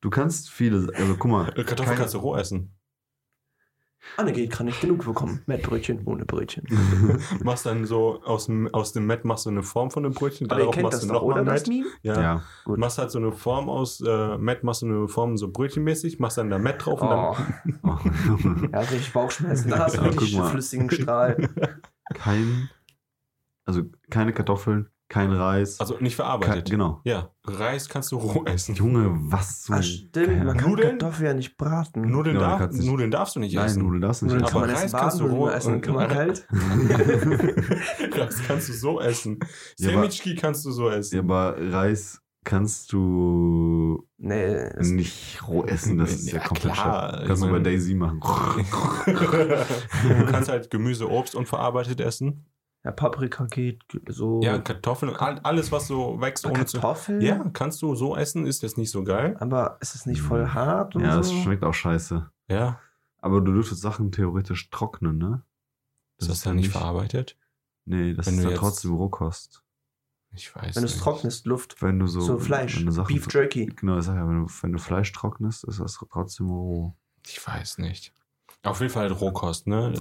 Du 0.00 0.08
kannst 0.08 0.48
viele, 0.48 0.90
also 0.94 1.16
guck 1.18 1.30
mal. 1.30 1.44
Kartoffeln 1.52 1.76
keine- 1.84 1.98
kannst 1.98 2.14
du 2.14 2.18
roh 2.18 2.36
essen. 2.36 2.74
Anne 4.16 4.32
geht, 4.32 4.50
kann 4.50 4.66
nicht 4.66 4.80
genug 4.80 5.04
bekommen. 5.04 5.42
Mit 5.46 5.62
Brötchen, 5.62 6.00
ohne 6.06 6.24
Brötchen. 6.24 6.64
Machst 7.44 7.66
dann 7.66 7.84
so 7.84 8.22
aus 8.24 8.46
dem, 8.46 8.72
aus 8.72 8.92
dem 8.92 9.06
Met 9.06 9.24
machst 9.24 9.44
du 9.46 9.50
eine 9.50 9.62
Form 9.62 9.90
von 9.90 10.02
dem 10.04 10.12
Brötchen. 10.12 10.46
Aber 10.50 10.56
ihr 10.56 10.60
darauf 10.60 10.74
kennt 10.74 10.84
machst 10.84 10.98
das 11.02 11.06
du 11.08 11.12
doch, 11.12 11.22
nochmal 11.22 11.42
oder, 11.42 11.52
das. 11.52 11.66
Meme? 11.66 11.86
Ja. 12.02 12.20
Ja. 12.20 12.42
Gut. 12.64 12.78
Machst 12.78 12.98
halt 12.98 13.10
so 13.10 13.18
eine 13.18 13.32
Form 13.32 13.68
aus 13.68 14.00
äh, 14.00 14.38
Met, 14.38 14.64
machst 14.64 14.82
du 14.82 14.86
eine 14.86 15.08
Form 15.08 15.36
so 15.36 15.50
brötchenmäßig, 15.50 16.18
machst 16.18 16.38
dann 16.38 16.48
da 16.50 16.58
Met 16.58 16.84
drauf 16.84 17.02
und 17.02 17.08
Oh, 17.08 17.36
Oh. 17.82 17.98
er 18.72 18.80
hat 18.80 18.90
richtig 18.90 19.12
Bauchschmerzen. 19.12 19.68
Da 19.70 19.80
hast 19.80 19.96
du 19.96 20.00
Ja, 20.02 20.06
richtig 20.08 20.40
flüssigen 20.40 20.90
Strahl. 20.90 21.48
Kein, 22.14 22.70
also 23.64 23.82
keine 24.10 24.32
Kartoffeln, 24.32 24.88
kein 25.08 25.30
Reis. 25.32 25.78
Also 25.78 25.94
nicht 26.00 26.16
kein, 26.16 26.26
verarbeitet. 26.26 26.70
genau. 26.70 27.00
Ja, 27.04 27.30
Reis 27.44 27.88
kannst 27.88 28.10
du 28.12 28.16
roh 28.16 28.44
essen. 28.44 28.74
Junge, 28.74 29.10
was 29.30 29.62
so. 29.64 29.74
Ah, 29.74 29.82
stimmt, 29.82 30.44
man 30.44 30.56
kann 30.56 30.70
Nudeln? 30.70 30.98
Kartoffeln 30.98 31.26
ja 31.26 31.34
nicht 31.34 31.56
braten. 31.56 32.02
Nudeln, 32.10 32.36
Ja, 32.36 32.42
darf, 32.42 32.58
kannst 32.58 32.78
nicht- 32.78 32.90
Nudeln 32.90 33.10
darfst 33.10 33.36
du 33.36 33.40
nicht 33.40 33.54
Nein, 33.54 33.66
essen. 33.66 33.82
Nudeln 33.84 34.00
darfst 34.02 34.22
du 34.22 34.26
Nudeln 34.26 34.42
nicht 34.42 34.50
kann 34.52 34.58
Aber 34.62 34.66
man 34.66 34.76
Reis 34.76 34.84
essen 34.86 34.98
kannst 34.98 35.20
du 35.20 35.26
roh 35.26 35.48
essen 35.48 35.80
kann 35.80 35.94
man 35.94 36.08
kalt. 36.08 36.46
Reis 38.12 38.42
kannst 38.46 38.68
du 38.68 38.72
so 38.72 39.00
essen. 39.00 39.38
Ja, 39.78 39.90
Semichki 39.90 40.34
kannst 40.34 40.64
du 40.64 40.70
so 40.72 40.88
essen. 40.90 41.14
Ja, 41.16 41.20
aber 41.22 41.56
Reis 41.72 42.20
kannst 42.44 42.92
du 42.92 44.06
Nee, 44.18 44.68
nicht 44.80 45.46
roh 45.46 45.64
essen. 45.64 45.98
Das 45.98 46.12
ist 46.12 46.30
ja, 46.32 46.38
Ja, 46.38 46.44
komplett 46.48 46.72
klar. 46.74 47.22
Kannst 47.26 47.42
du 47.42 47.50
bei 47.50 47.58
Daisy 47.58 47.94
machen. 47.94 48.20
du 49.06 50.26
kannst 50.30 50.48
halt 50.48 50.70
Gemüse, 50.70 51.08
Obst 51.10 51.34
unverarbeitet 51.34 52.00
essen. 52.00 52.46
Ja, 52.86 52.92
Paprika 52.92 53.46
geht 53.46 53.82
so. 54.08 54.40
Ja, 54.42 54.58
Kartoffeln, 54.58 55.14
all- 55.16 55.40
alles, 55.40 55.72
was 55.72 55.88
so 55.88 56.20
wächst 56.20 56.46
ohne 56.46 56.64
zu. 56.66 56.78
Kartoffeln? 56.78 57.20
Ja, 57.20 57.44
kannst 57.52 57.82
du 57.82 57.96
so 57.96 58.16
essen, 58.16 58.46
ist 58.46 58.62
jetzt 58.62 58.78
nicht 58.78 58.92
so 58.92 59.02
geil. 59.02 59.36
Aber 59.40 59.76
ist 59.80 59.96
es 59.96 60.06
nicht 60.06 60.22
voll 60.22 60.46
hart 60.50 60.94
und 60.94 61.02
Ja, 61.02 61.16
das 61.16 61.28
so? 61.30 61.34
schmeckt 61.42 61.64
auch 61.64 61.74
scheiße. 61.74 62.30
Ja, 62.48 62.78
Aber 63.18 63.40
du 63.40 63.52
dürftest 63.52 63.80
Sachen 63.82 64.12
theoretisch 64.12 64.70
trocknen, 64.70 65.18
ne? 65.18 65.42
ist 66.18 66.30
das 66.30 66.42
dann 66.42 66.56
nicht 66.56 66.70
verarbeitet? 66.70 67.36
Nee, 67.86 68.14
das 68.14 68.26
Wenn 68.28 68.38
ist 68.38 68.44
ja 68.44 68.50
trotzdem 68.52 68.94
Rohkost. 68.94 69.64
Ich 70.32 70.54
weiß 70.54 70.76
Wenn 70.76 70.82
du 70.84 70.88
es 70.88 70.98
trocknest, 70.98 71.46
Luft. 71.46 71.82
Wenn 71.82 71.98
du 71.98 72.06
so, 72.06 72.20
So, 72.20 72.38
Fleisch. 72.38 72.78
Wenn 72.78 72.86
du 72.86 72.92
Sachen, 72.92 73.12
Beef 73.14 73.26
Jerky. 73.32 73.66
Genau, 73.66 73.98
ich 73.98 74.04
sag 74.04 74.14
ja, 74.14 74.28
wenn 74.28 74.46
du, 74.46 74.52
wenn 74.62 74.72
du 74.72 74.78
Fleisch 74.78 75.10
trocknest, 75.12 75.64
ist 75.64 75.80
das 75.80 75.98
trotzdem 76.12 76.50
roh. 76.50 76.94
Ich 77.26 77.44
weiß 77.44 77.78
nicht. 77.78 78.14
Auf 78.62 78.80
jeden 78.80 78.92
Fall 78.92 79.08
halt 79.10 79.20
Rohkost, 79.20 79.66
ne? 79.66 79.92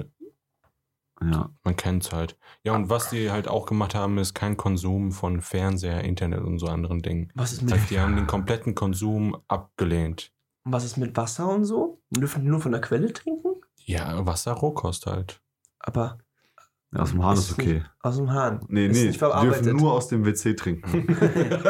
Ja. 1.22 1.49
Man 1.63 1.76
kennt's 1.76 2.11
halt. 2.11 2.38
Ja, 2.63 2.74
und 2.76 2.89
was 2.89 3.09
die 3.09 3.32
halt 3.32 3.47
auch 3.47 3.66
gemacht 3.66 3.95
haben, 3.95 4.18
ist 4.18 4.34
kein 4.34 4.57
Konsum 4.57 5.11
von 5.11 5.41
Fernseher, 5.41 6.03
Internet 6.03 6.41
und 6.41 6.59
so 6.59 6.68
anderen 6.68 7.01
Dingen. 7.01 7.32
Was 7.36 7.53
ist 7.53 7.61
Das 7.61 7.70
mit, 7.72 7.80
heißt, 7.80 7.89
die 7.89 7.99
haben 7.99 8.16
den 8.16 8.28
kompletten 8.28 8.76
Konsum 8.76 9.38
abgelehnt. 9.47 10.34
was 10.66 10.84
ist 10.84 10.97
mit 10.97 11.16
Wasser 11.16 11.47
und 11.47 11.63
so? 11.66 12.01
Wir 12.09 12.22
dürfen 12.22 12.43
nur 12.43 12.59
von 12.59 12.72
der 12.74 12.82
Quelle 12.82 13.13
trinken? 13.13 13.61
Ja, 13.86 14.26
Wasser, 14.26 14.51
Rohkost 14.53 15.05
halt. 15.05 15.41
Aber 15.80 16.18
ja 16.96 17.02
aus 17.02 17.12
dem 17.12 17.24
Hahn 17.24 17.34
ist 17.34 17.50
Ist 17.52 17.60
okay. 17.60 17.74
nicht 17.76 17.86
aus 18.02 18.18
dem 18.18 18.32
Hahn. 18.32 18.60
Nee, 18.68 18.88
Ist 18.88 18.98
nee, 19.02 19.08
nicht 19.08 19.18
verarbeitet. 19.20 19.66
dürfen 19.66 19.78
nur 19.80 19.93
aus 19.93 20.08
dem 20.08 20.26
WC 20.26 20.54
trinken. 20.56 21.08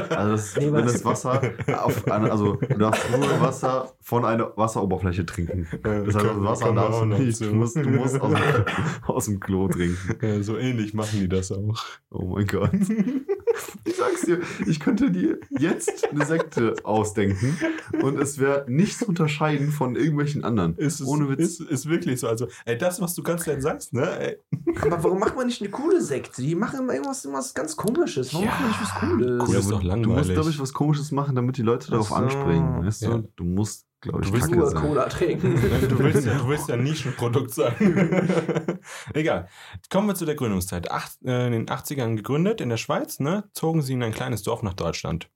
Also 0.09 0.31
das, 0.31 0.55
Nee, 0.57 0.71
wenn 0.71 0.85
das 0.85 1.03
Wasser 1.03 1.41
auf 1.83 2.07
eine, 2.07 2.31
also 2.31 2.55
du 2.55 2.77
darfst 2.77 3.09
nur 3.11 3.41
Wasser 3.41 3.91
von 4.01 4.23
einer 4.25 4.51
Wasseroberfläche 4.55 5.25
trinken. 5.25 5.67
Das 5.83 6.15
heißt, 6.15 6.25
Wasser 6.43 6.73
darfst 6.73 7.01
du 7.01 7.05
nicht. 7.05 7.41
Du 7.41 7.53
musst, 7.53 7.75
du 7.75 7.89
musst 7.89 8.19
aus, 8.21 8.31
dem, 8.33 8.65
aus 9.07 9.25
dem 9.25 9.39
Klo 9.39 9.67
trinken. 9.67 9.97
Ja, 10.21 10.41
so 10.43 10.57
ähnlich 10.57 10.93
machen 10.93 11.19
die 11.19 11.27
das 11.29 11.51
auch. 11.51 11.83
Oh 12.11 12.35
mein 12.35 12.47
Gott. 12.47 12.71
Ich 13.87 13.95
sag's 13.97 14.21
dir, 14.21 14.41
ich 14.65 14.79
könnte 14.79 15.11
dir 15.11 15.37
jetzt 15.59 16.09
eine 16.11 16.25
Sekte 16.25 16.73
ausdenken 16.83 17.57
und 18.01 18.19
es 18.19 18.39
wäre 18.39 18.65
nicht 18.67 18.97
zu 18.97 19.05
unterscheiden 19.07 19.71
von 19.71 19.95
irgendwelchen 19.95 20.43
anderen. 20.43 20.75
Ist, 20.77 20.99
es, 21.01 21.07
Ohne 21.07 21.29
Witz. 21.29 21.59
Ist, 21.59 21.61
ist 21.61 21.89
wirklich 21.89 22.19
so. 22.19 22.27
Also, 22.27 22.47
ey, 22.65 22.77
das, 22.77 22.99
was 22.99 23.13
du 23.15 23.21
ganz 23.23 23.45
leicht 23.45 23.61
sagst, 23.61 23.93
ne? 23.93 24.19
Ey. 24.19 24.37
Aber 24.81 25.03
warum 25.03 25.19
macht 25.19 25.35
man 25.35 25.45
nicht 25.47 25.61
eine 25.61 25.69
coole 25.69 26.01
Sekte? 26.01 26.41
Die 26.41 26.55
machen 26.55 26.79
immer 26.79 26.93
irgendwas, 26.93 27.23
irgendwas 27.23 27.53
ganz 27.53 27.75
Komisches. 27.75 28.33
Warum 28.33 28.45
Ja, 28.47 28.51
macht 28.51 28.61
man 28.61 28.69
nicht 28.69 28.81
was 28.81 28.95
Cooles? 28.99 29.49
cool 29.49 29.55
ist 29.55 29.65
aber 29.65 29.71
doch 29.75 29.81
Du 29.81 29.87
langweilig. 29.87 30.17
musst, 30.17 30.31
glaube 30.33 30.49
ich, 30.49 30.59
was 30.59 30.73
Komisches 30.73 31.11
machen, 31.11 31.35
damit 31.35 31.57
die 31.57 31.61
Leute 31.63 31.91
darauf 31.91 32.09
so. 32.09 32.15
anspringen. 32.15 32.85
Weißt 32.85 33.03
Ja. 33.03 33.09
du? 33.17 33.29
Du 33.35 33.43
musst, 33.43 33.85
glaube 34.05 34.23
ich, 34.23 34.29
Du 34.29 34.33
willst 34.33 34.47
Kacke 34.47 34.59
Nur 34.59 34.69
sein. 34.69 34.81
Cola 34.81 35.05
trinken. 35.09 35.55
Du 35.89 35.99
willst, 35.99 36.25
ja, 36.25 36.37
du 36.37 36.47
willst 36.47 36.69
ja 36.69 36.75
ein 36.75 36.83
Nischenprodukt 36.85 37.53
sein. 37.53 38.79
Egal. 39.13 39.47
Kommen 39.89 40.07
wir 40.07 40.15
zu 40.15 40.25
der 40.25 40.35
Gründungszeit. 40.35 40.91
Acht, 40.91 41.17
äh, 41.25 41.47
in 41.47 41.51
den 41.51 41.65
80ern 41.67 42.15
gegründet 42.15 42.61
in 42.61 42.69
der 42.69 42.77
Schweiz, 42.77 43.19
ne, 43.19 43.43
zogen 43.53 43.81
sie 43.81 43.93
in 43.93 44.03
ein 44.03 44.13
kleines 44.13 44.43
Dorf 44.43 44.63
nach 44.63 44.73
Deutschland. 44.73 45.29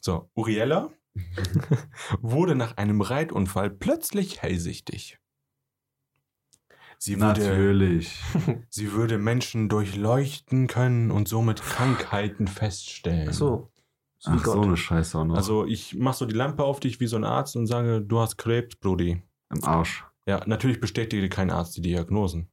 So, 0.00 0.30
Uriella 0.34 0.90
wurde 2.20 2.54
nach 2.54 2.76
einem 2.76 3.00
Reitunfall 3.00 3.70
plötzlich 3.70 4.42
hellsichtig. 4.42 5.18
Sie 6.98 7.20
würde, 7.20 7.40
Natürlich. 7.40 8.22
sie 8.70 8.92
würde 8.92 9.18
Menschen 9.18 9.68
durchleuchten 9.68 10.66
können 10.66 11.10
und 11.10 11.28
somit 11.28 11.62
Krankheiten 11.62 12.48
feststellen. 12.48 13.28
Ach 13.30 13.34
so. 13.34 13.70
So 14.26 14.32
Ach, 14.32 14.44
so 14.44 14.52
Gott. 14.54 14.64
eine 14.64 14.76
Scheiße 14.76 15.18
auch 15.18 15.24
noch. 15.24 15.36
Also 15.36 15.66
ich 15.66 15.94
mach 15.94 16.14
so 16.14 16.26
die 16.26 16.34
Lampe 16.34 16.64
auf 16.64 16.80
dich 16.80 16.98
wie 16.98 17.06
so 17.06 17.14
ein 17.14 17.22
Arzt 17.22 17.54
und 17.54 17.68
sage, 17.68 18.02
du 18.02 18.18
hast 18.18 18.36
Krebs, 18.36 18.74
Brudi. 18.74 19.22
Im 19.54 19.64
Arsch. 19.64 20.04
Ja, 20.26 20.42
natürlich 20.46 20.80
bestätigte 20.80 21.28
kein 21.28 21.48
Arzt 21.52 21.76
die 21.76 21.80
Diagnosen. 21.80 22.50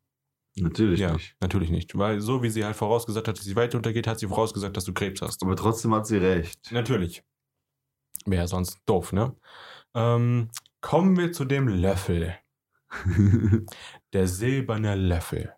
Natürlich 0.55 0.99
ja, 0.99 1.13
nicht. 1.13 1.35
natürlich 1.41 1.71
nicht. 1.71 1.97
Weil 1.97 2.21
so 2.21 2.43
wie 2.43 2.51
sie 2.51 2.63
halt 2.63 2.75
vorausgesagt 2.75 3.27
hat, 3.27 3.39
dass 3.39 3.45
die 3.45 3.55
Welt 3.55 3.73
untergeht, 3.73 4.05
hat 4.05 4.19
sie 4.19 4.27
vorausgesagt, 4.27 4.77
dass 4.77 4.85
du 4.85 4.93
Krebs 4.93 5.23
hast. 5.23 5.41
Aber 5.41 5.55
trotzdem 5.55 5.95
hat 5.95 6.05
sie 6.05 6.17
recht. 6.17 6.71
Natürlich. 6.71 7.23
Wäre 8.27 8.47
sonst 8.47 8.77
doof, 8.85 9.13
ne? 9.13 9.35
Ähm, 9.95 10.49
kommen 10.79 11.17
wir 11.17 11.31
zu 11.31 11.43
dem 11.43 11.67
Löffel. 11.67 12.35
Der 14.13 14.27
silberne 14.27 14.93
Löffel. 14.93 15.55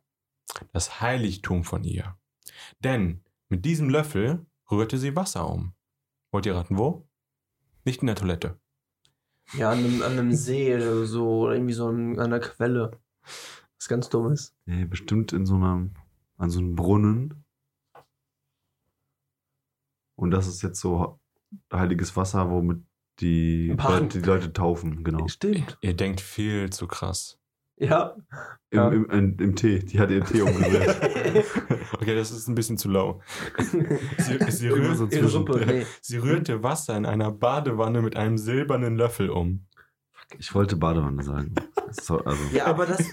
Das 0.71 1.01
Heiligtum 1.01 1.65
von 1.65 1.83
ihr. 1.83 2.17
Denn 2.79 3.21
mit 3.49 3.65
diesem 3.65 3.89
Löffel 3.89 4.45
rührte 4.71 4.97
sie 4.97 5.13
Wasser 5.13 5.49
um. 5.49 5.73
Wollt 6.35 6.47
ihr 6.47 6.55
raten, 6.55 6.77
wo? 6.77 7.07
Nicht 7.85 8.01
in 8.01 8.07
der 8.07 8.17
Toilette. 8.17 8.59
Ja, 9.53 9.71
an 9.71 9.77
einem, 9.77 10.01
an 10.01 10.11
einem 10.11 10.33
See 10.33 10.75
oder 10.75 11.05
so, 11.05 11.43
oder 11.43 11.53
irgendwie 11.53 11.71
so 11.71 11.87
an 11.87 12.19
einer 12.19 12.41
Quelle. 12.41 12.91
Was 13.77 13.87
ganz 13.87 14.09
Dummes. 14.09 14.53
nee, 14.65 14.83
bestimmt 14.83 15.31
in 15.31 15.45
so 15.45 15.55
einem, 15.55 15.93
an 16.35 16.49
so 16.49 16.59
einem 16.59 16.75
Brunnen. 16.75 17.45
Und 20.15 20.31
das 20.31 20.47
ist 20.47 20.61
jetzt 20.61 20.81
so 20.81 21.21
heiliges 21.71 22.17
Wasser, 22.17 22.49
womit 22.49 22.83
die. 23.21 23.69
Leute, 23.69 24.19
die 24.19 24.25
Leute 24.25 24.51
taufen, 24.51 25.05
genau. 25.05 25.29
Stimmt. 25.29 25.77
Ihr 25.79 25.95
denkt 25.95 26.19
viel 26.19 26.69
zu 26.69 26.85
krass. 26.85 27.39
Ja. 27.77 28.15
Im, 28.69 28.77
Ja. 28.79 28.89
im, 28.89 29.09
im, 29.09 29.37
Im 29.39 29.55
Tee. 29.55 29.79
Die 29.79 29.99
hat 29.99 30.09
ihren 30.11 30.25
Tee 30.25 30.41
umgerührt. 30.41 30.95
Okay, 31.93 32.15
das 32.15 32.31
ist 32.31 32.47
ein 32.47 32.55
bisschen 32.55 32.77
zu 32.77 32.89
low. 32.89 33.21
Sie, 34.17 34.37
sie, 34.49 34.67
rührt, 34.69 34.99
dazwischen. 34.99 35.27
Suppe, 35.27 35.63
nee. 35.65 35.85
sie 36.01 36.17
rührte 36.17 36.61
Wasser 36.61 36.95
in 36.97 37.05
einer 37.05 37.31
Badewanne 37.31 38.01
mit 38.01 38.15
einem 38.15 38.37
silbernen 38.37 38.95
Löffel 38.95 39.29
um. 39.29 39.65
Ich 40.37 40.53
wollte 40.53 40.75
Badewanne 40.75 41.23
sagen. 41.23 41.53
So, 41.91 42.19
also. 42.19 42.41
Ja, 42.53 42.65
aber 42.65 42.85
das. 42.85 43.03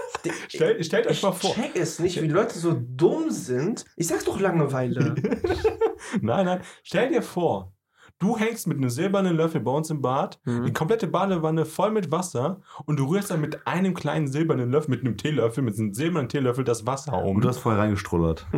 Stell- 0.48 0.82
stellt 0.84 1.06
euch 1.06 1.18
ich 1.18 1.22
mal 1.22 1.32
vor. 1.32 1.54
check 1.54 1.72
es 1.76 1.98
nicht, 1.98 2.20
wie 2.20 2.26
Leute 2.28 2.58
so 2.58 2.76
dumm 2.78 3.30
sind. 3.30 3.84
Ich 3.96 4.08
sag 4.08 4.24
doch 4.24 4.38
Langeweile. 4.40 5.14
Nein, 6.20 6.44
nein. 6.46 6.60
Stell 6.82 7.08
dir 7.08 7.22
vor, 7.22 7.72
du 8.18 8.36
hängst 8.38 8.66
mit 8.66 8.78
einem 8.78 8.88
silbernen 8.90 9.36
Löffel 9.36 9.60
bei 9.60 9.70
uns 9.70 9.90
im 9.90 10.00
Bad, 10.00 10.40
die 10.46 10.50
Mhm. 10.50 10.72
komplette 10.72 11.06
Badewanne 11.06 11.64
voll 11.66 11.90
mit 11.90 12.10
Wasser 12.10 12.60
und 12.86 12.98
du 12.98 13.04
rührst 13.06 13.30
dann 13.30 13.40
mit 13.40 13.66
einem 13.66 13.94
kleinen 13.94 14.28
silbernen 14.28 14.70
Löffel, 14.70 14.90
mit 14.92 15.00
einem 15.04 15.16
Teelöffel, 15.16 15.62
mit 15.62 15.78
einem 15.78 15.92
silbernen 15.92 16.28
Teelöffel 16.28 16.64
das 16.64 16.86
Wasser 16.86 17.22
um. 17.22 17.36
Und 17.36 17.44
du 17.44 17.48
hast 17.48 17.58
vorher 17.58 17.82
reingestrullert. 17.82 18.46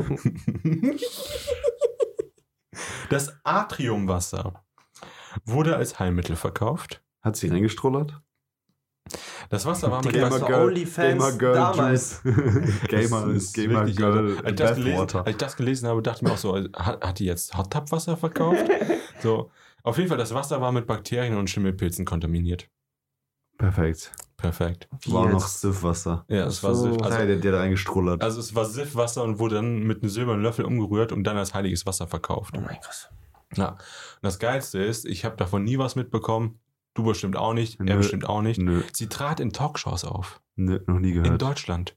das 3.10 3.36
Atriumwasser 3.44 4.64
wurde 5.44 5.76
als 5.76 5.98
Heilmittel 5.98 6.36
verkauft. 6.36 7.02
Hat 7.22 7.36
sie 7.36 7.48
reingestrullert? 7.48 8.20
Das 9.50 9.66
Wasser 9.66 9.90
war 9.90 10.04
mit 10.04 10.14
das 10.14 10.40
war 10.40 10.62
Onlyfans 10.62 11.38
damals. 11.38 12.20
Juice. 12.24 12.36
Gamer, 12.88 13.26
Das 13.26 13.36
ist 13.36 13.54
Gamer 13.54 13.74
wirklich, 13.80 13.96
Girl, 13.96 14.36
also, 14.36 14.42
als, 14.42 14.50
ich 14.50 14.56
das 14.56 14.76
gelesen, 14.76 15.16
als 15.16 15.30
ich 15.30 15.36
das 15.36 15.56
gelesen 15.56 15.88
habe, 15.88 16.02
dachte 16.02 16.18
ich 16.18 16.22
mir 16.22 16.32
auch 16.32 16.38
so, 16.38 16.56
hat, 16.56 17.04
hat 17.04 17.18
die 17.18 17.24
jetzt 17.26 17.56
Hot 17.56 17.70
Tub 17.72 17.90
Wasser 17.92 18.16
verkauft? 18.16 18.64
so, 19.22 19.50
auf 19.82 19.96
jeden 19.96 20.08
Fall, 20.08 20.18
das 20.18 20.34
Wasser 20.34 20.60
war 20.60 20.72
mit 20.72 20.86
Bakterien 20.86 21.36
und 21.36 21.48
Schimmelpilzen 21.50 22.04
kontaminiert. 22.04 22.68
Perfekt. 23.58 24.12
Perfekt. 24.36 24.88
Wie 25.00 25.12
War 25.12 25.22
auch 25.22 25.30
noch 25.30 25.40
jetzt? 25.40 25.60
Siffwasser. 25.62 26.24
Ja, 26.28 26.46
es 26.46 26.62
war 26.62 26.72
So. 26.74 26.84
Siff, 26.92 27.02
Also, 27.02 27.16
also, 27.16 27.26
der, 27.26 27.36
der 27.38 27.52
da 27.52 27.58
reingestrullert. 27.58 28.22
also 28.22 28.38
es 28.38 28.54
war 28.54 28.64
Siffwasser 28.64 29.24
und 29.24 29.40
wurde 29.40 29.56
dann 29.56 29.80
mit 29.82 30.00
einem 30.02 30.10
silbernen 30.10 30.42
Löffel 30.44 30.64
umgerührt 30.64 31.10
und 31.10 31.24
dann 31.24 31.36
als 31.36 31.54
heiliges 31.54 31.84
Wasser 31.84 32.06
verkauft. 32.06 32.54
Oh 32.56 32.60
mein 32.60 32.76
Gott. 32.76 33.10
Ja. 33.56 33.70
Und 33.70 33.78
das 34.22 34.38
Geilste 34.38 34.78
ist, 34.78 35.06
ich 35.06 35.24
habe 35.24 35.36
davon 35.36 35.64
nie 35.64 35.76
was 35.78 35.96
mitbekommen. 35.96 36.60
Du 36.98 37.04
bestimmt 37.04 37.36
auch 37.36 37.54
nicht, 37.54 37.80
Nö. 37.80 37.88
er 37.90 37.96
bestimmt 37.96 38.28
auch 38.28 38.42
nicht. 38.42 38.58
Nö, 38.60 38.82
Sie 38.92 39.06
trat 39.06 39.38
in 39.40 39.52
Talkshows 39.52 40.04
auf. 40.04 40.40
nö, 40.56 40.80
noch 40.88 40.98
nie 40.98 41.12
In 41.12 41.22
gehört. 41.22 41.40
Deutschland. 41.40 41.96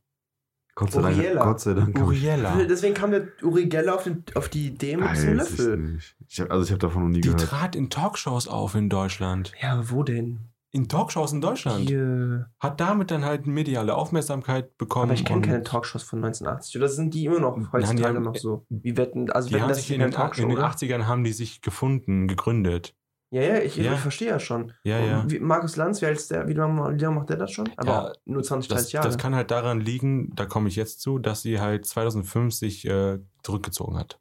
Gott 0.75 0.91
sei 0.91 1.01
Dank. 1.01 1.17
Uriella. 1.17 1.43
Gott 1.43 1.59
sei 1.59 1.73
Dank. 1.73 1.97
ich- 1.97 2.01
Uriella. 2.03 2.63
Deswegen 2.69 2.93
kam 2.93 3.09
der 3.11 3.27
Uri 3.41 3.65
Geller 3.65 3.95
auf, 3.95 4.03
den, 4.03 4.23
auf 4.35 4.47
die 4.47 4.67
Idee 4.67 4.95
mit 4.97 5.09
diesem 5.11 5.31
ich 5.31 5.37
Löffel. 5.37 5.77
nicht. 5.77 6.15
Ich 6.27 6.39
hab, 6.39 6.51
also 6.51 6.63
ich 6.63 6.69
habe 6.71 6.79
davon 6.79 7.01
noch 7.03 7.09
nie 7.09 7.21
Die 7.21 7.29
gehört. 7.29 7.41
trat 7.49 7.75
in 7.75 7.89
Talkshows 7.89 8.47
auf 8.47 8.75
in 8.75 8.89
Deutschland. 8.89 9.51
Ja, 9.61 9.73
aber 9.73 9.89
wo 9.89 10.03
denn? 10.03 10.39
In 10.73 10.87
Talkshows 10.87 11.33
in 11.33 11.41
Deutschland. 11.41 11.89
Hier. 11.89 12.49
Hat 12.59 12.79
damit 12.79 13.11
dann 13.11 13.25
halt 13.25 13.45
mediale 13.47 13.93
Aufmerksamkeit 13.95 14.77
bekommen. 14.77 15.05
Aber 15.05 15.13
ich 15.15 15.25
kenne 15.25 15.41
keine 15.41 15.63
Talkshows 15.63 16.03
von 16.03 16.19
1980. 16.19 16.77
Oder 16.77 16.87
sind 16.87 17.13
die 17.13 17.25
immer 17.25 17.39
noch 17.41 17.57
heutzutage 17.73 18.19
die 18.19 18.23
noch 18.23 18.35
so? 18.37 18.65
Wie 18.69 18.95
wetten, 18.95 19.29
also 19.31 19.49
Die 19.49 19.55
wetten, 19.55 19.63
haben 19.63 19.69
das 19.69 19.79
sich 19.79 19.91
in 19.91 19.99
den, 19.99 20.11
Talkshow, 20.11 20.43
in 20.43 20.49
den 20.49 20.57
oder? 20.59 20.67
80ern 20.69 21.07
haben 21.07 21.23
die 21.25 21.33
sich 21.33 21.61
gefunden, 21.61 22.27
gegründet. 22.29 22.95
Ja, 23.33 23.41
ja, 23.41 23.57
ich, 23.59 23.77
Ja. 23.77 23.93
ich 23.93 23.99
verstehe 23.99 24.27
ja 24.27 24.39
schon. 24.39 24.73
Ja, 24.83 24.99
ja. 24.99 25.23
Wie, 25.29 25.39
Markus 25.39 25.77
Lanz, 25.77 26.01
wie 26.01 26.05
alt 26.05 26.17
ist 26.17 26.29
der? 26.31 26.47
Wie 26.49 26.53
lange, 26.53 26.93
wie 26.95 26.99
lange 27.01 27.15
macht 27.15 27.29
der 27.29 27.37
das 27.37 27.51
schon? 27.51 27.69
Aber 27.77 27.89
Ja, 27.89 28.13
nur 28.25 28.43
20, 28.43 28.67
30 28.69 28.83
Das, 28.85 28.91
Jahre. 28.91 29.07
das 29.07 29.17
kann 29.17 29.33
halt 29.35 29.51
daran 29.51 29.79
liegen, 29.79 30.35
da 30.35 30.45
komme 30.45 30.67
ich 30.67 30.75
jetzt 30.75 30.99
zu, 30.99 31.17
dass 31.17 31.41
sie 31.41 31.59
halt 31.61 31.85
2005 31.85 32.53
sich 32.53 32.85
äh, 32.85 33.19
zurückgezogen 33.43 33.97
hat. 33.97 34.19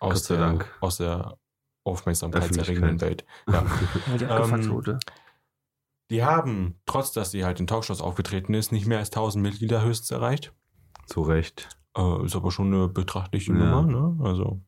Aus 0.00 0.14
Gott 0.14 0.22
sei 0.24 0.36
der, 0.36 0.44
Dank. 0.46 0.76
Aus 0.80 0.96
der 0.96 1.38
aufmerksamkeitserregenden 1.84 3.00
Welt. 3.00 3.24
Ja. 3.48 3.64
Die 4.18 4.24
ähm. 4.24 4.98
Die 6.10 6.24
haben, 6.24 6.80
trotz 6.84 7.12
dass 7.12 7.30
sie 7.30 7.44
halt 7.44 7.60
in 7.60 7.66
Talkshows 7.66 8.00
aufgetreten 8.02 8.54
ist, 8.54 8.72
nicht 8.72 8.86
mehr 8.86 8.98
als 8.98 9.08
1000 9.10 9.42
Mitglieder 9.42 9.82
höchstens 9.82 10.10
erreicht. 10.10 10.52
Zu 11.06 11.22
Recht. 11.22 11.68
Äh, 11.96 12.24
ist 12.24 12.36
aber 12.36 12.50
schon 12.50 12.72
eine 12.74 12.88
betrachtliche 12.88 13.52
Ja. 13.52 13.58
Nummer, 13.58 13.82
ne? 13.82 14.24
Also, 14.24 14.60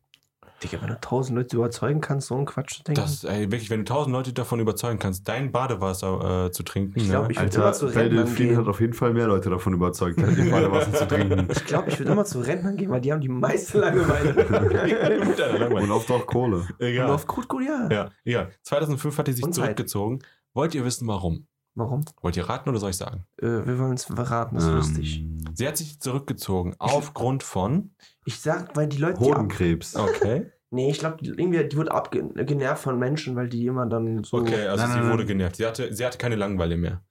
Digga, 0.63 0.79
wenn 0.81 0.87
du 0.87 0.93
1000 0.95 1.37
Leute 1.37 1.55
überzeugen 1.57 1.99
kannst, 2.01 2.27
so 2.27 2.35
einen 2.35 2.45
Quatsch 2.45 2.77
zu 2.77 2.83
denken. 2.83 3.01
das, 3.01 3.23
ey, 3.25 3.51
wirklich, 3.51 3.69
wenn 3.69 3.83
du 3.83 3.91
1000 3.93 4.13
Leute 4.13 4.33
davon 4.33 4.59
überzeugen 4.59 4.99
kannst, 4.99 5.27
dein 5.27 5.51
Badewasser 5.51 6.45
äh, 6.45 6.51
zu 6.51 6.63
trinken, 6.63 6.97
Ich 6.97 7.09
glaub, 7.09 7.27
ne? 7.27 7.31
ich 7.33 7.39
würd 7.39 7.55
immer 7.55 7.73
zu 7.73 7.85
Rentnern 7.87 8.35
gehen. 8.35 8.57
hat 8.57 8.67
auf 8.67 8.79
jeden 8.79 8.93
Fall 8.93 9.13
mehr 9.13 9.27
Leute 9.27 9.49
davon 9.49 9.73
überzeugt, 9.73 10.21
halt 10.21 10.37
im 10.37 10.49
Badewasser 10.51 10.93
zu 10.93 11.07
trinken. 11.07 11.47
Ich 11.51 11.65
glaube, 11.65 11.89
ich 11.89 11.99
würde 11.99 12.11
immer 12.13 12.25
zu 12.25 12.39
Rentnern 12.39 12.77
gehen, 12.77 12.89
weil 12.89 13.01
die 13.01 13.11
haben 13.11 13.21
die 13.21 13.27
meiste 13.29 13.79
Langeweile. 13.79 15.75
Und 15.75 15.91
oft 15.91 16.09
auch 16.11 16.25
Kohle. 16.25 16.57
Und 16.57 16.75
Egal. 16.79 17.09
auf 17.11 17.27
gut, 17.27 17.47
gut, 17.47 17.63
ja. 17.65 17.87
Ja, 17.91 18.09
egal. 18.23 18.51
2005 18.63 19.17
hat 19.17 19.27
die 19.27 19.33
sich 19.33 19.43
Und 19.43 19.53
Zeit. 19.53 19.65
zurückgezogen. 19.65 20.19
Wollt 20.53 20.73
ihr 20.73 20.85
wissen, 20.85 21.07
warum? 21.07 21.47
Warum? 21.75 22.05
Wollt 22.21 22.37
ihr 22.37 22.47
raten 22.47 22.69
oder 22.69 22.79
soll 22.79 22.91
ich 22.91 22.97
sagen? 22.97 23.25
Äh, 23.37 23.47
wir 23.65 23.77
wollen 23.79 23.93
es 23.93 24.05
verraten, 24.05 24.55
das 24.55 24.63
ist 24.65 24.71
lustig. 24.71 25.19
Ähm, 25.19 25.37
Sie 25.53 25.67
hat 25.67 25.77
sich 25.77 25.99
zurückgezogen 25.99 26.73
aufgrund 26.79 27.43
von. 27.43 27.91
Ich 28.25 28.39
sag, 28.39 28.75
weil 28.75 28.87
die 28.87 28.97
Leute. 28.97 29.19
Hodenkrebs. 29.19 29.95
Okay. 29.95 30.51
nee, 30.71 30.89
ich 30.89 30.99
glaube, 30.99 31.17
die, 31.21 31.29
irgendwie, 31.29 31.63
die 31.67 31.77
wurde 31.77 31.91
abgenervt 31.91 32.81
von 32.83 32.97
Menschen, 32.97 33.35
weil 33.35 33.49
die 33.49 33.65
immer 33.65 33.85
dann 33.85 34.23
so. 34.23 34.37
Okay, 34.37 34.67
also 34.67 34.83
Nein, 34.83 34.93
sie 34.93 34.99
nein, 34.99 35.07
wurde 35.11 35.17
nein. 35.23 35.27
genervt. 35.27 35.55
Sie 35.57 35.65
hatte, 35.65 35.93
sie 35.93 36.05
hatte 36.05 36.17
keine 36.17 36.35
Langeweile 36.35 36.77
mehr. 36.77 37.03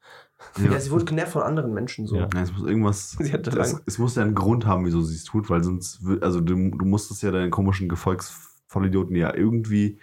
Ja, 0.58 0.78
sie 0.80 0.90
wurde 0.90 1.04
genervt 1.04 1.32
von 1.32 1.42
anderen 1.42 1.72
Menschen 1.72 2.06
so. 2.06 2.16
Ja. 2.16 2.28
Es 2.42 2.52
muss 2.52 2.66
irgendwas. 2.68 3.10
Sie 3.20 3.32
hatte 3.32 3.50
Es, 3.86 3.98
muss 3.98 4.16
ja 4.16 4.22
einen 4.22 4.34
Grund 4.34 4.66
haben, 4.66 4.84
wieso 4.84 5.00
sie 5.00 5.14
es 5.14 5.24
tut, 5.24 5.48
weil 5.48 5.62
sonst, 5.62 6.00
also 6.20 6.40
du, 6.40 6.54
du 6.70 6.84
musst 6.84 7.10
es 7.10 7.22
ja 7.22 7.30
deinen 7.30 7.50
komischen 7.50 7.88
Gefolgsvollidioten 7.88 9.14
ja 9.16 9.32
irgendwie 9.34 9.98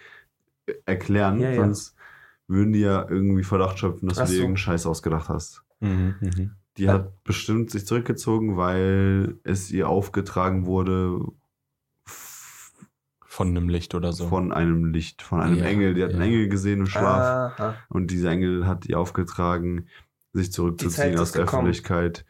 erklären, 0.86 1.38
Ja, 1.38 1.50
ja. 1.50 1.56
sonst 1.56 1.91
würden 2.52 2.72
die 2.72 2.80
ja 2.80 3.08
irgendwie 3.08 3.42
Verdacht 3.44 3.78
schöpfen, 3.78 4.08
dass 4.08 4.18
Ach 4.18 4.24
du 4.24 4.28
dir 4.30 4.36
so. 4.36 4.42
irgendeinen 4.42 4.56
Scheiß 4.58 4.86
ausgedacht 4.86 5.28
hast. 5.28 5.62
Mhm, 5.80 6.14
mhm. 6.20 6.50
Die 6.78 6.84
Ja. 6.84 6.94
hat 6.94 7.22
bestimmt 7.24 7.70
sich 7.70 7.86
zurückgezogen, 7.86 8.56
weil 8.56 9.36
es 9.44 9.70
ihr 9.70 9.88
aufgetragen 9.88 10.64
wurde 10.66 11.20
Von 13.26 13.48
einem 13.48 13.68
Licht 13.68 13.94
oder 13.94 14.12
so. 14.12 14.28
von 14.28 14.52
einem 14.52 14.86
Licht, 14.92 15.22
von 15.22 15.40
einem 15.40 15.56
Ja, 15.56 15.64
Engel. 15.64 15.94
Die 15.94 16.02
hat 16.02 16.10
einen 16.10 16.20
ja. 16.20 16.26
Engel 16.26 16.48
gesehen 16.48 16.80
im 16.80 16.86
Schlaf 16.86 17.58
Aha. 17.58 17.76
und 17.88 18.10
dieser 18.10 18.30
Engel 18.30 18.66
hat 18.66 18.86
ihr 18.86 18.98
aufgetragen, 18.98 19.86
sich 20.32 20.52
zurückzuziehen 20.52 21.18
aus 21.18 21.32
der 21.32 21.44
gekommen. 21.44 21.62
Öffentlichkeit. 21.66 22.24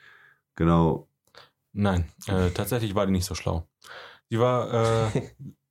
Genau. 0.57 1.09
Nein, 1.73 2.05
äh, 2.27 2.51
tatsächlich 2.51 2.95
war 2.95 3.07
die 3.07 3.13
nicht 3.13 3.25
so 3.25 3.35
schlau. 3.35 3.67
Die 4.31 4.39
war, 4.39 5.13
äh, 5.15 5.23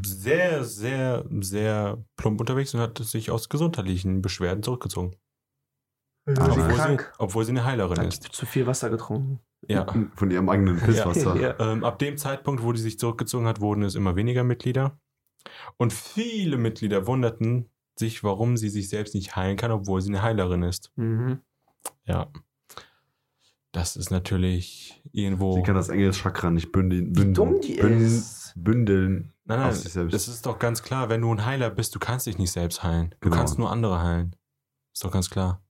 sehr, 0.00 0.64
sehr, 0.64 1.24
sehr 1.40 2.02
plump 2.16 2.40
unterwegs 2.40 2.74
und 2.74 2.80
hat 2.80 2.98
sich 2.98 3.30
aus 3.30 3.48
gesundheitlichen 3.48 4.22
Beschwerden 4.22 4.62
zurückgezogen. 4.62 5.16
Ah, 6.26 6.34
Sie 6.34 6.40
Obwohl 6.40 6.62
sie, 6.70 6.76
krank. 6.76 7.12
obwohl 7.18 7.44
sie 7.44 7.50
eine 7.50 7.64
Heilerin 7.64 7.98
Hat 7.98 8.06
ist. 8.06 8.22
zu 8.22 8.46
viel 8.46 8.66
Wasser 8.66 8.90
getrunken. 8.90 9.40
Ja. 9.68 9.86
Von 10.16 10.30
ihrem 10.30 10.48
eigenen 10.48 10.76
Pisswasser. 10.78 11.36
Ja. 11.36 11.58
Ähm, 11.60 11.84
ab 11.84 11.98
dem 11.98 12.16
Zeitpunkt, 12.16 12.62
wo 12.62 12.72
die 12.72 12.80
sich 12.80 12.98
zurückgezogen 12.98 13.46
hat, 13.46 13.60
wurden 13.60 13.82
es 13.82 13.94
immer 13.94 14.16
weniger 14.16 14.44
Mitglieder. 14.44 14.98
Und 15.76 15.92
viele 15.92 16.56
Mitglieder 16.58 17.06
wunderten 17.06 17.68
sich, 17.96 18.22
warum 18.24 18.56
sie 18.56 18.68
sich 18.70 18.88
selbst 18.88 19.14
nicht 19.14 19.36
heilen 19.36 19.56
kann, 19.56 19.70
obwohl 19.72 20.00
sie 20.00 20.10
eine 20.10 20.22
Heilerin 20.22 20.62
ist. 20.62 20.92
Mhm. 20.96 21.40
Ja. 22.04 22.30
Das 23.72 23.96
ist 23.96 24.10
natürlich 24.10 25.02
irgendwo. 25.12 25.54
Sie 25.54 25.62
kann 25.62 25.74
das 25.74 25.88
Engelschakra 25.88 26.50
nicht 26.50 26.72
bündeln. 26.72 27.12
bündeln 27.12 27.34
dumm 27.34 27.60
die 27.60 27.74
bündeln, 27.76 28.02
ist. 28.04 28.52
Bündeln. 28.54 29.32
Nein, 29.44 29.58
nein, 29.60 29.68
auf 29.70 29.76
sich 29.76 29.92
selbst. 29.92 30.12
das 30.14 30.28
ist 30.28 30.44
doch 30.46 30.58
ganz 30.58 30.82
klar, 30.82 31.08
wenn 31.08 31.22
du 31.22 31.32
ein 31.34 31.44
Heiler 31.46 31.70
bist, 31.70 31.94
du 31.94 31.98
kannst 31.98 32.26
dich 32.26 32.38
nicht 32.38 32.52
selbst 32.52 32.82
heilen. 32.82 33.14
Du 33.20 33.28
Genau. 33.30 33.36
kannst 33.36 33.58
nur 33.58 33.70
andere 33.70 34.02
heilen. 34.02 34.36
Ist 34.94 35.04
doch 35.04 35.10
ganz 35.10 35.30
klar. 35.30 35.62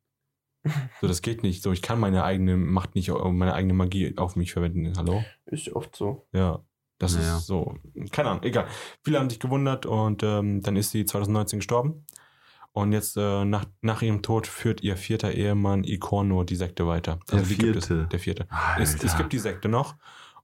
So, 1.01 1.09
das 1.09 1.23
geht 1.23 1.43
nicht. 1.43 1.63
So, 1.63 1.73
ich 1.73 1.83
kann 1.83 1.99
meine 1.99 2.23
eigene 2.23 2.57
Macht 2.57 2.95
nicht, 2.95 3.09
meine 3.11 3.55
eigene 3.55 3.73
Magie 3.75 4.17
auf 4.17 4.37
mich 4.37 4.53
verwenden. 4.53 4.93
Hallo? 4.97 5.25
Ist 5.47 5.69
oft 5.75 5.97
so. 5.97 6.27
Ja. 6.33 6.65
Das 6.99 7.17
Naja. 7.17 7.39
ist 7.39 7.47
so. 7.47 7.75
Keine 8.13 8.29
Ahnung, 8.31 8.45
egal. 8.45 8.67
Viele 9.03 9.19
haben 9.19 9.29
sich 9.29 9.41
gewundert 9.41 9.87
und 9.87 10.23
ähm, 10.23 10.61
dann 10.63 10.77
ist 10.77 10.91
sie 10.93 11.05
2019 11.05 11.59
gestorben. 11.59 12.07
Und 12.75 12.93
jetzt 12.93 13.17
äh, 13.19 13.45
nach, 13.45 13.67
nach 13.83 14.01
ihrem 14.03 14.23
Tod 14.23 14.47
führt 14.47 14.83
ihr 14.83 14.97
vierter 14.97 15.33
Ehemann 15.33 15.85
Ikorno 15.85 16.43
die 16.45 16.57
Sekte 16.57 16.87
weiter. 16.87 17.19
Der 17.31 17.43
die 17.43 17.57
gibt 17.57 17.77
es- 17.77 17.87
vierte? 17.87 18.07
der 18.09 18.19
vierte. 18.19 18.49
Es, 18.79 19.03
es 19.03 19.17
gibt 19.17 19.33
die 19.33 19.39
Sekte 19.39 19.69
noch. 19.69 19.97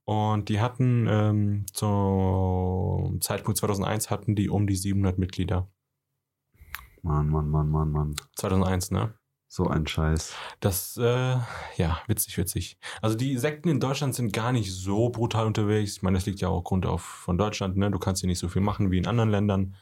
Und 0.05 0.49
die 0.49 0.59
hatten 0.59 1.07
ähm, 1.09 1.65
zum 1.73 3.19
Zeitpunkt 3.21 3.57
2001 3.59 4.09
hatten 4.09 4.35
die 4.35 4.49
um 4.49 4.65
die 4.67 4.75
700 4.75 5.17
Mitglieder. 5.17 5.67
Mann, 7.01 7.29
Mann, 7.29 7.49
Mann, 7.49 7.69
Mann, 7.69 7.91
Mann. 7.91 8.15
2001, 8.35 8.91
ne? 8.91 9.13
So 9.47 9.67
ein 9.67 9.87
Scheiß. 9.87 10.35
Das, 10.59 10.97
äh, 10.97 11.37
ja, 11.77 11.99
witzig, 12.07 12.37
witzig. 12.37 12.77
Also 13.01 13.15
die 13.15 13.37
Sekten 13.37 13.69
in 13.69 13.79
Deutschland 13.79 14.13
sind 14.13 14.31
gar 14.33 14.51
nicht 14.51 14.71
so 14.71 15.09
brutal 15.09 15.47
unterwegs. 15.47 15.97
Ich 15.97 16.01
meine, 16.03 16.17
das 16.17 16.27
liegt 16.27 16.41
ja 16.41 16.49
auch 16.49 16.63
Grund 16.63 16.85
auf 16.85 17.01
von 17.01 17.37
Deutschland, 17.37 17.75
ne? 17.77 17.89
Du 17.89 17.97
kannst 17.97 18.21
hier 18.21 18.27
nicht 18.27 18.37
so 18.39 18.47
viel 18.49 18.61
machen 18.61 18.91
wie 18.91 18.99
in 18.99 19.07
anderen 19.07 19.29
Ländern. 19.31 19.75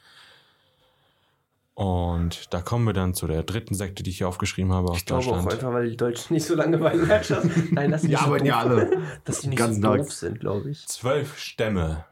Und 1.80 2.52
da 2.56 2.62
kommen 2.64 2.86
wir 2.86 2.94
dann 2.94 3.14
zu 3.14 3.28
der 3.28 3.44
dritten 3.44 3.76
Sekte, 3.76 4.02
die 4.02 4.10
ich 4.10 4.18
hier 4.18 4.28
aufgeschrieben 4.28 4.74
habe 4.74 4.90
aus 4.90 4.98
Ich 4.98 5.06
glaube 5.06 5.22
auch 5.28 5.44
Deutschland. 5.44 5.54
einfach, 5.54 5.74
weil 5.74 5.92
die 5.92 5.96
Deutschen 5.98 6.34
nicht 6.34 6.48
so 6.48 6.56
lange 6.56 6.80
bei 6.80 6.90
den 6.98 7.06
Herrschaften. 7.06 7.68
Nein, 7.72 7.92
dass 7.92 8.02
die 8.02 8.08
Ja, 8.12 8.18
nicht 8.18 8.26
so 8.26 8.30
aber 8.32 8.38
doof, 8.40 8.48
ja 8.48 8.60
alle. 8.60 9.02
Dass 9.26 9.42
die 9.42 9.48
nicht 9.50 9.60
Ganz 9.60 9.76
so 9.76 9.82
neu. 9.84 9.98
doof 9.98 10.12
sind, 10.12 10.40
glaube 10.40 10.72
ich. 10.72 10.88
Zwölf 10.88 11.38
Stämme, 11.38 12.06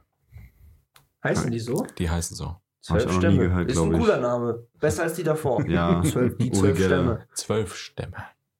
Heißen 1.23 1.49
die 1.49 1.59
so? 1.59 1.83
die 1.97 2.07
heißen 2.07 2.37
so. 2.37 2.57
Noch 2.89 3.21
nie 3.23 3.37
gehört, 3.39 3.71
Ist 3.71 3.79
ein 3.79 3.91
cooler 3.93 4.19
Name. 4.19 4.67
Besser 4.79 5.01
als 5.01 5.15
die 5.15 5.23
davor. 5.23 5.65
Ja. 5.67 6.03
Zwölf, 6.05 6.37
die 6.37 6.51
zwölf. 6.51 6.77
Stämme. 6.77 7.25
Zwölf 7.33 7.75
Stämme. 7.75 8.17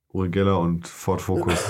Uri 0.08 0.30
Geller 0.30 0.58
und 0.60 0.88
Ford 0.88 1.22
Focus. 1.22 1.64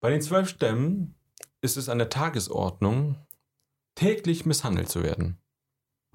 Bei 0.00 0.10
den 0.10 0.20
zwölf 0.20 0.48
Stämmen 0.50 1.14
ist 1.62 1.78
es 1.78 1.88
an 1.88 1.96
der 1.96 2.10
Tagesordnung, 2.10 3.16
täglich 3.94 4.46
misshandelt 4.46 4.88
zu 4.88 5.02
werden. 5.02 5.38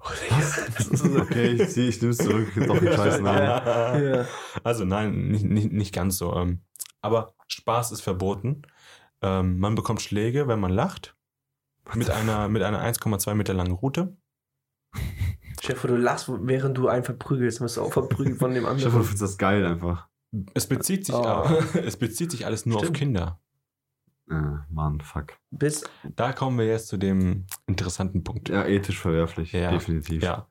okay, 0.00 1.52
ich, 1.52 1.68
zieh- 1.70 1.88
ich 1.88 2.00
nehme 2.00 2.12
es 2.12 2.18
zurück. 2.18 2.48
Doch 2.56 2.78
einen 2.80 2.92
scheiß 2.92 3.20
Namen. 3.20 4.04
Ja. 4.04 4.26
Also 4.64 4.84
nein, 4.84 5.28
nicht, 5.28 5.44
nicht, 5.44 5.72
nicht 5.72 5.94
ganz 5.94 6.16
so. 6.18 6.34
Ähm, 6.34 6.62
aber 7.02 7.34
Spaß 7.48 7.92
ist 7.92 8.00
verboten. 8.00 8.62
Ähm, 9.22 9.58
man 9.58 9.74
bekommt 9.74 10.00
Schläge, 10.00 10.48
wenn 10.48 10.60
man 10.60 10.70
lacht. 10.72 11.16
Mit 11.94 12.08
einer, 12.08 12.48
mit 12.48 12.62
einer 12.62 12.82
1,2 12.82 13.34
Meter 13.34 13.52
langen 13.52 13.72
Rute. 13.72 14.16
Chef, 15.62 15.82
du 15.82 15.96
lachst, 15.96 16.28
während 16.28 16.78
du 16.78 16.88
einen 16.88 17.04
verprügelst, 17.04 17.60
wirst 17.60 17.76
du 17.76 17.82
auch 17.82 17.92
verprügelt 17.92 18.38
von 18.38 18.54
dem 18.54 18.62
Ich 18.64 18.68
hoffe, 18.68 18.78
du 18.80 18.86
anderen. 18.86 19.02
findest 19.04 19.22
das 19.22 19.38
geil 19.38 19.66
einfach. 19.66 20.08
Es 20.54 20.66
bezieht 20.66 21.04
sich, 21.06 21.14
Oh. 21.14 21.44
es 21.74 21.96
bezieht 21.96 22.30
sich 22.30 22.46
alles 22.46 22.64
nur 22.64 22.78
Stimmt. 22.78 22.96
auf 22.96 22.98
Kinder. 22.98 23.40
Ah, 24.30 24.64
Mann, 24.70 25.00
fuck. 25.00 25.36
Bis, 25.50 25.84
Da 26.16 26.32
kommen 26.32 26.58
wir 26.58 26.66
jetzt 26.66 26.86
zu 26.88 26.96
dem 26.96 27.46
interessanten 27.66 28.22
Punkt. 28.22 28.48
Ja, 28.48 28.64
ethisch 28.64 28.98
verwerflich. 28.98 29.52
Ja, 29.52 29.72
Definitiv. 29.72 30.22
Ja. 30.22 30.48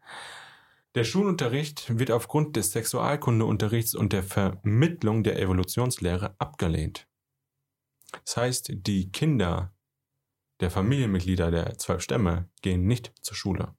Der 0.95 1.03
Schulunterricht 1.05 1.97
wird 1.97 2.11
aufgrund 2.11 2.55
des 2.55 2.71
Sexualkundeunterrichts 2.71 3.95
und 3.95 4.11
der 4.11 4.23
Vermittlung 4.23 5.23
der 5.23 5.39
Evolutionslehre 5.39 6.35
abgelehnt. 6.39 7.07
Das 8.25 8.37
heißt, 8.37 8.71
die 8.73 9.11
Kinder 9.11 9.71
der 10.59 10.71
Familienmitglieder 10.71 11.51
der 11.51 11.77
zwölf 11.77 12.01
Stämme 12.01 12.49
gehen 12.61 12.85
nicht 12.85 13.13
zur 13.21 13.37
Schule. 13.37 13.75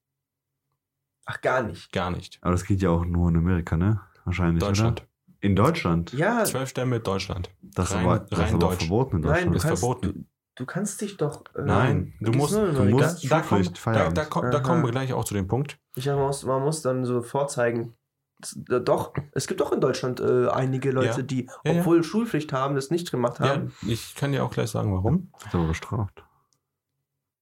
ach, 1.27 1.41
gar 1.43 1.63
nicht. 1.63 1.93
Gar 1.93 2.11
nicht. 2.11 2.39
Aber 2.41 2.53
das 2.53 2.65
geht 2.65 2.81
ja 2.81 2.91
auch 2.91 3.05
nur 3.05 3.29
in 3.29 3.37
Amerika, 3.37 3.77
ne? 3.77 4.01
Wahrscheinlich. 4.25 4.63
Deutschland. 4.63 5.01
Oder? 5.03 5.10
In 5.41 5.57
Deutschland? 5.57 6.12
Ja, 6.12 6.45
Zwölf 6.45 6.68
Stämme 6.68 7.01
Deutschland. 7.01 7.51
Das 7.62 7.88
ist 7.91 7.95
Rein- 7.97 8.05
aber, 8.05 8.18
das 8.20 8.38
rein 8.38 8.47
ist 8.49 8.55
aber 8.55 8.66
deutsch. 8.68 8.78
verboten 8.86 9.16
in 9.16 9.22
nein, 9.22 9.30
Deutschland. 9.32 9.53
du 9.53 9.57
Ist 9.57 9.62
kannst, 9.64 9.80
verboten. 9.80 10.07
Du, 10.12 10.24
du 10.57 10.66
kannst 10.66 11.01
dich 11.01 11.16
doch. 11.16 11.45
äh, 11.55 11.62
Nein, 11.62 12.12
du 12.20 12.32
musst- 12.32 12.55
du 12.55 12.61
musst- 12.84 13.24
Da, 13.30 13.41
kommen, 13.41 13.64
Schulpflicht, 13.64 13.86
da, 13.86 14.11
da, 14.11 14.24
komm- 14.26 14.51
da 14.51 14.61
kommen 14.61 14.84
wir 14.84 14.91
gleich 14.91 15.12
auch 15.14 15.24
zu 15.24 15.34
dem 15.34 15.47
Punkt. 15.49 15.78
Ich 15.97 16.05
sag, 16.05 16.16
man 16.16 16.26
muss, 16.26 16.45
man 16.45 16.62
muss 16.62 16.82
dann 16.82 17.05
so 17.05 17.22
vorzeigen. 17.22 17.95
Das- 18.38 18.59
äh, 18.70 18.80
Doch, 18.80 19.12
es 19.32 19.47
gibt 19.47 19.61
doch 19.61 19.72
in 19.72 19.80
Deutschland 19.80 20.20
äh, 20.20 20.49
einige 20.49 20.91
Leute, 20.93 21.20
Ja. 21.20 21.22
die, 21.22 21.47
Ja, 21.64 21.72
ja. 21.72 21.80
obwohl 21.80 22.03
Schulpflicht 22.05 22.53
haben, 22.53 22.74
das 22.74 22.91
nicht 22.91 23.11
gemacht 23.11 23.38
Ja, 23.41 23.49
haben. 23.49 23.72
ich 23.86 24.14
kann 24.14 24.32
dir 24.32 24.45
auch 24.45 24.51
gleich 24.51 24.70
sagen, 24.70 24.93
warum. 24.95 25.30
ist 25.47 25.55
aber 25.55 25.68
bestraft. 25.68 26.22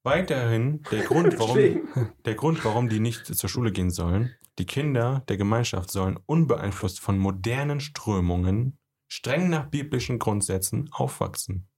Weiterhin 0.04 0.82
der 0.90 1.02
Grund, 1.02 1.38
warum, 1.38 1.56
der 2.24 2.34
Grund, 2.34 2.64
warum 2.64 2.88
die 2.88 3.00
nicht 3.00 3.26
zur 3.26 3.48
Schule 3.50 3.72
gehen 3.72 3.90
sollen. 3.90 4.30
Die 4.58 4.66
Kinder 4.66 5.22
der 5.28 5.36
Gemeinschaft 5.36 5.90
sollen 5.90 6.18
unbeeinflusst 6.26 7.00
von 7.00 7.18
modernen 7.18 7.80
Strömungen, 7.80 8.78
streng 9.06 9.48
nach 9.50 9.66
biblischen 9.66 10.18
Grundsätzen 10.18 10.90
aufwachsen. 10.92 11.68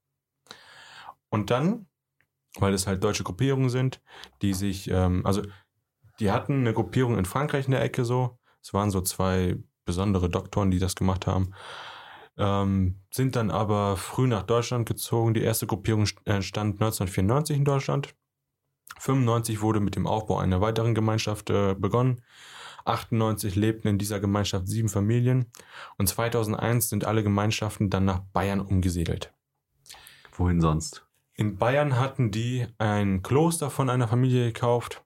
Und 1.29 1.51
dann, 1.51 1.87
weil 2.59 2.75
es 2.75 2.87
halt 2.87 3.05
deutsche 3.05 3.25
Gruppierungen 3.25 3.71
sind, 3.71 4.01
die 4.43 4.55
sich, 4.55 4.91
ähm, 4.91 5.25
also 5.25 5.43
die 6.19 6.31
hatten 6.31 6.61
eine 6.61 6.75
Gruppierung 6.75 7.19
in 7.19 7.25
Frankreich 7.25 7.67
in 7.67 7.73
der 7.73 7.83
Ecke 7.83 8.05
so. 8.05 8.39
Es 8.63 8.75
waren 8.75 8.91
so 8.91 9.01
zwei 9.01 9.57
besondere 9.85 10.29
Doktoren, 10.29 10.71
die 10.71 10.79
das 10.79 10.97
gemacht 10.97 11.27
haben. 11.27 11.55
Ähm, 12.37 13.01
sind 13.13 13.37
dann 13.37 13.51
aber 13.51 13.97
früh 13.97 14.27
nach 14.27 14.43
Deutschland 14.43 14.89
gezogen. 14.89 15.35
Die 15.35 15.43
erste 15.43 15.67
Gruppierung 15.67 16.05
st- 16.05 16.27
äh, 16.27 16.43
stand 16.43 16.81
1994 16.81 17.57
in 17.57 17.65
Deutschland. 17.65 18.15
95 18.99 19.63
wurde 19.63 19.81
mit 19.81 19.97
dem 19.97 20.07
Aufbau 20.07 20.39
einer 20.39 20.61
weiteren 20.61 20.95
Gemeinschaft 20.95 21.51
äh, 21.51 21.75
begonnen. 21.75 22.23
98 22.85 23.57
lebten 23.57 23.89
in 23.89 23.99
dieser 23.99 24.21
Gemeinschaft 24.21 24.69
sieben 24.69 24.89
Familien 24.89 25.47
und 25.99 26.09
2001 26.09 26.89
sind 26.89 27.05
alle 27.05 27.23
Gemeinschaften 27.23 27.91
dann 27.91 28.05
nach 28.05 28.21
Bayern 28.33 28.61
umgesiedelt. 28.61 29.33
Wohin 30.33 30.61
sonst? 30.61 31.07
In 31.35 31.57
Bayern 31.57 31.99
hatten 31.99 32.31
die 32.31 32.67
ein 32.79 33.23
Kloster 33.23 33.71
von 33.71 33.89
einer 33.89 34.09
Familie 34.09 34.53
gekauft. 34.53 35.03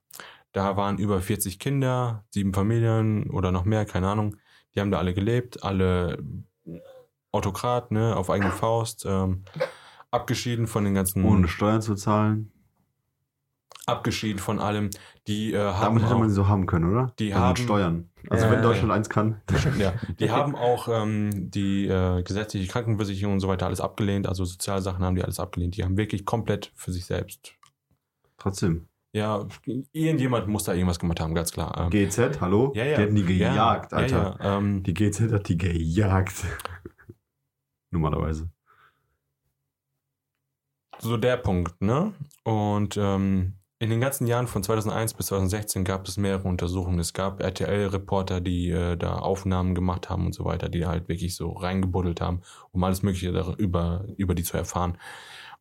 Da 0.51 0.77
waren 0.77 0.97
über 0.97 1.21
40 1.21 1.59
Kinder, 1.59 2.25
sieben 2.29 2.53
Familien 2.53 3.29
oder 3.29 3.51
noch 3.51 3.65
mehr, 3.65 3.85
keine 3.85 4.09
Ahnung. 4.09 4.37
Die 4.73 4.81
haben 4.81 4.91
da 4.91 4.99
alle 4.99 5.13
gelebt, 5.13 5.63
alle 5.63 6.17
Autokrat, 7.31 7.91
ne, 7.91 8.15
auf 8.15 8.29
eigene 8.29 8.51
Faust, 8.51 9.05
ähm, 9.05 9.43
abgeschieden 10.11 10.67
von 10.67 10.85
den 10.85 10.93
ganzen, 10.93 11.25
Ohne 11.25 11.47
Steuern 11.47 11.81
zu 11.81 11.95
zahlen. 11.95 12.51
Abgeschieden 13.87 14.39
von 14.39 14.59
allem. 14.59 14.89
Die 15.27 15.53
äh, 15.53 15.57
haben 15.59 15.81
Damit 15.95 16.03
hätte 16.03 16.15
auch, 16.15 16.19
man 16.19 16.29
sie 16.29 16.35
so 16.35 16.47
haben 16.47 16.65
können, 16.65 16.91
oder? 16.91 17.13
Die 17.19 17.33
Also 17.33 17.45
haben- 17.45 17.55
Steuern. 17.57 18.09
Also 18.29 18.45
Ja, 18.45 18.51
wenn 18.51 18.61
Deutschland 18.63 18.91
eins 18.91 19.07
kann. 19.09 19.41
ja, 19.77 19.93
die 20.19 20.31
haben 20.31 20.55
auch 20.55 20.87
ähm, 20.89 21.51
die 21.51 21.85
äh, 21.87 22.23
gesetzliche 22.23 22.67
Krankenversicherung 22.67 23.33
und 23.35 23.39
so 23.39 23.47
weiter 23.47 23.67
alles 23.67 23.79
abgelehnt. 23.81 24.27
Also 24.27 24.45
Sozialsachen 24.45 25.03
haben 25.05 25.15
die 25.15 25.23
alles 25.23 25.39
abgelehnt. 25.39 25.77
Die 25.77 25.83
haben 25.83 25.95
wirklich 25.95 26.25
komplett 26.25 26.71
für 26.75 26.91
sich 26.91 27.05
selbst. 27.05 27.53
Trotzdem. 28.37 28.87
Ja, 29.13 29.45
irgendjemand 29.93 30.47
muss 30.47 30.63
da 30.65 30.73
irgendwas 30.73 30.99
gemacht 30.99 31.19
haben, 31.21 31.35
ganz 31.35 31.51
klar. 31.51 31.77
Ähm, 31.79 31.89
GZ, 31.91 32.41
hallo? 32.41 32.73
Ja, 32.75 32.83
ja. 32.83 32.95
Die 32.97 33.01
hätten 33.03 33.15
die 33.15 33.23
gejagt, 33.23 33.91
ja, 33.91 33.97
Alter. 33.97 34.37
Ja, 34.39 34.45
ja, 34.45 34.57
ähm, 34.57 34.83
Die 34.83 34.93
GZ 34.93 35.31
hat 35.31 35.47
die 35.47 35.57
gejagt. 35.57 36.33
Normalerweise. 37.91 38.49
so 40.99 41.15
der 41.17 41.37
Punkt, 41.37 41.81
ne? 41.81 42.13
Und 42.43 42.97
ähm, 42.97 43.53
in 43.79 43.89
den 43.89 43.99
ganzen 43.99 44.25
Jahren 44.25 44.47
von 44.47 44.63
2001 44.63 45.15
bis 45.15 45.27
2016 45.27 45.83
gab 45.83 46.07
es 46.07 46.15
mehrere 46.17 46.47
Untersuchungen. 46.47 46.99
Es 46.99 47.13
gab 47.13 47.41
RTL-Reporter, 47.41 48.39
die 48.39 48.69
äh, 48.69 48.95
da 48.95 49.17
Aufnahmen 49.17 49.75
gemacht 49.75 50.09
haben 50.09 50.25
und 50.25 50.33
so 50.33 50.45
weiter, 50.45 50.69
die 50.69 50.85
halt 50.85 51.09
wirklich 51.09 51.35
so 51.35 51.51
reingebuddelt 51.51 52.21
haben, 52.21 52.41
um 52.71 52.83
alles 52.83 53.03
Mögliche 53.03 53.33
darüber, 53.33 54.05
über 54.15 54.33
die 54.33 54.43
zu 54.43 54.55
erfahren. 54.55 54.97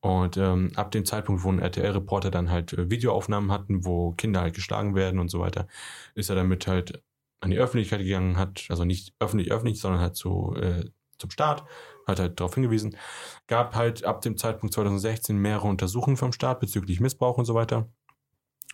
Und 0.01 0.37
ähm, 0.37 0.71
ab 0.77 0.91
dem 0.93 1.05
Zeitpunkt, 1.05 1.43
wo 1.45 1.51
ein 1.51 1.59
RTL-Reporter 1.59 2.31
dann 2.31 2.51
halt 2.51 2.73
äh, 2.75 2.91
Videoaufnahmen 2.91 3.51
hatten, 3.51 3.85
wo 3.85 4.13
Kinder 4.13 4.43
halt 4.43 4.55
geschlagen 4.55 4.95
werden 4.95 5.19
und 5.19 5.31
so 5.31 5.41
weiter, 5.41 5.67
ist 6.15 6.31
er 6.31 6.37
damit 6.37 6.67
halt 6.67 7.03
an 7.41 7.51
die 7.51 7.59
Öffentlichkeit 7.59 8.01
gegangen, 8.01 8.37
hat, 8.37 8.67
also 8.69 8.85
nicht 8.85 9.15
öffentlich 9.19 9.51
öffentlich, 9.51 9.81
sondern 9.81 10.01
halt 10.01 10.17
so 10.17 10.55
äh, 10.57 10.91
zum 11.19 11.31
Staat, 11.31 11.65
hat 12.07 12.21
halt 12.21 12.39
darauf 12.39 12.55
hingewiesen. 12.55 12.97
Gab 13.47 13.75
halt 13.75 14.05
ab 14.05 14.21
dem 14.21 14.37
Zeitpunkt 14.37 14.75
2016 14.75 15.37
mehrere 15.37 15.69
Untersuchungen 15.69 16.17
vom 16.17 16.33
Staat 16.33 16.61
bezüglich 16.61 17.01
Missbrauch 17.01 17.39
und 17.39 17.45
so 17.45 17.55
weiter. 17.55 17.89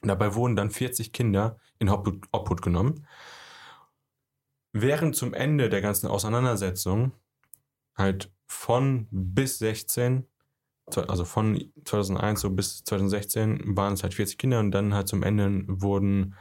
Dabei 0.03 0.35
wurden 0.35 0.57
dann 0.57 0.71
40 0.71 1.13
Kinder 1.13 1.59
in 1.79 1.89
Obhut, 1.89 2.27
Obhut 2.33 2.63
genommen. 2.63 3.07
Während 4.73 5.17
zum 5.17 5.35
Ende 5.35 5.69
der 5.69 5.81
ganzen 5.81 6.07
Auseinandersetzung 6.07 7.13
halt 7.97 8.33
von 8.47 9.09
bis 9.11 9.59
16, 9.59 10.27
also 11.09 11.25
von 11.25 11.73
2001 11.85 12.41
so 12.41 12.51
bis 12.51 12.85
2016 12.85 13.77
waren 13.77 13.95
es 13.95 14.03
halt 14.03 14.15
40 14.15 14.39
Kinder 14.39 14.61
und 14.61 14.71
dann 14.71 14.95
halt 14.95 15.09
zum 15.09 15.23
Ende 15.23 15.65
wurden 15.67 16.35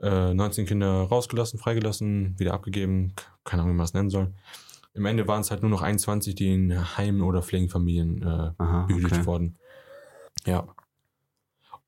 äh, 0.00 0.34
19 0.34 0.66
Kinder 0.66 0.88
rausgelassen, 1.04 1.58
freigelassen, 1.58 2.38
wieder 2.38 2.54
abgegeben, 2.54 3.14
keine 3.44 3.62
Ahnung, 3.62 3.74
wie 3.74 3.78
man 3.78 3.84
es 3.84 3.94
nennen 3.94 4.10
soll. 4.10 4.34
Im 4.94 5.06
Ende 5.06 5.26
waren 5.26 5.40
es 5.40 5.50
halt 5.50 5.62
nur 5.62 5.70
noch 5.70 5.82
21, 5.82 6.34
die 6.34 6.52
in 6.52 6.96
Heimen 6.98 7.22
oder 7.22 7.42
Pflegefamilien 7.42 8.22
äh, 8.22 8.50
Aha, 8.58 8.86
behütet 8.86 9.12
okay. 9.12 9.26
wurden. 9.26 9.58
Ja. 10.44 10.66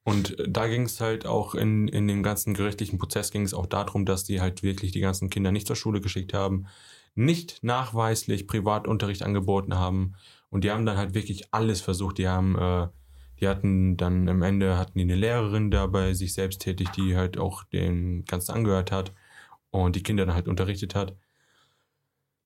Und 0.05 0.36
da 0.46 0.68
ging 0.68 0.82
es 0.82 1.00
halt 1.00 1.26
auch 1.26 1.55
in, 1.55 1.88
in 1.88 2.07
dem 2.07 2.22
ganzen 2.22 2.52
gerichtlichen 2.52 2.98
Prozess 2.98 3.30
ging 3.30 3.42
es 3.42 3.55
auch 3.55 3.66
darum, 3.66 4.05
dass 4.05 4.24
die 4.24 4.40
halt 4.40 4.62
wirklich 4.62 4.92
die 4.92 5.00
ganzen 5.00 5.30
Kinder 5.30 5.50
nicht 5.50 5.66
zur 5.66 5.76
Schule 5.76 6.02
geschickt 6.02 6.34
haben, 6.34 6.66
nicht 7.14 7.64
nachweislich 7.64 8.46
Privatunterricht 8.46 9.22
angeboten 9.22 9.74
haben. 9.74 10.14
Und 10.50 10.62
die 10.62 10.70
haben 10.70 10.84
dann 10.84 10.98
halt 10.98 11.14
wirklich 11.14 11.52
alles 11.55 11.80
versucht. 11.80 12.18
Die 12.18 12.28
haben, 12.28 12.57
äh, 12.59 12.88
die 13.40 13.48
hatten 13.48 13.96
dann 13.96 14.28
am 14.28 14.42
Ende 14.42 14.76
hatten 14.76 14.98
die 14.98 15.05
eine 15.05 15.16
Lehrerin 15.16 15.70
da 15.70 15.86
bei 15.86 16.12
sich 16.12 16.34
selbst 16.34 16.61
tätig, 16.61 16.90
die 16.90 17.16
halt 17.16 17.38
auch 17.38 17.64
den 17.64 18.24
Ganzen 18.26 18.52
angehört 18.52 18.92
hat 18.92 19.12
und 19.70 19.96
die 19.96 20.02
Kinder 20.02 20.26
dann 20.26 20.34
halt 20.34 20.48
unterrichtet 20.48 20.94
hat. 20.94 21.16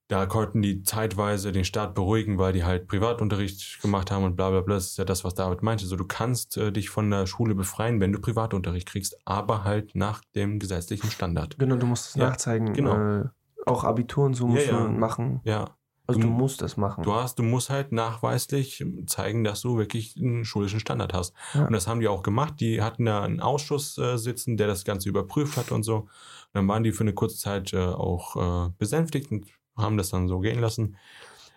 Da 0.09 0.25
konnten 0.25 0.63
die 0.63 0.83
zeitweise 0.83 1.53
den 1.53 1.65
Staat 1.67 1.95
beruhigen, 1.95 2.39
weil 2.39 2.55
die 2.55 2.65
halt 2.65 2.89
Privatunterricht 2.89 3.83
gemacht 3.83 4.11
haben 4.11 4.25
und 4.25 4.37
bla 4.37 4.49
bla 4.51 4.63
bla. 4.63 4.77
Das 4.77 4.87
ist 4.87 4.99
ja 4.99 5.05
das, 5.05 5.23
was 5.23 5.35
David 5.35 5.63
meinte. 5.63 5.85
So, 5.87 5.97
du 5.97 6.07
kannst 6.07 6.57
äh, 6.57 6.73
dich 6.73 6.89
von 6.89 7.11
der 7.11 7.27
Schule 7.27 7.55
befreien, 7.55 8.01
wenn 8.01 8.13
du 8.13 8.19
Privatunterricht 8.19 8.89
kriegst, 8.89 9.19
aber 9.27 9.65
halt 9.65 9.95
nach 9.95 10.23
dem 10.35 10.59
gesetzlichen 10.59 11.11
Standard. 11.11 11.59
Genau, 11.59 11.77
du 11.77 11.87
musst 11.87 12.09
es 12.09 12.15
Ja, 12.15 12.31
nachzeigen. 12.31 12.73
genau. 12.73 12.95
Äh, 12.97 13.25
auch 13.67 13.85
Abitur 13.85 14.25
und 14.25 14.33
so 14.35 14.49
musst 14.49 14.67
Ja, 14.67 14.79
ja. 14.79 14.87
du 14.87 14.93
machen. 14.93 15.41
Ja, 15.45 15.67
Also 16.07 16.21
Du- 16.21 16.27
du 16.29 16.33
musst 16.33 16.63
das 16.63 16.79
machen. 16.79 17.05
du 17.05 17.13
hast, 17.13 17.39
du 17.39 17.43
musst 17.43 17.69
halt 17.69 17.93
nachweislich 17.93 18.83
zeigen, 19.07 19.45
dass 19.45 19.61
du 19.61 19.77
wirklich 19.77 20.17
einen 20.17 20.47
schulischen 20.47 20.81
Standard 20.81 21.13
hast. 21.13 21.35
Und 21.53 21.73
das 21.75 21.87
haben 21.87 22.01
die 22.01 22.09
auch 22.09 22.23
gemacht. 22.23 22.55
Die 22.61 22.81
hatten 22.81 23.05
da 23.05 23.23
einen 23.25 23.41
Ausschuss 23.41 23.99
äh, 23.99 24.17
sitzen, 24.17 24.57
der 24.57 24.69
das 24.69 24.87
Ganze 24.87 25.11
überprüft 25.11 25.59
hat 25.59 25.71
und 25.71 25.83
so. 25.83 25.97
Und 25.97 26.09
dann 26.55 26.67
waren 26.69 26.83
die 26.83 26.93
für 26.93 27.05
eine 27.05 27.13
kurze 27.13 27.37
Zeit 27.37 27.75
äh, 27.75 27.79
auch 27.79 28.69
äh, 28.69 28.71
besänftigt 28.79 29.31
und 29.31 29.45
haben 29.79 29.97
das 29.97 30.11
dann 30.11 30.29
so 30.29 30.41
gehen 30.41 30.61
lassen. 30.61 30.97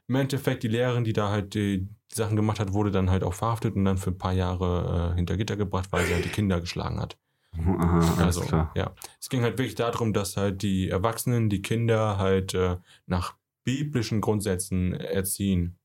Im 0.08 0.16
Endeffekt, 0.16 0.64
die 0.64 0.68
Lehrerin, 0.68 1.04
die 1.04 1.14
da 1.14 1.30
halt 1.30 1.54
die, 1.54 1.88
Sachen 2.14 2.36
gemacht 2.36 2.60
hat, 2.60 2.74
wurde 2.74 2.92
dann 2.92 3.10
halt 3.10 3.24
auch 3.24 3.34
verhaftet 3.34 3.76
und 3.76 3.86
dann 3.86 3.98
für 3.98 4.12
ein 4.12 4.18
paar 4.18 4.34
Jahre 4.34 5.12
äh, 5.12 5.16
hinter 5.16 5.38
Gitter 5.38 5.56
gebracht, 5.56 5.88
weil 5.92 6.06
sie 6.06 6.14
halt 6.14 6.26
die 6.26 6.30
Kinder 6.30 6.60
geschlagen 6.60 7.00
hat. 7.00 7.18
Aha, 7.58 8.00
alles 8.00 8.38
Also, 8.38 8.42
klar. 8.42 8.72
ja. 8.76 8.94
Es 9.20 9.30
ging 9.30 9.42
halt 9.44 9.58
wirklich 9.58 9.76
darum, 9.76 10.14
dass 10.14 10.38
halt 10.38 10.62
die 10.62 10.90
Erwachsenen 10.90 11.50
die 11.50 11.62
Kinder 11.62 12.18
halt 12.18 12.54
äh, 12.54 12.78
nach 13.08 13.36
biblischen 13.64 14.22
Grundsätzen 14.22 14.94
erziehen. 14.94 15.78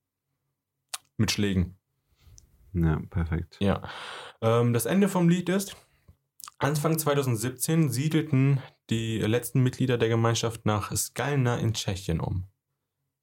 Mit 1.16 1.30
Schlägen. 1.30 1.78
Ja, 2.72 3.00
perfekt. 3.08 3.56
Ja. 3.60 3.82
Ähm, 4.42 4.72
das 4.72 4.86
Ende 4.86 5.08
vom 5.08 5.28
Lied 5.28 5.48
ist, 5.48 5.76
Anfang 6.58 6.98
2017 6.98 7.90
siedelten 7.90 8.62
die 8.88 9.18
letzten 9.18 9.62
Mitglieder 9.62 9.98
der 9.98 10.08
Gemeinschaft 10.08 10.64
nach 10.64 10.94
Skalna 10.96 11.56
in 11.56 11.74
Tschechien 11.74 12.20
um. 12.20 12.44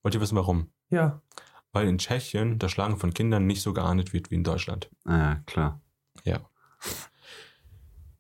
Wollt 0.04 0.16
ihr 0.16 0.22
wissen 0.22 0.36
warum? 0.36 0.70
ja. 0.90 1.22
Weil 1.76 1.88
in 1.88 1.98
Tschechien 1.98 2.60
das 2.60 2.72
Schlagen 2.72 2.98
von 2.98 3.16
Kindern 3.16 3.48
nicht 3.48 3.64
so 3.64 3.74
geahndet 3.74 4.14
wird 4.14 4.30
wie 4.30 4.36
in 4.36 4.44
Deutschland. 4.44 4.92
Ah, 5.06 5.18
ja, 5.18 5.36
klar. 5.48 5.82
Ja. 6.24 6.48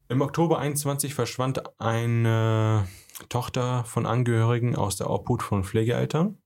Im 0.09 0.22
Oktober 0.22 0.57
21 0.57 1.14
verschwand 1.14 1.61
eine 1.80 2.88
Tochter 3.30 3.84
von 3.84 4.07
Angehörigen 4.07 4.76
aus 4.76 4.97
der 4.97 5.11
Obhut 5.11 5.43
von 5.43 5.64
Pflegeeltern. 5.64 6.39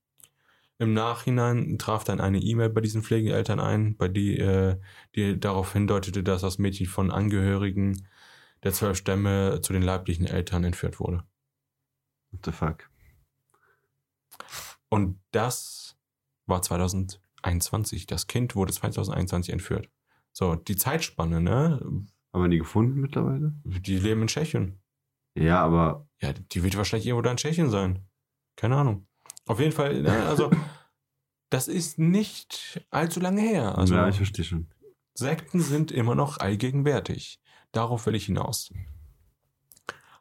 Im 0.78 0.92
Nachhinein 0.92 1.78
traf 1.78 2.04
dann 2.04 2.20
eine 2.20 2.40
E-Mail 2.40 2.68
bei 2.68 2.82
diesen 2.82 3.02
Pflegeeltern 3.02 3.58
ein, 3.58 3.96
bei 3.96 4.08
die, 4.08 4.38
äh, 4.38 4.76
die 5.16 5.40
darauf 5.40 5.72
hindeutete, 5.72 6.22
dass 6.22 6.42
das 6.42 6.58
Mädchen 6.58 6.86
von 6.86 7.10
Angehörigen 7.10 8.06
der 8.62 8.72
zwölf 8.72 8.96
Stämme 8.96 9.60
zu 9.62 9.72
den 9.72 9.82
leiblichen 9.82 10.26
Eltern 10.26 10.64
entführt 10.64 11.00
wurde. 11.00 11.24
What 12.30 12.44
the 12.44 12.52
fuck? 12.52 12.90
Und 14.88 15.20
das 15.32 15.96
war 16.46 16.62
2021. 16.62 18.06
Das 18.06 18.26
Kind 18.26 18.54
wurde 18.54 18.72
2021 18.72 19.52
entführt. 19.52 19.88
So, 20.32 20.54
die 20.54 20.76
Zeitspanne, 20.76 21.40
ne? 21.40 21.80
Haben 22.32 22.42
wir 22.42 22.48
die 22.48 22.58
gefunden 22.58 23.00
mittlerweile? 23.00 23.52
Die 23.64 23.98
leben 23.98 24.22
in 24.22 24.28
Tschechien. 24.28 24.80
Ja, 25.34 25.62
aber 25.62 26.08
Ja, 26.20 26.32
die 26.32 26.62
wird 26.62 26.76
wahrscheinlich 26.76 27.06
irgendwo 27.06 27.22
da 27.22 27.30
in 27.30 27.36
Tschechien 27.36 27.70
sein. 27.70 28.06
Keine 28.56 28.76
Ahnung. 28.76 29.06
Auf 29.46 29.60
jeden 29.60 29.72
Fall, 29.72 30.02
ne, 30.02 30.26
also, 30.26 30.50
das 31.50 31.68
ist 31.68 31.98
nicht 31.98 32.84
allzu 32.90 33.20
lange 33.20 33.40
her. 33.40 33.78
Also, 33.78 33.94
ja, 33.94 34.08
ich 34.08 34.16
verstehe 34.16 34.44
schon. 34.44 34.68
Sekten 35.14 35.60
sind 35.60 35.90
immer 35.90 36.14
noch 36.14 36.38
allgegenwärtig. 36.38 37.40
Darauf 37.72 38.06
will 38.06 38.14
ich 38.14 38.26
hinaus. 38.26 38.72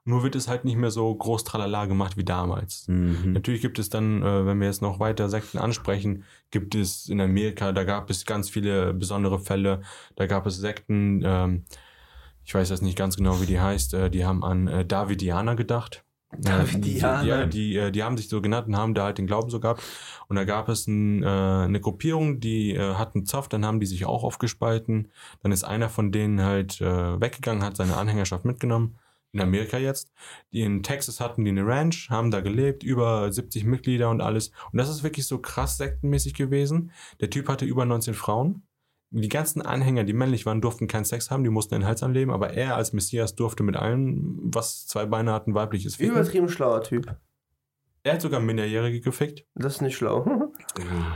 Nur 0.04 0.24
wird 0.24 0.36
es 0.36 0.48
halt 0.48 0.64
nicht 0.64 0.78
mehr 0.78 0.90
so 0.90 1.14
groß 1.14 1.44
tralala 1.44 1.86
gemacht 1.86 2.16
wie 2.16 2.24
damals. 2.24 2.88
Mhm. 2.88 3.34
Natürlich 3.34 3.62
gibt 3.62 3.78
es 3.78 3.90
dann, 3.90 4.22
äh, 4.24 4.46
wenn 4.46 4.60
wir 4.60 4.68
jetzt 4.68 4.82
noch 4.82 5.02
weiter 5.02 5.28
Sekten 5.28 5.58
ansprechen, 5.58 6.24
gibt 6.50 6.76
es 6.76 7.10
in 7.10 7.20
Amerika, 7.20 7.74
da 7.74 7.84
gab 7.84 8.10
es 8.10 8.26
ganz 8.26 8.50
viele 8.50 8.94
besondere 8.94 9.38
Fälle. 9.38 9.82
Da 10.16 10.26
gab 10.26 10.46
es 10.46 10.56
Sekten, 10.56 11.24
ähm, 11.26 11.66
ich 12.46 12.56
weiß 12.56 12.70
jetzt 12.70 12.84
nicht 12.84 12.98
ganz 12.98 13.18
genau, 13.18 13.42
wie 13.42 13.46
die 13.46 13.60
heißt, 13.60 13.96
äh, 13.96 14.10
die 14.10 14.26
haben 14.26 14.46
an 14.46 14.68
äh, 14.68 14.86
Davidianer 14.86 15.58
gedacht. 15.58 16.06
Davidianer. 16.32 17.24
Die, 17.24 17.28
ja, 17.28 17.46
die, 17.46 17.76
äh, 17.78 17.92
die 17.92 18.04
haben 18.04 18.18
sich 18.18 18.28
so 18.30 18.42
genannt 18.42 18.68
und 18.68 18.76
haben 18.76 18.94
da 18.94 19.06
halt 19.06 19.18
den 19.18 19.28
Glauben 19.28 19.50
so 19.50 19.60
gehabt. 19.60 19.82
Und 20.28 20.36
da 20.36 20.44
gab 20.44 20.68
es 20.70 20.88
ein, 20.88 21.24
äh, 21.24 21.28
eine 21.28 21.80
Gruppierung, 21.80 22.40
die 22.40 22.76
äh, 22.76 22.96
hatten 22.96 23.26
Zoff, 23.26 23.48
dann 23.48 23.66
haben 23.66 23.80
die 23.80 23.86
sich 23.86 24.06
auch 24.06 24.24
aufgespalten. 24.24 25.12
Dann 25.42 25.52
ist 25.52 25.64
einer 25.64 25.90
von 25.90 26.12
denen 26.12 26.42
halt 26.42 26.82
äh, 26.82 27.22
weggegangen, 27.22 27.64
hat 27.64 27.78
seine 27.78 27.96
Anhängerschaft 27.98 28.46
mitgenommen. 28.46 28.98
In 29.34 29.42
Amerika 29.42 29.78
jetzt. 29.78 30.12
Die 30.52 30.62
in 30.62 30.84
Texas 30.84 31.20
hatten 31.20 31.44
die 31.44 31.52
eine 31.52 31.66
Ranch, 31.66 32.10
haben 32.10 32.32
da 32.32 32.42
gelebt, 32.42 32.84
über 32.84 33.32
70 33.32 33.66
Mitglieder 33.66 34.10
und 34.10 34.22
alles. 34.22 34.52
Und 34.72 34.78
das 34.78 34.90
ist 34.90 35.04
wirklich 35.04 35.28
so 35.28 35.40
krass 35.40 35.78
sektenmäßig 35.78 36.34
gewesen. 36.34 36.92
Der 37.20 37.30
Typ 37.30 37.48
hatte 37.50 37.66
über 37.66 37.86
19 37.86 38.14
Frauen. 38.14 38.64
Die 39.10 39.30
ganzen 39.30 39.62
Anhänger, 39.62 40.04
die 40.04 40.14
männlich 40.14 40.46
waren, 40.46 40.60
durften 40.60 40.88
keinen 40.88 41.06
Sex 41.06 41.32
haben, 41.32 41.44
die 41.44 41.50
mussten 41.50 41.76
den 41.76 41.86
Hals 41.86 42.04
anleben, 42.04 42.32
aber 42.32 42.54
er 42.54 42.76
als 42.76 42.92
Messias 42.92 43.36
durfte 43.36 43.64
mit 43.64 43.78
allen, 43.78 44.38
was 44.54 44.86
zwei 44.86 45.06
Beine 45.06 45.32
hatten, 45.32 45.54
weibliches 45.54 45.96
ficken. 45.96 46.12
Übertrieben 46.12 46.50
schlauer 46.50 46.84
Typ. 46.84 47.16
Er 48.04 48.14
hat 48.14 48.22
sogar 48.22 48.40
Minderjährige 48.40 49.02
gefickt. 49.02 49.46
Das 49.56 49.76
ist 49.76 49.82
nicht 49.82 49.98
schlau. 49.98 50.26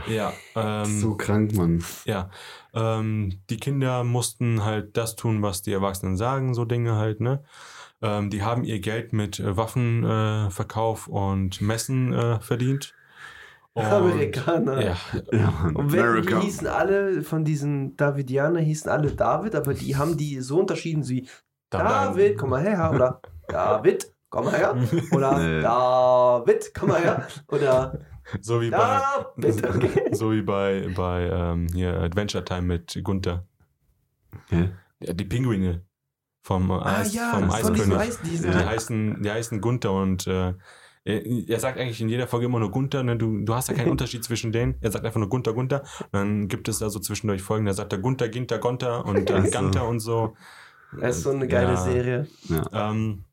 Ja. 0.08 0.32
Ähm, 0.56 0.98
so 0.98 1.14
krank, 1.14 1.54
Mann. 1.54 1.84
Ja, 2.04 2.30
ähm, 2.74 3.40
die 3.48 3.58
Kinder 3.58 4.02
mussten 4.02 4.64
halt 4.64 4.96
das 4.96 5.14
tun, 5.14 5.40
was 5.40 5.62
die 5.62 5.72
Erwachsenen 5.72 6.16
sagen, 6.16 6.52
so 6.52 6.64
Dinge 6.64 6.96
halt, 6.96 7.20
ne? 7.20 7.44
Ähm, 8.02 8.28
die 8.28 8.42
haben 8.42 8.64
ihr 8.64 8.80
Geld 8.80 9.12
mit 9.12 9.38
äh, 9.38 9.56
Waffenverkauf 9.56 10.48
äh, 10.48 10.50
Verkauf 10.50 11.06
und 11.06 11.60
Messen 11.60 12.12
äh, 12.12 12.40
verdient. 12.40 12.92
Und, 13.74 13.84
Amerikaner. 13.84 14.84
Ja, 14.84 14.96
Ja. 15.32 15.70
Und 15.74 15.92
wenn, 15.92 16.22
die 16.22 16.34
hießen 16.36 16.66
alle 16.66 17.22
von 17.22 17.44
diesen 17.44 17.96
Davidianer 17.96 18.60
hießen 18.60 18.90
alle 18.90 19.12
David, 19.12 19.54
aber 19.54 19.72
die 19.72 19.96
haben 19.96 20.16
die 20.16 20.40
so 20.40 20.60
unterschieden 20.60 21.08
wie 21.08 21.26
David, 21.70 22.36
komm 22.36 22.50
mal 22.50 22.60
her, 22.60 22.90
oder 22.94 23.22
David, 23.48 24.12
komm 24.28 24.44
mal 24.44 24.56
her, 24.56 24.76
oder 25.12 25.38
Nee. 25.38 25.62
David, 25.62 26.72
komm 26.78 26.88
mal 26.90 27.00
her, 27.00 27.26
oder 27.48 27.98
So 28.40 28.60
wie 28.60 28.70
bei, 28.70 29.00
David, 29.36 29.66
okay. 29.66 30.08
so 30.12 30.32
wie 30.32 30.42
bei, 30.42 30.88
bei 30.94 31.30
ähm, 31.32 31.66
hier 31.72 31.94
Adventure 31.94 32.44
Time 32.44 32.62
mit 32.62 33.00
Gunther. 33.02 33.46
Hä? 34.48 34.70
Ja, 35.00 35.14
die 35.14 35.24
Pinguine 35.24 35.82
vom 36.42 36.70
Ah 36.70 37.00
Eis, 37.00 37.14
ja, 37.14 37.32
vom 37.32 37.50
Eiskönig. 37.50 37.96
Eis, 37.96 38.20
diese, 38.20 38.50
Die, 38.50 38.56
heißen, 38.56 39.22
die 39.22 39.30
heißen 39.30 39.60
Gunther 39.60 39.92
und 39.92 40.26
äh, 40.26 40.54
er, 41.04 41.24
er 41.26 41.60
sagt 41.60 41.78
eigentlich 41.78 42.00
in 42.00 42.08
jeder 42.08 42.26
Folge 42.26 42.46
immer 42.46 42.60
nur 42.60 42.70
Gunther. 42.70 43.02
Ne? 43.02 43.16
Du, 43.16 43.44
du 43.44 43.54
hast 43.54 43.68
ja 43.68 43.74
keinen 43.74 43.90
Unterschied 43.96 44.24
zwischen 44.24 44.52
denen. 44.52 44.76
Er 44.80 44.90
sagt 44.90 45.04
einfach 45.04 45.20
nur 45.20 45.28
Gunther, 45.28 45.52
Gunther. 45.52 45.82
Und 46.00 46.12
dann 46.12 46.48
gibt 46.48 46.68
es 46.68 46.78
da 46.78 46.90
so 46.90 47.00
zwischendurch 47.00 47.42
Folgen, 47.42 47.66
da 47.66 47.72
sagt 47.72 47.92
er 47.92 47.98
Gunther, 47.98 48.28
Ginter, 48.28 48.58
Gonter 48.58 49.04
und 49.04 49.28
dann. 49.28 49.50
Ganter 49.50 49.86
und 49.88 50.00
so. 50.00 50.34
das 51.00 51.18
ist 51.18 51.22
so 51.24 51.30
eine 51.30 51.48
geile 51.48 51.72
Ja. 51.72 51.76
Serie. 51.76 52.26
Ähm, 52.72 53.24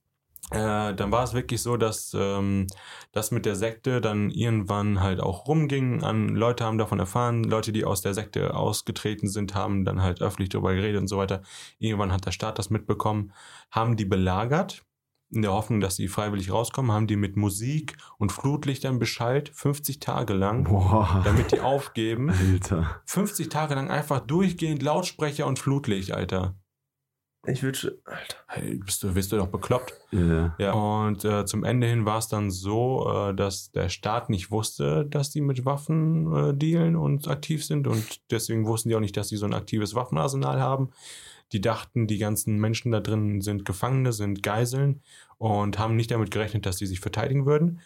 äh, 0.51 0.95
dann 0.95 1.11
war 1.11 1.23
es 1.23 1.33
wirklich 1.35 1.61
so, 1.61 1.77
dass 1.77 2.15
ähm, 2.17 2.65
das 3.11 3.29
mit 3.29 3.45
der 3.45 3.55
Sekte 3.55 4.01
dann 4.01 4.31
irgendwann 4.31 4.99
halt 4.99 5.19
auch 5.19 5.47
rumging. 5.47 6.03
An 6.03 6.29
Leute 6.29 6.65
haben 6.65 6.79
davon 6.79 6.97
erfahren, 6.97 7.43
Leute, 7.43 7.71
die 7.71 7.85
aus 7.85 8.01
der 8.01 8.15
Sekte 8.15 8.55
ausgetreten 8.55 9.27
sind, 9.27 9.53
haben 9.53 9.85
dann 9.85 10.01
halt 10.01 10.21
öffentlich 10.23 10.49
darüber 10.49 10.73
geredet 10.73 10.99
und 11.01 11.07
so 11.07 11.17
weiter. 11.17 11.43
Irgendwann 11.77 12.11
hat 12.11 12.25
der 12.25 12.31
Staat 12.31 12.57
das 12.57 12.71
mitbekommen, 12.71 13.31
haben 13.69 13.95
die 13.95 14.05
belagert 14.05 14.83
in 15.31 15.41
der 15.41 15.51
Hoffnung, 15.51 15.79
dass 15.79 15.95
sie 15.95 16.07
freiwillig 16.07 16.51
rauskommen, 16.51 16.91
haben 16.91 17.07
die 17.07 17.15
mit 17.15 17.37
Musik 17.37 17.97
und 18.17 18.31
Flutlichtern 18.31 18.99
beschallt, 18.99 19.49
50 19.49 19.99
Tage 19.99 20.33
lang, 20.33 20.63
Boah. 20.63 21.21
damit 21.23 21.51
die 21.51 21.59
aufgeben. 21.59 22.29
Alter. 22.29 23.01
50 23.05 23.49
Tage 23.49 23.75
lang 23.75 23.89
einfach 23.89 24.19
durchgehend 24.19 24.81
Lautsprecher 24.81 25.45
und 25.45 25.59
Flutlicht, 25.59 26.11
Alter. 26.11 26.55
Ich 27.45 27.63
würde. 27.63 27.99
Alter. 28.03 28.35
Hey, 28.47 28.75
bist 28.77 29.01
du, 29.01 29.13
bist 29.13 29.31
du 29.31 29.37
doch 29.37 29.47
bekloppt? 29.47 29.93
Ja. 30.11 30.55
Ja, 30.59 30.73
und 30.73 31.23
äh, 31.23 31.45
zum 31.45 31.63
Ende 31.63 31.87
hin 31.87 32.05
war 32.05 32.17
es 32.17 32.27
dann 32.27 32.51
so, 32.51 33.09
äh, 33.09 33.33
dass 33.33 33.71
der 33.71 33.87
Staat 33.87 34.29
nicht 34.29 34.51
wusste, 34.51 35.05
dass 35.05 35.29
die 35.29 35.41
mit 35.41 35.65
Waffen 35.65 36.33
äh, 36.35 36.53
dealen 36.53 36.97
und 36.97 37.27
aktiv 37.29 37.65
sind 37.65 37.87
und 37.87 38.29
deswegen 38.29 38.65
wussten 38.65 38.89
die 38.89 38.95
auch 38.95 38.99
nicht, 38.99 39.15
dass 39.15 39.29
die 39.29 39.37
so 39.37 39.45
ein 39.45 39.53
aktives 39.53 39.95
Waffenarsenal 39.95 40.59
haben. 40.59 40.89
Die 41.51 41.61
dachten, 41.61 42.05
die 42.07 42.17
ganzen 42.19 42.57
Menschen 42.59 42.91
da 42.91 42.99
drin 42.99 43.41
sind 43.41 43.65
Gefangene, 43.65 44.13
sind 44.13 44.43
Geiseln 44.43 45.01
und 45.37 45.79
haben 45.79 45.95
nicht 45.95 46.11
damit 46.11 46.31
gerechnet, 46.31 46.65
dass 46.65 46.77
die 46.77 46.85
sich 46.85 46.99
verteidigen 46.99 47.45
würden. 47.45 47.81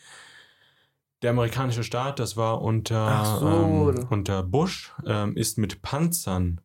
Der 1.22 1.31
amerikanische 1.31 1.84
Staat, 1.84 2.19
das 2.19 2.35
war 2.35 2.61
unter, 2.61 3.40
so. 3.40 3.94
ähm, 3.95 4.07
unter 4.10 4.44
Bush, 4.44 4.91
ähm, 5.06 5.38
ist 5.38 5.57
mit 5.57 5.81
Panzern 5.81 6.60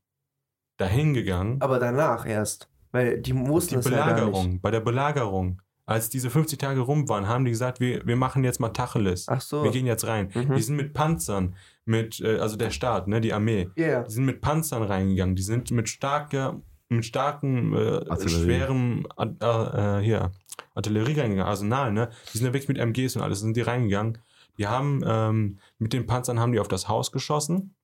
dahin 0.77 1.15
gegangen. 1.15 1.61
Aber 1.61 1.79
danach 1.79 2.27
erst. 2.27 2.69
Weil 2.91 3.21
die 3.21 3.37
wussten 3.37 3.75
Die 3.75 3.81
es 3.81 3.85
ja 3.85 3.91
gar 3.99 4.07
nicht. 4.07 4.17
Belagerung, 4.17 4.61
bei 4.61 4.71
der 4.73 4.81
Belagerung, 4.81 5.63
als 5.87 6.09
diese 6.11 6.29
50 6.31 6.59
Tage 6.59 6.81
rum 6.81 7.09
waren, 7.09 7.29
haben 7.29 7.45
die 7.45 7.51
gesagt, 7.53 7.81
wir, 7.81 8.05
wir 8.07 8.17
machen 8.17 8.43
jetzt 8.45 8.59
mal 8.61 8.71
Tacheles. 8.71 9.27
Ach 9.29 9.41
so. 9.41 9.63
Wir 9.63 9.71
gehen 9.71 9.87
jetzt 9.87 10.07
rein. 10.07 10.31
Mhm. 10.35 10.55
Die 10.57 10.63
sind 10.63 10.77
mit 10.77 10.93
Panzern, 10.93 11.55
mit, 11.85 12.21
äh, 12.21 12.39
also 12.39 12.57
der 12.57 12.71
Staat, 12.71 13.07
ne, 13.09 13.21
die 13.21 13.33
Armee, 13.33 13.69
Ja. 13.77 14.03
die 14.03 14.13
sind 14.13 14.25
mit 14.25 14.41
Panzern 14.41 14.83
reingegangen. 14.83 15.37
Die 15.37 15.43
sind 15.43 15.71
mit 15.71 15.89
starker, 15.89 16.61
mit 16.89 17.05
starken, 17.05 17.75
äh, 17.75 18.29
schwerem, 18.29 19.07
äh, 19.19 19.25
äh, 19.25 20.03
hier, 20.03 20.33
Artillerie 20.75 21.19
reingegangen, 21.19 21.47
Arsenal, 21.47 21.93
ne? 21.93 22.11
Die 22.33 22.39
sind 22.39 22.47
ja 22.47 22.53
wirklich 22.53 22.69
mit 22.69 22.79
MGs 22.79 23.17
und 23.17 23.23
alles, 23.23 23.41
sind 23.41 23.57
die 23.57 23.63
reingegangen. 23.63 24.19
Die 24.59 24.67
haben, 24.67 25.03
ähm, 25.05 25.59
mit 25.79 25.93
den 25.93 26.07
Panzern 26.07 26.41
haben 26.41 26.53
die 26.53 26.61
auf 26.61 26.69
das 26.69 26.89
Haus 26.89 27.13
geschossen, 27.13 27.75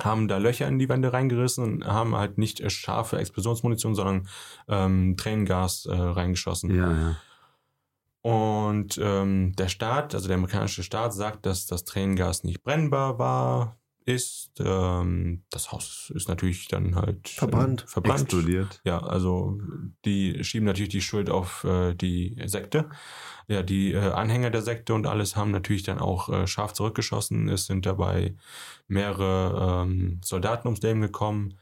haben 0.00 0.28
da 0.28 0.38
Löcher 0.38 0.68
in 0.68 0.78
die 0.78 0.88
Wände 0.88 1.12
reingerissen 1.12 1.64
und 1.64 1.86
haben 1.86 2.16
halt 2.16 2.38
nicht 2.38 2.70
scharfe 2.70 3.18
Explosionsmunition, 3.18 3.94
sondern 3.94 4.28
ähm, 4.68 5.16
Tränengas 5.16 5.86
äh, 5.86 5.94
reingeschossen. 5.94 6.74
Ja, 6.74 6.92
ja. 6.92 7.16
Und 8.22 8.98
ähm, 9.02 9.54
der 9.56 9.68
Staat, 9.68 10.14
also 10.14 10.28
der 10.28 10.36
amerikanische 10.36 10.82
Staat, 10.82 11.12
sagt, 11.12 11.44
dass 11.44 11.66
das 11.66 11.84
Tränengas 11.84 12.42
nicht 12.42 12.62
brennbar 12.62 13.18
war, 13.18 13.76
ist. 14.04 14.52
Ähm, 14.58 15.44
das 15.50 15.72
Haus 15.72 16.12
ist 16.14 16.28
natürlich 16.28 16.68
dann 16.68 16.94
halt 16.96 17.28
Verbrannt. 17.28 17.84
Äh, 17.84 17.86
verbrannt. 17.88 18.22
Explodiert. 18.22 18.80
Ja, 18.84 18.98
also 18.98 19.58
die 20.04 20.44
schieben 20.44 20.66
natürlich 20.66 20.90
die 20.90 21.00
Schuld 21.00 21.30
auf 21.30 21.64
äh, 21.64 21.94
die 21.94 22.36
Sekte. 22.46 22.90
Ja, 23.48 23.62
die 23.62 23.92
äh, 23.92 24.10
Anhänger 24.12 24.50
der 24.50 24.62
Sekte 24.62 24.94
und 24.94 25.06
alles 25.06 25.36
haben 25.36 25.50
natürlich 25.50 25.82
dann 25.82 25.98
auch 25.98 26.28
äh, 26.28 26.46
scharf 26.46 26.72
zurückgeschossen. 26.72 27.48
Es 27.48 27.66
sind 27.66 27.86
dabei 27.86 28.34
mehrere 28.88 29.84
ähm, 29.84 30.20
Soldaten 30.22 30.68
ums 30.68 30.82
Leben 30.82 31.00
gekommen. 31.00 31.54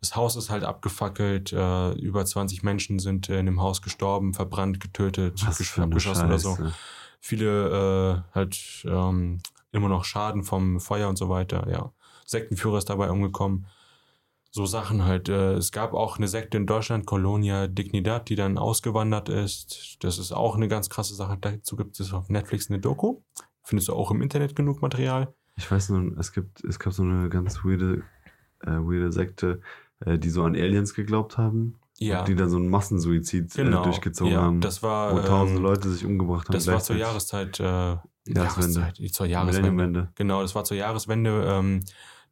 Das 0.00 0.14
Haus 0.14 0.36
ist 0.36 0.50
halt 0.50 0.62
abgefackelt. 0.62 1.52
Äh, 1.52 1.92
über 1.92 2.24
20 2.24 2.62
Menschen 2.62 2.98
sind 3.00 3.28
äh, 3.28 3.40
in 3.40 3.46
dem 3.46 3.60
Haus 3.60 3.82
gestorben, 3.82 4.34
verbrannt, 4.34 4.80
getötet, 4.80 5.44
abgeschossen 5.76 6.26
oder 6.26 6.38
so. 6.38 6.56
Viele 7.20 8.24
äh, 8.30 8.34
halt 8.34 8.84
ähm, 8.84 9.40
immer 9.72 9.88
noch 9.88 10.04
Schaden 10.04 10.42
vom 10.42 10.80
Feuer 10.80 11.08
und 11.08 11.16
so 11.16 11.28
weiter. 11.28 11.68
Ja, 11.70 11.92
Sektenführer 12.26 12.78
ist 12.78 12.90
dabei 12.90 13.10
umgekommen. 13.10 13.66
So 14.50 14.64
Sachen 14.64 15.04
halt. 15.04 15.28
Äh, 15.28 15.54
es 15.54 15.72
gab 15.72 15.92
auch 15.92 16.16
eine 16.16 16.28
Sekte 16.28 16.56
in 16.56 16.66
Deutschland, 16.66 17.06
Colonia 17.06 17.66
Dignidad, 17.66 18.28
die 18.28 18.34
dann 18.34 18.56
ausgewandert 18.58 19.28
ist. 19.28 19.98
Das 20.00 20.18
ist 20.18 20.32
auch 20.32 20.56
eine 20.56 20.68
ganz 20.68 20.88
krasse 20.88 21.14
Sache. 21.14 21.36
Dazu 21.40 21.76
gibt 21.76 22.00
es 22.00 22.12
auf 22.12 22.28
Netflix 22.28 22.70
eine 22.70 22.78
Doku. 22.78 23.20
Findest 23.62 23.88
du 23.88 23.92
auch 23.92 24.10
im 24.10 24.22
Internet 24.22 24.56
genug 24.56 24.80
Material? 24.80 25.34
Ich 25.56 25.70
weiß 25.70 25.90
nur, 25.90 26.16
es 26.18 26.32
gibt, 26.32 26.64
es 26.64 26.78
gab 26.78 26.92
so 26.92 27.02
eine 27.02 27.28
ganz 27.28 27.64
weirde, 27.64 28.02
äh, 28.60 28.70
weirde 28.70 29.12
Sekte, 29.12 29.60
äh, 30.00 30.18
die 30.18 30.30
so 30.30 30.44
an 30.44 30.54
Aliens 30.54 30.94
geglaubt 30.94 31.36
haben. 31.36 31.78
Ja, 32.00 32.22
die 32.22 32.34
dann 32.36 32.48
so 32.48 32.56
einen 32.58 32.68
Massensuizid 32.68 33.52
genau. 33.54 33.80
äh, 33.80 33.84
durchgezogen 33.84 34.32
ja, 34.32 34.42
haben. 34.42 34.60
Das 34.60 34.82
war, 34.82 35.12
wo 35.14 35.18
tausende 35.20 35.58
ähm, 35.58 35.64
Leute 35.64 35.88
sich 35.90 36.04
umgebracht 36.04 36.48
haben. 36.48 36.54
das 36.54 36.66
war 36.68 36.78
zur. 36.80 36.96
Jahreszeit, 36.96 37.58
äh, 37.58 37.64
Jahreswende. 37.64 38.80
Jahreszeit, 38.80 39.14
zur 39.14 39.26
Jahreswende. 39.26 40.08
Genau, 40.14 40.42
das 40.42 40.54
war 40.54 40.64
zur 40.64 40.76
Jahreswende. 40.76 41.44
Ähm, 41.48 41.80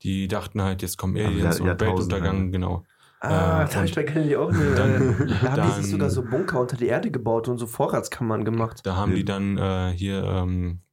die 0.02 0.28
dachten 0.28 0.62
halt, 0.62 0.82
jetzt 0.82 0.98
kommen 0.98 1.16
Aber 1.16 1.26
Aliens 1.26 1.58
Jahr- 1.58 1.68
und. 1.72 1.80
Weltuntergang, 1.80 2.52
genau. 2.52 2.84
Ah, 3.20 3.62
Äh, 3.64 3.68
da 3.68 3.74
habe 3.76 3.88
und 3.88 4.26
ich 4.26 4.36
auch 4.36 4.50
eine. 4.52 4.74
dann- 4.74 5.28
da 5.28 5.34
haben 5.40 5.54
die 5.54 5.60
dann- 5.60 5.82
sich 5.82 5.90
sogar 5.90 6.10
so 6.10 6.22
Bunker 6.22 6.60
unter 6.60 6.76
die 6.76 6.86
Erde 6.86 7.10
gebaut 7.10 7.48
und 7.48 7.58
so 7.58 7.66
Vorratskammern 7.66 8.44
gemacht. 8.44 8.80
Da 8.84 8.94
haben 8.94 9.12
Ja. 9.12 9.16
die 9.16 9.24
dann 9.24 9.56
äh, 9.58 9.92
hier 9.96 10.22
ähm, 10.22 10.80
äh, 10.80 10.85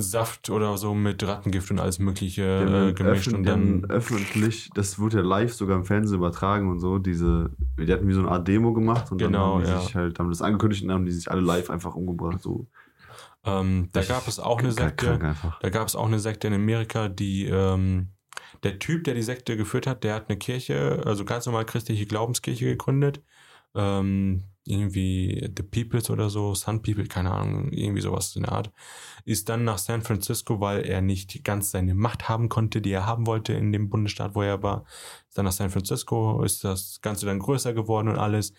Saft 0.00 0.50
oder 0.50 0.76
so 0.78 0.94
mit 0.94 1.26
Rattengift 1.26 1.70
und 1.70 1.78
alles 1.78 1.98
Mögliche 1.98 2.60
haben 2.60 2.88
äh, 2.88 2.92
gemischt 2.92 3.28
öffn- 3.28 3.36
und 3.36 3.44
dann. 3.44 3.84
öffentlich, 3.88 4.70
das 4.74 4.98
wurde 4.98 5.18
ja 5.18 5.22
live 5.22 5.52
sogar 5.52 5.76
im 5.76 5.84
Fernsehen 5.84 6.16
übertragen 6.16 6.70
und 6.70 6.80
so, 6.80 6.98
diese, 6.98 7.50
die 7.78 7.92
hatten 7.92 8.08
wie 8.08 8.12
so 8.12 8.20
eine 8.20 8.30
Art 8.30 8.48
Demo 8.48 8.72
gemacht 8.72 9.10
und 9.12 9.18
Genau, 9.18 9.30
dann 9.30 9.40
haben 9.40 9.64
die 9.64 9.70
ja. 9.70 9.80
sich 9.80 9.94
halt, 9.94 10.18
haben 10.18 10.30
das 10.30 10.42
angekündigt 10.42 10.84
und 10.84 10.92
haben 10.92 11.04
die 11.04 11.12
sich 11.12 11.30
alle 11.30 11.40
live 11.40 11.70
einfach 11.70 11.94
umgebracht, 11.94 12.40
so. 12.40 12.66
Ähm, 13.44 13.88
da 13.92 14.02
gab 14.02 14.26
es 14.28 14.38
auch 14.40 14.58
eine 14.58 14.72
Sekte. 14.72 15.18
Da 15.60 15.70
gab 15.70 15.86
es 15.86 15.96
auch 15.96 16.06
eine 16.06 16.18
Sekte 16.18 16.48
in 16.48 16.54
Amerika, 16.54 17.08
die 17.08 17.46
ähm, 17.46 18.08
der 18.62 18.78
Typ, 18.78 19.04
der 19.04 19.14
die 19.14 19.22
Sekte 19.22 19.56
geführt 19.56 19.86
hat, 19.86 20.04
der 20.04 20.14
hat 20.14 20.28
eine 20.28 20.38
Kirche, 20.38 21.02
also 21.04 21.24
ganz 21.24 21.46
normal 21.46 21.64
christliche 21.64 22.06
Glaubenskirche 22.06 22.64
gegründet. 22.64 23.22
Ähm, 23.74 24.44
irgendwie 24.68 25.50
The 25.56 25.62
Peoples 25.62 26.10
oder 26.10 26.30
so, 26.30 26.54
Sun 26.54 26.82
People, 26.82 27.06
keine 27.06 27.32
Ahnung, 27.32 27.72
irgendwie 27.72 28.00
sowas 28.00 28.34
in 28.36 28.42
der 28.42 28.52
Art. 28.52 28.72
Ist 29.24 29.48
dann 29.48 29.64
nach 29.64 29.78
San 29.78 30.02
Francisco, 30.02 30.60
weil 30.60 30.86
er 30.86 31.00
nicht 31.00 31.44
ganz 31.44 31.70
seine 31.70 31.94
Macht 31.94 32.28
haben 32.28 32.48
konnte, 32.48 32.80
die 32.80 32.92
er 32.92 33.06
haben 33.06 33.26
wollte 33.26 33.52
in 33.52 33.72
dem 33.72 33.90
Bundesstaat, 33.90 34.34
wo 34.34 34.42
er 34.42 34.62
war. 34.62 34.84
Ist 35.28 35.36
dann 35.36 35.44
nach 35.44 35.52
San 35.52 35.70
Francisco, 35.70 36.42
ist 36.42 36.64
das 36.64 37.00
Ganze 37.02 37.26
dann 37.26 37.38
größer 37.38 37.74
geworden 37.74 38.08
und 38.08 38.18
alles. 38.18 38.54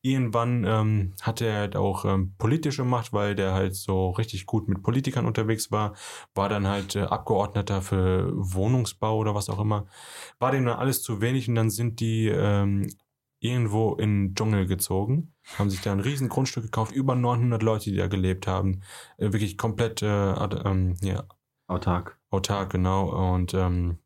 Irgendwann 0.00 0.64
ähm, 0.64 1.14
hatte 1.22 1.46
er 1.46 1.58
halt 1.58 1.76
auch 1.76 2.04
ähm, 2.04 2.34
politische 2.38 2.84
Macht, 2.84 3.12
weil 3.12 3.34
der 3.34 3.54
halt 3.54 3.74
so 3.74 4.10
richtig 4.10 4.46
gut 4.46 4.68
mit 4.68 4.82
Politikern 4.82 5.26
unterwegs 5.26 5.70
war 5.70 5.94
war 6.34 6.48
dann 6.48 6.66
halt 6.66 6.96
äh, 6.96 7.02
Abgeordneter 7.02 7.82
für 7.82 8.30
Wohnungsbau 8.34 9.16
oder 9.16 9.34
was 9.34 9.48
auch 9.48 9.60
immer. 9.60 9.86
War 10.38 10.52
dem 10.52 10.64
dann 10.64 10.78
alles 10.78 11.02
zu 11.02 11.20
wenig 11.20 11.48
und 11.48 11.54
dann 11.54 11.70
sind 11.70 12.00
die 12.00 12.28
ähm, 12.28 12.88
irgendwo 13.42 13.94
in 13.96 14.28
den 14.28 14.34
Dschungel 14.34 14.66
gezogen, 14.66 15.34
haben 15.58 15.68
sich 15.68 15.80
da 15.80 15.92
ein 15.92 16.00
riesen 16.00 16.28
Grundstück 16.28 16.62
gekauft, 16.64 16.92
über 16.92 17.16
900 17.16 17.62
Leute, 17.62 17.90
die 17.90 17.96
da 17.96 18.06
gelebt 18.06 18.46
haben. 18.46 18.82
Äh, 19.18 19.32
wirklich 19.32 19.58
komplett 19.58 20.00
äh, 20.02 20.32
ähm, 20.32 20.96
ja, 21.02 21.24
Autark. 21.66 22.18
autark, 22.30 22.70
genau. 22.70 23.34
Und 23.34 23.52
ähm, 23.54 23.98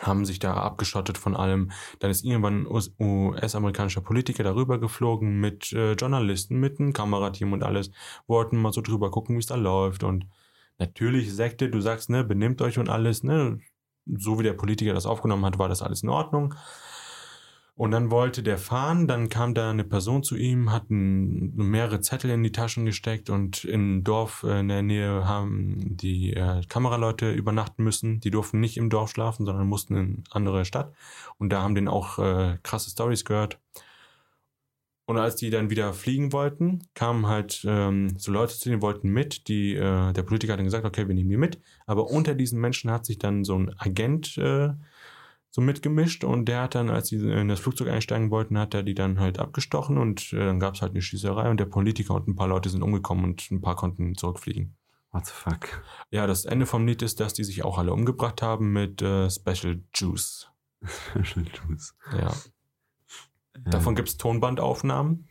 haben 0.00 0.24
sich 0.24 0.38
da 0.38 0.54
abgeschottet 0.54 1.18
von 1.18 1.36
allem. 1.36 1.70
Dann 1.98 2.10
ist 2.10 2.24
irgendwann 2.24 2.62
ein 2.62 2.66
US- 2.66 2.94
US-amerikanischer 2.98 4.00
Politiker 4.00 4.42
darüber 4.42 4.78
geflogen 4.78 5.38
mit 5.40 5.72
äh, 5.72 5.92
Journalisten, 5.92 6.58
mit 6.58 6.80
einem 6.80 6.92
Kamerateam 6.94 7.52
und 7.52 7.62
alles. 7.62 7.90
Wollten 8.26 8.56
mal 8.56 8.72
so 8.72 8.80
drüber 8.80 9.10
gucken, 9.10 9.36
wie 9.36 9.40
es 9.40 9.46
da 9.46 9.56
läuft. 9.56 10.02
Und 10.02 10.26
natürlich 10.78 11.32
Sekte, 11.34 11.68
du 11.68 11.80
sagst, 11.80 12.08
ne, 12.08 12.24
benimmt 12.24 12.62
euch 12.62 12.78
und 12.78 12.88
alles, 12.88 13.22
ne. 13.22 13.58
So 14.06 14.38
wie 14.38 14.44
der 14.44 14.52
Politiker 14.52 14.94
das 14.94 15.04
aufgenommen 15.04 15.44
hat, 15.44 15.58
war 15.58 15.68
das 15.68 15.82
alles 15.82 16.02
in 16.02 16.08
Ordnung. 16.08 16.54
Und 17.76 17.90
dann 17.90 18.10
wollte 18.10 18.42
der 18.42 18.56
fahren, 18.56 19.06
dann 19.06 19.28
kam 19.28 19.52
da 19.52 19.68
eine 19.68 19.84
Person 19.84 20.22
zu 20.22 20.34
ihm, 20.34 20.72
hat 20.72 20.84
mehrere 20.88 22.00
Zettel 22.00 22.30
in 22.30 22.42
die 22.42 22.50
Taschen 22.50 22.86
gesteckt 22.86 23.28
und 23.28 23.64
im 23.66 24.02
Dorf 24.02 24.44
äh, 24.44 24.60
in 24.60 24.68
der 24.68 24.80
Nähe 24.80 25.28
haben 25.28 25.76
die 25.94 26.32
äh, 26.32 26.62
Kameraleute 26.70 27.30
übernachten 27.32 27.84
müssen. 27.84 28.20
Die 28.20 28.30
durften 28.30 28.60
nicht 28.60 28.78
im 28.78 28.88
Dorf 28.88 29.10
schlafen, 29.10 29.44
sondern 29.44 29.66
mussten 29.66 29.94
in 29.94 30.24
andere 30.30 30.64
Stadt. 30.64 30.94
Und 31.36 31.50
da 31.52 31.60
haben 31.60 31.74
den 31.74 31.86
auch 31.86 32.18
äh, 32.18 32.56
krasse 32.62 32.88
Stories 32.88 33.26
gehört. 33.26 33.58
Und 35.04 35.18
als 35.18 35.36
die 35.36 35.50
dann 35.50 35.68
wieder 35.68 35.92
fliegen 35.92 36.32
wollten, 36.32 36.80
kamen 36.94 37.26
halt 37.26 37.62
ähm, 37.68 38.18
so 38.18 38.32
Leute 38.32 38.56
zu 38.58 38.70
denen, 38.70 38.82
wollten 38.82 39.10
mit. 39.10 39.48
Die, 39.48 39.74
äh, 39.74 40.12
der 40.14 40.22
Politiker 40.22 40.54
hat 40.54 40.58
dann 40.58 40.66
gesagt, 40.66 40.86
okay, 40.86 41.06
wir 41.06 41.14
nehmen 41.14 41.30
die 41.30 41.36
mit. 41.36 41.60
Aber 41.86 42.10
unter 42.10 42.34
diesen 42.34 42.58
Menschen 42.58 42.90
hat 42.90 43.04
sich 43.04 43.18
dann 43.18 43.44
so 43.44 43.54
ein 43.56 43.72
Agent 43.78 44.38
äh, 44.38 44.70
so 45.56 45.62
mitgemischt 45.62 46.22
und 46.22 46.44
der 46.44 46.60
hat 46.60 46.74
dann, 46.74 46.90
als 46.90 47.08
sie 47.08 47.16
in 47.16 47.48
das 47.48 47.60
Flugzeug 47.60 47.88
einsteigen 47.88 48.30
wollten, 48.30 48.58
hat 48.58 48.74
er 48.74 48.82
die 48.82 48.92
dann 48.92 49.18
halt 49.18 49.38
abgestochen 49.38 49.96
und 49.96 50.34
äh, 50.34 50.44
dann 50.44 50.60
gab 50.60 50.74
es 50.74 50.82
halt 50.82 50.92
eine 50.92 51.00
Schießerei 51.00 51.48
und 51.48 51.58
der 51.58 51.64
Politiker 51.64 52.12
und 52.12 52.28
ein 52.28 52.36
paar 52.36 52.46
Leute 52.46 52.68
sind 52.68 52.82
umgekommen 52.82 53.24
und 53.24 53.50
ein 53.50 53.62
paar 53.62 53.74
konnten 53.74 54.14
zurückfliegen. 54.16 54.76
What 55.12 55.24
the 55.24 55.32
fuck? 55.32 55.82
Ja, 56.10 56.26
das 56.26 56.44
Ende 56.44 56.66
vom 56.66 56.86
Lied 56.86 57.00
ist, 57.00 57.20
dass 57.20 57.32
die 57.32 57.42
sich 57.42 57.64
auch 57.64 57.78
alle 57.78 57.94
umgebracht 57.94 58.42
haben 58.42 58.74
mit 58.74 59.00
äh, 59.00 59.30
Special 59.30 59.82
Juice. 59.94 60.50
Special 60.84 61.46
Juice. 61.46 61.96
Ja. 62.12 62.34
Davon 63.64 63.94
gibt 63.94 64.10
es 64.10 64.18
Tonbandaufnahmen, 64.18 65.26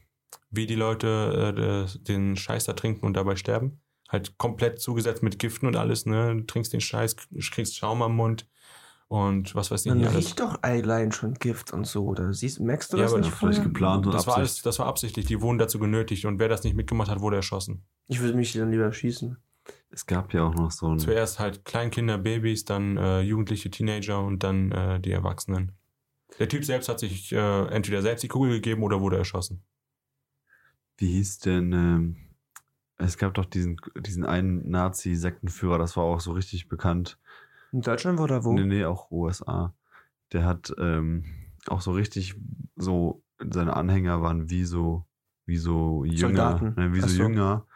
wie 0.49 0.65
die 0.65 0.73
Leute 0.73 1.85
äh, 1.87 1.99
den 1.99 2.35
Scheiß 2.35 2.65
da 2.65 2.73
trinken 2.73 3.05
und 3.05 3.13
dabei 3.13 3.35
sterben. 3.35 3.79
Halt 4.09 4.39
komplett 4.39 4.81
zugesetzt 4.81 5.21
mit 5.21 5.37
Giften 5.37 5.67
und 5.67 5.75
alles, 5.75 6.07
ne? 6.07 6.35
Du 6.35 6.41
trinkst 6.47 6.73
den 6.73 6.81
Scheiß, 6.81 7.15
kriegst 7.51 7.77
Schaum 7.77 8.01
am 8.01 8.15
Mund 8.15 8.47
und 9.07 9.53
was 9.53 9.71
weiß 9.71 9.85
ich 9.85 9.89
Dann 9.91 9.99
nicht 9.99 10.07
alles. 10.07 10.25
riecht 10.25 10.39
doch 10.39 10.61
allein 10.63 11.11
schon 11.11 11.35
Gift 11.35 11.71
und 11.73 11.85
so. 11.85 12.05
Oder 12.05 12.33
siehst, 12.33 12.59
merkst 12.59 12.91
du 12.93 12.97
Ja, 12.97 13.03
das 13.03 13.11
aber 13.13 13.21
nicht 13.21 13.31
ja, 13.31 13.35
vielleicht 13.37 13.63
geplant 13.63 14.05
und 14.05 14.13
Das 14.13 14.27
war, 14.27 14.37
alles, 14.37 14.61
das 14.61 14.79
war 14.79 14.87
absichtlich, 14.87 15.25
die 15.25 15.41
wurden 15.41 15.57
dazu 15.57 15.79
genötigt 15.79 16.25
und 16.25 16.39
wer 16.39 16.49
das 16.49 16.63
nicht 16.63 16.75
mitgemacht 16.75 17.09
hat, 17.09 17.21
wurde 17.21 17.35
erschossen. 17.37 17.83
Ich 18.07 18.19
würde 18.19 18.35
mich 18.35 18.53
dann 18.53 18.71
lieber 18.71 18.91
schießen. 18.91 19.37
Es 19.89 20.05
gab 20.05 20.33
ja 20.33 20.43
auch 20.43 20.53
noch 20.53 20.71
so 20.71 20.87
ein. 20.87 20.99
Zuerst 20.99 21.39
halt 21.39 21.65
Kleinkinder, 21.65 22.17
Babys, 22.17 22.65
dann 22.65 22.97
äh, 22.97 23.21
Jugendliche, 23.21 23.71
Teenager 23.71 24.23
und 24.23 24.43
dann 24.43 24.71
äh, 24.71 24.99
die 24.99 25.11
Erwachsenen. 25.11 25.71
Der 26.39 26.49
Typ 26.49 26.65
selbst 26.65 26.89
hat 26.89 26.99
sich 26.99 27.31
äh, 27.31 27.67
entweder 27.67 28.01
selbst 28.01 28.23
die 28.23 28.27
Kugel 28.27 28.51
gegeben 28.51 28.83
oder 28.83 28.99
wurde 29.01 29.17
erschossen. 29.17 29.63
Wie 30.97 31.11
hieß 31.13 31.39
denn, 31.39 31.71
ähm, 31.73 32.15
es 32.97 33.17
gab 33.17 33.33
doch 33.33 33.45
diesen, 33.45 33.77
diesen 33.99 34.25
einen 34.25 34.69
Nazi-Sektenführer, 34.69 35.77
das 35.77 35.97
war 35.97 36.03
auch 36.03 36.19
so 36.19 36.31
richtig 36.31 36.67
bekannt. 36.67 37.17
In 37.75 37.81
Deutschland 37.81 38.21
oder 38.21 38.45
wo? 38.45 38.53
Nee, 38.53 38.63
nee, 38.65 38.85
auch 38.85 39.11
USA. 39.11 39.73
Der 40.31 40.45
hat 40.45 40.73
ähm, 40.77 41.25
auch 41.67 41.81
so 41.81 41.91
richtig 41.91 42.35
so, 42.77 43.21
seine 43.51 43.75
Anhänger 43.75 44.21
waren 44.21 44.49
wie 44.49 44.63
so, 44.63 45.05
wie 45.45 45.57
so 45.57 46.05
Jünger, 46.05 46.73
ne, 46.77 46.93
wie 46.93 47.01
so 47.01 47.07
so. 47.09 47.21
Jünger, 47.23 47.67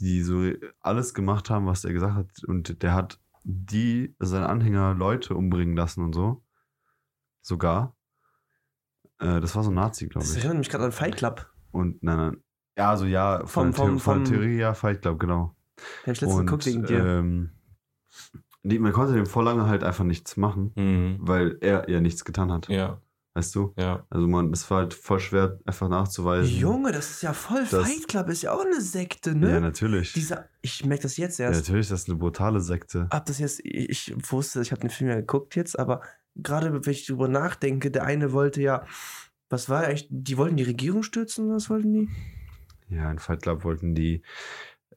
die 0.00 0.20
so 0.22 0.50
alles 0.80 1.14
gemacht 1.14 1.48
haben, 1.48 1.66
was 1.66 1.84
er 1.84 1.92
gesagt 1.92 2.14
hat. 2.16 2.44
Und 2.44 2.82
der 2.82 2.92
hat 2.92 3.20
die, 3.44 4.16
seine 4.18 4.48
Anhänger 4.48 4.94
Leute 4.94 5.36
umbringen 5.36 5.76
lassen 5.76 6.02
und 6.02 6.12
so. 6.12 6.42
Sogar. 7.40 7.94
Äh, 9.20 9.40
das 9.40 9.54
war 9.54 9.62
so 9.62 9.70
ein 9.70 9.74
Nazi, 9.74 10.08
glaube 10.08 10.26
Das 10.26 10.32
ich. 10.34 10.38
erinnert 10.42 10.58
mich 10.58 10.70
gerade 10.70 10.86
an 10.86 10.92
Fight 10.92 11.16
Club. 11.16 11.48
Und 11.70 12.02
nein, 12.02 12.16
nein. 12.16 12.44
Ja, 12.76 12.90
also 12.90 13.04
ja, 13.04 13.46
von, 13.46 13.72
Vom- 13.72 13.72
The- 13.72 13.76
vom- 13.76 13.98
von 14.00 14.14
vom- 14.16 14.24
Theorie 14.24 14.56
ja, 14.56 14.74
Fight 14.74 15.02
Club, 15.02 15.20
genau. 15.20 15.54
Hab 16.02 16.14
ich 16.14 16.20
letztens 16.20 16.38
geguckt 16.38 16.66
wegen 16.66 16.84
dir. 16.84 17.04
Ähm, 17.04 17.50
die, 18.64 18.78
man 18.78 18.92
konnte 18.92 19.14
dem 19.14 19.26
vor 19.26 19.44
lange 19.44 19.66
halt 19.66 19.84
einfach 19.84 20.04
nichts 20.04 20.36
machen, 20.36 20.72
Mhm. 20.74 21.16
weil 21.20 21.58
er 21.60 21.88
ja 21.88 22.00
nichts 22.00 22.24
getan 22.24 22.50
hat. 22.50 22.68
Ja, 22.68 23.00
Weißt 23.36 23.52
du? 23.56 23.74
ja. 23.76 24.06
Also 24.10 24.28
man, 24.28 24.52
es 24.52 24.70
war 24.70 24.78
halt 24.78 24.94
voll 24.94 25.18
schwer, 25.18 25.58
einfach 25.66 25.88
nachzuweisen. 25.88 26.56
Junge, 26.56 26.92
das 26.92 27.10
ist 27.10 27.22
ja 27.22 27.32
voll. 27.32 27.66
Das- 27.68 27.88
Fight 27.88 28.06
Club 28.08 28.28
ist 28.28 28.42
ja 28.42 28.52
auch 28.52 28.64
eine 28.64 28.80
Sekte, 28.80 29.34
ne? 29.34 29.50
Ja, 29.50 29.60
natürlich. 29.60 30.12
Dieser, 30.12 30.48
ich 30.62 30.84
merke 30.86 31.02
das 31.02 31.16
jetzt 31.16 31.38
ja, 31.38 31.46
erst. 31.46 31.62
natürlich, 31.66 31.88
das 31.88 32.02
ist 32.02 32.08
eine 32.08 32.18
brutale 32.18 32.60
Sekte. 32.60 33.08
hab 33.10 33.26
das 33.26 33.38
jetzt, 33.40 33.60
ich 33.64 33.90
ich 34.12 34.32
wusste, 34.32 34.60
ich 34.62 34.70
habe 34.70 34.80
den 34.80 34.90
Film 34.90 35.10
ja 35.10 35.16
geguckt 35.16 35.56
jetzt, 35.56 35.76
aber 35.78 36.00
gerade 36.36 36.72
wenn 36.72 36.92
ich 36.92 37.06
drüber 37.06 37.26
nachdenke, 37.28 37.90
der 37.90 38.04
eine 38.04 38.32
wollte 38.32 38.62
ja, 38.62 38.84
was 39.50 39.68
war 39.68 39.82
eigentlich, 39.84 40.06
die 40.10 40.36
wollten 40.38 40.56
die 40.56 40.62
Regierung 40.62 41.02
stürzen, 41.02 41.50
was 41.50 41.68
wollten 41.70 41.92
die? 41.92 42.08
Ja, 42.88 43.10
in 43.10 43.18
Fight 43.18 43.42
Club 43.42 43.64
wollten 43.64 43.94
die 43.96 44.22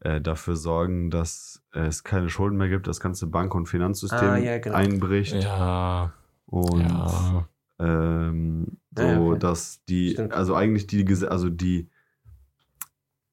äh, 0.01 0.21
dafür 0.21 0.55
sorgen, 0.55 1.09
dass 1.09 1.63
es 1.71 2.03
keine 2.03 2.29
Schulden 2.29 2.57
mehr 2.57 2.69
gibt, 2.69 2.87
das 2.87 2.99
ganze 2.99 3.27
Bank- 3.27 3.55
und 3.55 3.65
Finanzsystem 3.67 4.19
Ah, 4.29 4.37
ja, 4.37 4.57
genau. 4.59 4.75
einbricht. 4.75 5.33
Ja, 5.33 6.13
Und 6.45 6.81
ja. 6.81 7.47
ähm, 7.79 8.77
so, 8.95 9.03
Ja, 9.03 9.19
okay. 9.19 9.39
dass 9.39 9.83
die, 9.85 10.11
Stimmt. 10.11 10.33
also 10.33 10.55
eigentlich 10.55 10.87
die, 10.87 11.05
also 11.27 11.49
die 11.49 11.89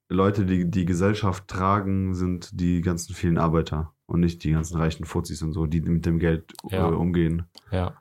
Leute, 0.09 0.45
die 0.45 0.71
die 0.71 0.85
Gesellschaft 0.85 1.49
tragen, 1.49 2.15
sind 2.15 2.51
die 2.61 2.81
ganzen 2.83 3.15
vielen 3.15 3.39
Arbeiter 3.39 3.93
und 4.07 4.21
nicht 4.21 4.45
die 4.45 4.53
ganzen 4.53 4.77
reichen 4.79 5.05
Fuzis 5.07 5.43
und 5.43 5.53
so, 5.53 5.67
die 5.67 5.81
mit 5.81 6.05
dem 6.05 6.19
Geld 6.19 6.53
Ja. 6.69 6.89
äh, 6.89 6.93
umgehen. 6.93 7.45
Ja. 7.71 7.95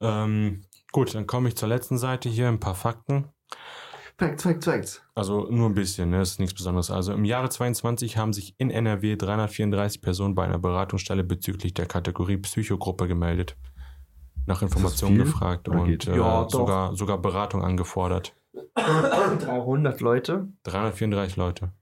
Ähm, 0.00 0.62
gut, 0.92 1.14
dann 1.14 1.26
komme 1.26 1.48
ich 1.48 1.56
zur 1.56 1.68
letzten 1.68 1.98
Seite 1.98 2.28
hier, 2.28 2.48
ein 2.48 2.58
paar 2.60 2.74
Fakten. 2.74 3.26
Facts, 4.20 4.42
Facts, 4.42 4.66
Facts. 4.66 5.02
Also 5.14 5.46
nur 5.50 5.70
ein 5.70 5.74
bisschen, 5.74 6.10
ne? 6.10 6.18
das 6.18 6.32
ist 6.32 6.40
nichts 6.40 6.54
Besonderes. 6.54 6.90
Also 6.90 7.14
im 7.14 7.24
Jahre 7.24 7.48
22 7.48 8.18
haben 8.18 8.34
sich 8.34 8.54
in 8.58 8.70
NRW 8.70 9.16
334 9.16 10.02
Personen 10.02 10.34
bei 10.34 10.44
einer 10.44 10.58
Beratungsstelle 10.58 11.24
bezüglich 11.24 11.72
der 11.72 11.86
Kategorie 11.86 12.36
Psychogruppe 12.36 13.08
gemeldet. 13.08 13.56
Nach 14.44 14.60
Informationen 14.60 15.16
gefragt 15.16 15.70
Oder 15.70 15.80
und 15.80 16.06
äh, 16.06 16.16
Ja, 16.18 16.46
sogar, 16.50 16.94
sogar 16.94 17.16
Beratung 17.16 17.64
angefordert. 17.64 18.34
300 18.74 20.02
Leute. 20.02 20.48
334 20.64 21.36
Leute. 21.36 21.72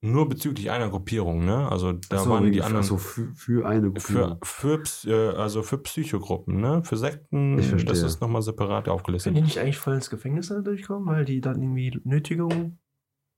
Nur 0.00 0.28
bezüglich 0.28 0.70
einer 0.70 0.90
Gruppierung, 0.90 1.44
ne? 1.44 1.68
Also 1.68 1.92
da 1.92 2.18
Achso, 2.18 2.30
waren 2.30 2.52
die 2.52 2.62
anderen. 2.62 2.84
achso, 2.84 2.98
für, 2.98 3.32
für 3.34 3.66
eine 3.66 3.90
für, 3.98 4.20
Gruppe. 4.28 4.38
für, 4.44 4.78
Ps- 4.78 5.04
äh, 5.06 5.30
also 5.30 5.62
für 5.64 5.78
Psychogruppen, 5.78 6.60
ne? 6.60 6.82
Für 6.84 6.96
Sekten, 6.96 7.58
Ich 7.58 7.66
verstehe. 7.68 7.88
das 7.88 8.02
ist 8.04 8.20
nochmal 8.20 8.42
separat 8.42 8.84
Können 8.84 8.94
aufgelistet. 8.94 9.36
die 9.36 9.40
nicht 9.42 9.58
eigentlich 9.58 9.78
voll 9.78 9.94
ins 9.94 10.08
Gefängnis 10.08 10.48
da 10.48 10.60
durchkommen, 10.60 11.08
weil 11.08 11.24
die 11.24 11.40
dann 11.40 11.60
irgendwie 11.60 12.00
Nötigungen. 12.04 12.78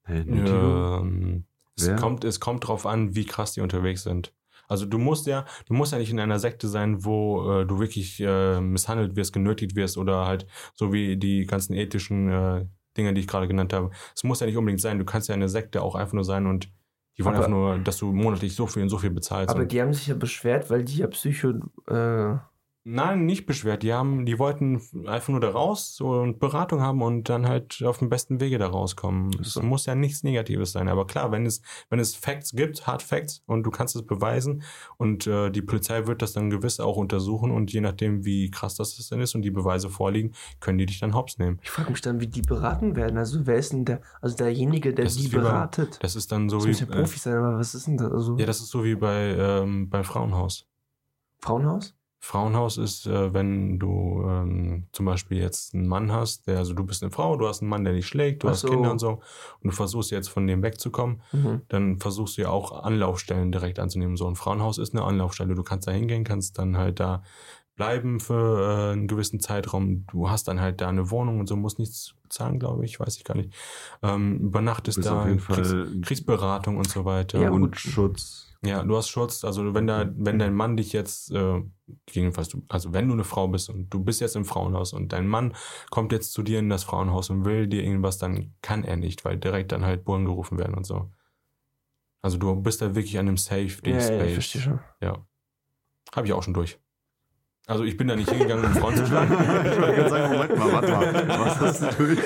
Hey, 0.04 0.24
Nötigung? 0.24 1.00
Ähm, 1.02 1.44
es, 1.76 1.88
Wer? 1.88 1.96
kommt, 1.96 2.24
es 2.24 2.40
kommt 2.40 2.66
drauf 2.68 2.84
an, 2.84 3.14
wie 3.16 3.24
krass 3.24 3.52
die 3.52 3.62
unterwegs 3.62 4.02
sind. 4.02 4.34
Also 4.68 4.84
du 4.86 4.98
musst 4.98 5.26
ja, 5.26 5.46
du 5.66 5.74
musst 5.74 5.92
ja 5.92 5.98
nicht 5.98 6.10
in 6.12 6.20
einer 6.20 6.38
Sekte 6.38 6.68
sein, 6.68 7.04
wo 7.04 7.50
äh, 7.60 7.66
du 7.66 7.80
wirklich 7.80 8.20
äh, 8.20 8.60
misshandelt 8.60 9.16
wirst, 9.16 9.32
genötigt 9.32 9.74
wirst 9.76 9.96
oder 9.96 10.26
halt 10.26 10.46
so 10.74 10.92
wie 10.92 11.16
die 11.16 11.46
ganzen 11.46 11.72
ethischen 11.72 12.28
äh, 12.30 12.66
Dinge, 12.96 13.14
die 13.14 13.20
ich 13.20 13.26
gerade 13.26 13.48
genannt 13.48 13.72
habe. 13.72 13.90
Es 14.14 14.24
muss 14.24 14.40
ja 14.40 14.46
nicht 14.46 14.56
unbedingt 14.56 14.80
sein. 14.80 14.98
Du 14.98 15.04
kannst 15.04 15.28
ja 15.28 15.34
eine 15.34 15.48
Sekte 15.48 15.82
auch 15.82 15.94
einfach 15.94 16.14
nur 16.14 16.24
sein 16.24 16.46
und 16.46 16.70
die 17.18 17.24
wollen 17.24 17.36
Aber- 17.36 17.46
einfach 17.46 17.56
nur, 17.56 17.78
dass 17.78 17.98
du 17.98 18.12
monatlich 18.12 18.54
so 18.54 18.66
viel 18.66 18.82
und 18.82 18.88
so 18.88 18.98
viel 18.98 19.10
bezahlst. 19.10 19.54
Aber 19.54 19.64
die 19.66 19.80
haben 19.80 19.92
sich 19.92 20.06
ja 20.06 20.14
beschwert, 20.14 20.70
weil 20.70 20.84
die 20.84 20.98
ja 20.98 21.06
Psycho. 21.06 21.50
Äh, 21.88 22.38
Nein, 22.82 23.26
nicht 23.26 23.44
beschwert. 23.44 23.82
Die 23.82 23.92
haben, 23.92 24.24
die 24.24 24.38
wollten 24.38 24.80
einfach 25.06 25.28
nur 25.28 25.40
da 25.40 25.50
raus 25.50 25.94
so, 25.94 26.08
und 26.12 26.38
Beratung 26.38 26.80
haben 26.80 27.02
und 27.02 27.28
dann 27.28 27.46
halt 27.46 27.82
auf 27.84 27.98
dem 27.98 28.08
besten 28.08 28.40
Wege 28.40 28.56
da 28.56 28.68
rauskommen. 28.68 29.30
Es 29.38 29.52
So. 29.52 29.62
muss 29.62 29.84
ja 29.84 29.94
nichts 29.94 30.22
Negatives 30.22 30.72
sein. 30.72 30.88
Aber 30.88 31.06
klar, 31.06 31.30
wenn 31.30 31.44
es, 31.44 31.60
wenn 31.90 31.98
es 32.00 32.16
Facts 32.16 32.52
gibt, 32.52 32.86
Hard 32.86 33.02
Facts, 33.02 33.42
und 33.44 33.64
du 33.64 33.70
kannst 33.70 33.96
es 33.96 34.06
beweisen 34.06 34.62
und 34.96 35.26
äh, 35.26 35.50
die 35.50 35.60
Polizei 35.60 36.06
wird 36.06 36.22
das 36.22 36.32
dann 36.32 36.48
gewiss 36.48 36.80
auch 36.80 36.96
untersuchen 36.96 37.50
und 37.50 37.70
je 37.70 37.82
nachdem, 37.82 38.24
wie 38.24 38.50
krass 38.50 38.76
das 38.76 38.96
dann 39.10 39.20
ist 39.20 39.34
und 39.34 39.42
die 39.42 39.50
Beweise 39.50 39.90
vorliegen, 39.90 40.32
können 40.60 40.78
die 40.78 40.86
dich 40.86 41.00
dann 41.00 41.14
hops 41.14 41.36
nehmen. 41.36 41.58
ich 41.62 41.70
frage 41.70 41.90
mich 41.90 42.00
dann, 42.00 42.20
wie 42.22 42.28
die 42.28 42.40
beraten 42.42 42.96
werden. 42.96 43.18
Also 43.18 43.46
wer 43.46 43.56
ist 43.56 43.74
denn 43.74 43.84
der, 43.84 44.00
also 44.22 44.36
derjenige, 44.36 44.94
der 44.94 45.04
Das 45.04 45.16
die 45.16 45.30
wie 45.30 45.36
bei- 45.36 45.42
beratet? 45.42 45.98
Das 46.02 46.16
ist 46.16 46.32
dann 46.32 46.48
so 46.48 46.56
Das 46.56 46.64
wie. 46.64 46.68
muss 46.70 46.80
ja 46.80 46.86
Äh, 46.86 46.90
Profi 47.02 47.18
sein, 47.18 47.34
aber 47.34 47.58
was 47.58 47.74
ist 47.74 47.86
denn 47.86 47.98
das? 47.98 48.10
Also 48.10 48.38
ja, 48.38 48.46
das 48.46 48.60
ist 48.60 48.70
so 48.70 48.82
wie 48.84 48.94
bei 48.94 49.34
ähm, 49.36 49.90
beim 49.90 50.04
Frauenhaus. 50.04 50.66
Frauenhaus? 51.42 51.94
Frauenhaus 52.22 52.76
ist, 52.76 53.06
äh, 53.06 53.32
wenn 53.32 53.78
du 53.78 54.22
ähm, 54.26 54.84
zum 54.92 55.06
Beispiel 55.06 55.38
jetzt 55.38 55.74
einen 55.74 55.86
Mann 55.88 56.12
hast, 56.12 56.46
der, 56.46 56.58
also 56.58 56.74
du 56.74 56.84
bist 56.84 57.02
eine 57.02 57.10
Frau, 57.10 57.36
du 57.36 57.48
hast 57.48 57.62
einen 57.62 57.70
Mann, 57.70 57.82
der 57.82 57.94
dich 57.94 58.06
schlägt, 58.06 58.42
du 58.42 58.48
Ach 58.48 58.52
hast 58.52 58.60
so. 58.60 58.68
Kinder 58.68 58.90
und 58.90 58.98
so, 58.98 59.20
und 59.60 59.70
du 59.70 59.70
versuchst 59.70 60.10
jetzt 60.10 60.28
von 60.28 60.46
dem 60.46 60.62
wegzukommen, 60.62 61.22
Mhm. 61.32 61.62
dann 61.68 61.98
versuchst 61.98 62.36
du 62.36 62.42
ja 62.42 62.50
auch 62.50 62.84
Anlaufstellen 62.84 63.52
direkt 63.52 63.78
anzunehmen. 63.78 64.16
So 64.16 64.28
ein 64.28 64.36
Frauenhaus 64.36 64.76
ist 64.78 64.94
eine 64.94 65.02
Anlaufstelle. 65.04 65.54
Du 65.54 65.62
kannst 65.62 65.88
da 65.88 65.92
hingehen, 65.92 66.22
kannst 66.24 66.58
dann 66.58 66.76
halt 66.76 67.00
da 67.00 67.22
bleiben 67.76 68.20
für 68.20 68.90
äh, 68.90 68.92
einen 68.92 69.08
gewissen 69.08 69.40
Zeitraum. 69.40 70.04
Du 70.08 70.28
hast 70.28 70.46
dann 70.48 70.60
halt 70.60 70.82
da 70.82 70.88
eine 70.90 71.10
Wohnung 71.10 71.40
und 71.40 71.46
so, 71.46 71.56
musst 71.56 71.78
nichts 71.78 72.14
bezahlen, 72.22 72.58
glaube 72.58 72.84
ich, 72.84 73.00
weiß 73.00 73.16
ich 73.16 73.24
gar 73.24 73.34
nicht. 73.36 73.54
Ähm, 74.02 74.38
übernachtest 74.40 75.02
da, 75.06 75.26
kriegst, 75.48 75.74
kriegst 76.02 76.26
Beratung 76.26 76.76
und 76.76 76.90
so 76.90 77.06
weiter. 77.06 77.40
Ja, 77.40 77.50
und 77.50 77.78
Schutz. 77.80 78.49
Ja, 78.64 78.82
du 78.82 78.96
hast 78.96 79.08
Schutz. 79.08 79.44
Also 79.44 79.74
wenn 79.74 79.86
da, 79.86 80.10
wenn 80.16 80.38
dein 80.38 80.54
Mann 80.54 80.76
dich 80.76 80.92
jetzt, 80.92 81.30
äh, 81.32 81.62
gegebenenfalls, 82.06 82.48
du, 82.48 82.62
also 82.68 82.92
wenn 82.92 83.08
du 83.08 83.14
eine 83.14 83.24
Frau 83.24 83.48
bist 83.48 83.70
und 83.70 83.88
du 83.88 84.04
bist 84.04 84.20
jetzt 84.20 84.36
im 84.36 84.44
Frauenhaus 84.44 84.92
und 84.92 85.12
dein 85.12 85.26
Mann 85.26 85.54
kommt 85.90 86.12
jetzt 86.12 86.32
zu 86.32 86.42
dir 86.42 86.58
in 86.58 86.68
das 86.68 86.84
Frauenhaus 86.84 87.30
und 87.30 87.44
will 87.44 87.66
dir 87.68 87.82
irgendwas, 87.82 88.18
dann 88.18 88.54
kann 88.62 88.84
er 88.84 88.96
nicht, 88.96 89.24
weil 89.24 89.38
direkt 89.38 89.72
dann 89.72 89.84
halt 89.84 90.04
Bullen 90.04 90.26
gerufen 90.26 90.58
werden 90.58 90.74
und 90.74 90.84
so. 90.84 91.10
Also 92.22 92.36
du 92.36 92.54
bist 92.56 92.82
da 92.82 92.94
wirklich 92.94 93.18
an 93.18 93.28
einem 93.28 93.38
Safe 93.38 93.68
Ja, 93.84 93.92
ja, 93.92 93.98
ich 93.98 94.04
Space. 94.04 94.32
verstehe 94.34 94.62
schon. 94.62 94.80
Ja. 95.00 95.26
Habe 96.14 96.26
ich 96.26 96.32
auch 96.34 96.42
schon 96.42 96.52
durch. 96.54 96.78
Also 97.66 97.84
ich 97.84 97.96
bin 97.96 98.08
da 98.08 98.16
nicht 98.16 98.28
hingegangen, 98.28 98.64
um 98.64 98.72
Frauen 98.74 98.96
zu 98.96 99.06
schlagen. 99.06 99.32
ich 99.32 99.80
wollte 99.80 99.94
gerade 99.94 100.10
sagen, 100.10 100.32
Moment 100.34 100.58
mal, 100.58 100.72
warte 100.72 100.92
mal. 100.92 101.28
Was 101.40 101.60
hast 101.60 101.82
du 101.98 102.04
durch? 102.04 102.18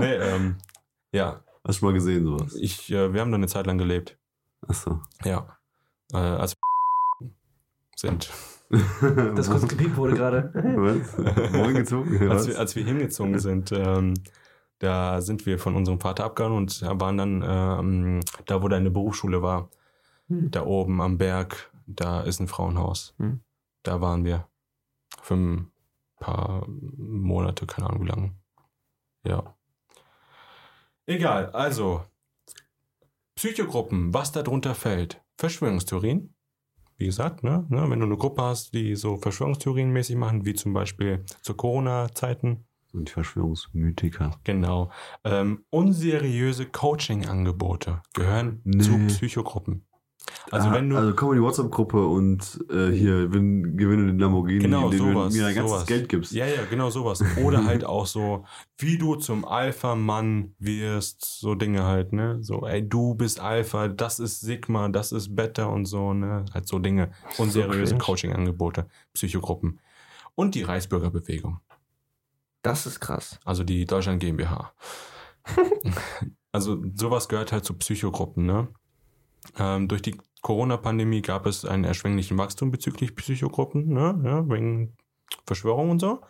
nee, 0.00 0.14
ähm, 0.16 0.56
ja, 1.12 1.42
Hast 1.66 1.80
du 1.80 1.86
mal 1.86 1.92
gesehen, 1.94 2.24
sowas? 2.24 2.54
ich, 2.56 2.90
äh, 2.90 3.12
wir 3.14 3.20
haben 3.20 3.30
da 3.30 3.36
eine 3.36 3.46
Zeit 3.46 3.66
lang 3.66 3.78
gelebt. 3.78 4.18
Achso. 4.66 5.00
Ja. 5.24 5.46
Äh, 6.12 6.16
als 6.16 6.56
sind. 7.96 8.30
Das 9.36 9.50
kurz 9.50 9.68
gepiept 9.68 9.96
wurde 9.98 10.14
gerade. 10.14 10.50
Was? 10.54 11.18
Wohin 11.52 11.74
gezogen? 11.74 12.30
als, 12.30 12.46
wir, 12.48 12.58
als 12.58 12.74
wir 12.74 12.84
hingezogen 12.84 13.38
sind, 13.38 13.70
ähm, 13.72 14.14
da 14.78 15.20
sind 15.20 15.44
wir 15.44 15.58
von 15.58 15.76
unserem 15.76 16.00
Vater 16.00 16.24
abgehauen 16.24 16.54
und 16.54 16.80
waren 16.82 17.18
dann 17.18 17.44
ähm, 17.46 18.20
da, 18.46 18.62
wo 18.62 18.68
deine 18.68 18.90
Berufsschule 18.90 19.42
war, 19.42 19.68
Hm. 20.28 20.50
da 20.50 20.64
oben 20.64 21.00
am 21.02 21.18
Berg, 21.18 21.70
da 21.86 22.22
ist 22.22 22.40
ein 22.40 22.48
Frauenhaus. 22.48 23.14
Hm. 23.18 23.40
Da 23.82 24.00
waren 24.00 24.24
wir 24.24 24.46
für 25.20 25.34
ein 25.34 25.70
paar 26.18 26.64
Monate, 26.68 27.66
keine 27.66 27.90
Ahnung 27.90 28.04
wie 28.04 28.08
lange. 28.08 28.32
Ja. 29.24 29.54
Egal, 31.06 31.50
also 31.50 32.04
Psychogruppen, 33.36 34.12
was 34.14 34.32
darunter 34.32 34.74
fällt. 34.74 35.22
Verschwörungstheorien, 35.38 36.34
wie 36.98 37.06
gesagt, 37.06 37.42
ne, 37.42 37.66
ne, 37.68 37.88
wenn 37.90 38.00
du 38.00 38.06
eine 38.06 38.16
Gruppe 38.16 38.42
hast, 38.42 38.74
die 38.74 38.94
so 38.94 39.16
Verschwörungstheorien 39.16 39.90
mäßig 39.90 40.16
machen, 40.16 40.44
wie 40.44 40.54
zum 40.54 40.72
Beispiel 40.72 41.24
zu 41.42 41.54
Corona-Zeiten, 41.54 42.66
Und 42.94 43.08
Verschwörungsmythiker. 43.10 44.38
Genau. 44.44 44.90
Ähm, 45.24 45.64
unseriöse 45.70 46.66
Coaching-Angebote 46.66 48.02
gehören 48.12 48.60
Nee. 48.64 48.82
zu 48.82 48.98
Psychogruppen. 49.06 49.86
Also 50.50 50.68
Ah, 50.68 50.74
wenn 50.74 50.90
du, 50.90 50.96
Also 50.96 51.14
komm 51.14 51.30
in 51.30 51.36
die 51.38 51.42
WhatsApp-Gruppe 51.42 52.06
und 52.06 52.64
äh, 52.70 52.90
hier 52.90 53.32
win, 53.32 53.76
gewinne 53.76 54.06
den 54.06 54.18
Lamborghini, 54.18 54.58
Genau, 54.60 54.90
du 54.90 54.98
sowas, 54.98 55.32
mir 55.32 55.42
dein 55.44 55.54
ganzes 55.54 55.70
sowas. 55.72 55.86
Geld 55.86 56.08
gibst. 56.08 56.32
Ja, 56.32 56.46
ja, 56.46 56.64
genau 56.68 56.90
sowas. 56.90 57.22
Oder 57.42 57.64
halt 57.66 57.84
auch 57.84 58.06
so, 58.06 58.44
wie 58.78 58.98
du 58.98 59.14
zum 59.16 59.44
Alpha-Mann 59.44 60.54
wirst, 60.58 61.24
so 61.24 61.54
Dinge 61.54 61.84
halt, 61.84 62.12
ne? 62.12 62.38
So, 62.42 62.66
ey, 62.66 62.86
du 62.86 63.14
bist 63.14 63.40
Alpha, 63.40 63.88
das 63.88 64.18
ist 64.20 64.40
Sigma, 64.40 64.88
das 64.88 65.12
ist 65.12 65.34
Beta 65.34 65.64
und 65.66 65.86
so, 65.86 66.12
ne? 66.12 66.44
Halt 66.52 66.66
so 66.68 66.78
Dinge. 66.78 67.10
Unseriöse 67.38 67.92
cringe. 67.94 67.98
Coaching-Angebote, 68.04 68.86
Psychogruppen. 69.14 69.80
Und 70.34 70.54
die 70.54 70.62
Reichsbürgerbewegung, 70.62 71.60
Das 72.62 72.86
ist 72.86 73.00
krass. 73.00 73.38
also 73.44 73.64
die 73.64 73.84
Deutschland 73.86 74.20
GmbH. 74.20 74.72
also 76.52 76.82
sowas 76.94 77.28
gehört 77.28 77.52
halt 77.52 77.64
zu 77.64 77.74
Psychogruppen, 77.74 78.46
ne? 78.46 78.68
Ähm, 79.58 79.88
durch 79.88 80.02
die 80.02 80.16
Corona-Pandemie 80.42 81.22
gab 81.22 81.46
es 81.46 81.64
einen 81.64 81.84
erschwinglichen 81.84 82.36
Wachstum 82.38 82.70
bezüglich 82.70 83.14
Psychogruppen, 83.14 83.92
ne? 83.92 84.20
Ja, 84.24 84.48
wegen 84.48 84.96
Verschwörung 85.46 85.90
und 85.90 86.00
so. 86.00 86.20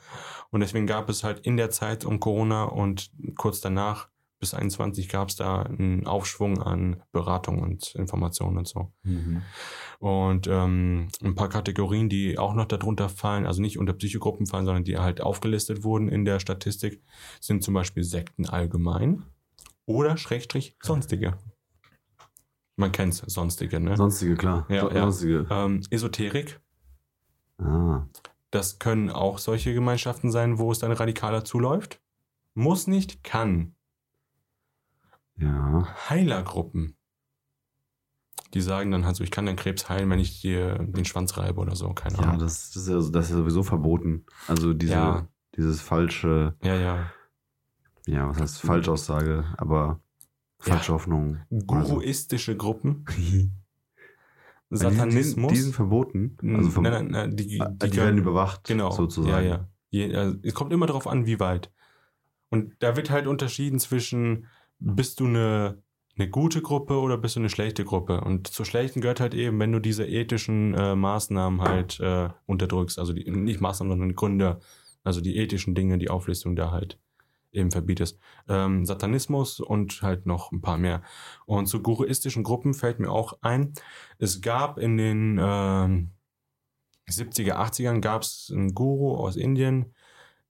Und 0.50 0.60
deswegen 0.60 0.86
gab 0.86 1.08
es 1.08 1.24
halt 1.24 1.40
in 1.40 1.56
der 1.56 1.70
Zeit 1.70 2.04
um 2.04 2.20
Corona 2.20 2.64
und 2.64 3.10
kurz 3.36 3.60
danach 3.60 4.08
bis 4.42 4.54
21 4.54 5.08
gab 5.08 5.28
es 5.28 5.36
da 5.36 5.62
einen 5.62 6.04
Aufschwung 6.04 6.60
an 6.60 7.00
Beratung 7.12 7.60
und 7.60 7.94
Informationen 7.94 8.58
und 8.58 8.66
so. 8.66 8.92
Mhm. 9.04 9.42
Und 10.00 10.48
ähm, 10.48 11.08
ein 11.22 11.36
paar 11.36 11.48
Kategorien, 11.48 12.08
die 12.08 12.38
auch 12.38 12.52
noch 12.52 12.64
darunter 12.64 13.08
fallen, 13.08 13.46
also 13.46 13.62
nicht 13.62 13.78
unter 13.78 13.92
Psychogruppen 13.92 14.46
fallen, 14.46 14.66
sondern 14.66 14.82
die 14.82 14.98
halt 14.98 15.20
aufgelistet 15.20 15.84
wurden 15.84 16.08
in 16.08 16.24
der 16.24 16.40
Statistik, 16.40 17.00
sind 17.40 17.62
zum 17.62 17.74
Beispiel 17.74 18.02
Sekten 18.02 18.48
allgemein 18.48 19.22
oder 19.86 20.16
Schrägstrich 20.16 20.76
sonstige. 20.82 21.38
Man 22.76 22.90
kennt's, 22.92 23.18
sonstige, 23.26 23.80
ne? 23.80 23.96
Sonstige, 23.96 24.34
klar. 24.36 24.66
Ja, 24.68 24.82
So- 24.82 24.90
ja. 24.90 25.00
Sonstige. 25.02 25.46
Ähm, 25.50 25.82
Esoterik, 25.90 26.60
Ah. 27.58 28.06
das 28.50 28.78
können 28.78 29.10
auch 29.10 29.38
solche 29.38 29.74
Gemeinschaften 29.74 30.30
sein, 30.32 30.58
wo 30.58 30.72
es 30.72 30.78
dann 30.78 30.92
radikaler 30.92 31.44
zuläuft. 31.44 32.00
Muss 32.54 32.86
nicht, 32.86 33.22
kann. 33.24 33.74
Ja. 35.36 35.86
Heilergruppen. 36.08 36.96
Die 38.54 38.60
sagen 38.60 38.90
dann 38.90 39.06
halt 39.06 39.16
so, 39.16 39.24
ich 39.24 39.30
kann 39.30 39.46
den 39.46 39.56
Krebs 39.56 39.88
heilen, 39.88 40.10
wenn 40.10 40.18
ich 40.18 40.42
dir 40.42 40.74
den 40.78 41.04
Schwanz 41.06 41.36
reibe 41.38 41.58
oder 41.60 41.74
so, 41.74 41.92
keine 41.94 42.16
Ja, 42.16 42.22
Ahnung. 42.24 42.38
das, 42.40 42.70
das, 42.72 42.82
ist 42.82 42.88
ja, 42.88 42.94
das 42.96 43.24
ist 43.26 43.30
ja 43.30 43.36
sowieso 43.38 43.62
verboten. 43.62 44.26
Also 44.46 44.74
diese, 44.74 44.92
Ja. 44.92 45.28
dieses 45.56 45.80
falsche, 45.80 46.54
Ja, 46.62 46.74
ja. 46.76 47.10
ja, 48.06 48.28
was 48.28 48.38
heißt 48.40 48.60
Falschaussage, 48.60 49.44
aber 49.56 50.00
falsche 50.62 50.92
Hoffnung. 50.92 51.38
Guruistische 51.66 52.56
Gruppen. 52.56 53.04
Also, 54.70 54.88
die, 54.88 54.96
Satanismus. 54.96 55.52
die 55.52 55.58
sind 55.58 55.74
verboten. 55.74 56.38
Also 56.56 56.70
ver 56.70 56.80
nein, 56.80 56.92
nein, 56.92 57.10
nein, 57.10 57.36
die, 57.36 57.60
Ah, 57.60 57.68
die, 57.68 57.94
werden 57.94 58.16
überwacht, 58.16 58.64
Genau. 58.64 58.90
sozusagen. 58.90 59.46
Ja, 59.46 59.68
ja. 59.90 60.18
Also, 60.18 60.38
es 60.42 60.54
kommt 60.54 60.72
immer 60.72 60.86
darauf 60.86 61.06
an, 61.06 61.26
wie 61.26 61.38
weit. 61.40 61.70
Und 62.48 62.74
da 62.78 62.96
wird 62.96 63.10
halt 63.10 63.26
unterschieden 63.26 63.78
zwischen, 63.78 64.46
bist 64.78 65.20
du 65.20 65.26
eine, 65.26 65.82
eine 66.16 66.30
gute 66.30 66.62
Gruppe 66.62 66.98
oder 67.00 67.18
bist 67.18 67.36
du 67.36 67.40
eine 67.40 67.50
schlechte 67.50 67.84
Gruppe? 67.84 68.22
Und 68.22 68.46
zur 68.48 68.64
schlechten 68.64 69.02
gehört 69.02 69.20
halt 69.20 69.34
eben, 69.34 69.58
wenn 69.58 69.72
du 69.72 69.78
diese 69.78 70.06
ethischen 70.06 70.72
äh, 70.72 70.96
Maßnahmen 70.96 71.60
halt 71.60 72.00
äh, 72.00 72.30
unterdrückst, 72.46 72.98
also 72.98 73.12
die, 73.12 73.30
nicht 73.30 73.60
Maßnahmen, 73.60 73.92
sondern 73.92 74.16
Gründe, 74.16 74.60
also 75.04 75.20
die 75.20 75.36
ethischen 75.36 75.74
Dinge, 75.74 75.98
die 75.98 76.08
Auflistung 76.08 76.56
da 76.56 76.70
halt 76.70 76.98
eben 77.52 77.70
verbietest. 77.70 78.18
Ähm, 78.48 78.84
Satanismus 78.84 79.60
und 79.60 80.02
halt 80.02 80.26
noch 80.26 80.52
ein 80.52 80.60
paar 80.60 80.78
mehr. 80.78 81.02
Und 81.46 81.66
zu 81.66 81.82
guruistischen 81.82 82.42
Gruppen 82.42 82.74
fällt 82.74 82.98
mir 82.98 83.10
auch 83.10 83.38
ein, 83.42 83.72
es 84.18 84.40
gab 84.40 84.78
in 84.78 84.96
den 84.96 85.38
ähm, 85.40 86.10
70er, 87.08 87.54
80ern 87.54 88.00
gab 88.00 88.22
es 88.22 88.50
einen 88.52 88.74
Guru 88.74 89.16
aus 89.16 89.36
Indien, 89.36 89.94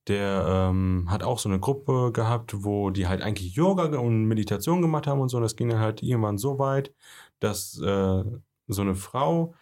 der 0.09 0.45
ähm, 0.71 1.07
hat 1.09 1.23
auch 1.23 1.39
so 1.39 1.49
eine 1.49 1.61
Gruppe 1.61 2.11
gehabt, 2.13 2.65
wo 2.65 2.91
die 2.91 3.07
halt 3.07 3.23
eigentlich 3.23 3.55
Yoga 3.55 3.85
und 3.99 4.25
Meditation 4.25 4.83
gemacht 4.83 5.07
haben 5.07 5.21
und 5.21 5.29
so. 5.29 5.41
Das 5.41 5.57
ging 5.57 5.69
dann 5.69 5.79
halt 5.79 6.03
irgendwann 6.03 6.39
so 6.39 6.59
weit, 6.59 6.93
dass 7.39 7.79
äh, 7.81 8.25
so 8.67 8.83
eine 8.83 8.95
Frau 8.97 9.55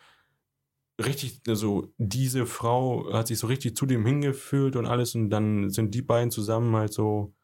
richtig, 1.07 1.41
also 1.49 1.93
diese 1.99 2.47
Frau 2.47 3.13
hat 3.13 3.29
sich 3.29 3.39
so 3.39 3.47
richtig 3.47 3.77
zu 3.77 3.87
dem 3.87 4.07
hingefühlt 4.07 4.77
und 4.77 4.87
alles 4.87 5.15
und 5.15 5.31
dann 5.31 5.71
sind 5.71 5.95
die 5.95 6.03
beiden 6.03 6.31
zusammen 6.31 6.75
halt 6.77 6.93
so 6.93 7.35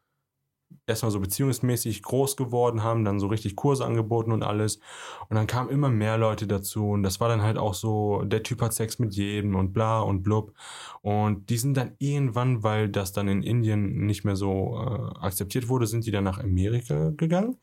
erstmal 0.85 1.11
so 1.11 1.19
beziehungsmäßig 1.19 2.03
groß 2.03 2.37
geworden, 2.37 2.83
haben 2.83 3.05
dann 3.05 3.19
so 3.19 3.27
richtig 3.27 3.55
Kurse 3.55 3.85
angeboten 3.85 4.31
und 4.31 4.43
alles. 4.43 4.79
Und 5.29 5.35
dann 5.35 5.47
kamen 5.47 5.69
immer 5.69 5.89
mehr 5.89 6.17
Leute 6.17 6.47
dazu 6.47 6.89
und 6.89 7.03
das 7.03 7.19
war 7.19 7.29
dann 7.29 7.41
halt 7.41 7.57
auch 7.57 7.73
so, 7.73 8.23
der 8.23 8.43
Typ 8.43 8.61
hat 8.61 8.73
Sex 8.73 8.99
mit 8.99 9.13
jedem 9.15 9.55
und 9.55 9.73
bla 9.73 9.99
und 9.99 10.23
blub. 10.23 10.53
Und 11.01 11.49
die 11.49 11.57
sind 11.57 11.75
dann 11.77 11.95
irgendwann, 11.99 12.63
weil 12.63 12.89
das 12.89 13.13
dann 13.13 13.27
in 13.27 13.43
Indien 13.43 14.05
nicht 14.05 14.23
mehr 14.25 14.35
so 14.35 14.77
äh, 14.77 15.25
akzeptiert 15.25 15.69
wurde, 15.69 15.87
sind 15.87 16.05
die 16.05 16.11
dann 16.11 16.23
nach 16.23 16.39
Amerika 16.39 17.11
gegangen. 17.15 17.57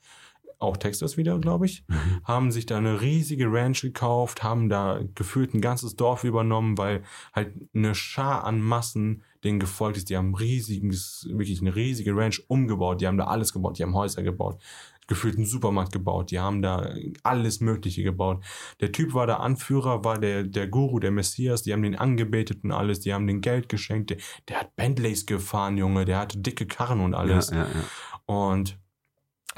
Auch 0.65 0.77
Texas 0.77 1.17
wieder, 1.17 1.39
glaube 1.39 1.67
ich 1.67 1.85
Mhm. 1.89 2.21
haben 2.25 2.51
sich 2.51 2.67
da 2.67 2.79
eine 2.79 3.01
riesige 3.01 3.47
Ranch 3.53 3.83
gekauft, 3.83 4.43
haben 4.43 4.69
da 4.69 5.01
gefühlt 5.15 5.55
ein 5.55 5.61
ganzes 5.61 5.97
Dorf 5.97 6.25
übernommen, 6.25 6.77
weil 6.79 7.03
halt 7.33 7.53
eine 7.75 7.95
Schar 7.95 8.45
an 8.45 8.61
Massen 8.61 9.23
denen 9.45 9.61
gefolgt 9.61 9.99
ist. 9.99 10.09
Die 10.09 10.17
haben 10.17 10.35
riesiges, 10.35 11.29
wirklich 11.31 11.61
eine 11.61 11.75
riesige 11.77 12.17
Ranch 12.17 12.43
umgebaut. 12.49 13.01
Die 13.01 13.07
haben 13.07 13.19
da 13.19 13.25
alles 13.25 13.53
gebaut. 13.53 13.79
Die 13.79 13.83
haben 13.83 13.95
Häuser 13.95 14.23
gebaut. 14.23 14.61
Gefühlt 15.07 15.37
einen 15.37 15.45
Supermarkt 15.45 15.93
gebaut. 15.93 16.31
Die 16.31 16.39
haben 16.41 16.63
da 16.63 16.95
alles 17.23 17.61
Mögliche 17.61 18.03
gebaut. 18.03 18.43
Der 18.81 18.91
Typ 18.91 19.13
war 19.13 19.27
der 19.27 19.41
Anführer, 19.41 20.03
war 20.03 20.19
der, 20.19 20.45
der 20.45 20.67
Guru, 20.67 20.99
der 20.99 21.11
Messias. 21.11 21.63
Die 21.63 21.75
haben 21.75 21.83
den 21.83 21.95
angebetet 21.95 22.65
und 22.65 22.73
alles. 22.73 23.01
Die 23.01 23.13
haben 23.13 23.27
den 23.27 23.43
Geld 23.43 23.69
geschenkt. 23.69 24.09
Der, 24.11 24.17
der 24.49 24.61
hat 24.61 24.77
Bentleys 24.77 25.27
gefahren, 25.27 25.77
Junge. 25.77 26.07
Der 26.07 26.21
hatte 26.21 26.39
dicke 26.39 26.65
Karren 26.65 27.01
und 27.01 27.13
alles. 27.13 27.51
Ja, 27.51 27.57
ja, 27.57 27.65
ja. 27.65 28.35
Und 28.35 28.79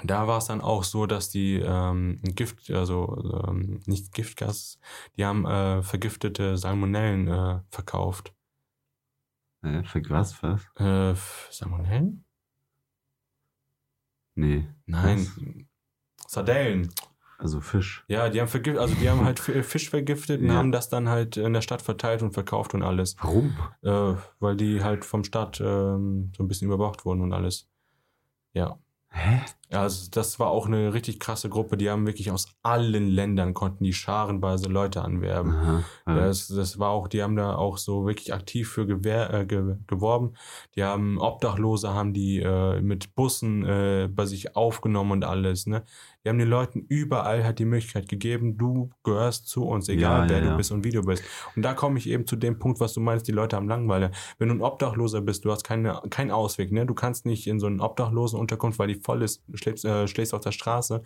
da 0.05 0.27
war 0.27 0.39
es 0.39 0.47
dann 0.47 0.61
auch 0.61 0.85
so, 0.85 1.07
dass 1.07 1.31
die 1.31 1.55
ähm, 1.57 2.21
Gift, 2.23 2.71
also 2.71 3.45
ähm, 3.49 3.81
nicht 3.87 4.13
Giftgas, 4.13 4.79
die 5.17 5.25
haben 5.25 5.47
äh, 5.47 5.83
vergiftete 5.83 6.57
Salmonellen 6.59 7.29
äh, 7.29 7.61
verkauft. 7.71 8.33
Äh, 9.63 9.83
für 9.85 10.03
was, 10.11 10.43
was? 10.43 10.63
Äh, 10.77 11.15
Salmonellen? 11.51 12.25
Nee. 14.35 14.67
Nein. 14.87 15.69
Sardellen. 16.27 16.93
Also 17.39 17.61
Fisch. 17.61 18.05
Ja, 18.09 18.29
die 18.31 18.41
haben 18.41 18.49
vergiftet, 18.49 18.81
also 18.81 18.95
die 18.95 19.11
haben 19.11 19.25
halt 19.25 19.39
Fi- 19.39 19.63
Fisch 19.63 19.91
vergiftet 19.91 20.41
und 20.41 20.49
Ja. 20.49 20.55
haben 20.55 20.73
das 20.73 20.89
dann 20.89 21.09
halt 21.09 21.37
in 21.37 21.53
der 21.53 21.61
Stadt 21.61 21.83
verteilt 21.83 22.23
und 22.23 22.33
verkauft 22.33 22.73
und 22.75 22.83
alles. 22.83 23.17
Warum? 23.21 23.55
Äh, 23.83 24.15
weil 24.41 24.57
die 24.57 24.83
halt 24.83 25.05
vom 25.05 25.23
Staat 25.23 25.61
ähm, 25.61 26.33
so 26.37 26.43
ein 26.43 26.49
bisschen 26.49 26.67
überwacht 26.69 27.05
wurden 27.05 27.21
und 27.21 27.33
alles. 27.35 27.69
Ja. 28.55 28.79
Hä? 29.11 29.43
Ja, 29.71 29.83
also 29.83 30.09
das 30.13 30.39
war 30.39 30.49
auch 30.49 30.67
eine 30.67 30.95
richtig 30.95 31.19
krasse 31.19 31.49
Gruppe. 31.49 31.77
Die 31.77 31.91
haben 31.91 32.07
wirklich 32.07 32.31
aus 32.31 32.47
allen 32.63 33.09
Ländern 33.09 33.53
konnten 33.53 33.83
die 33.83 33.93
scharenweise 33.93 34.69
Leute 34.69 35.03
anwerben. 35.03 35.53
Aha. 35.53 35.85
Ja. 36.07 36.15
Das, 36.15 36.47
das 36.47 36.79
war 36.79 36.91
auch, 36.91 37.09
die 37.09 37.23
haben 37.23 37.35
da 37.35 37.57
auch 37.57 37.77
so 37.77 38.07
wirklich 38.07 38.33
aktiv 38.33 38.69
für 38.69 38.87
gewehr, 38.87 39.33
äh, 39.35 39.45
ge, 39.45 39.77
geworben. 39.89 40.35
Die 40.77 40.85
haben 40.85 41.19
Obdachlose, 41.19 41.93
haben 41.93 42.13
die 42.13 42.41
äh, 42.41 42.81
mit 42.81 43.17
Bussen 43.17 43.65
äh, 43.65 44.09
bei 44.09 44.25
sich 44.25 44.55
aufgenommen 44.55 45.11
und 45.11 45.25
alles. 45.25 45.67
Ne? 45.67 45.83
Die 46.27 46.29
haben 46.29 46.39
den 46.39 46.49
Leuten 46.49 46.81
überall 46.89 47.45
halt 47.45 47.61
die 47.61 47.65
Möglichkeit 47.65 48.09
gegeben, 48.09 48.59
du 48.59 48.91
gehörst 49.05 49.47
zu 49.47 49.65
uns, 49.65 49.89
egal 49.89 50.25
Ja, 50.25 50.29
wer 50.29 50.39
ja, 50.39 50.43
du 50.43 50.51
ja. 50.51 50.57
bist 50.57 50.73
und 50.73 50.85
wie 50.85 50.91
du 50.91 51.03
bist. 51.03 51.23
Und 51.55 51.63
da 51.63 51.73
komme 51.73 51.99
ich 51.99 52.09
eben 52.09 52.27
zu 52.27 52.35
dem 52.35 52.59
Punkt, 52.59 52.81
was 52.81 52.95
du 52.95 53.01
meinst, 53.01 53.29
die 53.29 53.33
Leute 53.33 53.55
haben 53.55 53.69
Langeweile. 53.69 54.11
Wenn 54.39 54.49
du 54.49 54.55
ein 54.55 54.61
Obdachloser 54.61 55.21
bist, 55.21 55.45
du 55.45 55.53
hast 55.53 55.63
keine, 55.63 56.03
keinen 56.11 56.33
Ausweg. 56.33 56.73
Ne? 56.73 56.85
Du 56.85 56.95
kannst 56.95 57.27
nicht 57.27 57.47
in 57.47 57.61
so 57.61 57.67
einen 57.67 57.81
Obdachlosenunterkunft, 57.81 58.79
weil 58.81 58.89
die 58.89 59.01
voll 59.01 59.23
ist, 59.23 59.45
schläfst, 59.57 59.85
äh, 59.85 60.07
schläfst 60.09 60.35
auf 60.35 60.41
der 60.41 60.53
Straße, 60.53 61.03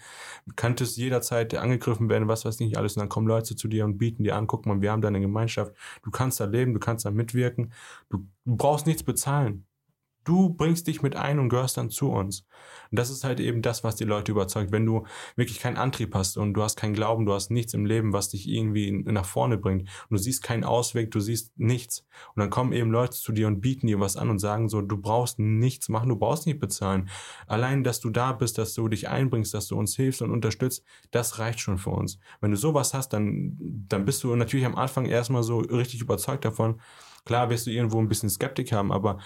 könntest 0.56 0.96
jederzeit 0.96 1.54
angegriffen 1.54 2.08
werden, 2.08 2.28
was 2.28 2.44
weiß 2.44 2.60
nicht 2.60 2.76
alles. 2.76 2.96
Und 2.96 3.00
dann 3.00 3.08
kommen 3.08 3.26
Leute 3.26 3.56
zu 3.56 3.68
dir 3.68 3.84
und 3.84 3.98
bieten 3.98 4.24
dir 4.24 4.36
an, 4.36 4.46
guck 4.46 4.66
mal, 4.66 4.80
wir 4.80 4.92
haben 4.92 5.02
da 5.02 5.08
eine 5.08 5.20
Gemeinschaft. 5.20 5.74
Du 6.02 6.10
kannst 6.10 6.40
da 6.40 6.44
leben, 6.44 6.74
du 6.74 6.80
kannst 6.80 7.04
da 7.04 7.10
mitwirken. 7.10 7.72
Du 8.10 8.26
brauchst 8.44 8.86
nichts 8.86 9.02
bezahlen. 9.02 9.66
Du 10.24 10.50
bringst 10.50 10.86
dich 10.86 11.02
mit 11.02 11.16
ein 11.16 11.38
und 11.38 11.48
gehörst 11.48 11.76
dann 11.76 11.90
zu 11.90 12.10
uns. 12.10 12.46
Und 12.90 12.98
das 12.98 13.10
ist 13.10 13.24
halt 13.24 13.40
eben 13.40 13.62
das, 13.62 13.84
was 13.84 13.96
die 13.96 14.04
Leute 14.04 14.32
überzeugt. 14.32 14.72
Wenn 14.72 14.84
du 14.84 15.06
wirklich 15.36 15.60
keinen 15.60 15.76
Antrieb 15.76 16.14
hast 16.14 16.36
und 16.36 16.54
du 16.54 16.62
hast 16.62 16.76
keinen 16.76 16.94
Glauben, 16.94 17.24
du 17.24 17.32
hast 17.32 17.50
nichts 17.50 17.72
im 17.74 17.86
Leben, 17.86 18.12
was 18.12 18.28
dich 18.28 18.48
irgendwie 18.48 18.90
nach 18.90 19.24
vorne 19.24 19.56
bringt. 19.56 19.82
Und 19.82 20.10
du 20.10 20.18
siehst 20.18 20.42
keinen 20.42 20.64
Ausweg, 20.64 21.10
du 21.10 21.20
siehst 21.20 21.58
nichts. 21.58 22.06
Und 22.34 22.40
dann 22.40 22.50
kommen 22.50 22.72
eben 22.72 22.90
Leute 22.90 23.16
zu 23.16 23.32
dir 23.32 23.46
und 23.46 23.60
bieten 23.60 23.86
dir 23.86 24.00
was 24.00 24.16
an 24.16 24.28
und 24.28 24.38
sagen 24.38 24.68
so, 24.68 24.82
du 24.82 24.96
brauchst 24.96 25.38
nichts 25.38 25.88
machen, 25.88 26.08
du 26.08 26.16
brauchst 26.16 26.46
nicht 26.46 26.60
bezahlen. 26.60 27.08
Allein, 27.46 27.84
dass 27.84 28.00
du 28.00 28.10
da 28.10 28.32
bist, 28.32 28.58
dass 28.58 28.74
du 28.74 28.88
dich 28.88 29.08
einbringst, 29.08 29.54
dass 29.54 29.68
du 29.68 29.78
uns 29.78 29.96
hilfst 29.96 30.22
und 30.22 30.30
unterstützt, 30.30 30.84
das 31.10 31.38
reicht 31.38 31.60
schon 31.60 31.78
für 31.78 31.90
uns. 31.90 32.18
Wenn 32.40 32.50
du 32.50 32.56
sowas 32.56 32.92
hast, 32.92 33.12
dann, 33.12 33.56
dann 33.88 34.04
bist 34.04 34.22
du 34.24 34.34
natürlich 34.36 34.66
am 34.66 34.76
Anfang 34.76 35.06
erstmal 35.06 35.42
so 35.42 35.58
richtig 35.58 36.00
überzeugt 36.00 36.44
davon. 36.44 36.80
Klar 37.24 37.50
wirst 37.50 37.66
du 37.66 37.70
irgendwo 37.70 38.00
ein 38.00 38.08
bisschen 38.08 38.30
Skeptik 38.30 38.72
haben, 38.72 38.92
aber 38.92 39.18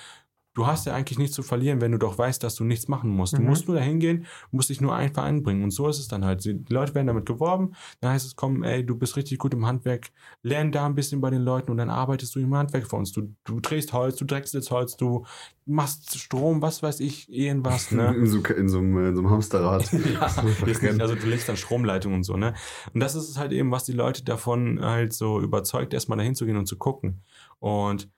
du 0.54 0.66
hast 0.66 0.86
ja 0.86 0.94
eigentlich 0.94 1.18
nichts 1.18 1.34
zu 1.34 1.42
verlieren, 1.42 1.80
wenn 1.80 1.92
du 1.92 1.98
doch 1.98 2.16
weißt, 2.16 2.42
dass 2.42 2.54
du 2.54 2.64
nichts 2.64 2.88
machen 2.88 3.10
musst. 3.10 3.36
Du 3.36 3.42
Mhm. 3.42 3.48
musst 3.48 3.66
nur 3.66 3.76
dahin 3.76 3.98
gehen, 3.98 4.26
musst 4.52 4.70
dich 4.70 4.80
nur 4.80 4.94
einfach 4.94 5.24
einbringen. 5.24 5.64
Und 5.64 5.72
so 5.72 5.88
ist 5.88 5.98
es 5.98 6.08
dann 6.08 6.24
halt. 6.24 6.44
Die 6.44 6.64
Leute 6.68 6.94
werden 6.94 7.08
damit 7.08 7.26
geworben, 7.26 7.72
dann 8.00 8.12
heißt 8.12 8.24
es, 8.24 8.36
komm, 8.36 8.62
ey, 8.62 8.86
du 8.86 8.96
bist 8.96 9.16
richtig 9.16 9.38
gut 9.38 9.52
im 9.52 9.66
Handwerk, 9.66 10.10
lern 10.42 10.70
da 10.72 10.86
ein 10.86 10.94
bisschen 10.94 11.20
bei 11.20 11.30
den 11.30 11.42
Leuten 11.42 11.70
und 11.72 11.76
dann 11.76 11.90
arbeitest 11.90 12.34
du 12.34 12.40
im 12.40 12.54
Handwerk 12.54 12.86
für 12.88 12.96
uns. 12.96 13.12
Du, 13.12 13.34
du 13.44 13.60
drehst 13.60 13.92
Holz, 13.92 14.16
du 14.16 14.24
drechselst 14.24 14.70
Holz, 14.70 14.96
du 14.96 15.24
machst 15.66 16.18
Strom, 16.18 16.62
was 16.62 16.82
weiß 16.82 17.00
ich, 17.00 17.32
irgendwas, 17.32 17.90
ne? 17.90 18.14
In, 18.16 18.26
so, 18.26 18.38
in, 18.44 18.68
so 18.68 18.78
einem, 18.78 18.96
in 19.08 19.14
so 19.16 19.22
einem 19.22 19.30
Hamsterrad. 19.30 19.90
Ja, 19.92 20.42
nicht, 20.42 21.00
also 21.00 21.14
du 21.14 21.26
legst 21.26 21.48
dann 21.48 21.56
Stromleitungen 21.56 22.18
und 22.18 22.22
so, 22.24 22.36
ne? 22.36 22.54
Und 22.92 23.00
das 23.00 23.14
ist 23.14 23.28
es 23.28 23.38
halt 23.38 23.52
eben, 23.52 23.70
was 23.70 23.84
die 23.84 23.92
Leute 23.92 24.24
davon 24.24 24.80
halt 24.80 25.12
so 25.12 25.40
überzeugt, 25.40 25.94
erstmal 25.94 26.18
dahin 26.18 26.34
zu 26.34 26.46
gehen 26.46 26.56
und 26.56 26.66
zu 26.66 26.76
gucken. 26.76 27.22
Und 27.58 28.08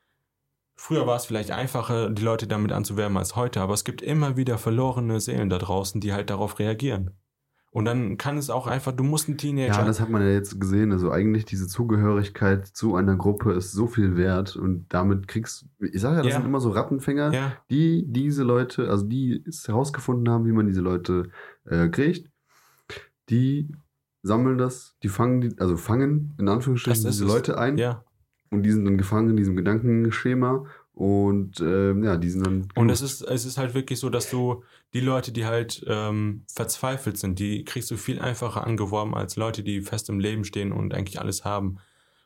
früher 0.77 1.07
war 1.07 1.16
es 1.16 1.27
vielleicht 1.27 1.51
einfacher, 1.51 2.11
die 2.11 2.23
Leute 2.23 2.47
damit 2.47 2.73
anzuwerben 2.73 3.16
als 3.16 3.35
heute, 3.36 3.61
aber 3.61 3.74
es 3.74 3.85
gibt 3.85 4.03
immer 4.03 4.36
wieder 4.36 4.59
verlorene 4.59 5.20
Seelen 5.20 5.51
da 5.51 5.59
draußen, 5.59 6.01
die 6.01 6.12
halt 6.12 6.31
darauf 6.31 6.59
reagieren. 6.59 7.11
Und 7.70 7.85
dann 7.85 8.16
kann 8.16 8.39
es 8.39 8.48
auch 8.48 8.66
einfach, 8.66 8.93
du 8.93 9.05
musst 9.05 9.28
ein 9.28 9.36
Teenager. 9.36 9.74
Ja, 9.74 9.85
das 9.85 10.01
hat 10.01 10.09
man 10.09 10.23
ja 10.23 10.28
jetzt 10.31 10.59
gesehen. 10.59 10.93
Also 10.93 11.11
eigentlich 11.11 11.44
diese 11.44 11.66
Zugehörigkeit 11.66 12.66
zu 12.66 12.94
einer 12.94 13.16
Gruppe 13.16 13.53
ist 13.53 13.73
so 13.73 13.86
viel 13.86 14.16
wert 14.16 14.57
und 14.57 14.86
damit 14.89 15.28
kriegst 15.28 15.66
ich 15.81 16.01
sage 16.01 16.16
ja, 16.16 16.23
das 16.23 16.32
Ja. 16.32 16.39
sind 16.39 16.47
immer 16.47 16.61
so 16.61 16.70
Rattenfänger, 16.70 17.35
ja, 17.35 17.53
die 17.70 18.07
diese 18.09 18.44
Leute, 18.44 18.89
also 18.89 19.05
die 19.05 19.44
es 19.47 19.69
herausgefunden 19.69 20.32
haben, 20.32 20.47
wie 20.47 20.53
man 20.53 20.66
diese 20.66 20.81
Leute 20.81 21.28
äh, 21.66 21.89
kriegt, 21.89 22.31
die 23.28 23.69
sammeln 24.23 24.57
das, 24.57 24.97
die 25.03 25.09
fangen, 25.09 25.43
die, 25.43 25.59
also 25.59 25.77
fangen 25.77 26.35
in 26.39 26.48
Anführungsstrichen 26.48 27.05
diese 27.05 27.24
es. 27.27 27.31
Leute 27.31 27.59
ein 27.59 27.77
ja. 27.77 28.03
Und 28.51 28.62
die 28.62 28.73
sind 28.73 28.85
dann 28.85 28.98
gefangen 28.98 29.31
in 29.31 29.36
diesem 29.36 29.56
Gedankenschema 29.56 30.66
und 30.97 31.60
ähm, 31.60 32.05
ja, 32.05 32.16
die 32.16 32.31
sind 32.31 32.47
dann 32.47 32.68
Und 32.74 32.89
es 32.89 33.02
ist, 33.02 33.20
es 33.20 33.44
ist 33.44 33.59
halt 33.59 33.74
wirklich 33.74 34.01
so, 34.01 34.09
dass 34.09 34.31
du 34.31 34.64
die 34.94 35.01
Leute, 35.01 35.31
die 35.31 35.44
halt 35.44 35.85
ähm, 35.86 36.44
verzweifelt 36.48 37.18
sind, 37.18 37.39
die 37.39 37.64
kriegst 37.64 37.90
du 37.90 37.98
viel 37.98 38.18
einfacher 38.18 38.66
angeworben 38.66 39.14
als 39.14 39.36
Leute, 39.36 39.62
die 39.62 39.82
fest 39.82 40.09
im 40.09 40.20
Leben 40.20 40.44
stehen 40.44 40.73
und 40.73 40.94
eigentlich 40.94 41.20
alles 41.20 41.44
haben. 41.44 41.78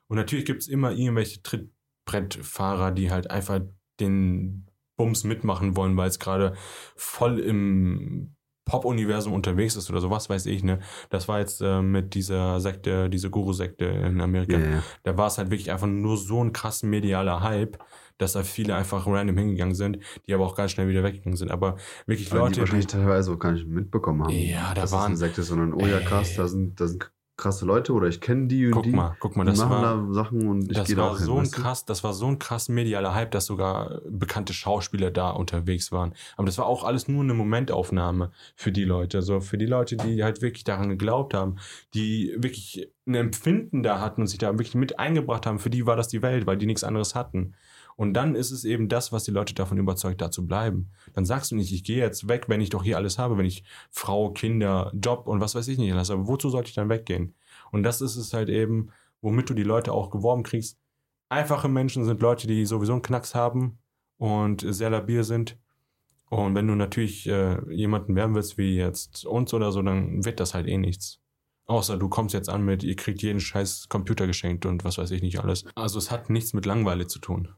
Und 0.07 0.19
natürlich 0.19 0.45
gibt 0.45 0.63
es 0.63 0.69
immer 0.69 0.93
irgendwelche 0.93 1.43
Trittbrettfahrer, 1.43 2.93
die 2.93 3.11
halt 3.11 3.29
einfach 3.31 3.61
den 3.99 4.67
Bums 4.97 5.25
mitmachen 5.25 5.75
wollen, 5.77 5.97
weil 5.97 6.09
es 6.09 6.21
gerade 6.21 6.55
voll 6.95 7.41
im 7.41 8.37
Pop-Universum 8.71 9.33
unterwegs 9.33 9.75
ist 9.75 9.91
oder 9.91 10.01
sowas, 10.01 10.31
weiß 10.31 10.47
ich, 10.47 10.63
ne? 10.63 10.79
Das 11.11 11.27
war 11.27 11.41
jetzt 11.41 11.61
äh, 11.61 11.83
mit 11.83 12.15
dieser 12.15 12.61
Sekte, 12.61 13.11
diese 13.11 13.29
Guru-Sekte 13.29 13.85
in 13.85 14.21
Amerika 14.21 14.59
ja. 14.59 14.83
da 15.03 15.17
war 15.17 15.27
es 15.27 15.39
halt 15.39 15.51
wirklich 15.51 15.73
einfach 15.73 15.89
nur 15.89 16.17
so 16.17 16.43
ein 16.45 16.53
krass 16.53 16.85
medialer 16.85 17.43
Hype, 17.43 17.79
dass 18.19 18.35
da 18.35 18.45
viele 18.45 18.77
einfach 18.77 19.07
random 19.07 19.37
hingegangen 19.37 19.75
sind, 19.75 19.99
die 20.27 20.35
aber 20.35 20.47
auch 20.47 20.55
ganz 20.55 20.71
schnell 20.71 20.89
wieder 20.89 21.03
weggegangen 21.03 21.37
sind. 21.37 21.51
Aber 21.51 21.77
wirklich 22.07 22.31
Weil 22.33 22.51
die 22.53 22.61
wahrscheinlich 22.61 22.87
teilweise 22.87 23.33
auch 23.33 23.39
gar 23.39 23.53
nicht 23.53 23.67
mitbekommen 23.67 24.23
haben. 24.23 24.33
Ja, 24.33 24.73
da 24.75 24.89
waren- 24.93 25.17
Sekte 25.17 25.43
sondern 25.43 25.73
oh 25.75 25.87
ja 25.87 25.99
krass, 25.99 26.37
da 26.37 26.47
sind, 26.47 26.81
da 26.81 26.87
sind 26.87 27.11
krasse 27.41 27.65
Leute 27.65 27.93
oder 27.93 28.07
ich 28.07 28.21
kenne 28.21 28.47
die 28.47 28.67
und 28.67 28.73
guck 28.73 28.85
die. 28.85 28.91
mal, 28.91 29.17
guck 29.19 29.37
mal, 29.37 29.45
das 29.45 29.59
machen 29.59 29.71
war, 29.71 30.07
da 30.07 30.13
Sachen 30.13 30.47
und 30.47 30.71
ich 30.71 30.85
gehe 30.85 30.97
da 30.97 31.09
auch 31.09 31.17
hin. 31.17 31.27
so 31.27 31.33
ein 31.35 31.43
weißt 31.43 31.57
du? 31.57 31.63
krass, 31.63 31.85
das 31.85 32.05
war 32.05 32.13
so 32.13 32.27
ein 32.27 32.39
krass 32.39 32.69
medialer 32.69 33.15
Hype, 33.15 33.31
dass 33.31 33.47
sogar 33.47 34.01
bekannte 34.09 34.53
Schauspieler 34.53 35.11
da 35.11 35.31
unterwegs 35.31 35.91
waren. 35.91 36.15
Aber 36.37 36.47
das 36.47 36.59
war 36.59 36.67
auch 36.67 36.85
alles 36.85 37.09
nur 37.09 37.23
eine 37.23 37.35
Momentaufnahme 37.35 38.31
für 38.55 38.73
die 38.73 38.85
Leute, 38.85 39.19
also 39.19 39.41
für 39.41 39.59
die 39.59 39.67
Leute, 39.67 39.97
die 39.97 40.23
halt 40.23 40.43
wirklich 40.43 40.65
daran 40.65 40.91
geglaubt 40.91 41.35
haben, 41.35 41.57
die 41.95 42.35
wirklich 42.37 42.89
ein 43.07 43.15
Empfinden 43.15 43.83
da 43.83 44.01
hatten 44.01 44.23
und 44.23 44.27
sich 44.27 44.39
da 44.39 44.53
wirklich 44.53 44.75
mit 44.75 44.99
eingebracht 44.99 45.47
haben. 45.47 45.59
Für 45.59 45.71
die 45.71 45.87
war 45.87 45.97
das 45.97 46.09
die 46.09 46.23
Welt, 46.23 46.47
weil 46.47 46.57
die 46.57 46.67
nichts 46.67 46.85
anderes 46.85 47.15
hatten. 47.15 47.55
Und 48.01 48.15
dann 48.15 48.35
ist 48.35 48.51
es 48.51 48.65
eben 48.65 48.89
das, 48.89 49.13
was 49.13 49.25
die 49.25 49.31
Leute 49.31 49.53
davon 49.53 49.77
überzeugt, 49.77 50.23
da 50.23 50.31
zu 50.31 50.47
bleiben. 50.47 50.89
Dann 51.13 51.27
sagst 51.27 51.51
du 51.51 51.55
nicht, 51.55 51.71
ich 51.71 51.85
gehe 51.85 51.99
jetzt 51.99 52.29
weg, 52.29 52.49
wenn 52.49 52.63
ich 52.63 52.71
doch 52.71 52.83
hier 52.83 52.97
alles 52.97 53.19
habe, 53.19 53.37
wenn 53.37 53.45
ich 53.45 53.63
Frau, 53.91 54.31
Kinder, 54.31 54.91
Job 54.95 55.27
und 55.27 55.43
was 55.43 55.55
weiß 55.55 55.69
ich 55.69 55.77
nicht 55.77 55.93
alles 55.93 56.09
habe. 56.09 56.27
Wozu 56.27 56.49
sollte 56.49 56.71
ich 56.71 56.75
dann 56.75 56.89
weggehen? 56.89 57.35
Und 57.73 57.83
das 57.83 58.01
ist 58.01 58.17
es 58.17 58.33
halt 58.33 58.49
eben, 58.49 58.89
womit 59.21 59.51
du 59.51 59.53
die 59.53 59.65
Leute 59.65 59.93
auch 59.93 60.09
geworben 60.09 60.45
kriegst. 60.45 60.79
Einfache 61.29 61.69
Menschen 61.69 62.07
sind 62.07 62.23
Leute, 62.23 62.47
die 62.47 62.65
sowieso 62.65 62.95
einen 62.95 63.03
Knacks 63.03 63.35
haben 63.35 63.77
und 64.17 64.65
sehr 64.67 64.89
labil 64.89 65.23
sind. 65.23 65.59
Und 66.31 66.55
wenn 66.55 66.69
du 66.69 66.77
natürlich 66.77 67.29
äh, 67.29 67.59
jemanden 67.71 68.17
werben 68.17 68.35
willst, 68.35 68.57
wie 68.57 68.77
jetzt 68.77 69.27
uns 69.27 69.53
oder 69.53 69.73
so, 69.73 69.83
dann 69.83 70.25
wird 70.25 70.41
das 70.41 70.55
halt 70.55 70.69
eh 70.69 70.79
nichts. 70.79 71.21
Außer 71.67 71.99
du 71.99 72.09
kommst 72.09 72.33
jetzt 72.33 72.49
an 72.49 72.65
mit, 72.65 72.83
ihr 72.83 72.97
kriegt 72.97 73.21
jeden 73.21 73.41
scheiß 73.41 73.91
Computer 73.91 74.27
geschenkt 74.27 74.65
und 74.65 74.85
was 74.87 74.97
weiß 74.97 75.11
ich 75.11 75.21
nicht 75.21 75.39
alles. 75.39 75.67
Also 75.75 75.99
es 75.99 76.11
hat 76.11 76.31
nichts 76.31 76.55
mit 76.55 76.65
Langweile 76.65 77.07
zu 77.07 77.19
tun. 77.19 77.53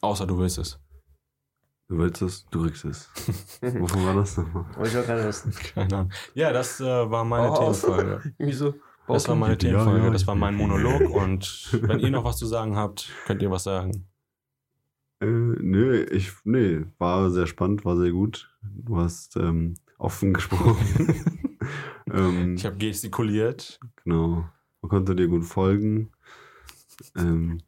Außer 0.00 0.26
du 0.26 0.38
willst 0.38 0.58
es. 0.58 0.78
Du 1.88 1.98
willst 1.98 2.20
es, 2.22 2.44
du 2.50 2.64
kriegst 2.64 2.84
es. 2.84 3.08
Wovon 3.62 4.04
war 4.04 4.14
das 4.14 4.36
nochmal? 4.36 4.66
Oh, 4.78 4.82
ich 4.84 4.92
will 4.94 5.02
keine 5.04 5.24
wissen. 5.24 5.52
Keine 5.74 5.96
Ahnung. 5.96 6.12
Ja, 6.34 6.52
das 6.52 6.80
äh, 6.80 6.84
war 7.10 7.24
meine 7.24 7.50
Oh. 7.50 7.54
Themenfolge. 7.56 8.34
Wieso? 8.38 8.74
Das 9.06 9.26
war 9.26 9.36
meine 9.36 9.54
Ja, 9.54 9.58
Themenfolge, 9.58 10.04
ja, 10.04 10.10
das 10.10 10.20
ich 10.22 10.26
war 10.28 10.34
mein 10.34 10.54
Monolog 10.54 11.00
und 11.14 11.70
wenn 11.80 11.98
ihr 12.00 12.10
noch 12.10 12.24
was 12.24 12.36
zu 12.36 12.44
sagen 12.46 12.76
habt, 12.76 13.10
könnt 13.24 13.40
ihr 13.40 13.50
was 13.50 13.64
sagen. 13.64 14.06
Äh, 15.20 15.26
nö, 15.26 16.04
ich, 16.10 16.30
nee, 16.44 16.84
war 16.98 17.30
sehr 17.30 17.46
spannend, 17.46 17.86
war 17.86 17.96
sehr 17.96 18.10
gut. 18.12 18.54
Du 18.62 18.98
hast 18.98 19.36
ähm, 19.36 19.74
offen 19.96 20.34
gesprochen. 20.34 20.76
ähm, 22.12 22.54
Ich 22.54 22.66
habe 22.66 22.76
gestikuliert, 22.76 23.80
genau. 24.04 24.46
Man 24.82 24.90
konnte 24.90 25.16
dir 25.16 25.26
gut 25.28 25.46
folgen. 25.46 26.12
Ähm, 27.16 27.62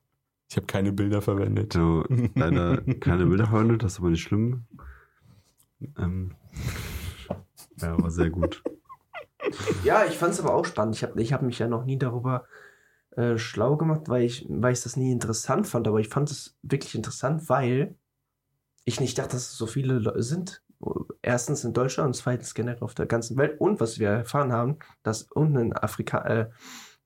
ich 0.51 0.57
habe 0.57 0.67
keine 0.67 0.93
Bilder 0.93 1.23
verwendet. 1.23 1.73
genau, 1.73 2.05
leider 2.35 2.83
keine 3.01 3.27
Bilder 3.27 3.47
verwendet, 3.47 3.85
das 3.85 3.93
ist 3.93 3.99
aber 4.01 4.11
nicht 4.11 4.23
schlimm. 4.23 4.65
Ähm, 5.97 6.35
ja, 7.77 7.97
war 8.03 8.11
sehr 8.11 8.31
gut. 8.31 8.63
Ja, 9.85 10.05
ich 10.05 10.19
fand 10.19 10.35
es 10.35 10.41
aber 10.41 10.55
auch 10.55 10.65
spannend. 10.65 10.97
Ich 10.97 11.05
habe 11.05 11.23
ich 11.23 11.33
hab 11.33 11.43
mich 11.43 11.61
ja 11.61 11.69
noch 11.69 11.85
nie 11.85 11.99
darüber 11.99 12.47
äh, 13.13 13.39
schlau 13.39 13.77
gemacht, 13.77 14.09
weil 14.09 14.25
ich, 14.25 14.45
weil 14.49 14.73
ich 14.73 14.83
das 14.83 14.97
nie 14.97 15.13
interessant 15.13 15.69
fand. 15.69 15.87
Aber 15.87 16.01
ich 16.01 16.09
fand 16.09 16.31
es 16.31 16.59
wirklich 16.63 16.97
interessant, 16.97 17.49
weil 17.49 17.95
ich 18.85 19.01
nicht 19.01 19.19
dachte, 19.19 19.33
dass 19.33 19.53
es 19.53 19.57
so 19.57 19.67
viele 19.67 19.95
Leute 20.01 20.23
sind. 20.23 20.63
Erstens 21.23 21.63
in 21.63 21.75
Deutschland 21.75 22.09
und 22.09 22.15
zweitens 22.15 22.55
generell 22.55 22.83
auf 22.83 22.95
der 22.95 23.07
ganzen 23.07 23.37
Welt. 23.37 23.61
Und 23.61 23.81
was 23.81 24.01
wir 24.01 24.09
erfahren 24.09 24.53
haben, 24.53 24.79
dass 25.05 25.23
unten 25.23 25.59
in 25.59 25.73
Afrika, 25.77 26.25
äh, 26.27 26.51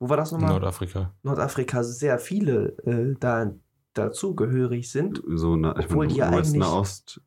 wo 0.04 0.08
war 0.10 0.16
das 0.18 0.32
nochmal? 0.32 0.50
Nordafrika. 0.50 1.14
Nordafrika 1.22 1.82
sehr 1.82 2.18
viele 2.18 2.76
äh, 2.84 3.14
da 3.18 3.52
dazugehörig 3.94 4.90
sind. 4.90 5.22
So, 5.26 5.56
na, 5.56 5.76
ich 5.78 5.86
Obwohl 5.86 6.06
meine, 6.06 6.12
die 6.14 6.20
meinst 6.20 6.50
eigentlich- 6.50 6.60
Nahost, 6.60 7.20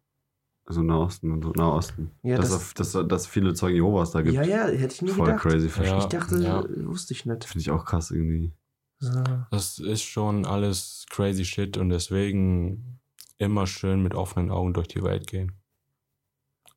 so 0.68 0.84
Nahosten 0.84 1.32
und 1.32 1.44
so, 1.44 1.52
Nahosten. 1.52 2.12
Ja, 2.24 2.38
dass, 2.38 2.49
das, 2.52 2.74
dass, 2.76 2.91
dass, 2.91 3.08
dass 3.08 3.28
viele 3.28 3.54
Zeugen 3.54 3.76
Jehovas 3.78 4.12
da 4.12 4.22
gibt. 4.22 4.36
ja, 4.36 4.44
ja, 4.44 4.66
hätte 4.68 4.94
ich 4.94 5.02
nie 5.02 5.10
Voll 5.10 5.26
gedacht. 5.28 5.41
crazy. 5.44 5.70
Finde 5.70 5.90
Ja. 5.90 5.98
Ich 5.99 6.06
dachte, 6.06 6.38
ja. 6.44 6.64
wusste 6.86 7.14
ich 7.14 7.26
nicht. 7.26 7.56
ich 7.56 7.72
auch 7.72 7.86
krass 7.86 8.12
irgendwie. 8.12 8.54
So. 8.99 9.12
Das 9.52 9.80
ist 9.80 10.02
schon 10.04 10.45
alles 10.45 11.06
crazy 11.10 11.45
shit 11.45 11.78
und 11.78 11.90
deswegen 11.90 12.99
immer 13.38 13.66
schön 13.68 14.04
mit 14.04 14.14
offenen 14.14 14.52
Augen 14.52 14.74
durch 14.74 14.88
die 14.88 15.04
Welt 15.04 15.28
gehen. 15.28 15.54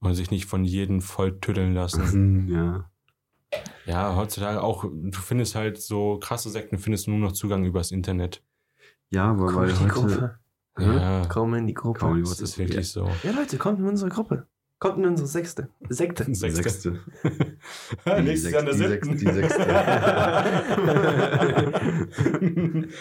Und 0.01 0.15
sich 0.15 0.31
nicht 0.31 0.47
von 0.47 0.65
jedem 0.65 1.01
voll 1.03 1.41
tüddeln 1.41 1.75
lassen. 1.75 2.49
ja. 2.49 2.89
Ja, 3.87 4.15
heutzutage 4.17 4.63
auch, 4.63 4.85
du 4.85 5.19
findest 5.19 5.55
halt 5.55 5.81
so 5.81 6.19
krasse 6.21 6.51
Sekten, 6.51 6.79
findest 6.79 7.07
du 7.07 7.11
nur 7.13 7.21
noch 7.21 7.33
Zugang 7.33 7.65
übers 7.65 7.91
Internet. 7.91 8.43
Ja, 9.11 9.31
aber 9.31 9.47
Komm 9.47 9.57
weil 9.57 9.71
in 9.71 9.77
die 9.77 9.83
heute. 9.83 9.93
Gruppe. 9.93 10.39
Ja, 10.79 11.27
Komm 11.29 11.55
in 11.55 11.67
die 11.67 11.75
Gruppe. 11.75 11.99
Komm 12.01 12.15
die 12.17 12.23
das 12.23 12.41
ist 12.41 12.59
wirklich 12.59 12.91
so. 12.91 13.11
Ja, 13.23 13.33
Leute, 13.33 13.59
kommt 13.59 13.81
in 13.81 13.87
unsere 13.87 14.11
Gruppe. 14.11 14.47
Kommt 14.79 14.99
in 14.99 15.05
unsere 15.05 15.29
Sechste. 15.29 15.69
Sekte. 15.89 16.25
Die 16.25 16.35
Sechste. 16.37 16.63
Sechste. 16.63 17.01
Nächstes 18.23 18.51
Jahr 18.51 18.61
in 18.61 18.67
der 18.67 18.75
die 18.75 18.81
siebten. 18.81 19.19
Sechste. 19.19 19.25
Die 19.25 19.33
Sechste. 19.33 19.63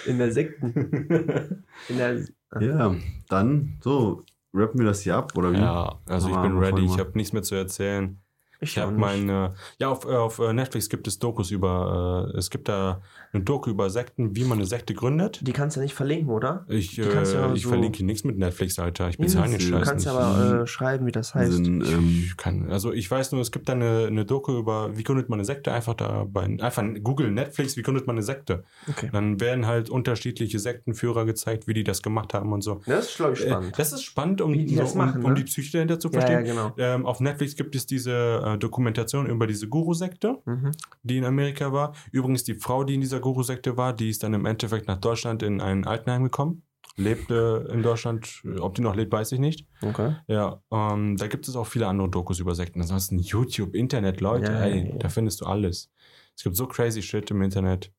in 0.09 0.17
der 0.17 0.31
Sekten. 0.31 1.63
In 1.87 1.97
der, 1.97 2.25
ja, 2.59 2.95
dann, 3.29 3.77
so, 3.81 4.23
rappen 4.53 4.79
wir 4.79 4.87
das 4.87 5.01
hier 5.01 5.15
ab, 5.15 5.37
oder 5.37 5.53
wie? 5.53 5.57
Ja, 5.57 5.99
also 6.05 6.29
ich 6.29 6.41
bin 6.41 6.57
ready, 6.57 6.83
ich 6.83 6.99
habe 6.99 7.11
nichts 7.13 7.31
mehr 7.31 7.43
zu 7.43 7.55
erzählen. 7.55 8.19
Ich 8.61 8.79
auch 8.79 8.87
habe 8.87 8.91
meine, 8.91 9.53
ja, 9.77 9.89
auf, 9.89 10.05
äh, 10.05 10.15
auf 10.15 10.39
äh, 10.39 10.51
Netflix 10.51 10.89
gibt 10.89 11.07
es 11.07 11.17
Dokus 11.17 11.51
über, 11.51 12.31
äh, 12.33 12.37
es 12.37 12.49
gibt 12.49 12.67
da 12.67 13.01
eine 13.31 13.43
Doku 13.43 13.69
über 13.69 13.89
Sekten, 13.89 14.35
wie 14.35 14.43
man 14.43 14.57
eine 14.57 14.65
Sekte 14.65 14.93
gründet. 14.93 15.39
Die 15.45 15.51
kannst 15.53 15.77
du 15.77 15.81
nicht 15.81 15.93
verlinken, 15.93 16.29
oder? 16.29 16.65
Ich, 16.67 16.97
äh, 16.97 17.03
ja 17.03 17.53
ich 17.53 17.61
so- 17.63 17.69
verlinke 17.69 18.03
nichts 18.03 18.23
mit 18.23 18.37
Netflix, 18.37 18.79
Alter. 18.79 19.09
Ich 19.09 19.17
bezahle 19.17 19.49
den 19.51 19.59
du 19.59 19.65
Du 19.65 19.71
Scheiß 19.77 19.87
kannst 19.87 20.05
nicht. 20.05 20.15
aber 20.15 20.61
äh, 20.63 20.67
schreiben, 20.67 21.05
wie 21.05 21.11
das 21.11 21.35
heißt. 21.35 21.51
Sind, 21.51 21.83
ähm, 21.87 22.23
ich 22.25 22.37
kann, 22.37 22.69
also 22.71 22.91
ich 22.91 23.09
weiß 23.09 23.31
nur, 23.31 23.41
es 23.41 23.51
gibt 23.51 23.69
da 23.69 23.73
eine, 23.73 24.05
eine 24.07 24.25
Doku 24.25 24.57
über, 24.57 24.97
wie 24.97 25.03
gründet 25.03 25.29
man 25.29 25.39
eine 25.39 25.45
Sekte, 25.45 25.71
einfach 25.71 25.93
da 25.93 26.25
bei, 26.27 26.43
einfach 26.43 26.83
Google 27.03 27.31
Netflix, 27.31 27.77
wie 27.77 27.81
gründet 27.81 28.07
man 28.07 28.15
eine 28.15 28.23
Sekte. 28.23 28.63
Okay. 28.89 29.09
Dann 29.11 29.39
werden 29.39 29.67
halt 29.67 29.89
unterschiedliche 29.89 30.57
Sektenführer 30.59 31.25
gezeigt, 31.25 31.67
wie 31.67 31.73
die 31.73 31.83
das 31.83 32.01
gemacht 32.01 32.33
haben 32.33 32.51
und 32.51 32.61
so. 32.63 32.81
Das 32.85 33.09
ist, 33.09 33.17
glaube 33.17 33.33
ich, 33.33 33.41
Äh, 33.45 33.49
spannend. 33.49 33.73
Das 33.77 33.93
ist 33.93 34.03
spannend, 34.03 34.41
um, 34.41 34.53
die 34.53 34.75
so, 34.75 34.83
um, 34.83 34.97
machen, 34.97 35.23
um 35.23 35.29
ne? 35.31 35.35
die 35.35 35.43
Psyche 35.43 35.73
dahinter 35.73 35.99
zu 35.99 36.09
ja, 36.09 36.19
ja, 36.19 36.25
verstehen. 36.25 36.45
genau. 36.45 36.73
Ähm, 36.77 37.05
auf 37.05 37.19
Netflix 37.19 37.55
gibt 37.55 37.75
es 37.75 37.85
diese 37.85 38.41
äh, 38.43 38.57
Dokumentation 38.57 39.27
über 39.27 39.45
diese 39.47 39.67
Guru-Sekte, 39.67 40.37
Mhm. 40.45 40.71
die 41.03 41.17
in 41.17 41.25
Amerika 41.25 41.71
war. 41.71 41.93
Übrigens, 42.11 42.43
die 42.43 42.55
Frau, 42.55 42.83
die 42.83 42.95
in 42.95 43.01
dieser 43.01 43.18
Guru-Sekte 43.19 43.77
war, 43.77 43.93
die 43.93 44.09
ist 44.09 44.23
dann 44.23 44.33
im 44.33 44.45
Endeffekt 44.45 44.87
nach 44.87 44.97
Deutschland 44.97 45.43
in 45.43 45.61
ein 45.61 45.85
Altenheim 45.85 46.23
gekommen 46.23 46.63
lebt 46.95 47.31
äh, 47.31 47.59
in 47.71 47.81
Deutschland. 47.81 48.43
Ob 48.59 48.75
die 48.75 48.81
noch 48.81 48.93
lebt, 48.95 49.11
weiß 49.13 49.31
ich 49.31 49.39
nicht. 49.39 49.65
Okay. 49.81 50.17
Ja, 50.27 50.61
ähm, 50.69 51.15
da 51.15 51.27
gibt 51.27 51.47
es 51.47 51.55
auch 51.55 51.65
viele 51.67 51.87
andere 51.87 52.09
Dokus 52.09 52.39
über 52.39 52.55
Sekten. 52.55 52.81
Ansonsten 52.81 53.19
YouTube, 53.19 53.73
Internet, 53.73 54.19
Leute, 54.19 54.51
Ja, 54.51 54.59
ey, 54.61 54.79
ja, 54.79 54.89
ja. 54.93 54.97
da 54.97 55.07
findest 55.09 55.39
du 55.41 55.45
alles. 55.45 55.89
Es 56.35 56.43
gibt 56.43 56.55
so 56.57 56.67
crazy 56.67 57.01
Shit 57.01 57.31
im 57.31 57.41
Internet. 57.41 57.93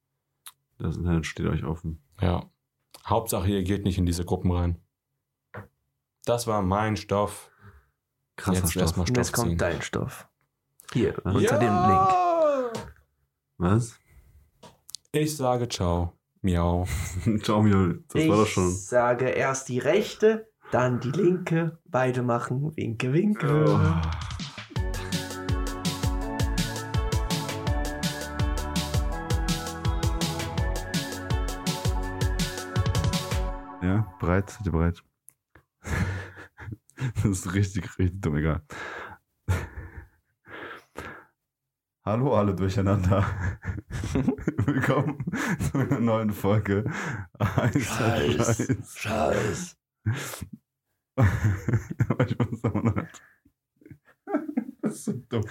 Das 0.79 0.97
Internet 0.97 1.25
steht 1.27 1.47
euch 1.47 1.65
offen. 1.65 2.03
Ja. 2.21 2.51
Hauptsache, 3.07 3.49
ihr 3.49 3.63
geht 3.63 3.85
nicht 3.85 3.97
in 3.99 4.07
diese 4.07 4.25
Gruppen 4.25 4.51
rein. 4.53 4.77
Das 6.27 6.47
war 6.47 6.61
mein 6.63 6.97
Stoff. 6.97 7.51
Krasser 8.37 8.61
Jetzt 8.61 8.73
Stoff. 8.73 8.99
Und 8.99 9.09
jetzt 9.17 9.29
Stoff 9.29 9.41
ziehen. 9.41 9.49
kommt 9.51 9.61
dein 9.63 9.83
Stoff. 9.83 10.29
Hier, 10.93 11.15
Ja. 11.25 11.31
unter 11.33 11.59
dem 11.59 11.75
Link. 11.75 12.75
Link. 12.75 12.95
Was? 13.59 14.00
Ich 15.13 15.37
sage 15.37 15.69
ciao. 15.69 16.13
Miau. 16.41 16.87
Ciao, 17.43 17.61
Mio. 17.61 17.95
Das 18.13 18.29
war 18.29 18.37
doch 18.37 18.47
schon. 18.47 18.71
sage 18.71 19.29
erst 19.29 19.69
die 19.69 19.81
rechte, 19.81 20.47
dann 20.71 21.01
die 21.01 21.11
linke. 21.11 21.81
Beide 21.85 22.23
machen 22.23 22.71
Winke, 22.77 23.13
Winke. 23.13 23.65
Oh. 23.67 23.81
Ja, 33.83 34.15
bereit? 34.21 34.51
Seid 34.51 34.67
ihr 34.67 34.71
bereit? 34.71 35.03
das 37.17 37.25
ist 37.25 37.53
richtig, 37.53 37.99
richtig 37.99 38.23
dumm, 38.23 38.37
egal. 38.37 38.63
Hallo 42.11 42.35
alle 42.35 42.57
durcheinander. 42.57 43.25
Willkommen 44.67 45.25
zu 45.61 45.79
einer 45.79 46.01
neuen 46.01 46.31
Folge. 46.31 46.83
Scheiß. 47.79 48.67
Scheiß. 48.97 49.77
Aber 51.15 52.27
ich 52.27 52.37
muss 52.37 52.65
aber 52.65 52.83
noch. 52.83 52.95
Das 54.83 54.95
ist 54.95 55.05
so 55.05 55.13
dumm. 55.29 55.45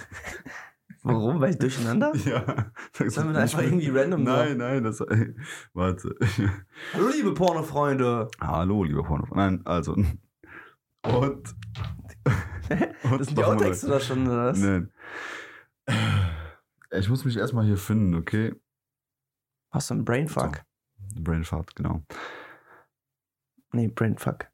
Warum? 1.04 1.40
Weil 1.40 1.56
durcheinander? 1.56 2.12
Ja. 2.26 2.74
Sollen 2.92 3.28
wir 3.28 3.34
da 3.36 3.40
einfach 3.40 3.62
irgendwie 3.62 3.88
random 3.92 4.24
Nein, 4.24 4.58
nein, 4.58 4.84
das. 4.84 5.00
Ey, 5.00 5.34
warte. 5.72 6.14
Hallo 6.94 7.08
liebe 7.08 7.34
Pornofreunde. 7.34 8.28
Hallo, 8.42 8.84
lieber 8.84 9.04
Porno. 9.04 9.26
Nein, 9.34 9.62
also. 9.64 9.94
Und. 9.94 10.18
und 11.06 11.56
Das 13.18 13.28
sind 13.28 13.38
die 13.38 13.44
neu. 13.44 13.56
oder 13.56 14.00
schon, 14.02 14.28
oder 14.28 14.48
was? 14.48 14.60
Nein. 14.60 14.92
Ich 16.92 17.10
muss 17.10 17.26
mich 17.26 17.38
erstmal 17.38 17.66
hier 17.66 17.78
finden, 17.78 18.16
okay? 18.16 18.54
Hast 19.72 19.90
du 19.90 19.96
einen 19.96 20.06
Brainfuck? 20.06 20.64
Brainfart, 21.16 21.76
genau. 21.76 22.04
Nee, 23.72 23.88
Brainfuck. 23.88 24.48